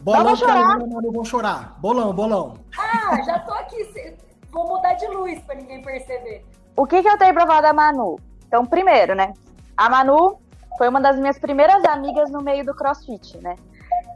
Bolão 0.01 0.23
vamos 0.23 0.39
chorar. 0.39 0.77
Que 0.77 0.87
Manu 0.87 1.11
vão 1.11 1.25
chorar. 1.25 1.79
Bolão, 1.79 2.13
bolão. 2.13 2.53
Ah, 2.77 3.19
já 3.23 3.39
tô 3.39 3.53
aqui. 3.53 3.91
Vou 4.51 4.67
mudar 4.67 4.93
de 4.93 5.07
luz 5.07 5.39
para 5.41 5.55
ninguém 5.55 5.81
perceber. 5.81 6.45
O 6.75 6.85
que, 6.85 7.01
que 7.01 7.09
eu 7.09 7.17
tenho 7.17 7.33
pra 7.33 7.45
falar 7.45 7.61
da 7.61 7.73
Manu? 7.73 8.19
Então, 8.47 8.65
primeiro, 8.65 9.15
né? 9.15 9.33
A 9.75 9.89
Manu 9.89 10.37
foi 10.77 10.87
uma 10.87 11.01
das 11.01 11.17
minhas 11.17 11.37
primeiras 11.37 11.83
amigas 11.85 12.29
no 12.31 12.41
meio 12.41 12.65
do 12.65 12.73
crossfit, 12.73 13.37
né? 13.39 13.55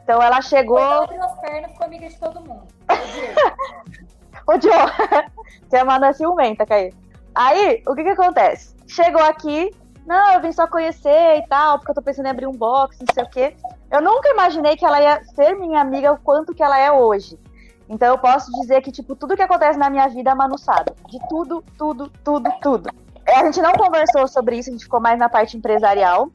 Então 0.04 0.22
ela 0.22 0.42
chegou. 0.42 0.78
As 0.78 1.40
pernas, 1.40 1.72
ficou 1.72 1.86
amiga 1.86 2.08
de 2.08 2.20
todo 2.20 2.40
mundo. 2.42 2.68
Odiou. 4.48 4.74
Você 5.68 5.78
é 5.78 5.84
uma 5.84 6.14
ciumenta, 6.14 6.66
Caí. 6.66 6.94
Aí, 7.34 7.84
o 7.88 7.96
que 7.96 8.04
que 8.04 8.10
acontece? 8.10 8.76
Chegou 8.88 9.24
aqui, 9.24 9.72
não, 10.06 10.34
eu 10.34 10.42
vim 10.42 10.52
só 10.52 10.68
conhecer 10.68 11.40
e 11.40 11.48
tal, 11.48 11.80
porque 11.80 11.92
eu 11.92 11.96
tô 11.96 12.02
pensando 12.02 12.28
em 12.28 12.30
abrir 12.30 12.46
um 12.46 12.52
box, 12.52 12.98
não 13.00 13.14
sei 13.14 13.24
o 13.24 13.30
quê. 13.30 13.56
Eu 13.92 14.02
nunca 14.02 14.30
imaginei 14.30 14.78
que 14.78 14.86
ela 14.86 15.02
ia 15.02 15.24
ser 15.24 15.56
minha 15.56 15.82
amiga 15.82 16.14
o 16.14 16.20
quanto 16.20 16.54
que 16.54 16.62
ela 16.62 16.78
é 16.78 16.92
hoje. 16.92 17.40
Então 17.88 18.10
eu 18.10 18.18
posso 18.18 18.52
dizer 18.60 18.82
que, 18.82 18.92
tipo, 18.92 19.16
tudo 19.16 19.36
que 19.36 19.42
acontece 19.42 19.78
na 19.78 19.90
minha 19.90 20.08
vida 20.08 20.32
é 20.32 20.36
Manu 20.36 20.58
sabe. 20.58 20.92
De 21.08 21.20
tudo, 21.30 21.64
tudo, 21.78 22.12
tudo, 22.24 22.50
tudo. 22.62 22.90
A 23.28 23.44
gente 23.46 23.62
não 23.62 23.74
conversou 23.74 24.28
sobre 24.28 24.58
isso, 24.58 24.70
a 24.70 24.74
gente 24.74 24.86
ficou 24.86 25.00
mais 25.00 25.20
na 25.20 25.30
parte 25.30 25.58
empresarial. 25.58 26.30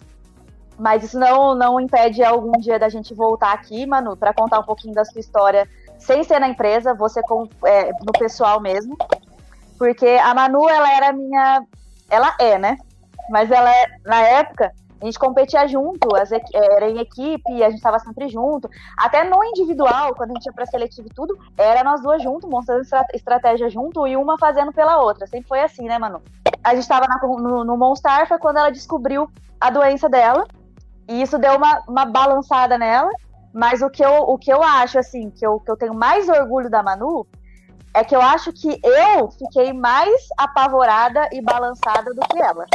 Mas 0.78 1.05
isso 1.05 1.18
não, 1.18 1.55
não 1.55 1.78
impede 1.78 2.24
algum 2.24 2.53
dia 2.53 2.78
da 2.78 2.88
gente 2.88 3.12
voltar 3.12 3.53
aqui, 3.53 3.84
Manu, 3.84 4.16
para 4.16 4.32
contar 4.32 4.61
um 4.61 4.64
pouquinho 4.64 4.94
da 4.94 5.05
sua 5.05 5.20
história, 5.20 5.68
sem 5.98 6.24
ser 6.24 6.40
na 6.40 6.48
empresa, 6.48 6.94
você 6.94 7.20
com, 7.22 7.46
é, 7.66 7.92
no 7.92 8.12
pessoal 8.18 8.61
mesmo. 8.61 8.96
Porque 9.78 10.07
a 10.07 10.32
Manu, 10.34 10.68
ela 10.68 10.90
era 10.94 11.12
minha. 11.12 11.62
Ela 12.09 12.34
é, 12.40 12.59
né? 12.59 12.78
Mas 13.28 13.51
ela 13.51 13.70
é, 13.70 13.86
na 14.05 14.22
época, 14.22 14.72
a 15.01 15.05
gente 15.07 15.18
competia 15.18 15.66
junto, 15.66 16.14
as, 16.14 16.30
era 16.30 16.90
em 16.90 16.98
equipe, 16.98 17.62
a 17.62 17.70
gente 17.70 17.78
estava 17.78 17.98
sempre 17.98 18.28
junto. 18.28 18.68
Até 18.98 19.24
no 19.24 19.42
individual, 19.42 20.14
quando 20.14 20.32
a 20.32 20.34
gente 20.34 20.46
ia 20.46 20.53
para 20.53 20.66
seletivo 20.66 21.09
e 21.09 21.14
tudo, 21.14 21.38
era 21.57 21.82
nós 21.82 22.03
duas 22.03 22.22
juntos, 22.22 22.48
mostrando 22.48 22.82
estratégia 23.14 23.70
junto 23.70 24.07
e 24.07 24.14
uma 24.14 24.36
fazendo 24.38 24.72
pela 24.72 25.01
outra. 25.01 25.26
Sempre 25.26 25.48
foi 25.48 25.62
assim, 25.62 25.86
né, 25.86 25.98
Manu? 25.98 26.20
A 26.62 26.74
gente 26.74 26.82
estava 26.82 27.07
no, 27.22 27.64
no 27.64 27.76
Monstar, 27.78 28.28
foi 28.28 28.38
quando 28.38 28.59
ela 28.59 28.70
descobriu 28.70 29.30
a 29.59 29.70
doença 29.70 30.07
dela. 30.07 30.46
E 31.09 31.22
isso 31.22 31.38
deu 31.38 31.57
uma, 31.57 31.82
uma 31.88 32.05
balançada 32.05 32.76
nela. 32.76 33.11
Mas 33.55 33.80
o 33.80 33.88
que 33.88 34.05
eu, 34.05 34.12
o 34.12 34.38
que 34.38 34.53
eu 34.53 34.62
acho, 34.62 34.98
assim, 34.98 35.30
que 35.30 35.44
eu, 35.44 35.59
que 35.61 35.70
eu 35.70 35.76
tenho 35.76 35.94
mais 35.94 36.28
orgulho 36.28 36.68
da 36.68 36.82
Manu 36.82 37.26
é 37.94 38.05
que 38.05 38.14
eu 38.14 38.20
acho 38.20 38.53
que 38.53 38.80
eu 38.84 39.30
fiquei 39.30 39.72
mais 39.72 40.28
apavorada 40.38 41.28
e 41.32 41.40
balançada 41.40 42.12
do 42.14 42.20
que 42.20 42.40
ela. 42.40 42.66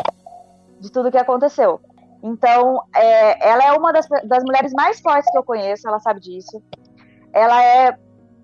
De 0.79 0.91
tudo 0.91 1.11
que 1.11 1.17
aconteceu. 1.17 1.79
Então, 2.25 2.81
é, 2.95 3.49
ela 3.49 3.65
é 3.65 3.71
uma 3.73 3.93
das, 3.93 4.07
das 4.23 4.43
mulheres 4.43 4.73
mais 4.73 4.99
fortes 4.99 5.31
que 5.31 5.37
eu 5.37 5.43
conheço, 5.43 5.87
ela 5.87 5.99
sabe 5.99 6.19
disso. 6.19 6.59
Ela 7.31 7.63
é, 7.63 7.95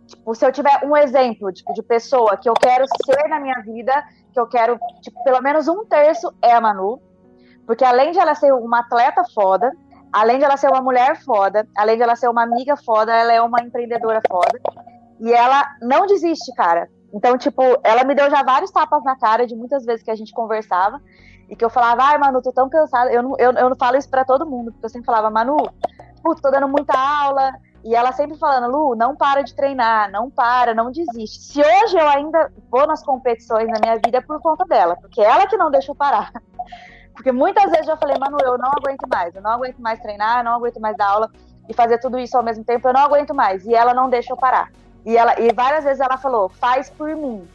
tipo, 0.06 0.36
se 0.36 0.46
eu 0.46 0.52
tiver 0.52 0.86
um 0.86 0.96
exemplo 0.96 1.52
tipo, 1.52 1.74
de 1.74 1.82
pessoa 1.82 2.38
que 2.38 2.48
eu 2.48 2.54
quero 2.54 2.86
ser 3.04 3.28
na 3.28 3.40
minha 3.40 3.60
vida, 3.62 3.92
que 4.32 4.40
eu 4.40 4.46
quero, 4.46 4.78
tipo, 5.02 5.24
pelo 5.24 5.42
menos 5.42 5.68
um 5.68 5.84
terço, 5.84 6.32
é 6.44 6.52
a 6.52 6.62
Manu. 6.62 7.02
Porque 7.66 7.84
além 7.84 8.12
de 8.12 8.20
ela 8.20 8.36
ser 8.36 8.54
uma 8.54 8.82
atleta 8.82 9.24
foda, 9.34 9.72
além 10.14 10.38
de 10.38 10.46
ela 10.46 10.58
ser 10.58 10.70
uma 10.70 10.82
mulher 10.82 11.20
foda, 11.24 11.68
além 11.76 11.98
de 11.98 12.04
ela 12.04 12.16
ser 12.16 12.30
uma 12.30 12.44
amiga 12.44 12.78
foda, 12.78 13.12
ela 13.12 13.34
é 13.34 13.42
uma 13.42 13.64
empreendedora 13.64 14.22
foda. 14.30 14.62
E 15.20 15.34
ela 15.34 15.66
não 15.82 16.06
desiste, 16.06 16.54
cara. 16.54 16.88
Então, 17.12 17.36
tipo, 17.36 17.64
ela 17.84 18.04
me 18.04 18.14
deu 18.14 18.30
já 18.30 18.44
vários 18.44 18.70
tapas 18.70 19.04
na 19.04 19.18
cara 19.18 19.48
de 19.48 19.56
muitas 19.56 19.86
vezes 19.86 20.04
que 20.04 20.12
a 20.12 20.16
gente 20.16 20.32
conversava. 20.34 21.02
E 21.52 21.56
que 21.56 21.66
eu 21.66 21.70
falava, 21.70 22.04
ai, 22.04 22.18
Manu, 22.18 22.42
tô 22.42 22.54
tão 22.54 22.70
cansada. 22.70 23.12
Eu 23.12 23.22
não, 23.22 23.36
eu, 23.38 23.52
eu 23.52 23.70
não 23.70 23.76
falo 23.76 23.98
isso 23.98 24.10
pra 24.10 24.24
todo 24.24 24.46
mundo, 24.46 24.72
porque 24.72 24.86
eu 24.86 24.90
sempre 24.90 25.06
falava, 25.06 25.30
Manu, 25.30 25.58
putz, 26.24 26.42
tô 26.42 26.50
dando 26.50 26.70
muita 26.70 26.98
aula. 26.98 27.52
E 27.84 27.94
ela 27.94 28.14
sempre 28.14 28.38
falando, 28.38 28.72
Lu, 28.72 28.96
não 28.96 29.16
para 29.16 29.42
de 29.42 29.54
treinar, 29.54 30.10
não 30.12 30.30
para, 30.30 30.74
não 30.74 30.92
desiste. 30.92 31.42
Se 31.42 31.60
hoje 31.60 31.98
eu 31.98 32.08
ainda 32.08 32.50
vou 32.70 32.88
nas 32.88 33.04
competições 33.04 33.68
na 33.68 33.80
minha 33.82 33.96
vida 33.96 34.20
é 34.20 34.22
por 34.22 34.40
conta 34.40 34.64
dela, 34.66 34.96
porque 34.96 35.20
é 35.20 35.26
ela 35.26 35.48
que 35.48 35.58
não 35.58 35.70
deixa 35.70 35.92
eu 35.92 35.96
parar. 35.96 36.32
Porque 37.14 37.32
muitas 37.32 37.70
vezes 37.70 37.88
eu 37.88 37.98
falei, 37.98 38.16
Manu, 38.18 38.38
eu 38.42 38.58
não 38.58 38.70
aguento 38.70 39.06
mais, 39.08 39.36
eu 39.36 39.42
não 39.42 39.52
aguento 39.52 39.78
mais 39.80 40.00
treinar, 40.00 40.40
eu 40.40 40.44
não 40.46 40.54
aguento 40.54 40.80
mais 40.80 40.96
dar 40.96 41.10
aula 41.10 41.30
e 41.68 41.74
fazer 41.74 42.00
tudo 42.00 42.18
isso 42.18 42.38
ao 42.38 42.42
mesmo 42.42 42.64
tempo, 42.64 42.88
eu 42.88 42.94
não 42.94 43.02
aguento 43.02 43.34
mais. 43.34 43.66
E 43.66 43.76
ela 43.76 43.94
não 43.94 44.10
deixa 44.10 44.32
eu 44.32 44.38
parar. 44.38 44.72
E, 45.06 45.18
ela, 45.18 45.40
e 45.40 45.52
várias 45.54 45.84
vezes 45.84 46.00
ela 46.00 46.18
falou, 46.18 46.48
faz 46.48 46.90
por 46.90 47.14
mim, 47.16 47.46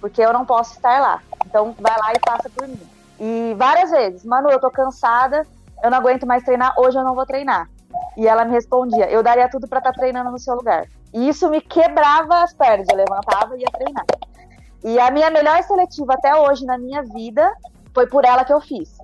porque 0.00 0.20
eu 0.20 0.32
não 0.32 0.44
posso 0.44 0.74
estar 0.74 1.00
lá. 1.00 1.22
Então 1.46 1.74
vai 1.78 1.96
lá 1.96 2.12
e 2.12 2.28
faça 2.28 2.50
por 2.50 2.66
mim. 2.66 2.93
E 3.18 3.54
várias 3.56 3.90
vezes, 3.90 4.24
Manu, 4.24 4.50
eu 4.50 4.60
tô 4.60 4.70
cansada, 4.70 5.46
eu 5.82 5.90
não 5.90 5.98
aguento 5.98 6.26
mais 6.26 6.42
treinar, 6.42 6.74
hoje 6.78 6.98
eu 6.98 7.04
não 7.04 7.14
vou 7.14 7.26
treinar. 7.26 7.68
E 8.16 8.26
ela 8.26 8.44
me 8.44 8.52
respondia, 8.52 9.08
eu 9.10 9.22
daria 9.22 9.48
tudo 9.48 9.68
para 9.68 9.78
estar 9.78 9.92
tá 9.92 9.98
treinando 9.98 10.30
no 10.30 10.38
seu 10.38 10.54
lugar. 10.54 10.86
E 11.12 11.28
isso 11.28 11.48
me 11.48 11.60
quebrava 11.60 12.42
as 12.42 12.52
pernas, 12.52 12.88
eu 12.88 12.96
levantava 12.96 13.56
e 13.56 13.60
ia 13.60 13.70
treinar. 13.72 14.04
E 14.82 14.98
a 14.98 15.10
minha 15.10 15.30
melhor 15.30 15.62
seletiva 15.62 16.14
até 16.14 16.34
hoje 16.34 16.66
na 16.66 16.76
minha 16.76 17.02
vida 17.02 17.52
foi 17.94 18.06
por 18.06 18.24
ela 18.24 18.44
que 18.44 18.52
eu 18.52 18.60
fiz. 18.60 18.98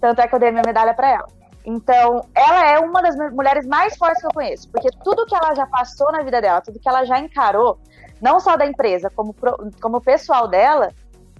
Tanto 0.00 0.20
é 0.20 0.26
que 0.26 0.34
eu 0.34 0.38
dei 0.38 0.50
minha 0.50 0.64
medalha 0.66 0.94
para 0.94 1.10
ela. 1.10 1.28
Então, 1.64 2.26
ela 2.34 2.66
é 2.66 2.78
uma 2.80 3.00
das 3.00 3.14
mulheres 3.32 3.66
mais 3.66 3.96
fortes 3.96 4.20
que 4.20 4.26
eu 4.26 4.32
conheço, 4.32 4.68
porque 4.70 4.88
tudo 5.04 5.26
que 5.26 5.34
ela 5.34 5.54
já 5.54 5.64
passou 5.66 6.10
na 6.10 6.22
vida 6.22 6.40
dela, 6.40 6.60
tudo 6.60 6.80
que 6.80 6.88
ela 6.88 7.04
já 7.04 7.20
encarou, 7.20 7.78
não 8.20 8.40
só 8.40 8.56
da 8.56 8.66
empresa, 8.66 9.10
como, 9.14 9.34
como 9.80 10.00
pessoal 10.00 10.48
dela, 10.48 10.88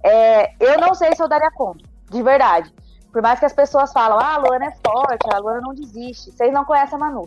é, 0.04 0.52
eu 0.60 0.80
não 0.80 0.94
sei 0.94 1.14
se 1.16 1.22
eu 1.22 1.28
daria 1.28 1.50
conta, 1.50 1.84
de 2.12 2.22
verdade. 2.22 2.72
Por 3.10 3.20
mais 3.20 3.38
que 3.38 3.46
as 3.46 3.52
pessoas 3.52 3.92
falam, 3.92 4.18
ah, 4.18 4.34
a 4.34 4.38
Luana 4.38 4.66
é 4.66 4.72
forte, 4.86 5.26
a 5.32 5.38
Luana 5.38 5.60
não 5.60 5.74
desiste, 5.74 6.30
vocês 6.30 6.52
não 6.52 6.64
conhecem 6.64 6.96
a 6.96 6.98
Manu. 6.98 7.26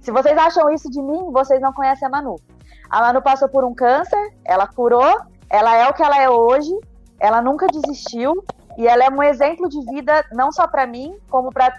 Se 0.00 0.10
vocês 0.10 0.36
acham 0.38 0.70
isso 0.70 0.88
de 0.90 1.02
mim, 1.02 1.30
vocês 1.32 1.60
não 1.60 1.72
conhecem 1.72 2.06
a 2.06 2.10
Manu. 2.10 2.36
A 2.88 3.00
Manu 3.00 3.20
passou 3.20 3.48
por 3.48 3.64
um 3.64 3.74
câncer, 3.74 4.32
ela 4.44 4.66
curou, 4.66 5.20
ela 5.50 5.76
é 5.76 5.88
o 5.88 5.92
que 5.92 6.02
ela 6.02 6.20
é 6.20 6.30
hoje, 6.30 6.72
ela 7.20 7.42
nunca 7.42 7.66
desistiu, 7.66 8.42
e 8.76 8.86
ela 8.86 9.04
é 9.04 9.10
um 9.10 9.22
exemplo 9.22 9.68
de 9.68 9.84
vida 9.92 10.24
não 10.32 10.52
só 10.52 10.68
para 10.68 10.86
mim, 10.86 11.18
como 11.28 11.52
para 11.52 11.72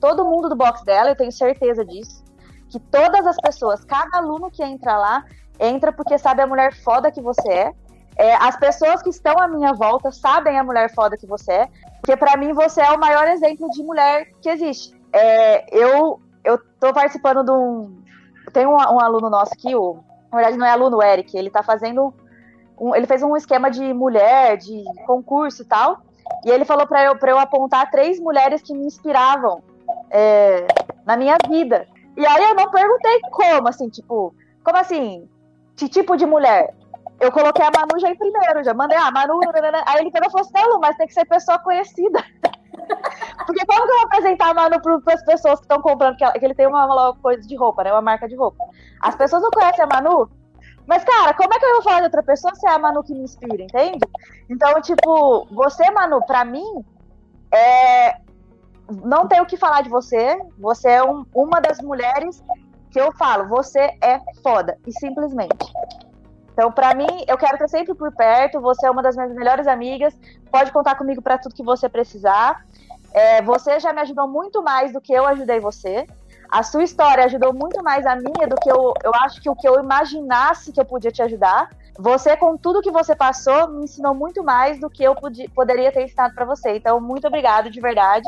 todo 0.00 0.24
mundo 0.24 0.48
do 0.48 0.56
box 0.56 0.82
dela, 0.82 1.10
eu 1.10 1.16
tenho 1.16 1.30
certeza 1.30 1.84
disso. 1.84 2.24
Que 2.70 2.80
todas 2.80 3.26
as 3.26 3.36
pessoas, 3.36 3.84
cada 3.84 4.18
aluno 4.18 4.50
que 4.50 4.64
entra 4.64 4.96
lá, 4.96 5.24
entra 5.60 5.92
porque 5.92 6.16
sabe 6.16 6.42
a 6.42 6.46
mulher 6.46 6.74
foda 6.82 7.10
que 7.10 7.20
você 7.20 7.48
é. 7.50 7.72
É 8.18 8.34
as 8.34 8.56
pessoas 8.56 9.00
que 9.00 9.10
estão 9.10 9.38
à 9.38 9.46
minha 9.46 9.72
volta 9.72 10.10
sabem 10.10 10.58
a 10.58 10.64
mulher 10.64 10.92
foda 10.92 11.16
que 11.16 11.26
você 11.26 11.52
é, 11.52 11.68
porque 12.00 12.16
para 12.16 12.36
mim 12.36 12.52
você 12.52 12.80
é 12.80 12.90
o 12.90 12.98
maior 12.98 13.28
exemplo 13.28 13.70
de 13.70 13.82
mulher 13.82 14.32
que 14.42 14.50
existe. 14.50 14.92
É, 15.12 15.64
eu 15.74 16.20
eu 16.44 16.58
tô 16.80 16.92
participando 16.92 17.44
de 17.44 17.52
um 17.52 18.02
tem 18.52 18.66
um, 18.66 18.74
um, 18.74 19.00
aluno 19.00 19.30
nosso 19.30 19.52
aqui, 19.52 19.74
o, 19.74 19.98
na 20.32 20.38
verdade 20.38 20.56
não 20.56 20.66
é 20.66 20.70
aluno, 20.70 20.98
o 20.98 21.02
Eric, 21.02 21.36
ele 21.36 21.50
tá 21.50 21.62
fazendo 21.62 22.12
um, 22.80 22.94
ele 22.94 23.06
fez 23.06 23.22
um 23.22 23.36
esquema 23.36 23.70
de 23.70 23.92
mulher, 23.92 24.56
de 24.56 24.84
concurso 25.06 25.62
e 25.62 25.64
tal. 25.64 25.98
E 26.44 26.50
ele 26.50 26.64
falou 26.64 26.86
para 26.86 27.04
eu, 27.04 27.16
eu 27.20 27.38
apontar 27.38 27.90
três 27.90 28.20
mulheres 28.20 28.62
que 28.62 28.72
me 28.72 28.86
inspiravam 28.86 29.62
é, 30.10 30.66
na 31.04 31.16
minha 31.16 31.36
vida. 31.48 31.86
E 32.16 32.26
aí 32.26 32.44
eu 32.44 32.54
não 32.54 32.70
perguntei 32.70 33.20
como, 33.30 33.68
assim, 33.68 33.88
tipo, 33.88 34.34
como 34.64 34.76
assim? 34.76 35.28
Que 35.76 35.88
tipo 35.88 36.16
de 36.16 36.26
mulher? 36.26 36.74
Eu 37.20 37.32
coloquei 37.32 37.64
a 37.64 37.70
Manu 37.76 37.98
já 37.98 38.10
em 38.10 38.16
primeiro, 38.16 38.62
já 38.62 38.72
mandei, 38.72 38.96
ah, 38.96 39.10
Manu, 39.10 39.40
aí 39.86 40.00
ele 40.00 40.10
pegou 40.10 40.28
e 40.28 40.32
falou 40.32 40.46
assim, 40.46 40.68
Lu, 40.68 40.78
mas 40.78 40.96
tem 40.96 41.06
que 41.06 41.14
ser 41.14 41.24
pessoa 41.24 41.58
conhecida. 41.58 42.24
Porque 43.46 43.66
como 43.66 43.86
que 43.86 43.92
eu 43.92 43.96
vou 43.96 44.04
apresentar 44.04 44.50
a 44.50 44.54
Manu 44.54 44.80
para 44.80 45.14
as 45.14 45.24
pessoas 45.24 45.58
que 45.58 45.64
estão 45.64 45.80
comprando, 45.82 46.16
que, 46.16 46.30
que 46.38 46.44
ele 46.44 46.54
tem 46.54 46.66
uma, 46.66 46.86
uma 46.86 47.14
coisa 47.16 47.46
de 47.46 47.56
roupa, 47.56 47.82
né? 47.82 47.92
Uma 47.92 48.02
marca 48.02 48.28
de 48.28 48.36
roupa. 48.36 48.64
As 49.02 49.16
pessoas 49.16 49.42
não 49.42 49.50
conhecem 49.50 49.84
a 49.84 49.86
Manu, 49.86 50.30
mas, 50.88 51.04
cara, 51.04 51.34
como 51.34 51.52
é 51.52 51.58
que 51.58 51.66
eu 51.66 51.74
vou 51.74 51.82
falar 51.82 51.98
de 51.98 52.04
outra 52.04 52.22
pessoa 52.22 52.54
se 52.54 52.66
é 52.66 52.70
a 52.70 52.78
Manu 52.78 53.02
que 53.02 53.12
me 53.12 53.20
inspira, 53.20 53.62
entende? 53.62 53.98
Então, 54.48 54.80
tipo, 54.80 55.46
você, 55.50 55.90
Manu, 55.90 56.24
pra 56.24 56.46
mim, 56.46 56.82
é... 57.52 58.16
não 59.04 59.28
tenho 59.28 59.42
o 59.42 59.46
que 59.46 59.58
falar 59.58 59.82
de 59.82 59.90
você. 59.90 60.40
Você 60.58 60.88
é 60.88 61.04
um, 61.04 61.26
uma 61.34 61.60
das 61.60 61.78
mulheres 61.82 62.42
que 62.90 62.98
eu 62.98 63.12
falo, 63.12 63.46
você 63.48 63.98
é 64.02 64.18
foda, 64.42 64.78
e 64.86 64.92
simplesmente. 64.92 65.70
Então, 66.58 66.72
para 66.72 66.92
mim, 66.92 67.06
eu 67.28 67.38
quero 67.38 67.54
estar 67.54 67.68
sempre 67.68 67.94
por 67.94 68.10
perto. 68.10 68.60
Você 68.60 68.84
é 68.84 68.90
uma 68.90 69.00
das 69.00 69.14
minhas 69.14 69.32
melhores 69.32 69.68
amigas. 69.68 70.12
Pode 70.50 70.72
contar 70.72 70.96
comigo 70.96 71.22
para 71.22 71.38
tudo 71.38 71.54
que 71.54 71.62
você 71.62 71.88
precisar. 71.88 72.66
É, 73.14 73.40
você 73.42 73.78
já 73.78 73.92
me 73.92 74.00
ajudou 74.00 74.26
muito 74.26 74.60
mais 74.60 74.92
do 74.92 75.00
que 75.00 75.12
eu 75.12 75.24
ajudei 75.24 75.60
você 75.60 76.04
a 76.50 76.62
sua 76.62 76.82
história 76.82 77.24
ajudou 77.24 77.52
muito 77.52 77.82
mais 77.82 78.06
a 78.06 78.16
minha 78.16 78.48
do 78.48 78.56
que 78.56 78.70
eu, 78.70 78.94
eu 79.04 79.12
acho 79.16 79.40
que 79.40 79.50
o 79.50 79.54
que 79.54 79.68
eu 79.68 79.78
imaginasse 79.78 80.72
que 80.72 80.80
eu 80.80 80.84
podia 80.84 81.10
te 81.10 81.22
ajudar. 81.22 81.70
Você, 81.98 82.36
com 82.36 82.56
tudo 82.56 82.80
que 82.80 82.90
você 82.90 83.14
passou, 83.14 83.68
me 83.68 83.84
ensinou 83.84 84.14
muito 84.14 84.42
mais 84.42 84.80
do 84.80 84.88
que 84.88 85.02
eu 85.02 85.14
podia, 85.14 85.48
poderia 85.50 85.92
ter 85.92 86.04
ensinado 86.04 86.34
para 86.34 86.44
você. 86.44 86.76
Então, 86.76 87.00
muito 87.00 87.26
obrigado 87.26 87.70
de 87.70 87.80
verdade. 87.80 88.26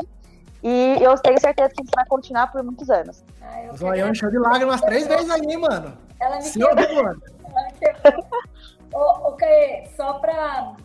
E 0.61 0.97
eu 1.01 1.15
tenho 1.17 1.39
certeza 1.39 1.69
que 1.69 1.81
isso 1.81 1.91
vai 1.95 2.05
continuar 2.05 2.51
por 2.51 2.61
muitos 2.61 2.89
anos. 2.89 3.23
Ah, 3.41 3.63
eu 3.63 3.75
Zoião 3.75 4.09
encheu 4.09 4.29
de 4.29 4.37
lágrimas 4.37 4.81
três 4.81 5.07
vezes 5.07 5.29
aí, 5.29 5.57
mano. 5.57 5.97
Ela 6.19 6.35
me 6.35 6.43
Senhor 6.43 6.75
quebrou. 6.75 7.15
Quebrou. 7.79 8.25
ô, 8.93 9.37
só 9.95 10.13
pra, 10.19 10.75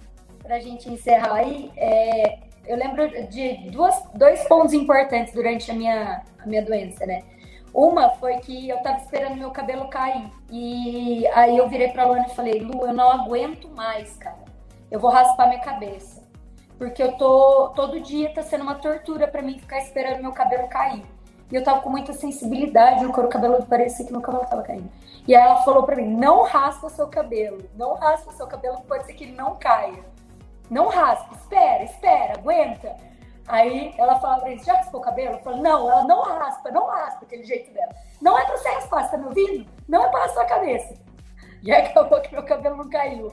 pra 0.42 0.58
gente 0.58 0.90
encerrar 0.90 1.34
aí, 1.34 1.70
é, 1.76 2.38
eu 2.66 2.76
lembro 2.76 3.08
de 3.28 3.70
duas, 3.70 3.94
dois 4.14 4.42
pontos 4.48 4.72
importantes 4.72 5.32
durante 5.32 5.70
a 5.70 5.74
minha, 5.74 6.22
a 6.38 6.46
minha 6.46 6.64
doença, 6.64 7.06
né? 7.06 7.22
Uma 7.72 8.10
foi 8.10 8.38
que 8.38 8.68
eu 8.68 8.78
tava 8.78 8.98
esperando 8.98 9.36
meu 9.36 9.50
cabelo 9.50 9.88
cair. 9.88 10.30
E 10.50 11.26
aí 11.28 11.58
eu 11.58 11.68
virei 11.68 11.88
pra 11.88 12.06
Luana 12.06 12.26
e 12.26 12.34
falei, 12.34 12.60
Lu, 12.60 12.86
eu 12.86 12.92
não 12.92 13.10
aguento 13.10 13.68
mais, 13.68 14.16
cara. 14.16 14.44
Eu 14.90 14.98
vou 14.98 15.10
raspar 15.10 15.48
minha 15.48 15.60
cabeça. 15.60 16.22
porque 16.78 17.02
eu 17.02 17.12
tô 17.12 17.72
todo 17.74 18.00
dia 18.00 18.32
tá 18.34 18.42
sendo 18.42 18.62
uma 18.62 18.74
tortura 18.76 19.26
para 19.26 19.42
mim 19.42 19.58
ficar 19.58 19.78
esperando 19.78 20.20
meu 20.22 20.32
cabelo 20.32 20.68
cair. 20.68 21.04
E 21.50 21.54
eu 21.54 21.62
tava 21.62 21.80
com 21.80 21.90
muita 21.90 22.12
sensibilidade, 22.12 23.06
o 23.06 23.12
couro 23.12 23.28
cabelo 23.28 23.64
parecia 23.66 24.04
que 24.04 24.12
meu 24.12 24.20
cabelo 24.20 24.44
tava 24.46 24.62
caindo. 24.62 24.90
E 25.26 25.34
aí 25.34 25.42
ela 25.42 25.62
falou 25.62 25.82
para 25.82 25.96
mim: 25.96 26.16
"Não 26.16 26.44
raspa 26.44 26.88
seu 26.88 27.08
cabelo, 27.08 27.68
não 27.74 27.94
raspa 27.94 28.32
seu 28.32 28.46
cabelo, 28.46 28.80
pode 28.82 29.06
ser 29.06 29.14
que 29.14 29.24
ele 29.24 29.32
não 29.32 29.56
caia. 29.56 30.04
Não 30.70 30.88
raspa, 30.88 31.34
espera, 31.34 31.84
espera, 31.84 32.34
aguenta". 32.34 32.96
Aí 33.48 33.94
ela 33.96 34.18
falava 34.18 34.40
pra 34.40 34.50
mim, 34.50 34.58
já 34.58 34.74
raspou 34.74 35.00
o 35.00 35.04
cabelo? 35.04 35.36
Eu 35.36 35.40
falei, 35.40 35.60
não, 35.60 35.88
ela 35.88 36.02
não 36.04 36.22
raspa, 36.22 36.70
não 36.70 36.86
raspa, 36.86 37.24
aquele 37.24 37.44
jeito 37.44 37.72
dela. 37.72 37.94
Não 38.20 38.36
é 38.36 38.44
pra 38.44 38.56
você 38.56 38.68
raspar, 38.70 39.04
você 39.04 39.10
tá 39.12 39.18
me 39.18 39.26
ouvindo? 39.26 39.66
Não 39.88 40.04
é 40.04 40.08
para 40.08 40.24
a 40.24 40.44
cabeça. 40.46 40.94
E 41.62 41.72
aí 41.72 41.86
acabou 41.86 42.20
que 42.20 42.32
meu 42.32 42.42
cabelo 42.44 42.76
não 42.76 42.90
caiu. 42.90 43.32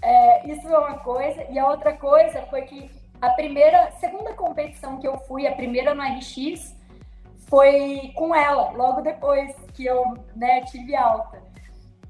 É, 0.00 0.46
isso 0.46 0.66
é 0.66 0.78
uma 0.78 0.98
coisa. 0.98 1.44
E 1.50 1.58
a 1.58 1.68
outra 1.68 1.92
coisa 1.94 2.42
foi 2.46 2.62
que 2.62 2.90
a 3.20 3.30
primeira, 3.30 3.90
segunda 4.00 4.32
competição 4.34 4.98
que 4.98 5.06
eu 5.06 5.18
fui, 5.18 5.46
a 5.46 5.54
primeira 5.54 5.94
no 5.94 6.02
RX, 6.02 6.73
foi 7.48 8.12
com 8.16 8.34
ela, 8.34 8.70
logo 8.72 9.00
depois 9.00 9.54
que 9.74 9.84
eu 9.84 10.02
né, 10.34 10.62
tive 10.62 10.94
alta. 10.94 11.42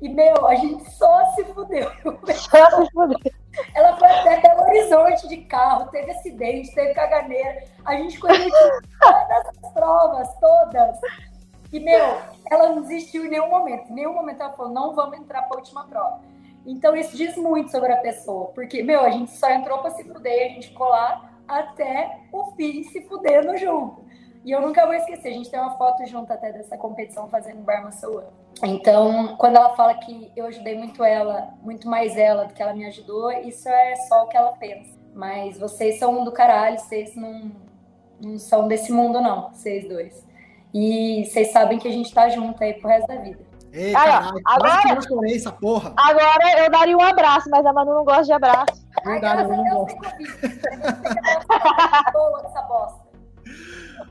E, 0.01 0.09
meu, 0.09 0.47
a 0.47 0.55
gente 0.55 0.91
só 0.91 1.33
se 1.35 1.45
fudeu. 1.45 1.91
Só 2.35 2.83
se 2.83 2.91
fudeu. 2.93 3.19
Ela 3.75 3.97
foi 3.97 4.09
até 4.09 4.41
Belo 4.41 4.63
Horizonte 4.63 5.29
de 5.29 5.39
carro, 5.39 5.89
teve 5.91 6.11
acidente, 6.11 6.75
teve 6.75 6.93
caganeira. 6.93 7.65
A 7.85 7.95
gente 7.97 8.19
conheceu 8.19 8.51
todas 9.01 9.47
as 9.47 9.73
provas, 9.73 10.29
todas. 10.41 10.99
E, 11.73 11.81
meu, 11.81 12.19
ela 12.51 12.71
não 12.71 12.83
desistiu 12.83 13.25
em 13.25 13.31
nenhum 13.31 13.49
momento. 13.49 13.91
Em 13.91 13.95
nenhum 13.95 14.15
momento 14.15 14.41
ela 14.43 14.53
falou, 14.53 14.73
não 14.73 14.95
vamos 14.95 15.19
entrar 15.19 15.43
para 15.43 15.57
a 15.57 15.61
última 15.61 15.87
prova. 15.87 16.21
Então, 16.67 16.97
isso 16.97 17.17
diz 17.17 17.37
muito 17.37 17.71
sobre 17.71 17.93
a 17.93 17.97
pessoa. 17.99 18.47
Porque, 18.49 18.83
meu, 18.83 19.01
a 19.01 19.11
gente 19.11 19.31
só 19.31 19.51
entrou 19.51 19.79
para 19.79 19.91
se 19.91 20.05
fuder, 20.05 20.47
a 20.47 20.55
gente 20.55 20.69
ficou 20.69 20.89
lá 20.89 21.31
até 21.47 22.21
o 22.33 22.53
fim 22.53 22.83
se 22.85 23.03
fudendo 23.03 23.57
junto. 23.57 24.05
E 24.45 24.51
eu 24.51 24.61
nunca 24.61 24.85
vou 24.85 24.95
esquecer, 24.95 25.29
a 25.29 25.33
gente 25.33 25.51
tem 25.51 25.59
uma 25.59 25.77
foto 25.79 26.05
junto 26.05 26.31
até 26.31 26.53
dessa 26.53 26.77
competição 26.77 27.29
fazendo 27.29 27.63
Barma 27.63 27.91
Soa. 27.91 28.31
Então, 28.63 29.37
quando 29.39 29.57
ela 29.57 29.75
fala 29.75 29.95
que 29.95 30.31
eu 30.37 30.47
ajudei 30.47 30.77
muito 30.77 31.03
ela, 31.03 31.55
muito 31.63 31.89
mais 31.89 32.15
ela 32.17 32.45
do 32.45 32.53
que 32.53 32.63
ela 32.63 32.75
me 32.75 32.85
ajudou, 32.87 33.33
isso 33.33 33.69
é 33.69 33.97
só 33.97 34.25
o 34.25 34.29
que 34.29 34.37
ela 34.37 34.53
pensa. 34.53 34.95
Mas 35.15 35.59
vocês 35.59 35.99
são 35.99 36.21
um 36.21 36.25
do 36.25 36.33
caralho, 36.33 36.79
vocês 36.79 37.17
não, 37.17 37.53
não 38.21 38.39
são 38.39 38.69
desse 38.69 38.93
mundo, 38.93 39.19
não, 39.21 39.51
vocês 39.51 39.89
dois. 39.89 40.23
E 40.75 41.25
vocês 41.25 41.51
sabem 41.51 41.79
que 41.79 41.89
a 41.89 41.93
gente 41.93 42.13
tá 42.13 42.29
junto 42.29 42.63
aí 42.63 42.75
pro 42.75 42.89
resto 42.89 43.07
da 43.07 43.17
vida. 43.17 43.41
Ei, 43.73 43.93
caralho, 43.93 44.41
agora, 44.45 44.95
eu 44.95 45.03
chorei 45.03 45.37
essa 45.37 45.51
porra. 45.53 45.95
Agora 45.97 46.65
eu 46.65 46.71
daria 46.71 46.97
um 46.97 47.03
abraço, 47.03 47.49
mas 47.51 47.65
a 47.65 47.73
Manu 47.73 47.95
não 47.95 48.05
gosta 48.05 48.25
de 48.25 48.33
abraço. 48.33 48.87
Verdade, 49.05 49.43
Ai, 49.43 49.45
eu 49.45 49.57
não 49.57 49.65
gosto. 49.65 49.97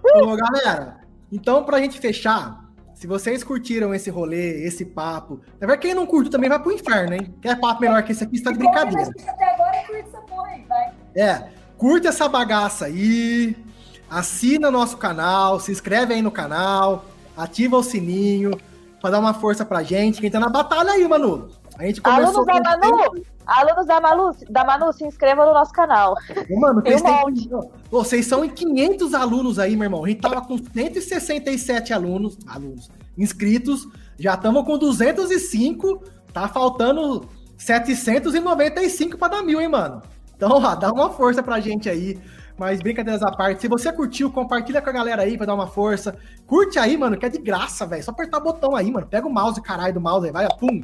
Ô, 0.04 0.36
galera, 0.36 0.98
então 1.32 1.64
pra 1.64 1.80
gente 1.80 2.00
fechar, 2.00 2.64
se 2.94 3.08
vocês 3.08 3.44
curtiram 3.44 3.94
esse 3.94 4.10
rolê, 4.10 4.66
esse 4.66 4.86
papo, 4.86 5.42
na 5.60 5.68
verdade, 5.68 5.82
quem 5.82 5.94
não 5.94 6.06
curte 6.06 6.30
também 6.30 6.50
vai 6.50 6.60
pro 6.60 6.72
inferno, 6.72 7.16
hein? 7.16 7.34
Quer 7.42 7.60
papo 7.60 7.82
melhor 7.82 8.04
que 8.04 8.12
esse 8.12 8.24
aqui, 8.24 8.36
está 8.36 8.52
de 8.52 8.58
brincadeira. 8.58 9.10
Até 9.28 9.54
agora 9.54 9.84
curte 9.88 10.08
essa 10.08 10.22
porra 10.22 10.48
aí, 10.50 10.66
vai. 10.68 10.92
É, 11.16 11.50
curte 11.78 12.08
essa 12.08 12.28
bagaça 12.28 12.86
aí, 12.86 13.56
assina 14.10 14.70
nosso 14.70 14.98
canal, 14.98 15.60
se 15.60 15.72
inscreve 15.72 16.14
aí 16.14 16.22
no 16.22 16.32
canal, 16.32 17.06
ativa 17.36 17.78
o 17.78 17.84
sininho 17.84 18.52
para 19.02 19.12
dar 19.12 19.20
uma 19.20 19.34
força 19.34 19.66
pra 19.66 19.84
gente. 19.84 20.22
Quem 20.22 20.32
tá 20.32 20.40
na 20.40 20.50
batalha 20.50 20.92
aí, 20.92 21.08
Manu. 21.08 21.50
A 21.78 21.86
gente 21.86 22.02
começou. 22.02 22.42
Alunos 22.42 22.46
da 22.46 22.78
Manu, 22.78 23.24
alunos 23.46 23.86
da 23.86 24.02
Manu, 24.02 24.32
da 24.50 24.64
Manu, 24.64 24.94
se 24.94 25.06
inscreva 25.06 25.46
no 25.46 25.54
nosso 25.54 25.72
canal. 25.72 26.16
Mano, 26.50 26.82
vocês, 26.82 27.02
têm... 27.02 27.50
vocês 27.90 28.26
são 28.26 28.46
em 28.46 28.50
500 28.50 29.14
alunos 29.14 29.60
aí, 29.60 29.76
meu 29.76 29.86
irmão. 29.86 30.06
A 30.06 30.10
gente 30.10 30.22
tava 30.22 30.42
com 30.42 30.58
167 30.58 31.94
alunos, 31.94 32.38
alunos 32.48 32.90
inscritos. 33.18 33.88
Já 34.18 34.36
estamos 34.36 34.64
com 34.66 34.78
205. 34.78 36.04
Tá 36.32 36.48
faltando 36.48 37.28
795 37.58 39.18
para 39.18 39.38
dar 39.38 39.44
mil, 39.44 39.62
hein, 39.62 39.70
mano? 39.70 40.02
Então, 40.36 40.52
ó, 40.52 40.76
dá 40.76 40.92
uma 40.92 41.10
força 41.12 41.42
pra 41.42 41.60
gente 41.60 41.90
aí. 41.90 42.20
Mas 42.58 42.80
brincadeiras 42.80 43.24
à 43.24 43.32
parte, 43.32 43.62
se 43.62 43.68
você 43.68 43.92
curtiu, 43.92 44.32
compartilha 44.32 44.82
com 44.82 44.90
a 44.90 44.94
galera 44.94 45.24
aí 45.24 45.38
pra 45.38 45.46
dar 45.46 45.56
uma 45.56 45.68
força. 45.68 46.16
Curte 46.46 46.78
aí, 46.78 46.96
mano, 46.96 47.18
que 47.18 47.26
é 47.26 47.30
de 47.30 47.40
graça, 47.40 47.86
velho. 47.86 48.04
Só 48.04 48.12
apertar 48.12 48.38
o 48.38 48.44
botão 48.44 48.76
aí, 48.76 48.92
mano. 48.92 49.08
Pega 49.08 49.28
o 49.28 49.34
mouse, 49.34 49.62
caralho, 49.62 49.94
do 49.94 50.02
mouse 50.02 50.28
aí, 50.28 50.32
vai, 50.32 50.46
ó, 50.46 50.56
pum, 50.56 50.82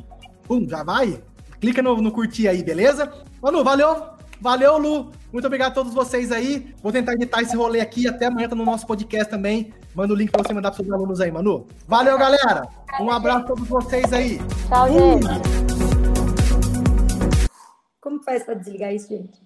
pum, 0.49 0.67
já 0.67 0.83
vai. 0.83 1.21
Clica 1.61 1.83
no, 1.83 2.01
no 2.01 2.11
curtir 2.11 2.47
aí, 2.47 2.63
beleza? 2.63 3.13
Manu, 3.39 3.63
valeu, 3.63 4.07
valeu, 4.41 4.79
Lu. 4.79 5.11
Muito 5.31 5.45
obrigado 5.45 5.73
a 5.73 5.75
todos 5.75 5.93
vocês 5.93 6.31
aí. 6.31 6.73
Vou 6.81 6.91
tentar 6.91 7.13
editar 7.13 7.41
esse 7.41 7.55
rolê 7.55 7.79
aqui. 7.79 8.07
Até 8.07 8.25
amanhã 8.25 8.49
tá 8.49 8.55
no 8.55 8.65
nosso 8.65 8.87
podcast 8.87 9.29
também. 9.29 9.71
Manda 9.93 10.11
o 10.11 10.15
link 10.15 10.31
pra 10.31 10.41
você 10.41 10.51
mandar 10.51 10.71
pros 10.71 10.83
seus 10.83 10.91
alunos 10.91 11.21
aí, 11.21 11.31
Manu. 11.31 11.67
Valeu, 11.87 12.17
galera. 12.17 12.67
Um 12.99 13.11
abraço 13.11 13.39
a 13.39 13.43
todos 13.43 13.67
vocês 13.67 14.11
aí. 14.11 14.39
Tchau, 14.67 14.87
gente. 14.87 15.59
Como 18.01 18.23
faz 18.23 18.43
pra 18.43 18.55
desligar 18.55 18.91
isso, 18.93 19.09
gente? 19.09 19.39